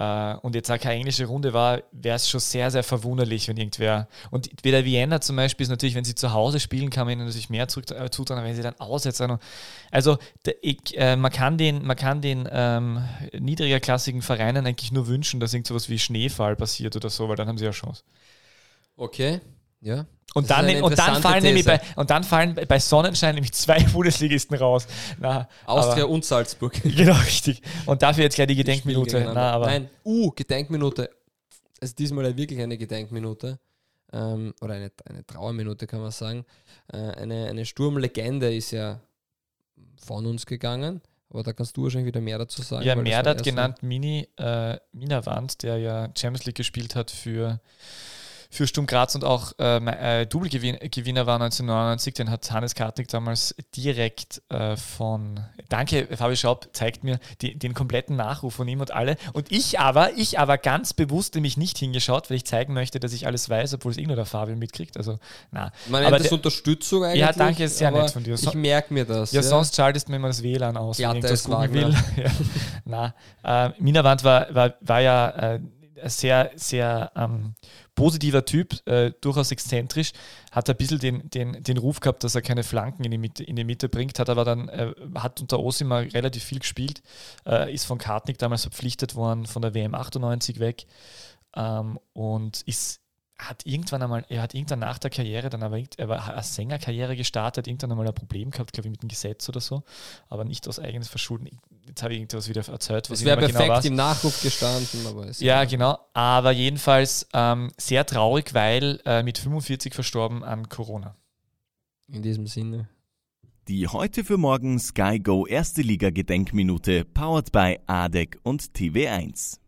Uh, 0.00 0.38
und 0.42 0.54
jetzt 0.54 0.70
auch 0.70 0.78
keine 0.78 0.94
englische 0.94 1.24
Runde 1.24 1.52
war, 1.52 1.82
wäre 1.90 2.14
es 2.14 2.30
schon 2.30 2.38
sehr, 2.38 2.70
sehr 2.70 2.84
verwunderlich, 2.84 3.48
wenn 3.48 3.56
irgendwer. 3.56 4.06
Und 4.30 4.62
bei 4.62 4.70
der 4.70 4.84
Vienna 4.84 5.20
zum 5.20 5.34
Beispiel 5.34 5.64
ist 5.64 5.70
natürlich, 5.70 5.96
wenn 5.96 6.04
sie 6.04 6.14
zu 6.14 6.32
Hause 6.32 6.60
spielen, 6.60 6.88
kann 6.88 7.06
man 7.06 7.14
ihnen 7.14 7.24
natürlich 7.26 7.50
mehr 7.50 7.64
äh, 7.64 8.10
zutrauen, 8.10 8.44
wenn 8.44 8.54
sie 8.54 8.62
dann 8.62 8.78
aussetzen. 8.78 9.38
Also 9.90 10.18
der, 10.46 10.54
ich, 10.62 10.96
äh, 10.96 11.16
man 11.16 11.32
kann 11.32 11.58
den, 11.58 11.84
man 11.84 11.96
kann 11.96 12.20
den 12.20 12.48
ähm, 12.48 13.02
niedrigerklassigen 13.36 14.22
Vereinen 14.22 14.68
eigentlich 14.68 14.92
nur 14.92 15.08
wünschen, 15.08 15.40
dass 15.40 15.52
irgend 15.52 15.66
sowas 15.66 15.88
wie 15.88 15.98
Schneefall 15.98 16.54
passiert 16.54 16.94
oder 16.94 17.10
so, 17.10 17.28
weil 17.28 17.34
dann 17.34 17.48
haben 17.48 17.58
sie 17.58 17.64
ja 17.64 17.72
Chance. 17.72 18.04
Okay, 18.96 19.40
ja. 19.80 20.06
Und 20.34 20.50
dann, 20.50 20.82
und 20.82 20.98
dann, 20.98 21.22
fallen 21.22 21.42
nämlich 21.42 21.64
bei, 21.64 21.80
und 21.96 22.10
dann 22.10 22.22
fallen 22.22 22.54
bei 22.54 22.78
Sonnenschein 22.78 23.34
nämlich 23.34 23.52
zwei 23.52 23.82
Bundesligisten 23.92 24.56
raus. 24.56 24.86
Na, 25.18 25.48
Austria 25.64 26.04
aber, 26.04 26.12
und 26.12 26.24
Salzburg. 26.24 26.74
Genau, 26.84 27.14
richtig. 27.14 27.62
Und 27.86 28.02
dafür 28.02 28.24
jetzt 28.24 28.34
gleich 28.34 28.46
die 28.46 28.54
Gedenkminute. 28.54 29.30
Na, 29.34 29.52
aber 29.52 29.66
Nein, 29.66 29.88
uh, 30.04 30.30
Gedenkminute. 30.32 31.10
Also 31.80 31.94
diesmal 31.94 32.36
wirklich 32.36 32.60
eine 32.60 32.76
Gedenkminute. 32.76 33.58
Ähm, 34.12 34.54
oder 34.60 34.74
eine, 34.74 34.90
eine 35.08 35.26
Trauerminute 35.26 35.86
kann 35.86 36.00
man 36.00 36.10
sagen. 36.10 36.44
Äh, 36.92 36.96
eine, 36.96 37.46
eine 37.48 37.64
Sturmlegende 37.64 38.54
ist 38.54 38.70
ja 38.70 39.00
von 40.04 40.26
uns 40.26 40.44
gegangen. 40.44 41.00
Aber 41.30 41.42
da 41.42 41.52
kannst 41.52 41.76
du 41.76 41.84
wahrscheinlich 41.84 42.06
wieder 42.06 42.20
mehr 42.20 42.38
dazu 42.38 42.62
sagen. 42.62 42.86
Ja, 42.86 42.96
Merdat 42.96 43.42
genannt 43.42 43.82
Mini 43.82 44.28
äh, 44.36 44.78
Minavant, 44.92 45.62
der 45.62 45.78
ja 45.78 46.10
Champions 46.16 46.46
League 46.46 46.56
gespielt 46.56 46.94
hat 46.94 47.10
für 47.10 47.60
für 48.50 48.66
Sturm 48.66 48.86
Graz 48.86 49.14
und 49.14 49.24
auch 49.24 49.52
äh, 49.58 49.76
äh, 50.22 50.26
Double-Gewinner 50.26 51.26
war 51.26 51.34
1999. 51.40 52.14
Den 52.14 52.30
hat 52.30 52.50
Hannes 52.50 52.74
Kartnick 52.74 53.08
damals 53.08 53.54
direkt 53.76 54.42
äh, 54.48 54.76
von, 54.76 55.40
danke 55.68 56.08
Fabi 56.16 56.36
Schaub, 56.36 56.68
zeigt 56.72 57.04
mir 57.04 57.18
die, 57.42 57.58
den 57.58 57.74
kompletten 57.74 58.16
Nachruf 58.16 58.54
von 58.54 58.66
ihm 58.66 58.80
und 58.80 58.90
alle. 58.90 59.16
Und 59.34 59.52
ich 59.52 59.78
aber, 59.78 60.12
ich 60.16 60.38
aber 60.38 60.56
ganz 60.56 60.94
bewusst 60.94 61.34
nämlich 61.34 61.56
nicht 61.56 61.78
hingeschaut, 61.78 62.30
weil 62.30 62.38
ich 62.38 62.46
zeigen 62.46 62.72
möchte, 62.72 63.00
dass 63.00 63.12
ich 63.12 63.26
alles 63.26 63.50
weiß, 63.50 63.74
obwohl 63.74 63.92
es 63.92 63.98
eh 63.98 64.06
nur 64.06 64.16
der 64.16 64.26
Fabi 64.26 64.56
mitkriegt. 64.56 64.96
Also, 64.96 65.18
na. 65.50 65.70
Man 65.88 66.02
nennt 66.02 66.18
das 66.18 66.32
Unterstützung 66.32 67.04
eigentlich. 67.04 67.20
Ja, 67.20 67.32
danke, 67.32 67.64
ist 67.64 67.78
sehr 67.78 67.90
nett 67.90 68.10
von 68.10 68.24
dir. 68.24 68.36
So, 68.36 68.48
ich 68.48 68.54
merke 68.54 68.94
mir 68.94 69.04
das. 69.04 69.32
Ja, 69.32 69.42
ja, 69.42 69.48
sonst 69.48 69.76
schaltest 69.76 70.08
du 70.08 70.12
mir 70.12 70.16
immer 70.16 70.28
das 70.28 70.42
WLAN 70.42 70.76
aus, 70.76 70.98
ja, 70.98 71.10
wenn 71.10 71.18
ich 71.18 71.24
das 71.24 71.44
gucken 71.44 71.72
will. 71.72 71.94
ja. 72.16 72.30
Na, 72.84 73.14
äh, 73.44 73.70
Minawand 73.78 74.24
war, 74.24 74.54
war, 74.54 74.74
war 74.80 75.00
ja 75.00 75.28
äh, 75.30 75.60
sehr, 76.06 76.50
sehr 76.54 77.10
ähm, 77.16 77.54
positiver 77.98 78.44
Typ, 78.44 78.86
äh, 78.86 79.10
durchaus 79.20 79.50
exzentrisch, 79.50 80.12
hat 80.52 80.70
ein 80.70 80.76
bisschen 80.76 81.00
den, 81.00 81.28
den, 81.30 81.64
den 81.64 81.78
Ruf 81.78 81.98
gehabt, 81.98 82.22
dass 82.22 82.36
er 82.36 82.42
keine 82.42 82.62
Flanken 82.62 83.02
in 83.02 83.10
die 83.10 83.18
Mitte, 83.18 83.42
in 83.42 83.56
die 83.56 83.64
Mitte 83.64 83.88
bringt, 83.88 84.20
hat 84.20 84.30
aber 84.30 84.44
dann, 84.44 84.68
äh, 84.68 84.94
hat 85.16 85.40
unter 85.40 85.58
Osima 85.58 85.98
relativ 85.98 86.44
viel 86.44 86.60
gespielt, 86.60 87.02
äh, 87.44 87.74
ist 87.74 87.86
von 87.86 87.98
Kartnick 87.98 88.38
damals 88.38 88.62
verpflichtet 88.62 89.16
worden, 89.16 89.46
von 89.46 89.62
der 89.62 89.74
WM 89.74 89.96
98 89.96 90.60
weg 90.60 90.86
ähm, 91.56 91.98
und 92.12 92.62
ist 92.66 93.00
hat 93.38 93.64
irgendwann 93.64 94.02
einmal, 94.02 94.24
er 94.28 94.42
hat 94.42 94.54
irgendwann 94.54 94.80
nach 94.80 94.98
der 94.98 95.10
Karriere 95.10 95.48
dann 95.48 95.62
aber 95.62 95.80
er 95.96 96.08
war 96.08 96.32
eine 96.32 96.42
Sängerkarriere 96.42 97.16
gestartet, 97.16 97.68
irgendwann 97.68 97.92
einmal 97.92 98.08
ein 98.08 98.14
Problem 98.14 98.50
gehabt, 98.50 98.72
glaube 98.72 98.88
ich, 98.88 98.90
mit 98.90 99.02
dem 99.02 99.08
Gesetz 99.08 99.48
oder 99.48 99.60
so, 99.60 99.84
aber 100.28 100.44
nicht 100.44 100.66
aus 100.66 100.80
eigenes 100.80 101.08
Verschulden. 101.08 101.48
Jetzt 101.86 102.02
habe 102.02 102.14
ich 102.14 102.20
irgendwas 102.20 102.48
wieder 102.48 102.66
erzählt, 102.68 103.08
was 103.10 103.20
es 103.20 103.24
wäre 103.24 103.38
perfekt 103.38 103.58
genau 103.64 103.80
im 103.80 103.94
Nachruf 103.94 104.42
gestanden, 104.42 105.06
aber 105.06 105.26
es 105.26 105.40
Ja, 105.40 105.64
genau. 105.64 105.98
Aber 106.12 106.50
jedenfalls 106.50 107.28
ähm, 107.32 107.70
sehr 107.76 108.04
traurig, 108.04 108.54
weil 108.54 109.00
äh, 109.06 109.22
mit 109.22 109.38
45 109.38 109.94
verstorben 109.94 110.42
an 110.42 110.68
Corona. 110.68 111.16
In 112.08 112.22
diesem 112.22 112.46
Sinne. 112.46 112.88
Die 113.68 113.86
heute 113.86 114.24
für 114.24 114.38
morgen 114.38 114.78
Sky 114.78 115.20
Go 115.20 115.46
Erste 115.46 115.82
Liga 115.82 116.10
Gedenkminute 116.10 117.04
powered 117.04 117.52
by 117.52 117.78
ADEC 117.86 118.38
und 118.42 118.62
TV1. 118.62 119.58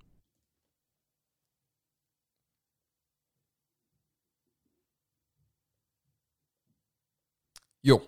Jo, 7.82 8.02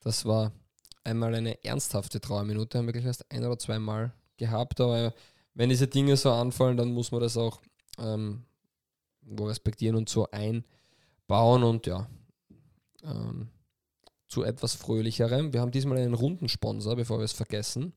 das 0.00 0.24
war 0.24 0.52
einmal 1.02 1.34
eine 1.34 1.64
ernsthafte 1.64 2.20
Trauerminute, 2.20 2.78
haben 2.78 2.86
wir 2.86 2.92
gleich 2.92 3.06
erst 3.06 3.30
ein 3.30 3.44
oder 3.44 3.58
zweimal 3.58 4.12
gehabt, 4.36 4.80
aber 4.80 5.14
wenn 5.54 5.68
diese 5.68 5.88
Dinge 5.88 6.16
so 6.16 6.30
anfallen, 6.30 6.76
dann 6.76 6.92
muss 6.92 7.10
man 7.10 7.20
das 7.20 7.36
auch 7.36 7.60
ähm, 7.98 8.44
respektieren 9.38 9.96
und 9.96 10.08
so 10.08 10.28
einbauen 10.30 11.64
und 11.64 11.86
ja, 11.86 12.08
ähm, 13.02 13.48
zu 14.28 14.44
etwas 14.44 14.74
Fröhlicherem. 14.74 15.52
Wir 15.52 15.60
haben 15.60 15.72
diesmal 15.72 15.98
einen 15.98 16.14
runden 16.14 16.48
Sponsor, 16.48 16.94
bevor 16.94 17.18
wir 17.18 17.24
es 17.24 17.32
vergessen. 17.32 17.92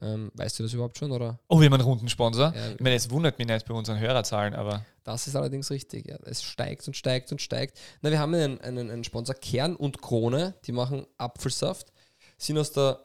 Ähm, 0.00 0.32
weißt 0.34 0.58
du 0.58 0.62
das 0.62 0.72
überhaupt 0.72 0.98
schon? 0.98 1.12
Oder? 1.12 1.38
Oh, 1.48 1.60
wir 1.60 1.66
haben 1.66 1.74
einen 1.74 1.82
runden 1.82 2.08
Sponsor. 2.08 2.52
Ja, 2.54 2.72
ich 2.72 2.80
meine, 2.80 2.96
es 2.96 3.10
wundert 3.10 3.38
mich 3.38 3.46
nicht 3.46 3.66
bei 3.66 3.74
unseren 3.74 4.00
Hörerzahlen, 4.00 4.54
aber. 4.54 4.84
Das 5.04 5.26
ist 5.26 5.36
allerdings 5.36 5.70
richtig. 5.70 6.06
Ja. 6.08 6.16
Es 6.24 6.42
steigt 6.42 6.86
und 6.86 6.96
steigt 6.96 7.30
und 7.30 7.40
steigt. 7.40 7.78
Na, 8.00 8.10
wir 8.10 8.18
haben 8.18 8.34
einen, 8.34 8.60
einen, 8.60 8.90
einen 8.90 9.04
Sponsor 9.04 9.34
Kern 9.34 9.76
und 9.76 10.02
Krone, 10.02 10.54
die 10.64 10.72
machen 10.72 11.06
Apfelsaft, 11.18 11.92
sind 12.38 12.58
aus 12.58 12.72
der 12.72 13.04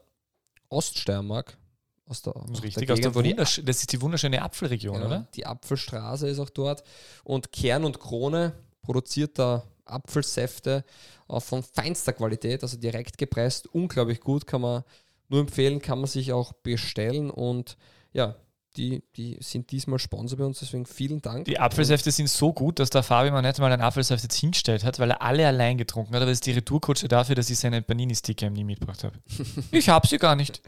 Oststeiermark. 0.69 1.57
Aus 2.05 2.21
der, 2.21 2.37
aus 2.37 2.63
richtig, 2.63 2.87
der 2.87 2.95
Gegend, 2.95 3.07
aus 3.07 3.13
der 3.13 3.23
die, 3.23 3.35
das 3.65 3.79
ist 3.79 3.91
die 3.91 4.01
wunderschöne 4.01 4.41
Apfelregion, 4.41 4.95
genau, 4.95 5.07
oder? 5.07 5.27
Die 5.35 5.45
Apfelstraße 5.45 6.29
ist 6.29 6.39
auch 6.39 6.49
dort. 6.49 6.83
Und 7.25 7.51
Kern 7.51 7.83
und 7.83 7.99
Krone 7.99 8.53
produziert 8.81 9.37
da 9.37 9.63
Apfelsäfte 9.83 10.85
von 11.27 11.63
feinster 11.63 12.13
Qualität, 12.13 12.63
also 12.63 12.77
direkt 12.77 13.17
gepresst. 13.17 13.67
Unglaublich 13.73 14.21
gut, 14.21 14.47
kann 14.47 14.61
man 14.61 14.83
nur 15.29 15.41
empfehlen, 15.41 15.81
kann 15.81 15.99
man 15.99 16.07
sich 16.07 16.33
auch 16.33 16.53
bestellen 16.53 17.29
und 17.29 17.77
ja, 18.13 18.35
die, 18.77 19.03
die 19.15 19.37
sind 19.41 19.71
diesmal 19.71 19.99
Sponsor 19.99 20.37
bei 20.37 20.45
uns, 20.45 20.59
deswegen 20.59 20.85
vielen 20.85 21.21
Dank. 21.21 21.45
Die 21.45 21.59
Apfelsäfte 21.59 22.11
sind 22.11 22.29
so 22.29 22.53
gut, 22.53 22.79
dass 22.79 22.89
der 22.89 23.03
Fabi 23.03 23.31
mir 23.31 23.41
nicht 23.41 23.59
mal 23.59 23.71
einen 23.71 23.81
Apfelsaft 23.81 24.23
jetzt 24.23 24.35
hingestellt 24.35 24.83
hat, 24.83 24.99
weil 24.99 25.11
er 25.11 25.21
alle 25.21 25.47
allein 25.47 25.77
getrunken 25.77 26.13
hat. 26.13 26.17
Aber 26.17 26.27
das 26.27 26.37
ist 26.37 26.45
die 26.45 26.51
Retourkutsche 26.51 27.07
dafür, 27.07 27.35
dass 27.35 27.49
ich 27.49 27.57
seine 27.57 27.81
Panini-Sticker 27.81 28.49
nie 28.49 28.63
mitgebracht 28.63 29.03
habe. 29.03 29.19
ich 29.71 29.89
habe 29.89 30.07
sie 30.07 30.17
gar 30.17 30.35
nicht. 30.35 30.61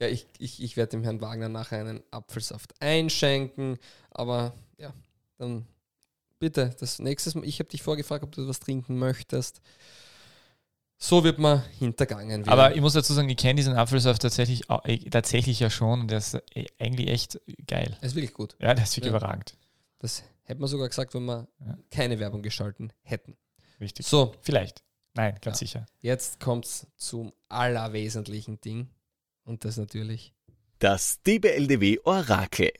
Ja, 0.00 0.08
ich, 0.08 0.26
ich, 0.38 0.62
ich 0.62 0.76
werde 0.76 0.90
dem 0.90 1.04
Herrn 1.04 1.20
Wagner 1.20 1.48
nachher 1.48 1.80
einen 1.80 2.02
Apfelsaft 2.10 2.74
einschenken, 2.80 3.78
aber 4.10 4.54
ja, 4.76 4.92
dann 5.38 5.66
bitte, 6.38 6.74
das 6.78 6.98
nächste 6.98 7.36
Mal, 7.38 7.46
ich 7.46 7.58
habe 7.58 7.68
dich 7.68 7.82
vorgefragt, 7.82 8.24
ob 8.24 8.32
du 8.32 8.46
was 8.46 8.60
trinken 8.60 8.98
möchtest. 8.98 9.60
So 11.00 11.22
wird 11.22 11.38
man 11.38 11.62
hintergangen. 11.78 12.42
Wieder. 12.42 12.52
Aber 12.52 12.74
ich 12.74 12.80
muss 12.80 12.92
dazu 12.92 13.14
sagen, 13.14 13.28
ich 13.28 13.36
kenne 13.36 13.54
diesen 13.54 13.74
Apfelsaft 13.74 14.20
tatsächlich, 14.20 14.68
äh, 14.68 14.98
tatsächlich 15.10 15.60
ja 15.60 15.70
schon 15.70 16.00
und 16.00 16.10
der 16.10 16.18
ist 16.18 16.34
äh, 16.34 16.66
eigentlich 16.80 17.08
echt 17.08 17.40
geil. 17.68 17.96
Er 18.00 18.06
ist 18.06 18.16
wirklich 18.16 18.34
gut. 18.34 18.56
Ja, 18.60 18.74
der 18.74 18.82
ist 18.82 18.96
wirklich 18.96 19.12
ja. 19.12 19.16
überragend. 19.16 19.56
Das 20.00 20.24
hätte 20.42 20.60
man 20.60 20.68
sogar 20.68 20.88
gesagt, 20.88 21.14
wenn 21.14 21.24
wir 21.24 21.46
ja. 21.60 21.78
keine 21.92 22.18
Werbung 22.18 22.42
geschalten 22.42 22.92
hätten. 23.02 23.36
Richtig. 23.80 24.06
So. 24.06 24.34
Vielleicht. 24.42 24.82
Nein, 25.14 25.38
ganz 25.40 25.60
ja. 25.60 25.66
sicher. 25.66 25.86
Jetzt 26.00 26.40
kommt 26.40 26.64
es 26.64 26.88
zum 26.96 27.32
allerwesentlichen 27.48 28.60
Ding 28.60 28.88
und 29.44 29.64
das 29.64 29.76
natürlich 29.76 30.34
das 30.80 31.22
DBLDW 31.22 32.00
Orakel. 32.04 32.72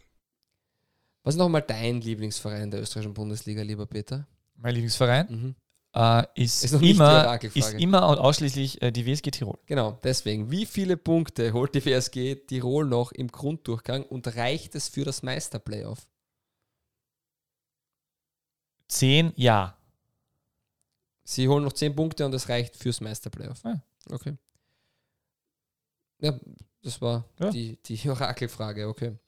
Was 1.22 1.34
ist 1.34 1.38
nochmal 1.38 1.62
dein 1.62 2.00
Lieblingsverein 2.00 2.70
der 2.70 2.80
österreichischen 2.80 3.14
Bundesliga, 3.14 3.62
lieber 3.62 3.86
Peter? 3.86 4.26
Mein 4.56 4.74
Lieblingsverein? 4.74 5.26
Mhm 5.28 5.54
äh, 5.98 6.24
ist, 6.36 6.62
ist 6.62 6.74
immer, 6.74 7.42
ist 7.42 7.72
immer 7.72 8.08
und 8.08 8.18
ausschließlich 8.18 8.80
äh, 8.82 8.92
die 8.92 9.04
WSG 9.04 9.32
Tirol. 9.32 9.58
Genau, 9.66 9.98
deswegen, 10.04 10.48
wie 10.48 10.64
viele 10.64 10.96
Punkte 10.96 11.52
holt 11.52 11.74
die 11.74 11.84
WSG 11.84 12.36
Tirol 12.36 12.86
noch 12.86 13.10
im 13.10 13.26
Grunddurchgang 13.26 14.04
und 14.04 14.36
reicht 14.36 14.76
es 14.76 14.88
für 14.88 15.04
das 15.04 15.24
Meisterplayoff? 15.24 16.06
Zehn, 18.86 19.32
ja. 19.34 19.76
Sie 21.24 21.48
holen 21.48 21.64
noch 21.64 21.72
zehn 21.72 21.94
Punkte 21.96 22.24
und 22.24 22.32
es 22.32 22.48
reicht 22.48 22.76
fürs 22.76 23.00
Meisterplayoff. 23.00 23.64
Ja. 23.64 23.82
Okay. 24.08 24.36
Ja, 26.20 26.38
das 26.80 27.00
war 27.02 27.24
ja. 27.40 27.50
die, 27.50 27.76
die 27.82 27.98
Orakelfrage, 28.08 28.86
okay. 28.86 29.18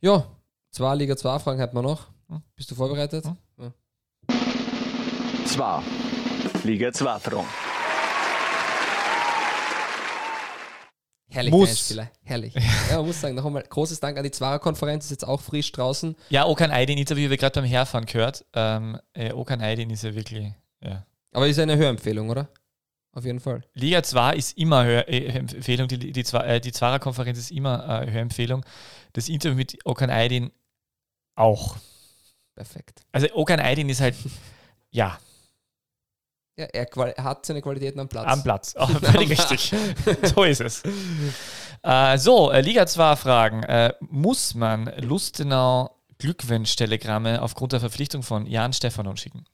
Ja, 0.00 0.30
zwei 0.70 0.94
Liga 0.94 1.16
2 1.16 1.38
Fragen 1.40 1.60
hat 1.60 1.74
man 1.74 1.82
noch. 1.82 2.06
Hm. 2.28 2.42
Bist 2.54 2.70
du 2.70 2.76
vorbereitet? 2.76 3.24
Hm. 3.24 3.32
Ja. 3.32 3.43
Zwar. 5.46 5.82
Liga 6.64 6.92
2 6.92 7.18
Fragen. 7.18 7.46
Herrlich, 11.28 11.52
Muss. 11.52 11.80
Spieler. 11.80 12.10
Herrlich. 12.22 12.54
ja, 12.90 12.96
man 12.96 13.06
muss 13.06 13.20
sagen, 13.20 13.34
noch 13.34 13.44
einmal 13.44 13.64
großes 13.68 13.98
Dank 13.98 14.16
an 14.16 14.24
die 14.24 14.30
Zwarer-Konferenz, 14.30 15.04
ist 15.04 15.10
jetzt 15.10 15.26
auch 15.26 15.40
frisch 15.40 15.72
draußen. 15.72 16.14
Ja, 16.30 16.46
Okan 16.46 16.70
Aydin 16.70 16.96
Interview, 16.96 17.28
wir 17.28 17.36
gerade 17.36 17.60
beim 17.60 17.68
Herfahren 17.68 18.06
gehört. 18.06 18.44
Ähm, 18.54 18.98
äh, 19.14 19.32
Okan 19.32 19.60
Aydin 19.60 19.90
ist 19.90 20.04
ja 20.04 20.14
wirklich, 20.14 20.52
ja. 20.80 21.04
Aber 21.32 21.48
ist 21.48 21.58
eine 21.58 21.76
Hörempfehlung, 21.76 22.30
oder? 22.30 22.48
Auf 23.12 23.24
jeden 23.24 23.40
Fall. 23.40 23.62
Liga 23.74 24.02
2 24.02 24.34
ist 24.36 24.56
immer 24.56 24.84
Hör 24.84 25.08
äh, 25.08 25.26
Empfehlung, 25.26 25.88
die, 25.88 25.98
die, 25.98 26.20
äh, 26.20 26.60
die 26.60 26.72
Zwarer-Konferenz 26.72 27.38
ist 27.38 27.50
immer 27.50 28.02
äh, 28.02 28.10
Hörempfehlung. 28.10 28.64
Das 29.12 29.28
Interview 29.28 29.56
mit 29.56 29.78
Okan 29.84 30.10
Aydin 30.10 30.52
auch. 31.34 31.76
Perfekt. 32.54 33.02
Also 33.10 33.26
Okan 33.34 33.58
Aydin 33.60 33.88
ist 33.88 34.00
halt, 34.00 34.14
ja, 34.90 35.18
Ja, 36.56 36.66
er, 36.66 37.24
hat 37.24 37.46
seine 37.46 37.62
Qualitäten 37.62 37.98
am 37.98 38.08
Platz. 38.08 38.26
am 38.26 38.42
Platz. 38.42 38.74
Oh, 38.78 38.86
völlig 38.86 39.30
richtig. 39.30 39.72
so 40.34 40.44
ist 40.44 40.60
es. 40.60 40.82
Äh, 41.82 42.16
so, 42.18 42.50
äh, 42.50 42.60
Liga 42.60 42.86
2 42.86 43.16
Fragen. 43.16 43.62
Äh, 43.64 43.92
muss 44.00 44.54
man 44.54 44.86
Lustenau 44.98 45.90
Glückwunsch-Telegramme 46.18 47.42
aufgrund 47.42 47.72
der 47.72 47.80
Verpflichtung 47.80 48.22
von 48.22 48.46
Jan 48.46 48.72
Stefanon 48.72 49.16
schicken? 49.16 49.44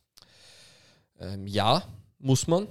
Ähm, 1.18 1.46
ja, 1.46 1.82
muss 2.18 2.46
man. 2.46 2.68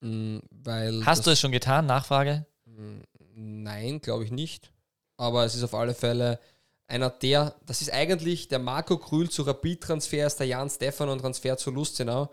Mm, 0.00 0.38
Weil 0.50 1.06
Hast 1.06 1.26
du 1.26 1.30
es 1.30 1.40
schon 1.40 1.52
getan? 1.52 1.86
Nachfrage? 1.86 2.46
Mm, 2.66 3.00
Nein, 3.34 4.00
glaube 4.00 4.24
ich 4.24 4.32
nicht. 4.32 4.72
Aber 5.16 5.44
es 5.44 5.54
ist 5.54 5.62
auf 5.62 5.74
alle 5.74 5.94
Fälle 5.94 6.40
einer 6.88 7.10
der, 7.10 7.54
das 7.66 7.80
ist 7.80 7.92
eigentlich 7.92 8.48
der 8.48 8.58
Marco 8.58 8.98
Krühl 8.98 9.28
zu 9.30 9.42
Rapid-Transfer, 9.42 10.26
ist 10.26 10.40
der 10.40 10.46
Jan 10.48 10.70
Stefanon-Transfer 10.70 11.56
zu 11.56 11.70
Lustenau. 11.70 12.32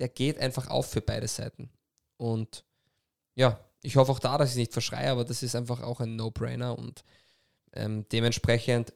Der 0.00 0.08
geht 0.08 0.38
einfach 0.38 0.68
auf 0.68 0.90
für 0.90 1.00
beide 1.00 1.28
Seiten. 1.28 1.70
Und 2.16 2.64
ja, 3.34 3.60
ich 3.82 3.96
hoffe 3.96 4.12
auch 4.12 4.18
da, 4.18 4.36
dass 4.38 4.50
ich 4.50 4.54
es 4.54 4.58
nicht 4.58 4.72
verschreie, 4.72 5.10
aber 5.10 5.24
das 5.24 5.42
ist 5.42 5.54
einfach 5.54 5.82
auch 5.82 6.00
ein 6.00 6.16
No-Brainer 6.16 6.78
und 6.78 7.04
ähm, 7.72 8.06
dementsprechend 8.10 8.92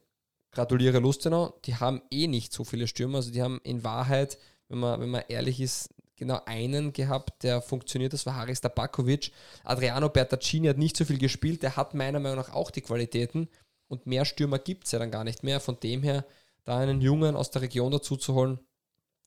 gratuliere 0.51 0.99
Lustenau. 0.99 1.59
Die 1.65 1.77
haben 1.77 2.03
eh 2.11 2.27
nicht 2.27 2.53
so 2.53 2.65
viele 2.65 2.87
Stürmer, 2.87 3.19
also 3.19 3.31
die 3.31 3.43
haben 3.43 3.61
in 3.65 3.85
Wahrheit, 3.85 4.39
wenn 4.69 4.79
man, 4.79 5.01
wenn 5.01 5.11
man 5.11 5.25
ehrlich 5.29 5.61
ist, 5.61 5.91
genau 6.17 6.41
einen 6.47 6.93
gehabt, 6.93 7.43
der 7.43 7.61
funktioniert, 7.61 8.13
das 8.13 8.27
war 8.27 8.37
Haris 8.37 8.61
Tabakovic. 8.61 9.33
Adriano 9.65 10.09
Bertaccini 10.09 10.69
hat 10.69 10.79
nicht 10.79 10.97
so 10.97 11.05
viel 11.05 11.19
gespielt, 11.19 11.63
der 11.63 11.77
hat 11.77 11.95
meiner 11.95 12.21
Meinung 12.21 12.39
nach 12.39 12.53
auch 12.53 12.71
die 12.71 12.83
Qualitäten 12.83 13.49
und 13.89 14.07
mehr 14.07 14.25
Stürmer 14.25 14.59
gibt 14.59 14.85
es 14.85 14.93
ja 14.93 14.99
dann 14.99 15.11
gar 15.11 15.25
nicht 15.25 15.43
mehr. 15.43 15.61
Von 15.61 15.79
dem 15.81 16.03
her, 16.03 16.25
da 16.65 16.79
einen 16.79 17.01
Jungen 17.01 17.37
aus 17.37 17.51
der 17.51 17.63
Region 17.63 17.93
dazu 17.93 18.17
zu 18.17 18.35
holen, 18.35 18.61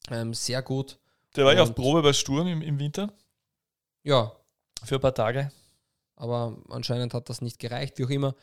ähm, 0.10 0.34
sehr 0.34 0.62
gut. 0.62 1.00
Der 1.36 1.46
war 1.46 1.54
ja 1.54 1.64
auf 1.64 1.76
Probe 1.76 2.02
bei 2.02 2.14
Sturm 2.14 2.48
im, 2.48 2.62
im 2.62 2.80
Winter 2.80 3.12
Ja, 4.04 4.32
für 4.84 4.96
ein 4.96 5.02
paar 5.02 5.14
Tage. 5.14 5.52
aber 6.16 6.58
anscheinend 6.70 7.14
hat 7.14 7.30
das 7.30 7.42
nicht 7.42 7.60
gereicht, 7.60 7.98
wie 7.98 8.06
auch 8.06 8.10
immer. 8.10 8.36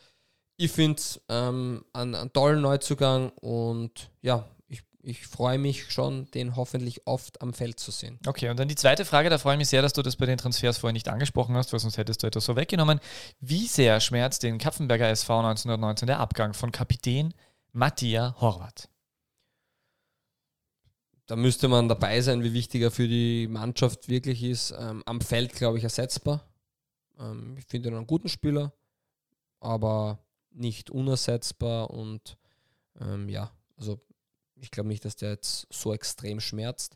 Ich 0.57 0.71
finde 0.71 0.99
es 0.99 1.19
ähm, 1.27 1.83
einen, 1.91 2.15
einen 2.15 2.31
tollen 2.31 2.61
Neuzugang 2.61 3.29
und 3.41 4.09
ja, 4.21 4.45
ich, 4.69 4.81
ich 5.03 5.27
freue 5.27 5.57
mich 5.57 5.91
schon, 5.91 6.31
den 6.31 6.55
hoffentlich 6.55 7.05
oft 7.05 7.41
am 7.41 7.53
Feld 7.53 7.77
zu 7.77 7.91
sehen. 7.91 8.17
Okay, 8.25 8.47
und 8.49 8.57
dann 8.57 8.69
die 8.69 8.75
zweite 8.75 9.03
Frage, 9.03 9.29
da 9.29 9.37
freue 9.37 9.55
ich 9.55 9.59
mich 9.59 9.67
sehr, 9.67 9.81
dass 9.81 9.91
du 9.91 10.01
das 10.01 10.15
bei 10.15 10.25
den 10.25 10.37
Transfers 10.37 10.77
vorher 10.77 10.93
nicht 10.93 11.09
angesprochen 11.09 11.57
hast, 11.57 11.73
weil 11.73 11.81
sonst 11.81 11.97
hättest 11.97 12.23
du 12.23 12.27
etwas 12.27 12.45
so 12.45 12.55
weggenommen. 12.55 13.01
Wie 13.41 13.67
sehr 13.67 13.99
schmerzt 13.99 14.43
den 14.43 14.57
Kapfenberger 14.57 15.09
SV 15.09 15.39
1919 15.39 16.07
der 16.07 16.19
Abgang 16.19 16.53
von 16.53 16.71
Kapitän 16.71 17.33
Mattia 17.73 18.35
Horvath? 18.39 18.87
Da 21.27 21.35
müsste 21.35 21.67
man 21.67 21.89
dabei 21.89 22.21
sein, 22.21 22.43
wie 22.43 22.53
wichtig 22.53 22.81
er 22.81 22.91
für 22.91 23.07
die 23.07 23.47
Mannschaft 23.47 24.09
wirklich 24.09 24.43
ist. 24.43 24.73
Ähm, 24.77 25.01
am 25.05 25.21
Feld, 25.21 25.53
glaube 25.53 25.77
ich, 25.77 25.83
ersetzbar. 25.83 26.47
Ähm, 27.19 27.55
ich 27.57 27.65
finde 27.65 27.89
ihn 27.89 27.95
einen 27.95 28.07
guten 28.07 28.29
Spieler, 28.29 28.73
aber 29.59 30.19
nicht 30.51 30.89
unersetzbar 30.89 31.89
und 31.89 32.37
ähm, 32.99 33.27
ja, 33.27 33.51
also 33.77 33.99
ich 34.55 34.71
glaube 34.71 34.89
nicht, 34.89 35.03
dass 35.03 35.15
der 35.15 35.31
jetzt 35.31 35.67
so 35.71 35.93
extrem 35.93 36.39
schmerzt. 36.39 36.95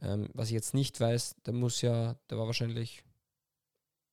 Ähm, 0.00 0.28
was 0.32 0.48
ich 0.48 0.54
jetzt 0.54 0.74
nicht 0.74 1.00
weiß, 1.00 1.36
der 1.46 1.54
muss 1.54 1.80
ja, 1.80 2.16
der 2.30 2.38
war 2.38 2.46
wahrscheinlich, 2.46 3.02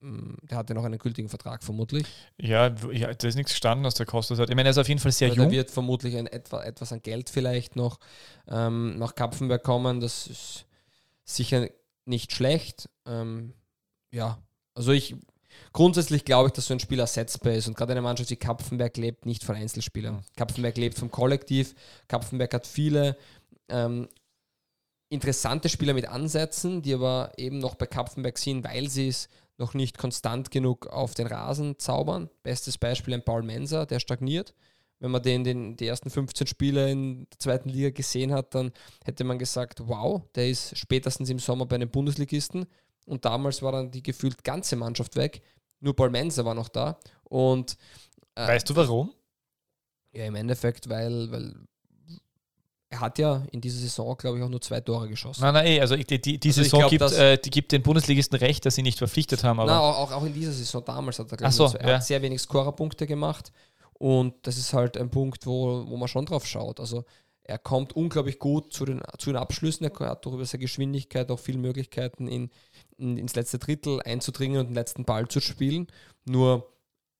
der 0.02 0.58
hatte 0.58 0.74
noch 0.74 0.84
einen 0.84 0.97
gültigen 0.97 1.30
Vertrag 1.30 1.64
vermutlich. 1.64 2.08
Ja, 2.38 2.74
ja 2.91 3.14
da 3.14 3.28
ist 3.28 3.36
nichts 3.36 3.52
gestanden, 3.52 3.86
was 3.86 3.93
der 3.93 4.06
kostet 4.06 4.39
hat. 4.39 4.49
Ich 4.49 4.56
meine, 4.56 4.70
er 4.70 4.72
ist 4.72 4.80
auf 4.80 4.88
jeden 4.88 4.99
Fall 4.99 5.12
sehr 5.12 5.30
jung. 5.30 5.52
wird 5.52 5.70
vermutlich 5.70 6.18
ein, 6.18 6.28
etwa, 6.28 6.64
etwas 6.64 6.91
an 6.91 7.02
Geld 7.02 7.30
vielleicht 7.30 7.76
noch 7.76 7.99
ähm, 8.47 8.97
nach 8.97 9.14
Kapfenberg 9.14 9.64
kommen. 9.64 9.99
Das 9.99 10.28
ist 10.28 10.66
sicher 11.24 11.68
nicht 12.06 12.34
schlecht. 12.34 12.89
Ähm, 13.06 13.54
ja, 14.12 14.39
also 14.74 14.91
ich 14.91 15.16
grundsätzlich 15.72 16.26
glaube 16.26 16.47
ich, 16.47 16.54
dass 16.54 16.66
so 16.66 16.74
ein 16.74 16.80
Spiel 16.80 16.99
ersetzbar 16.99 17.54
ist 17.54 17.68
und 17.68 17.78
gerade 17.78 17.91
eine 17.91 18.02
Mannschaft 18.02 18.32
wie 18.32 18.38
Kapfenberg 18.38 18.97
lebt 18.97 19.26
nicht 19.26 19.43
von 19.43 19.56
Einzelspielern. 19.56 20.24
Kapfenberg 20.36 20.78
lebt 20.78 20.97
vom 20.97 21.12
Kollektiv. 21.12 21.76
Kapfenberg 22.08 22.54
hat 22.54 22.66
viele 22.66 23.18
ähm, 23.70 24.08
interessante 25.10 25.70
Spieler 25.70 25.93
mit 25.93 26.08
Ansätzen, 26.08 26.82
die 26.82 26.93
aber 26.93 27.34
eben 27.38 27.60
noch 27.60 27.76
bei 27.76 27.86
Kapfenberg 27.86 28.38
sind, 28.38 28.64
weil 28.64 28.89
sie 28.89 29.10
es 29.10 29.30
noch 29.58 29.74
nicht 29.74 29.97
konstant 29.97 30.52
genug 30.52 30.88
auf 30.88 31.14
den 31.14 31.28
Rasen 31.28 31.78
zaubern. 31.78 32.30
Bestes 32.43 32.78
Beispiel 32.78 33.14
ein 33.14 33.24
Paul 33.24 33.43
Menser, 33.43 33.86
der 33.86 33.99
stagniert. 33.99 34.54
Wenn 34.99 35.12
man 35.12 35.24
den, 35.24 35.43
den 35.43 35.76
die 35.78 35.88
ersten 35.88 36.10
15 36.10 36.47
Spiele 36.47 36.91
in 36.91 37.28
der 37.30 37.39
zweiten 37.39 37.70
Liga 37.70 37.89
gesehen 37.89 38.32
hat, 38.32 38.54
dann 38.54 38.72
hätte 39.04 39.24
man 39.24 39.39
gesagt, 39.39 39.88
wow, 39.88 40.22
der 40.36 40.49
ist 40.49 40.78
spätestens 40.78 41.30
im 41.30 41.39
Sommer 41.39 41.66
bei 41.66 41.76
einem 41.76 41.89
Bundesligisten. 41.89 42.68
Und 43.06 43.26
damals 43.26 43.62
war 43.62 43.72
dann 43.72 43.91
die 43.91 44.04
gefühlt 44.04 44.43
ganze 44.43 44.76
Mannschaft 44.76 45.16
weg. 45.16 45.41
Nur 45.80 45.95
Paul 45.95 46.12
Menser 46.12 46.45
war 46.45 46.54
noch 46.54 46.70
da. 46.70 46.99
Und 47.24 47.78
äh, 48.36 48.47
Weißt 48.47 48.70
du 48.70 48.76
warum? 48.76 49.12
ja, 50.14 50.26
im 50.26 50.36
Endeffekt, 50.36 50.89
weil, 50.89 51.32
weil 51.32 51.56
er 52.92 53.00
hat 53.00 53.18
ja 53.20 53.42
in 53.52 53.62
dieser 53.62 53.80
Saison, 53.80 54.16
glaube 54.18 54.38
ich, 54.38 54.44
auch 54.44 54.50
nur 54.50 54.62
zwei 54.62 54.82
Tore 54.82 55.08
geschossen. 55.08 55.42
Nein, 55.42 55.54
nein, 55.54 55.66
eh, 55.66 55.80
also 55.82 55.96
ich- 55.96 56.06
die, 56.06 56.22
die, 56.22 56.38
die 56.39 56.50
Also 56.50 56.62
Saison 56.64 56.80
glaub, 56.82 56.89
gibt, 56.89 57.02
dass- 57.02 57.14
äh, 57.14 57.38
die 57.38 57.50
gibt 57.50 57.72
den 57.72 57.82
Bundesligisten 57.82 58.38
recht, 58.38 58.66
dass 58.66 58.76
sie 58.76 58.84
nicht 58.84 58.98
verpflichtet 58.98 59.44
haben, 59.44 59.60
aber 59.62 59.72
Na, 59.72 59.80
auch, 59.80 60.12
auch, 60.12 60.24
in 60.26 60.34
dieser 60.34 60.52
Saison 60.52 60.84
damals 60.86 61.18
hat 61.18 61.32
er, 61.32 61.38
glaub 61.38 61.48
Ach 61.48 61.52
ich, 61.52 61.56
so, 61.58 61.78
er 61.78 61.88
ja. 61.89 61.96
hat 61.96 62.04
sehr 62.06 62.22
wenig 62.22 62.42
Scorerpunkte 62.42 63.08
gemacht. 63.08 63.52
Und 63.94 64.34
das 64.44 64.58
ist 64.58 64.74
halt 64.74 64.98
ein 64.98 65.10
Punkt, 65.10 65.46
wo, 65.46 65.86
wo 65.88 65.96
man 65.96 66.08
schon 66.10 66.26
drauf 66.26 66.46
schaut. 66.46 66.80
Also 66.80 67.06
er 67.44 67.58
kommt 67.60 67.94
unglaublich 67.96 68.39
gut 68.39 68.74
zu 68.74 68.84
den, 68.86 69.02
zu 69.20 69.30
den 69.30 69.38
Abschlüssen. 69.38 69.86
Er 69.86 70.10
hat 70.10 70.26
durch 70.26 70.36
über 70.36 70.46
seine 70.46 70.62
Geschwindigkeit 70.62 71.32
auch 71.32 71.39
viele 71.39 71.60
Möglichkeiten, 71.60 72.28
in, 72.28 72.50
in, 72.98 73.18
ins 73.18 73.36
letzte 73.36 73.58
Drittel 73.60 74.02
einzudringen 74.02 74.60
und 74.60 74.68
den 74.68 74.76
letzten 74.76 75.06
Ball 75.06 75.28
zu 75.28 75.39
spielen. 75.39 75.88
Nur 76.26 76.68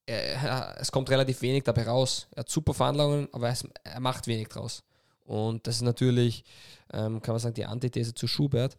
er, 0.06 0.76
es 0.80 0.92
kommt 0.92 1.08
relativ 1.10 1.40
wenig 1.42 1.62
dabei 1.64 1.84
raus. 1.84 2.26
Er 2.32 2.40
hat 2.40 2.50
super 2.50 2.74
Verhandlungen, 2.74 3.28
aber 3.32 3.48
es, 3.48 3.64
er 3.84 4.00
macht 4.00 4.26
wenig 4.26 4.48
draus. 4.48 4.82
Und 5.24 5.66
das 5.66 5.76
ist 5.76 5.82
natürlich, 5.82 6.44
ähm, 6.92 7.22
kann 7.22 7.34
man 7.34 7.40
sagen, 7.40 7.54
die 7.54 7.64
Antithese 7.64 8.14
zu 8.14 8.26
Schubert, 8.26 8.76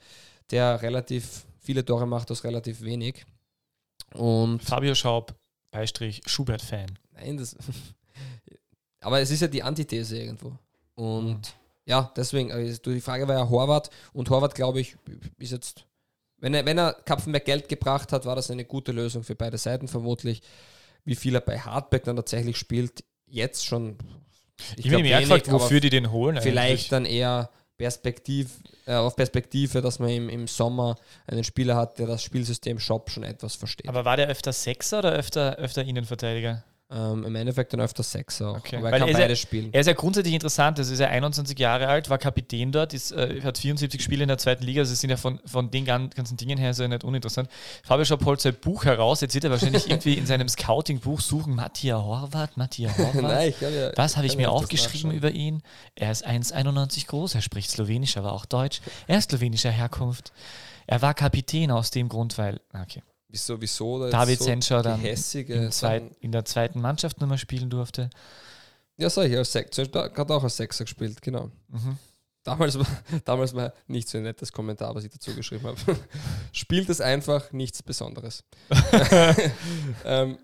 der 0.51 0.81
relativ 0.81 1.45
viele 1.59 1.83
Tore 1.85 2.05
macht 2.05 2.29
aus 2.31 2.43
relativ 2.43 2.81
wenig. 2.81 3.25
Und 4.13 4.61
Fabio 4.61 4.93
Schaub, 4.95 5.33
Beistrich, 5.71 6.21
Schubert-Fan. 6.25 6.97
Nein, 7.13 7.37
das. 7.37 7.55
aber 9.01 9.21
es 9.21 9.31
ist 9.31 9.41
ja 9.41 9.47
die 9.47 9.63
Antithese 9.63 10.17
irgendwo. 10.17 10.57
Und 10.95 11.25
Mhm. 11.25 11.41
ja, 11.85 12.11
deswegen, 12.15 12.51
also 12.51 12.91
die 12.91 13.01
Frage 13.01 13.27
war 13.27 13.35
ja 13.35 13.49
Horvath 13.49 13.89
und 14.13 14.29
Horvath, 14.29 14.55
glaube 14.55 14.81
ich, 14.81 14.95
ist 15.39 15.51
jetzt, 15.51 15.85
wenn 16.37 16.53
er, 16.53 16.65
wenn 16.65 16.77
er 16.77 16.93
Kapfenberg 16.93 17.45
Geld 17.45 17.69
gebracht 17.69 18.11
hat, 18.11 18.25
war 18.25 18.35
das 18.35 18.51
eine 18.51 18.65
gute 18.65 18.91
Lösung 18.91 19.23
für 19.23 19.35
beide 19.35 19.57
Seiten 19.57 19.87
vermutlich. 19.87 20.41
Wie 21.05 21.15
viel 21.15 21.35
er 21.35 21.41
bei 21.41 21.59
Hartberg 21.59 22.03
dann 22.03 22.15
tatsächlich 22.15 22.57
spielt, 22.57 23.03
jetzt 23.25 23.65
schon. 23.65 23.97
Ich, 24.77 24.83
glaub 24.83 25.01
bin 25.01 25.03
mir 25.03 25.19
gefragt, 25.19 25.51
wofür 25.51 25.79
die 25.79 25.89
den 25.89 26.11
holen. 26.11 26.39
Vielleicht 26.41 26.71
eigentlich. 26.71 26.89
dann 26.89 27.05
eher 27.05 27.49
Perspektiv, 27.77 28.51
äh, 28.85 28.93
auf 28.93 29.15
Perspektive, 29.15 29.81
dass 29.81 29.99
man 29.99 30.09
im, 30.09 30.29
im 30.29 30.47
Sommer 30.47 30.95
einen 31.25 31.43
Spieler 31.43 31.75
hat, 31.75 31.97
der 31.99 32.07
das 32.07 32.23
Spielsystem 32.23 32.79
Shop 32.79 33.09
schon 33.09 33.23
etwas 33.23 33.55
versteht. 33.55 33.89
Aber 33.89 34.05
war 34.05 34.15
der 34.15 34.27
öfter 34.27 34.53
Sechser 34.53 34.99
oder 34.99 35.11
öfter, 35.13 35.55
öfter 35.55 35.83
Innenverteidiger? 35.83 36.63
Ähm, 36.95 37.23
Im 37.25 37.35
Endeffekt 37.35 37.73
dann 37.73 37.81
öfter 37.81 38.03
Sechser 38.03 38.49
auch. 38.51 38.57
Okay, 38.57 38.77
Aber 38.77 38.87
er 38.87 38.91
weil 38.91 38.99
kann 38.99 39.09
er 39.09 39.13
ist 39.13 39.29
ja- 39.29 39.35
spielen. 39.35 39.69
Er 39.73 39.81
ist 39.81 39.87
ja 39.87 39.93
grundsätzlich 39.93 40.33
interessant. 40.33 40.77
Also 40.77 40.93
ist 40.93 40.99
er 40.99 41.09
21 41.09 41.57
Jahre 41.57 41.87
alt, 41.87 42.09
war 42.09 42.17
Kapitän 42.17 42.71
dort, 42.71 42.93
ist, 42.93 43.11
äh, 43.11 43.41
hat 43.41 43.57
74 43.57 44.01
Spiele 44.01 44.23
in 44.23 44.27
der 44.27 44.37
zweiten 44.37 44.63
Liga. 44.63 44.81
Also 44.81 44.93
sind 44.93 45.09
ja 45.09 45.17
von, 45.17 45.39
von 45.45 45.71
den 45.71 45.85
gan- 45.85 46.09
ganzen 46.11 46.37
Dingen 46.37 46.57
her 46.57 46.73
so 46.73 46.87
nicht 46.87 47.03
uninteressant. 47.03 47.49
Fabio 47.83 48.05
Schaub 48.05 48.23
holt 48.25 48.41
sein 48.41 48.53
Buch 48.61 48.85
heraus. 48.85 49.21
Jetzt 49.21 49.33
wird 49.33 49.43
er 49.45 49.51
wahrscheinlich 49.51 49.87
irgendwie 49.89 50.13
in 50.13 50.25
seinem 50.25 50.47
Scouting-Buch 50.47 51.19
suchen: 51.21 51.55
Matthias 51.55 52.01
Horvath, 52.01 52.57
Matthias 52.57 52.97
Horvath. 52.97 53.15
Nein, 53.21 53.53
hab 53.59 53.71
ja, 53.71 53.91
Was 53.95 54.15
habe 54.17 54.27
ich 54.27 54.35
mir 54.35 54.43
ja 54.43 54.49
aufgeschrieben 54.49 55.11
über 55.11 55.31
ihn? 55.31 55.61
Er 55.95 56.11
ist 56.11 56.25
1,91 56.27 57.07
groß, 57.07 57.35
er 57.35 57.41
spricht 57.41 57.71
Slowenisch, 57.71 58.17
aber 58.17 58.33
auch 58.33 58.45
Deutsch. 58.45 58.81
Er 59.07 59.17
ist 59.17 59.29
slowenischer 59.31 59.71
Herkunft. 59.71 60.31
Er 60.85 61.01
war 61.01 61.13
Kapitän 61.13 61.71
aus 61.71 61.91
dem 61.91 62.09
Grund, 62.09 62.37
weil, 62.37 62.59
okay, 62.73 63.01
Wieso, 63.33 63.59
wieso? 63.59 63.97
da 63.97 64.11
David 64.11 64.37
so 64.37 64.45
Senscher 64.45 64.83
dann 64.83 65.03
im 65.03 65.71
zweit, 65.71 66.03
in 66.19 66.31
der 66.31 66.45
zweiten 66.45 66.79
Mannschaft 66.79 67.19
nochmal 67.19 67.39
spielen 67.39 67.67
durfte. 67.67 68.11
Ja, 68.95 69.09
sag 69.09 69.25
ich, 69.25 69.35
als 69.35 69.51
Sechser, 69.51 69.85
hat 69.91 70.29
auch 70.29 70.43
als 70.43 70.55
Sechser 70.55 70.83
gespielt, 70.83 71.19
genau. 71.19 71.49
Mhm. 71.69 71.97
Damals 72.43 72.77
war, 72.77 72.85
damals 73.25 73.55
war 73.55 73.73
nicht 73.87 74.07
so 74.07 74.19
ein 74.19 74.25
nettes 74.25 74.51
Kommentar, 74.51 74.93
was 74.93 75.03
ich 75.03 75.11
dazu 75.11 75.33
geschrieben 75.33 75.65
habe. 75.65 75.77
Spielt 76.51 76.87
es 76.89 77.01
einfach 77.01 77.51
nichts 77.51 77.81
Besonderes. 77.81 78.43
ähm, 80.05 80.37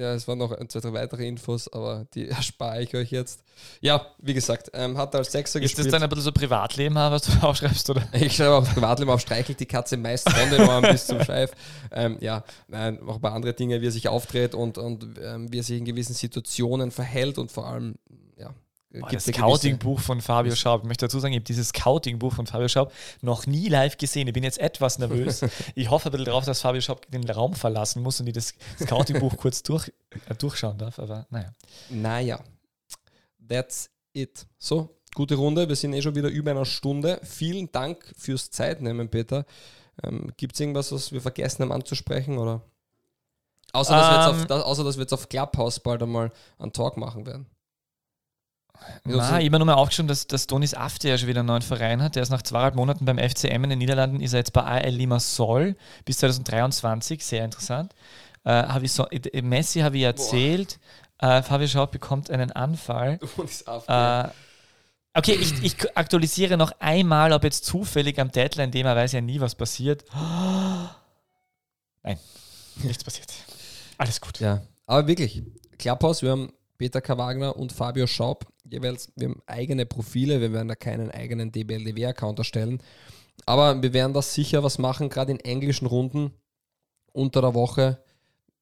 ja, 0.00 0.14
es 0.14 0.26
waren 0.26 0.38
noch 0.38 0.52
ein, 0.52 0.66
zwei, 0.70 0.80
drei 0.80 0.94
weitere 0.94 1.28
Infos, 1.28 1.70
aber 1.70 2.06
die 2.14 2.28
erspare 2.30 2.82
ich 2.82 2.94
euch 2.94 3.10
jetzt. 3.10 3.44
Ja, 3.80 4.06
wie 4.18 4.32
gesagt, 4.32 4.70
ähm, 4.72 4.96
hat 4.96 5.14
als 5.14 5.30
Sechser 5.30 5.58
Ist 5.58 5.62
gespielt. 5.62 5.86
das 5.86 5.92
dann 5.92 6.02
ein 6.02 6.08
bisschen 6.08 6.24
so 6.24 6.32
Privatleben, 6.32 6.94
was 6.94 7.22
du 7.22 7.32
aufschreibst, 7.46 7.90
oder? 7.90 8.02
Ich 8.14 8.34
schreibe 8.34 8.54
auch 8.54 8.64
Privatleben 8.72 9.10
auf, 9.10 9.20
streichelt 9.20 9.60
die 9.60 9.66
Katze 9.66 9.98
meist 9.98 10.30
von 10.30 10.50
den 10.50 10.66
Ohren 10.66 10.82
bis 10.82 11.06
zum 11.06 11.22
Scheif. 11.22 11.50
Ähm, 11.92 12.16
ja, 12.20 12.44
nein, 12.68 12.98
auch 13.06 13.18
bei 13.18 13.30
anderen 13.30 13.54
Dingen, 13.56 13.82
wie 13.82 13.86
er 13.88 13.92
sich 13.92 14.08
auftritt 14.08 14.54
und, 14.54 14.78
und 14.78 15.18
ähm, 15.22 15.52
wie 15.52 15.58
er 15.58 15.64
sich 15.64 15.78
in 15.78 15.84
gewissen 15.84 16.14
Situationen 16.14 16.90
verhält 16.90 17.36
und 17.36 17.52
vor 17.52 17.66
allem, 17.66 17.96
ja. 18.38 18.54
Boah, 18.92 19.08
das 19.08 19.26
Scouting-Buch 19.26 20.00
von 20.00 20.20
Fabio 20.20 20.54
Schaub. 20.56 20.82
Ich 20.82 20.88
möchte 20.88 21.06
dazu 21.06 21.20
sagen, 21.20 21.32
ich 21.32 21.38
habe 21.38 21.44
dieses 21.44 21.68
Scouting-Buch 21.68 22.34
von 22.34 22.46
Fabio 22.46 22.66
Schaub 22.66 22.92
noch 23.22 23.46
nie 23.46 23.68
live 23.68 23.96
gesehen. 23.98 24.26
Ich 24.26 24.34
bin 24.34 24.42
jetzt 24.42 24.58
etwas 24.58 24.98
nervös. 24.98 25.42
Ich 25.76 25.90
hoffe 25.90 26.08
ein 26.08 26.12
bisschen 26.12 26.26
drauf, 26.26 26.44
dass 26.44 26.60
Fabio 26.60 26.80
Schaub 26.80 27.08
den 27.10 27.28
Raum 27.30 27.54
verlassen 27.54 28.02
muss 28.02 28.18
und 28.20 28.26
ich 28.26 28.34
das 28.34 28.54
Scouting-Buch 28.82 29.36
kurz 29.36 29.62
durch, 29.62 29.92
äh, 30.28 30.34
durchschauen 30.36 30.76
darf. 30.78 30.98
Aber 30.98 31.26
naja. 31.30 31.52
Naja, 31.88 32.40
that's 33.48 33.90
it. 34.12 34.46
So, 34.58 34.96
gute 35.14 35.36
Runde. 35.36 35.68
Wir 35.68 35.76
sind 35.76 35.92
eh 35.92 36.02
schon 36.02 36.16
wieder 36.16 36.28
über 36.28 36.50
einer 36.50 36.64
Stunde. 36.64 37.20
Vielen 37.22 37.70
Dank 37.70 38.12
fürs 38.16 38.50
Zeitnehmen, 38.50 39.08
Peter. 39.08 39.46
Ähm, 40.02 40.32
Gibt 40.36 40.54
es 40.54 40.60
irgendwas, 40.60 40.90
was 40.90 41.12
wir 41.12 41.20
vergessen 41.20 41.62
haben 41.62 41.72
anzusprechen? 41.72 42.38
Oder? 42.38 42.62
Außer, 43.72 43.96
dass 43.96 44.10
wir 44.10 44.34
jetzt 44.34 44.50
Ähm. 44.50 44.56
auf, 44.56 44.64
außer, 44.66 44.82
dass 44.82 44.96
wir 44.96 45.02
jetzt 45.02 45.12
auf 45.12 45.28
Clubhouse 45.28 45.78
bald 45.78 46.02
einmal 46.02 46.32
einen 46.58 46.72
Talk 46.72 46.96
machen 46.96 47.24
werden. 47.24 47.46
Ja, 48.80 49.00
Na, 49.04 49.12
so- 49.14 49.20
ich 49.36 49.44
habe 49.44 49.50
mir 49.50 49.58
nur 49.58 49.66
mal 49.66 49.74
aufgeschrieben, 49.74 50.08
dass, 50.08 50.26
dass 50.26 50.46
Donis 50.46 50.74
Afte 50.74 51.08
ja 51.08 51.18
schon 51.18 51.28
wieder 51.28 51.40
einen 51.40 51.46
neuen 51.48 51.62
Verein 51.62 52.02
hat. 52.02 52.16
Der 52.16 52.22
ist 52.22 52.30
nach 52.30 52.42
zweieinhalb 52.42 52.74
Monaten 52.74 53.04
beim 53.04 53.18
FCM 53.18 53.64
in 53.64 53.70
den 53.70 53.78
Niederlanden, 53.78 54.20
ist 54.20 54.32
er 54.32 54.38
jetzt 54.40 54.52
bei 54.52 54.62
AL 54.62 54.90
Limassol 54.90 55.76
bis 56.04 56.18
2023. 56.18 57.24
Sehr 57.24 57.44
interessant. 57.44 57.94
Äh, 58.44 58.50
hab 58.50 58.82
ich 58.82 58.92
so, 58.92 59.06
äh, 59.08 59.42
Messi 59.42 59.80
habe 59.80 59.96
ich 59.98 60.04
erzählt. 60.04 60.78
Äh, 61.18 61.42
Fabio 61.42 61.66
Schaub 61.68 61.90
bekommt 61.90 62.30
einen 62.30 62.50
Anfall. 62.52 63.18
Ist 63.44 63.68
auf 63.68 63.86
Äh, 63.88 64.28
okay, 65.14 65.32
ich, 65.32 65.62
ich 65.62 65.96
aktualisiere 65.96 66.56
noch 66.56 66.72
einmal, 66.80 67.32
ob 67.34 67.44
jetzt 67.44 67.64
zufällig 67.66 68.18
am 68.18 68.30
Deadline, 68.32 68.70
dem 68.70 68.86
er 68.86 68.96
weiß 68.96 69.12
ja 69.12 69.20
nie, 69.20 69.40
was 69.40 69.54
passiert. 69.54 70.04
Nein, 72.02 72.18
nichts 72.82 73.04
passiert. 73.04 73.30
Alles 73.98 74.20
gut. 74.20 74.40
Ja, 74.40 74.62
aber 74.86 75.06
wirklich, 75.06 75.42
Clubhouse, 75.78 76.22
wir 76.22 76.30
haben 76.30 76.52
Peter 76.80 77.02
K. 77.02 77.18
Wagner 77.18 77.58
und 77.58 77.74
Fabio 77.74 78.06
Schaub 78.06 78.46
jeweils, 78.64 79.12
wir 79.14 79.28
haben 79.28 79.42
eigene 79.44 79.84
Profile, 79.84 80.40
wir 80.40 80.54
werden 80.54 80.68
da 80.68 80.74
keinen 80.74 81.10
eigenen 81.10 81.52
DBLDW-Account 81.52 82.38
erstellen, 82.38 82.82
aber 83.44 83.82
wir 83.82 83.92
werden 83.92 84.14
da 84.14 84.22
sicher 84.22 84.62
was 84.62 84.78
machen, 84.78 85.10
gerade 85.10 85.32
in 85.32 85.40
englischen 85.40 85.84
Runden 85.84 86.32
unter 87.12 87.42
der 87.42 87.52
Woche. 87.52 88.02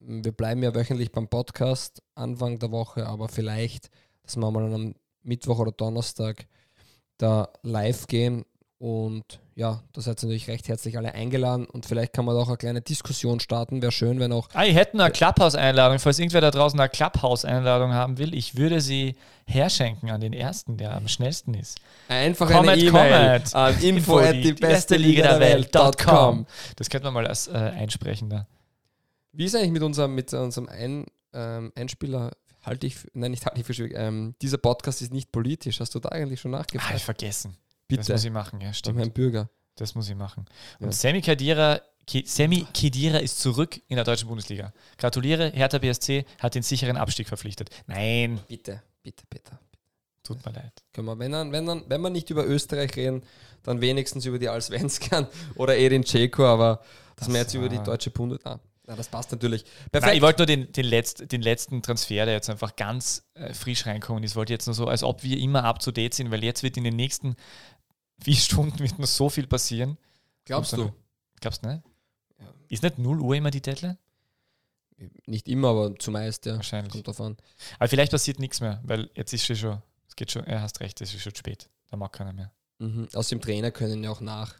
Wir 0.01 0.33
bleiben 0.33 0.61
ja 0.61 0.75
wöchentlich 0.75 1.13
beim 1.13 1.29
Podcast 1.29 2.03
Anfang 2.13 2.59
der 2.59 2.71
Woche, 2.71 3.07
aber 3.07 3.29
vielleicht, 3.29 3.89
dass 4.23 4.35
wir 4.35 4.51
mal 4.51 4.73
am 4.73 4.95
Mittwoch 5.23 5.59
oder 5.59 5.71
Donnerstag 5.71 6.45
da 7.19 7.47
live 7.63 8.07
gehen 8.07 8.43
und 8.79 9.41
ja, 9.55 9.83
da 9.91 9.99
seid 9.99 10.23
ihr 10.23 10.27
natürlich 10.27 10.47
recht 10.47 10.69
herzlich 10.69 10.97
alle 10.97 11.13
eingeladen 11.13 11.65
und 11.65 11.85
vielleicht 11.85 12.13
kann 12.13 12.23
man 12.23 12.33
da 12.33 12.41
auch 12.41 12.47
eine 12.47 12.55
kleine 12.55 12.81
Diskussion 12.81 13.41
starten. 13.41 13.81
Wäre 13.81 13.91
schön, 13.91 14.21
wenn 14.21 14.31
auch 14.31 14.47
Ah, 14.53 14.63
ich 14.63 14.73
hätte 14.73 14.93
eine 14.93 15.11
Clubhouse-Einladung. 15.11 15.99
Falls 15.99 16.17
irgendwer 16.17 16.39
da 16.39 16.49
draußen 16.49 16.79
eine 16.79 16.87
Clubhouse-Einladung 16.87 17.91
haben 17.93 18.17
will, 18.17 18.33
ich 18.33 18.55
würde 18.55 18.79
sie 18.79 19.17
herschenken 19.45 20.09
an 20.09 20.21
den 20.21 20.31
ersten, 20.31 20.77
der 20.77 20.95
am 20.95 21.09
schnellsten 21.09 21.55
ist. 21.55 21.77
Einfach 22.07 22.47
Comment, 22.49 22.69
eine 22.69 22.81
E-Mail 22.81 23.43
an 23.51 23.79
info 23.81 24.19
at 24.19 24.35
die 24.35 24.53
beste 24.53 24.95
Liga 24.95 25.37
der 25.37 25.39
Welt.com. 25.41 26.45
Das 26.77 26.89
könnte 26.89 27.03
man 27.05 27.15
mal 27.15 27.27
als 27.27 27.49
äh, 27.49 27.51
einsprechen 27.57 28.29
da. 28.29 28.47
Wie 29.33 29.43
ist 29.43 29.55
eigentlich 29.55 29.71
mit 29.71 29.83
unserem, 29.83 30.15
mit 30.15 30.33
unserem 30.33 30.69
Ein, 30.69 31.05
ähm, 31.33 31.73
Einspieler? 31.75 32.31
Halte 32.63 32.87
ich, 32.87 32.95
nein, 33.13 33.31
nicht 33.31 33.45
halte 33.45 33.59
ich 33.59 33.65
für 33.65 33.73
schwierig. 33.73 33.93
Ähm, 33.97 34.35
dieser 34.41 34.57
Podcast 34.57 35.01
ist 35.01 35.11
nicht 35.11 35.33
politisch. 35.33 35.81
Hast 35.81 35.95
du 35.95 35.99
da 35.99 36.09
eigentlich 36.09 36.39
schon 36.39 36.53
Ah, 36.55 36.63
ich 36.65 36.73
nachgefragt? 36.73 37.21
Vergessen. 37.89 37.97
Das 37.97 38.05
Bitte, 38.07 38.13
muss 38.13 38.25
ich 38.25 38.31
machen, 38.31 38.61
ja, 38.61 38.73
stimmt. 38.73 38.99
Herrn 38.99 39.11
Bürger. 39.11 39.49
Das 39.75 39.95
muss 39.95 40.09
ich 40.09 40.15
machen. 40.15 40.45
Und 40.79 40.87
Ja. 40.87 40.91
Sammy 40.91 41.21
Khedira, 41.21 41.81
Ki- 42.05 42.23
Sammy 42.25 42.65
Khedira 42.73 43.17
ist 43.19 43.39
zurück 43.39 43.79
in 43.87 43.95
der 43.95 44.03
deutschen 44.05 44.27
Bundesliga. 44.27 44.73
Gratuliere, 44.97 45.51
Hertha 45.51 45.77
BSC 45.77 46.25
hat 46.39 46.55
den 46.55 46.63
sicheren 46.63 46.97
Abstieg 46.97 47.27
verpflichtet. 47.27 47.69
Nein, 47.87 48.39
Bitte, 48.47 48.81
bitte, 49.03 49.23
bitte. 49.29 49.57
tut 50.23 50.45
mir 50.45 50.51
leid. 50.51 50.73
Können 50.93 51.07
wir, 51.07 51.17
wenn, 51.19 51.31
dann, 51.31 51.51
wenn, 51.51 51.65
dann, 51.65 51.83
wenn 51.87 52.01
wir 52.01 52.09
nicht 52.09 52.29
über 52.29 52.45
Österreich 52.45 52.95
reden, 52.95 53.23
dann 53.63 53.79
wenigstens 53.81 54.25
über 54.25 54.37
die 54.39 54.49
Allsvenskan 54.49 55.27
oder 55.55 55.77
Edin 55.77 56.03
Dzeko, 56.03 56.45
aber 56.45 56.77
dass 57.15 57.27
Das 57.27 57.33
wir 57.33 57.41
jetzt 57.41 57.53
über 57.53 57.69
die 57.69 57.77
deutsche 57.79 58.09
Bundesliga. 58.11 58.53
Ah, 58.55 58.59
ja, 58.87 58.95
das 58.95 59.07
passt 59.07 59.31
natürlich. 59.31 59.63
Nein, 59.93 60.15
ich 60.15 60.21
wollte 60.21 60.39
nur 60.39 60.45
den, 60.47 60.71
den, 60.71 60.85
letzt, 60.85 61.31
den 61.31 61.41
letzten 61.41 61.81
Transfer, 61.83 62.25
der 62.25 62.33
jetzt 62.33 62.49
einfach 62.49 62.75
ganz 62.75 63.29
äh, 63.35 63.53
frisch 63.53 63.85
reinkommen 63.85 64.23
ist, 64.23 64.35
wollte 64.35 64.51
jetzt 64.53 64.65
nur 64.65 64.73
so, 64.73 64.87
als 64.87 65.03
ob 65.03 65.23
wir 65.23 65.37
immer 65.37 65.63
up 65.63 65.79
to 65.79 65.91
date 65.91 66.13
sind, 66.15 66.31
weil 66.31 66.43
jetzt 66.43 66.63
wird 66.63 66.75
in 66.77 66.83
den 66.83 66.95
nächsten 66.95 67.35
vier 68.23 68.35
Stunden 68.35 68.79
wird 68.79 68.97
noch 68.99 69.07
so 69.07 69.29
viel 69.29 69.47
passieren. 69.47 69.97
Glaubst 70.45 70.73
Und 70.73 70.79
du? 70.79 70.85
dann- 70.85 70.93
Glaubst 71.41 71.63
du 71.63 71.67
nicht? 71.69 71.83
Ja. 72.39 72.45
Ist 72.69 72.83
nicht 72.83 72.97
0 72.97 73.19
Uhr 73.21 73.35
immer 73.35 73.51
die 73.51 73.61
Deadline? 73.61 73.97
Nicht 75.25 75.47
immer, 75.47 75.69
aber 75.69 75.95
zumeist, 75.97 76.45
ja. 76.45 76.55
Wahrscheinlich. 76.57 76.91
Kommt 77.03 77.19
an. 77.21 77.37
Aber 77.77 77.87
vielleicht 77.87 78.11
passiert 78.11 78.39
nichts 78.39 78.59
mehr, 78.59 78.81
weil 78.83 79.09
jetzt 79.15 79.31
ist 79.33 79.45
schon, 79.57 79.81
es 80.07 80.15
geht 80.15 80.31
schon, 80.31 80.43
er 80.45 80.61
hast 80.61 80.81
recht, 80.81 80.99
es 80.99 81.13
ist 81.13 81.21
schon 81.21 81.33
spät. 81.35 81.69
Da 81.89 81.95
mag 81.95 82.11
keiner 82.11 82.33
mehr. 82.33 82.51
Mhm. 82.79 83.07
Aus 83.13 83.29
dem 83.29 83.39
Trainer 83.39 83.71
können 83.71 84.03
ja 84.03 84.09
auch 84.09 84.19
nach 84.19 84.55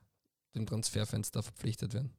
dem 0.56 0.66
Transferfenster 0.66 1.44
verpflichtet 1.44 1.94
werden. 1.94 2.14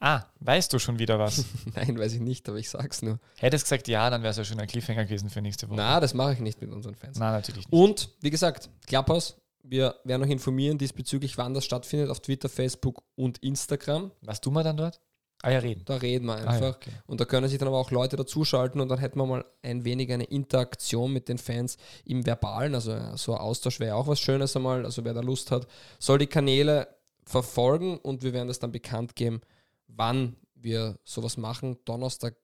Ah, 0.00 0.24
weißt 0.40 0.72
du 0.72 0.78
schon 0.78 0.98
wieder 0.98 1.18
was? 1.18 1.44
Nein, 1.74 1.98
weiß 1.98 2.12
ich 2.14 2.20
nicht, 2.20 2.46
aber 2.48 2.58
ich 2.58 2.68
sag's 2.70 3.00
nur. 3.02 3.18
Hättest 3.38 3.64
gesagt 3.64 3.88
ja, 3.88 4.08
dann 4.10 4.22
wäre 4.22 4.30
es 4.32 4.36
ja 4.36 4.44
schon 4.44 4.60
ein 4.60 4.66
Cliffhanger 4.68 5.04
gewesen 5.04 5.30
für 5.30 5.40
nächste 5.42 5.68
Woche. 5.68 5.76
Na, 5.76 5.98
das 6.00 6.12
mache 6.14 6.34
ich 6.34 6.40
nicht 6.40 6.60
mit 6.60 6.70
unseren 6.70 6.94
Fans. 6.94 7.18
Na 7.18 7.32
natürlich 7.32 7.66
nicht. 7.66 7.72
Und 7.72 8.10
wie 8.20 8.30
gesagt, 8.30 8.68
Clubhouse, 8.86 9.36
wir 9.62 9.96
werden 10.04 10.22
euch 10.22 10.30
informieren 10.30 10.78
diesbezüglich, 10.78 11.36
wann 11.38 11.54
das 11.54 11.64
stattfindet, 11.64 12.10
auf 12.10 12.20
Twitter, 12.20 12.48
Facebook 12.48 13.02
und 13.14 13.38
Instagram. 13.38 14.10
Was 14.22 14.40
tun 14.40 14.54
wir 14.54 14.62
dann 14.62 14.76
dort? 14.76 15.00
Ah 15.42 15.50
ja, 15.50 15.58
reden. 15.60 15.82
Da 15.86 15.96
reden 15.96 16.26
wir 16.26 16.34
Ah, 16.34 16.50
einfach. 16.50 16.60
ja, 16.60 16.68
okay. 16.70 16.90
Und 17.06 17.20
da 17.20 17.24
können 17.24 17.48
sich 17.48 17.58
dann 17.58 17.68
aber 17.68 17.78
auch 17.78 17.90
Leute 17.90 18.16
dazuschalten 18.16 18.80
und 18.80 18.88
dann 18.90 18.98
hätten 18.98 19.18
wir 19.18 19.24
mal 19.26 19.44
ein 19.62 19.84
wenig 19.84 20.12
eine 20.12 20.24
Interaktion 20.24 21.12
mit 21.12 21.28
den 21.28 21.38
Fans 21.38 21.78
im 22.04 22.26
Verbalen. 22.26 22.74
Also 22.74 22.94
so 23.16 23.32
ein 23.32 23.40
Austausch 23.40 23.80
wäre 23.80 23.94
auch 23.96 24.06
was 24.06 24.20
Schönes 24.20 24.54
einmal. 24.54 24.84
Also 24.84 25.02
wer 25.04 25.14
da 25.14 25.20
Lust 25.20 25.50
hat, 25.50 25.66
soll 25.98 26.18
die 26.18 26.26
Kanäle 26.26 26.88
verfolgen 27.24 27.96
und 27.98 28.22
wir 28.22 28.32
werden 28.34 28.48
das 28.48 28.58
dann 28.58 28.72
bekannt 28.72 29.16
geben, 29.16 29.40
wann 29.86 30.36
wir 30.54 30.98
sowas 31.04 31.38
machen. 31.38 31.78
Donnerstag 31.86 32.34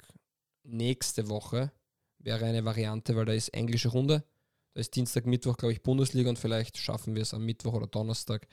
nächste 0.62 1.28
Woche 1.28 1.72
wäre 2.18 2.46
eine 2.46 2.64
Variante, 2.64 3.14
weil 3.14 3.26
da 3.26 3.32
ist 3.34 3.48
englische 3.50 3.88
Runde. 3.90 4.24
Da 4.76 4.80
ist 4.80 4.94
Dienstag, 4.94 5.24
Mittwoch, 5.24 5.56
glaube 5.56 5.72
ich, 5.72 5.82
Bundesliga 5.82 6.28
und 6.28 6.38
vielleicht 6.38 6.76
schaffen 6.76 7.14
wir 7.14 7.22
es 7.22 7.32
am 7.32 7.42
Mittwoch 7.42 7.72
oder 7.72 7.86
Donnerstag 7.86 8.46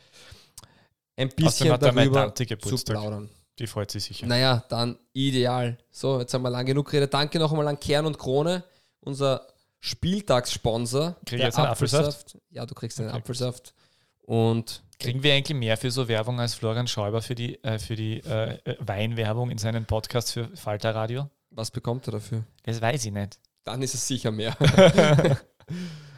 ein 1.17 1.27
bisschen 1.27 1.69
hat 1.69 1.83
darüber 1.83 2.33
zu 2.33 2.77
plaudern. 2.85 3.29
Die 3.59 3.67
freut 3.67 3.91
sich 3.91 4.05
sicher. 4.05 4.25
Naja, 4.25 4.63
dann 4.69 4.97
ideal. 5.11 5.77
So, 5.91 6.21
jetzt 6.21 6.33
haben 6.33 6.43
wir 6.43 6.49
lang 6.49 6.65
genug 6.65 6.85
geredet. 6.85 7.13
Danke 7.13 7.39
noch 7.39 7.51
einmal 7.51 7.67
an 7.67 7.77
Kern 7.77 8.05
und 8.05 8.17
Krone, 8.17 8.63
unser 9.01 9.45
Spieltagssponsor. 9.81 11.17
Krieg 11.25 11.33
ich 11.33 11.37
der 11.39 11.47
jetzt 11.47 11.57
einen 11.59 11.67
Apfelsaft? 11.67 12.37
Ja, 12.51 12.65
du 12.65 12.73
kriegst 12.73 13.01
einen 13.01 13.09
Okay. 13.09 13.17
Apfelsaft. 13.17 13.73
Und 14.21 14.81
Kriegen 14.99 15.23
wir 15.23 15.33
eigentlich 15.33 15.57
mehr 15.57 15.75
für 15.75 15.91
so 15.91 16.07
Werbung 16.07 16.39
als 16.39 16.53
Florian 16.53 16.87
Schäuber 16.87 17.21
für 17.21 17.35
die, 17.35 17.61
äh, 17.65 17.79
für 17.79 17.97
die 17.97 18.21
äh, 18.21 18.59
äh, 18.63 18.77
Weinwerbung 18.79 19.51
in 19.51 19.57
seinen 19.57 19.83
Podcast 19.83 20.31
für 20.31 20.47
Falter 20.55 20.95
Radio? 20.95 21.29
was 21.49 21.69
bekommt 21.69 22.07
er 22.07 22.13
dafür? 22.13 22.45
Das 22.63 22.81
weiß 22.81 23.03
ich 23.03 23.11
nicht. 23.11 23.39
Dann 23.65 23.81
ist 23.81 23.93
es 23.93 24.07
sicher 24.07 24.31
mehr. 24.31 24.55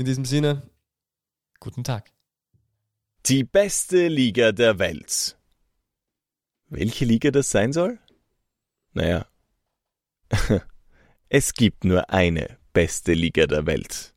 In 0.00 0.06
diesem 0.06 0.24
Sinne, 0.24 0.62
Guten 1.58 1.84
Tag. 1.84 2.10
Die 3.26 3.44
beste 3.44 4.08
Liga 4.08 4.50
der 4.50 4.78
Welt. 4.78 5.38
Welche 6.68 7.04
Liga 7.04 7.30
das 7.30 7.50
sein 7.50 7.74
soll? 7.74 7.98
Naja, 8.94 9.26
es 11.28 11.52
gibt 11.52 11.84
nur 11.84 12.08
eine 12.08 12.56
beste 12.72 13.12
Liga 13.12 13.46
der 13.46 13.66
Welt. 13.66 14.14